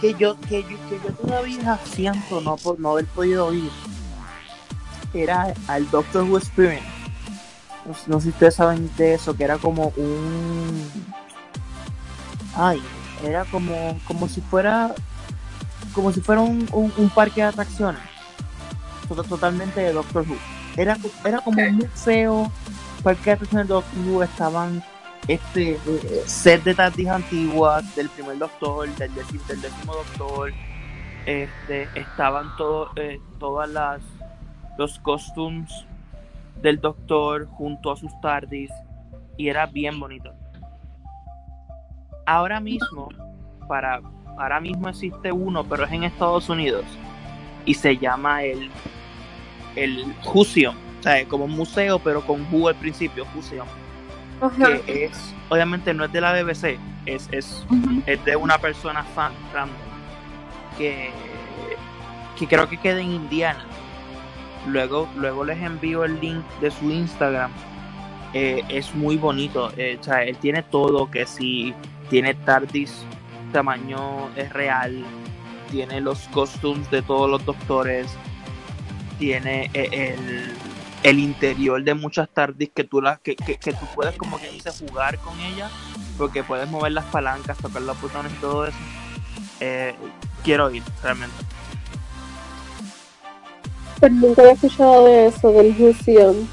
Que 0.02 0.14
yo, 0.14 0.40
que 0.42 0.64
yo, 0.64 0.70
que 0.90 1.00
yo 1.04 1.14
todavía 1.22 1.78
siento 1.92 2.42
no 2.42 2.56
por 2.58 2.80
no 2.80 2.92
haber 2.92 3.06
podido 3.06 3.48
oír. 3.48 3.70
Era 5.14 5.54
al 5.68 5.90
Doctor 5.90 6.24
Who 6.24 6.38
Experience. 6.38 6.86
No, 7.86 7.96
no 8.08 8.20
sé 8.20 8.24
si 8.26 8.30
ustedes 8.30 8.56
saben 8.56 8.90
de 8.98 9.16
eso, 9.16 9.36
que 9.36 9.44
era 9.44 9.58
como 9.58 9.92
un. 9.98 10.90
Ay, 12.56 12.82
era 13.24 13.46
como, 13.46 14.00
como 14.08 14.28
si 14.28 14.42
fuera. 14.42 14.94
Como 15.94 16.12
si 16.14 16.22
fuera 16.22 16.42
un, 16.42 16.68
un, 16.72 16.94
un 16.98 17.10
parque 17.10 17.42
de 17.42 17.48
atracciones. 17.48 18.02
Tot- 19.08 19.28
Totalmente 19.28 19.82
de 19.82 19.92
Doctor 19.94 20.26
Who. 20.30 20.38
Era, 20.78 20.98
era 21.26 21.40
como 21.42 21.62
un 21.62 21.78
museo, 21.78 22.52
parque 23.04 23.24
de 23.26 23.32
atracciones 23.32 23.68
de 23.68 23.74
Doctor 23.74 24.00
Who. 24.08 24.24
Estaban 24.24 24.84
este 25.30 25.74
eh, 25.74 26.24
set 26.26 26.64
de 26.64 26.74
TARDIS 26.74 27.08
antiguas 27.08 27.96
del 27.96 28.10
primer 28.10 28.40
doctor, 28.40 28.90
del, 28.96 29.14
décimo, 29.14 29.94
doctor, 29.94 30.52
este, 31.28 31.88
estaban 31.94 32.48
todo, 32.58 32.90
eh, 32.96 33.20
todas 33.40 33.70
las 33.70 34.02
los 34.80 34.98
costumes 35.00 35.70
del 36.64 36.82
doctor 36.82 37.46
junto 37.46 37.92
a 37.92 37.98
sus 37.98 38.12
TARDIS 38.22 38.72
y 39.38 39.50
era 39.50 39.68
bien 39.68 40.00
bonito. 40.00 40.34
Ahora 42.26 42.60
mismo, 42.60 43.10
para 43.68 44.02
ahora 44.36 44.60
mismo 44.60 44.90
existe 44.90 45.32
uno, 45.32 45.64
pero 45.64 45.84
es 45.84 45.92
en 45.92 46.06
Estados 46.06 46.50
Unidos 46.50 46.86
y 47.66 47.76
se 47.76 47.98
llama 47.98 48.42
el 48.44 48.72
el 49.76 50.12
o 50.26 50.44
sea, 51.04 51.24
como 51.28 51.46
un 51.46 51.52
museo 51.52 52.00
pero 52.00 52.26
con 52.26 52.52
Who 52.52 52.68
al 52.68 52.76
principio, 52.76 53.28
Museum 53.36 53.68
Ajá. 54.42 54.80
que 54.86 55.06
es, 55.06 55.36
obviamente 55.50 55.94
no 55.94 56.06
es 56.06 56.12
de 56.12 56.22
la 56.22 56.34
BBC, 56.34 56.78
es, 57.06 57.28
es, 57.32 57.66
es 58.06 58.24
de 58.26 58.36
una 58.36 58.58
persona 58.58 59.04
fan 59.04 59.34
random 59.54 59.76
que, 60.78 61.12
que 62.38 62.48
creo 62.48 62.68
que 62.70 62.78
queda 62.78 63.02
en 63.02 63.12
Indiana. 63.12 63.66
Luego, 64.68 65.10
luego 65.16 65.44
les 65.44 65.62
envío 65.62 66.04
el 66.04 66.20
link 66.20 66.44
de 66.62 66.72
su 66.72 66.90
Instagram. 66.90 67.52
Eh, 68.34 68.64
es 68.70 68.94
muy 68.94 69.18
bonito. 69.18 69.72
eh, 69.78 69.98
o 70.00 70.04
sea, 70.04 70.24
él 70.24 70.38
tiene 70.38 70.64
todo, 70.64 71.10
que 71.10 71.26
si 71.26 71.74
tiene 72.10 72.34
TARDIS 72.34 73.06
tamaño 73.52 74.30
es 74.36 74.52
real, 74.54 75.04
tiene 75.72 76.02
los 76.02 76.28
costumes 76.30 76.90
de 76.92 77.02
todos 77.02 77.30
los 77.30 77.44
doctores, 77.46 78.08
tiene 79.18 79.70
eh, 79.74 80.16
el, 80.16 80.54
el 81.04 81.20
interior 81.20 81.84
de 81.84 81.94
muchas 81.94 82.28
TARDIS 82.30 82.72
que 82.76 82.84
tú 82.84 83.02
las 83.02 83.20
que, 83.20 83.36
que, 83.36 83.58
que 83.58 83.74
tú 83.74 83.86
puedes 83.96 84.16
como 84.18 84.38
que 84.40 84.50
dice 84.50 84.72
jugar 84.72 85.18
con 85.20 85.40
ellas 85.40 85.72
porque 86.18 86.44
puedes 86.44 86.70
mover 86.70 86.92
las 86.92 87.06
palancas 87.06 87.58
tocar 87.58 87.82
los 87.82 88.00
botones 88.02 88.32
y 88.34 88.36
todo 88.36 88.66
eso. 88.66 88.78
Eh, 89.62 89.96
quiero 90.44 90.70
ir 90.72 90.84
realmente. 91.02 91.36
Pero 94.02 94.14
nunca 94.16 94.42
había 94.42 94.54
escuchado 94.54 95.06
de 95.06 95.28
eso, 95.28 95.52
del 95.52 95.76
museum. 95.78 96.48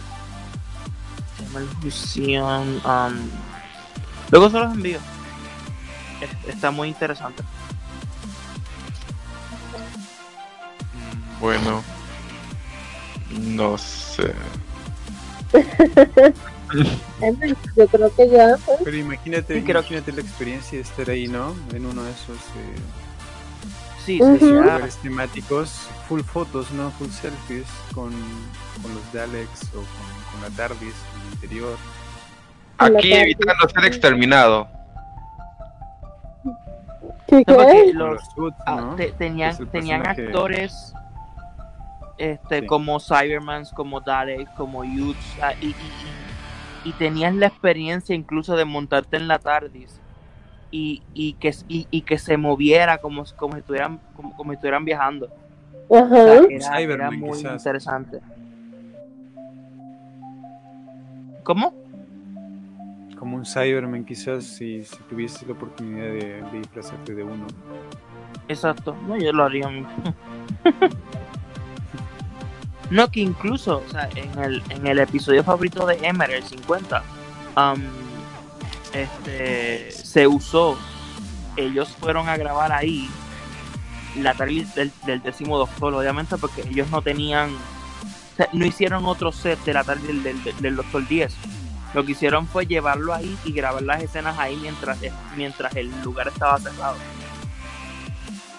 se 1.37 1.43
llama 1.45 1.59
el 1.61 1.69
Museum 1.83 2.81
um, 2.85 3.31
luego 4.31 4.51
se 4.51 4.59
los 4.59 4.75
envío. 4.75 4.99
Es- 6.21 6.49
está 6.55 6.71
muy 6.71 6.89
interesante. 6.89 7.43
Bueno, 11.41 11.83
no 13.31 13.77
sé. 13.79 14.33
Yo 17.77 17.87
creo 17.87 18.15
que 18.15 18.29
ya. 18.29 18.57
pues. 18.65 18.79
Pero 18.85 18.97
imagínate, 18.97 19.55
Sí, 19.55 19.63
creo- 19.65 19.81
imagínate 19.81 20.13
la 20.13 20.21
experiencia 20.21 20.79
de 20.79 20.83
estar 20.83 21.09
ahí, 21.11 21.29
¿no? 21.29 21.55
En 21.73 21.87
uno 21.87 22.03
de 22.03 22.11
esos 22.11 22.37
eh, 22.37 22.77
sí, 24.05 24.19
sí, 24.19 24.39
sí, 24.39 24.45
ah, 24.51 24.61
lugares 24.63 24.97
temáticos, 24.97 25.71
full 26.09 26.21
fotos, 26.23 26.71
¿no? 26.73 26.91
Full 26.93 27.09
selfies 27.11 27.67
con, 27.95 28.11
con 28.83 28.95
los 28.95 29.13
Daleks 29.13 29.63
o 29.71 29.77
con, 29.77 30.33
con 30.33 30.43
la 30.43 30.51
TARDIS 30.57 30.81
en 31.15 31.21
el 31.27 31.33
interior. 31.35 31.77
Aquí 32.79 33.13
evitando 33.13 33.69
ser 33.69 33.85
exterminado. 33.87 34.69
¿Qué, 37.29 37.43
los- 37.47 37.95
Los 37.95 38.23
suits, 38.35 38.57
ah, 38.67 38.77
¿no? 38.77 38.95
te- 38.97 39.13
tenían, 39.13 39.57
tenían 39.71 40.03
personaje- 40.03 40.27
actores 40.27 40.93
este 42.19 42.61
Sí. 42.61 42.67
como 42.67 42.99
Cybermans, 43.01 43.73
como 43.73 44.01
Dalek, 44.01 44.53
como 44.55 44.83
ah, 45.43 45.53
y, 45.61 45.67
y, 45.67 45.71
y- 45.71 46.91
y 46.91 46.93
tenías 46.93 47.35
la 47.35 47.47
experiencia 47.49 48.15
incluso 48.15 48.57
de 48.57 48.65
montarte 48.65 49.17
en 49.17 49.27
la 49.27 49.39
TARDIS 49.39 50.01
y, 50.71 51.03
y 51.15 51.33
que 51.35 51.53
y, 51.69 51.89
y 51.91 52.03
que 52.03 52.17
se 52.19 52.37
moviera 52.37 52.99
como, 52.99 53.25
como 53.37 53.55
si 53.55 53.61
estuvieran 53.61 53.99
como, 54.15 54.37
como 54.37 54.51
si 54.53 54.55
estuvieran 54.55 54.85
viajando. 54.85 55.29
O 55.89 55.97
sea, 56.09 56.41
era, 56.49 57.11
muy 57.11 57.39
quizás. 57.39 57.61
interesante. 57.61 58.21
¿Cómo? 61.43 61.73
Como 63.19 63.37
un 63.37 63.45
Cyberman 63.47 64.05
quizás 64.05 64.45
si, 64.45 64.85
si 64.85 64.97
tuvieses 65.05 65.47
la 65.47 65.55
oportunidad 65.55 66.07
de, 66.07 66.43
de 66.53 66.59
disfrazarte 66.59 67.15
de 67.15 67.23
uno. 67.25 67.47
Exacto, 68.49 68.95
no, 69.09 69.17
yo 69.17 69.33
lo 69.33 69.45
haría. 69.45 69.69
no, 72.91 73.11
que 73.11 73.21
incluso, 73.21 73.83
o 73.87 73.91
sea, 73.91 74.09
en 74.15 74.39
el, 74.39 74.63
en 74.71 74.87
el 74.87 74.99
episodio 74.99 75.43
favorito 75.43 75.87
de 75.87 75.99
Emer, 76.03 76.31
el 76.31 76.43
50, 76.45 77.03
am, 77.57 77.83
este, 78.93 79.91
se 79.91 80.27
usó, 80.27 80.79
ellos 81.57 81.89
fueron 81.99 82.29
a 82.29 82.37
grabar 82.37 82.73
ahí 82.73 83.09
la 84.17 84.35
tardis 84.35 84.75
del, 84.75 84.93
del 85.05 85.23
décimo 85.23 85.59
doctor, 85.59 85.95
obviamente, 85.95 86.37
porque 86.37 86.63
ellos 86.63 86.89
no 86.91 87.03
tenían, 87.03 87.51
o 87.51 88.37
sea, 88.37 88.49
no 88.53 88.65
hicieron 88.65 89.05
otro 89.07 89.33
set 89.33 89.59
de 89.65 89.75
la 89.75 89.85
tarde 89.85 90.07
del, 90.07 90.23
del, 90.23 90.57
del 90.61 90.77
doctor 90.77 91.07
10. 91.07 91.35
Lo 91.95 92.05
que 92.05 92.13
hicieron 92.13 92.47
fue 92.47 92.67
llevarlo 92.67 93.15
ahí 93.15 93.37
y 93.45 93.53
grabar 93.53 93.83
las 93.83 94.03
escenas 94.03 94.39
ahí 94.39 94.57
mientras, 94.57 94.99
mientras 95.37 95.75
el 95.77 95.91
lugar 96.03 96.29
estaba 96.29 96.59
cerrado. 96.59 96.97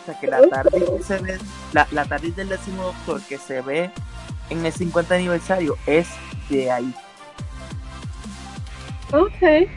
O 0.01 0.05
sea 0.05 0.19
que 0.19 0.27
la 0.27 0.41
TARDIS 0.47 0.83
que 0.89 1.03
se 1.03 1.17
ve, 1.19 1.37
la, 1.73 1.87
la 1.91 2.05
TARDIS 2.05 2.35
del 2.35 2.49
décimo 2.49 2.83
doctor 2.83 3.21
que 3.21 3.37
se 3.37 3.61
ve 3.61 3.91
en 4.49 4.65
el 4.65 4.71
50 4.71 5.15
aniversario 5.15 5.75
es 5.85 6.07
de 6.49 6.71
ahí. 6.71 6.93
Ok. 9.13 9.69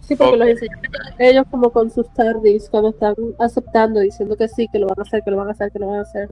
Sí, 0.00 0.16
porque 0.16 0.36
los 0.36 0.48
enseñan 0.48 0.80
ellos 1.18 1.44
como 1.50 1.70
con 1.70 1.90
sus 1.90 2.12
tardis 2.14 2.68
cuando 2.68 2.90
están 2.90 3.14
aceptando, 3.38 4.00
diciendo 4.00 4.36
que 4.36 4.48
sí, 4.48 4.66
que 4.72 4.78
lo 4.78 4.88
van 4.88 4.98
a 4.98 5.02
hacer, 5.02 5.22
que 5.22 5.30
lo 5.30 5.36
van 5.36 5.48
a 5.48 5.52
hacer, 5.52 5.70
que 5.70 5.78
lo 5.78 5.86
van 5.88 5.98
a 6.00 6.02
hacer. 6.02 6.28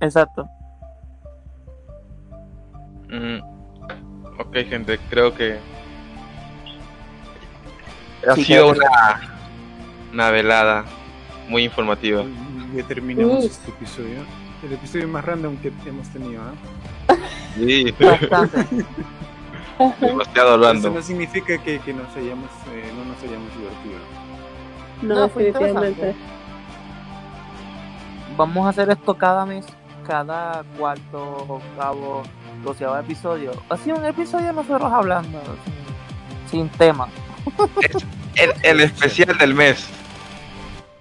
Exacto. 0.00 0.46
Mm, 3.08 3.38
ok, 4.40 4.56
gente, 4.68 4.98
creo 5.08 5.34
que 5.34 5.58
ha 8.28 8.34
Sí, 8.34 8.44
sido 8.44 8.72
una, 8.72 9.38
una 10.12 10.30
velada 10.30 10.84
muy 11.48 11.64
informativa. 11.64 12.24
Ya 12.74 12.82
terminamos 12.86 13.44
Uh. 13.44 13.46
este 13.46 13.70
episodio. 13.70 14.18
El 14.66 14.72
episodio 14.72 15.06
más 15.06 15.24
random 15.24 15.56
que 15.58 15.72
hemos 15.86 16.08
tenido, 16.08 16.42
¿ah? 16.42 17.14
Sí, 17.54 17.94
Bastante. 18.00 18.66
demasiado 20.00 20.56
Eso 20.56 20.64
random. 20.64 20.94
no 20.94 21.02
significa 21.02 21.56
que, 21.58 21.78
que 21.78 21.92
nos 21.92 22.08
hayamos, 22.16 22.50
eh, 22.72 22.90
no 22.96 23.04
nos 23.04 23.22
hayamos 23.22 23.52
divertido. 23.56 23.98
No, 25.02 25.14
No, 25.14 25.20
definitivamente. 25.22 26.14
Vamos 28.36 28.66
a 28.66 28.70
hacer 28.70 28.90
esto 28.90 29.14
cada 29.16 29.46
mes, 29.46 29.66
cada 30.04 30.64
cuarto, 30.76 31.44
octavo, 31.48 32.22
doceavo 32.64 32.98
episodio. 32.98 33.52
Así 33.68 33.92
un 33.92 34.04
episodio 34.04 34.52
nosotros 34.52 34.92
hablando, 34.92 35.40
sin, 36.50 36.50
sin 36.50 36.68
tema. 36.70 37.08
El, 38.34 38.52
el 38.64 38.80
especial 38.80 39.38
del 39.38 39.54
mes. 39.54 39.86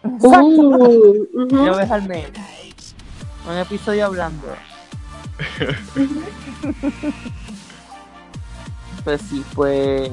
Uh, 0.04 0.28
ujú. 1.34 1.64
Una 1.64 1.76
vez 1.78 1.90
al 1.90 2.04
mes. 2.08 2.32
Un 3.48 3.58
episodio 3.58 4.08
hablando. 4.08 4.48
pues 9.04 9.22
sí, 9.30 9.44
pues. 9.54 10.10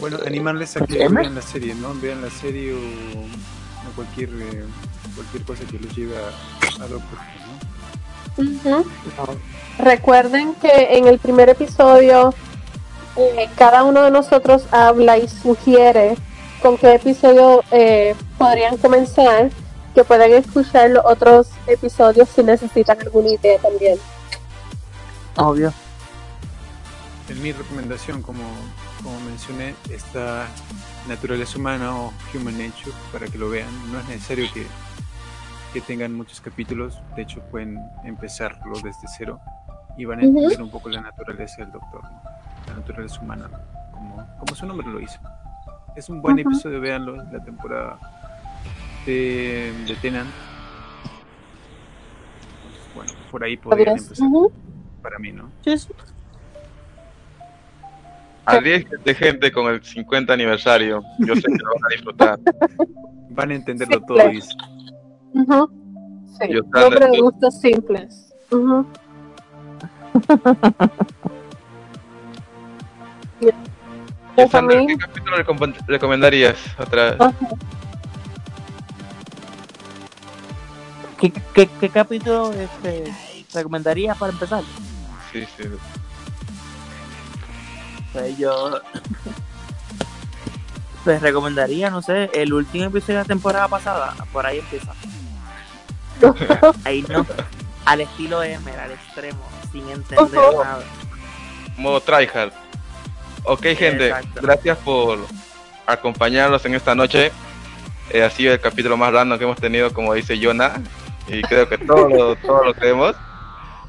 Bueno, 0.00 0.18
animarles 0.26 0.76
a 0.76 0.86
que 0.86 1.08
vean 1.08 1.34
la 1.34 1.42
serie, 1.42 1.74
¿no? 1.74 1.94
Vean 1.94 2.22
la 2.22 2.30
serie 2.30 2.74
o, 2.74 2.78
o 2.78 3.90
cualquier, 3.96 4.28
eh, 4.30 4.64
cualquier 5.14 5.42
cosa 5.44 5.64
que 5.64 5.78
los 5.78 5.94
lleve 5.96 6.16
a, 6.16 6.28
a 6.82 6.86
Who, 6.86 7.02
¿no? 8.64 8.80
Ujú. 8.80 8.86
Recuerden 9.78 10.54
que 10.54 10.96
en 10.96 11.06
el 11.06 11.18
primer 11.18 11.48
episodio 11.48 12.34
eh, 13.16 13.48
cada 13.56 13.82
uno 13.82 14.02
de 14.02 14.10
nosotros 14.10 14.66
habla 14.70 15.18
y 15.18 15.28
sugiere 15.28 16.16
con 16.62 16.76
qué 16.76 16.94
episodio 16.94 17.62
eh, 17.70 18.14
podrían 18.38 18.76
comenzar, 18.76 19.50
que 19.96 20.04
pueden 20.04 20.30
escuchar 20.34 20.90
los 20.90 21.02
otros 21.06 21.48
episodios 21.66 22.28
si 22.28 22.42
necesitan 22.42 23.00
alguna 23.00 23.30
idea 23.30 23.58
también. 23.58 23.98
Obvio. 25.36 25.72
En 27.30 27.42
mi 27.42 27.50
recomendación, 27.50 28.20
como, 28.20 28.42
como 29.02 29.18
mencioné, 29.20 29.74
está 29.88 30.48
Naturaleza 31.08 31.58
Humana 31.58 31.98
o 31.98 32.12
Human 32.34 32.58
Nature 32.58 32.94
para 33.10 33.26
que 33.26 33.38
lo 33.38 33.48
vean. 33.48 33.70
No 33.90 33.98
es 33.98 34.06
necesario 34.06 34.46
que, 34.52 34.66
que 35.72 35.80
tengan 35.80 36.12
muchos 36.12 36.42
capítulos, 36.42 37.00
de 37.16 37.22
hecho 37.22 37.40
pueden 37.50 37.82
empezarlo 38.04 38.74
desde 38.84 39.08
cero 39.16 39.40
y 39.96 40.04
van 40.04 40.20
a 40.20 40.24
entender 40.24 40.60
un 40.60 40.70
poco 40.70 40.90
la 40.90 41.00
naturaleza 41.00 41.62
del 41.62 41.72
doctor, 41.72 42.02
¿no? 42.02 42.20
la 42.66 42.74
naturaleza 42.74 43.18
humana, 43.22 43.48
como, 43.92 44.26
como 44.38 44.54
su 44.54 44.66
nombre 44.66 44.86
lo 44.88 44.98
dice. 44.98 45.18
Es 45.96 46.10
un 46.10 46.20
buen 46.20 46.38
Ujú. 46.38 46.50
episodio, 46.50 46.82
véanlo, 46.82 47.16
la 47.32 47.42
temporada 47.42 47.98
de, 49.06 49.72
de 49.86 49.94
Tenant. 50.02 50.28
Bueno, 52.94 53.12
por 53.30 53.44
ahí 53.44 53.56
podrían 53.56 53.96
empezar, 53.96 54.26
ujú. 54.26 54.52
para 55.02 55.18
mí, 55.18 55.32
¿no? 55.32 55.50
Arriesguense 58.44 59.14
gente 59.14 59.50
con 59.50 59.72
el 59.72 59.82
50 59.82 60.32
aniversario. 60.32 61.02
Yo 61.18 61.34
sé 61.34 61.42
que 61.42 61.48
lo 61.58 61.70
van 61.74 61.84
a 61.84 61.88
disfrutar. 61.94 62.38
Van 63.30 63.50
a 63.50 63.54
entenderlo 63.54 63.96
Sí, 63.98 64.02
todo, 64.06 64.16
claro. 64.16 64.30
dice. 64.30 64.54
Ujú. 65.34 65.70
Sí, 66.40 66.48
Yo 66.48 66.62
de 67.10 67.20
gustos 67.20 67.60
simples. 67.60 68.32
Ujú. 68.50 68.86
Ya. 73.40 73.52
Y 74.42 74.48
Sandra, 74.48 74.86
¿qué 74.86 74.96
capítulo 74.96 75.36
recom- 75.36 75.86
recomendarías? 75.86 76.56
Otra... 76.78 77.16
Ajá. 77.18 77.34
¿Qué, 81.20 81.32
qué, 81.54 81.68
qué 81.80 81.88
capítulo 81.88 82.52
este, 82.52 83.04
recomendarías 83.54 84.16
para 84.18 84.32
empezar? 84.32 84.62
Sí, 85.32 85.46
sí. 85.56 85.64
Pues 88.12 88.36
yo 88.38 88.80
pues 91.04 91.22
recomendaría, 91.22 91.90
no 91.90 92.02
sé, 92.02 92.30
el 92.34 92.52
último 92.52 92.86
episodio 92.86 93.18
de 93.18 93.22
la 93.22 93.28
temporada 93.28 93.68
pasada, 93.68 94.14
por 94.32 94.46
ahí 94.46 94.58
empieza. 94.58 94.92
Ahí 96.84 97.04
no, 97.08 97.26
al 97.84 98.00
estilo 98.00 98.42
Emer, 98.42 98.80
al 98.80 98.92
extremo, 98.92 99.42
sin 99.70 99.88
entender 99.88 100.32
nada. 100.32 100.82
Modo 101.76 102.00
tryhard. 102.00 102.52
Ok, 103.44 103.62
gente, 103.76 104.08
Exacto. 104.08 104.40
gracias 104.42 104.78
por 104.78 105.18
acompañarnos 105.86 106.64
en 106.64 106.74
esta 106.74 106.94
noche. 106.94 107.30
Eh, 108.10 108.22
ha 108.22 108.30
sido 108.30 108.52
el 108.54 108.60
capítulo 108.60 108.96
más 108.96 109.12
random 109.12 109.38
que 109.38 109.44
hemos 109.44 109.58
tenido, 109.58 109.92
como 109.92 110.14
dice 110.14 110.40
Jonah, 110.42 110.80
y 111.28 111.42
creo 111.42 111.68
que 111.68 111.78
todo 111.78 112.08
lo, 112.08 112.36
todo 112.36 112.64
lo 112.64 112.74
creemos. 112.74 113.14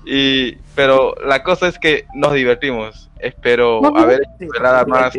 Y, 0.06 0.56
pero 0.76 1.16
la 1.26 1.44
cosa 1.44 1.68
es 1.68 1.78
que 1.78 2.06
nos 2.14 2.34
divertimos. 2.34 3.10
Espero 3.20 3.80
Ujú. 3.80 3.98
haber 3.98 4.22
hecho 4.22 4.32
Sí, 4.40 4.48
velada 4.54 4.86
más, 4.86 5.14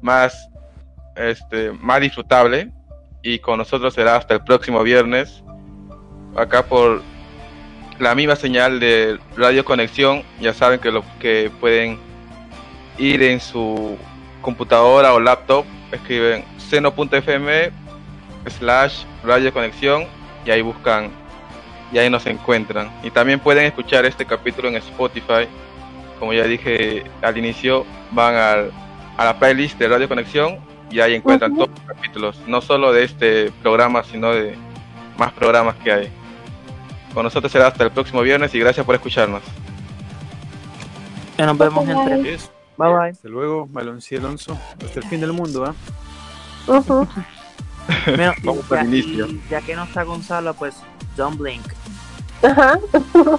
más, 0.00 0.48
este, 1.16 1.72
más 1.72 2.00
disfrutable. 2.00 2.70
Y 3.22 3.38
con 3.38 3.58
nosotros 3.58 3.94
será 3.94 4.16
hasta 4.16 4.34
el 4.34 4.42
próximo 4.42 4.82
viernes, 4.82 5.44
acá 6.36 6.64
por 6.64 7.02
la 8.00 8.14
misma 8.16 8.34
señal 8.36 8.80
de 8.80 9.18
Radio 9.36 9.64
Conexión. 9.64 10.22
Ya 10.40 10.52
saben 10.52 10.80
que 10.80 10.90
lo 10.90 11.04
que 11.20 11.50
pueden 11.60 11.98
ir 12.98 13.22
en 13.22 13.40
su 13.40 13.96
computadora 14.42 15.14
o 15.14 15.20
laptop, 15.20 15.64
escriben 15.92 16.44
seno.fm 16.58 17.70
slash 18.58 19.04
radio 19.22 19.52
conexión 19.52 20.06
y 20.44 20.50
ahí 20.50 20.62
buscan 20.62 21.10
y 21.92 21.98
ahí 21.98 22.08
nos 22.10 22.24
encuentran. 22.26 22.90
Y 23.02 23.10
también 23.10 23.38
pueden 23.40 23.64
escuchar 23.66 24.04
este 24.06 24.24
capítulo 24.24 24.68
en 24.68 24.76
Spotify. 24.76 25.46
Como 26.18 26.32
ya 26.32 26.44
dije 26.44 27.04
al 27.20 27.36
inicio, 27.36 27.84
van 28.12 28.34
al- 28.34 28.72
a 29.16 29.24
la 29.26 29.38
playlist 29.38 29.78
de 29.78 29.88
Radio 29.88 30.08
Conexión 30.08 30.58
y 30.90 31.00
ahí 31.00 31.14
encuentran 31.14 31.54
todos 31.54 31.68
los 31.70 31.80
capítulos, 31.96 32.40
no 32.46 32.60
solo 32.60 32.92
de 32.92 33.04
este 33.04 33.50
programa, 33.62 34.02
sino 34.04 34.30
de 34.32 34.56
más 35.18 35.32
programas 35.32 35.74
que 35.76 35.92
hay. 35.92 36.08
Con 37.12 37.24
nosotros 37.24 37.52
será 37.52 37.66
hasta 37.66 37.84
el 37.84 37.90
próximo 37.90 38.22
viernes 38.22 38.54
y 38.54 38.58
gracias 38.60 38.86
por 38.86 38.94
escucharnos. 38.94 39.42
Que 41.36 41.44
nos 41.44 41.58
vemos, 41.58 41.86
gente. 41.86 42.38
Bye 42.78 42.88
bye. 42.88 43.10
Hasta 43.10 43.28
luego, 43.28 43.66
Baloncí 43.70 44.16
Alonso. 44.16 44.58
Hasta 44.84 45.00
el 45.00 45.06
fin 45.06 45.20
del 45.20 45.32
mundo, 45.32 45.64
¿ah? 45.66 45.74
Ujú. 46.70 47.06
Bueno, 48.06 48.32
Vamos 48.42 48.68
ya, 48.68 48.80
al 48.80 48.86
inicio. 48.88 49.26
y 49.28 49.42
ya 49.50 49.60
que 49.60 49.74
no 49.76 49.84
está 49.84 50.02
Gonzalo, 50.04 50.54
pues 50.54 50.76
don't 51.16 51.38
blink. 51.38 51.64
Ajá. 52.42 52.78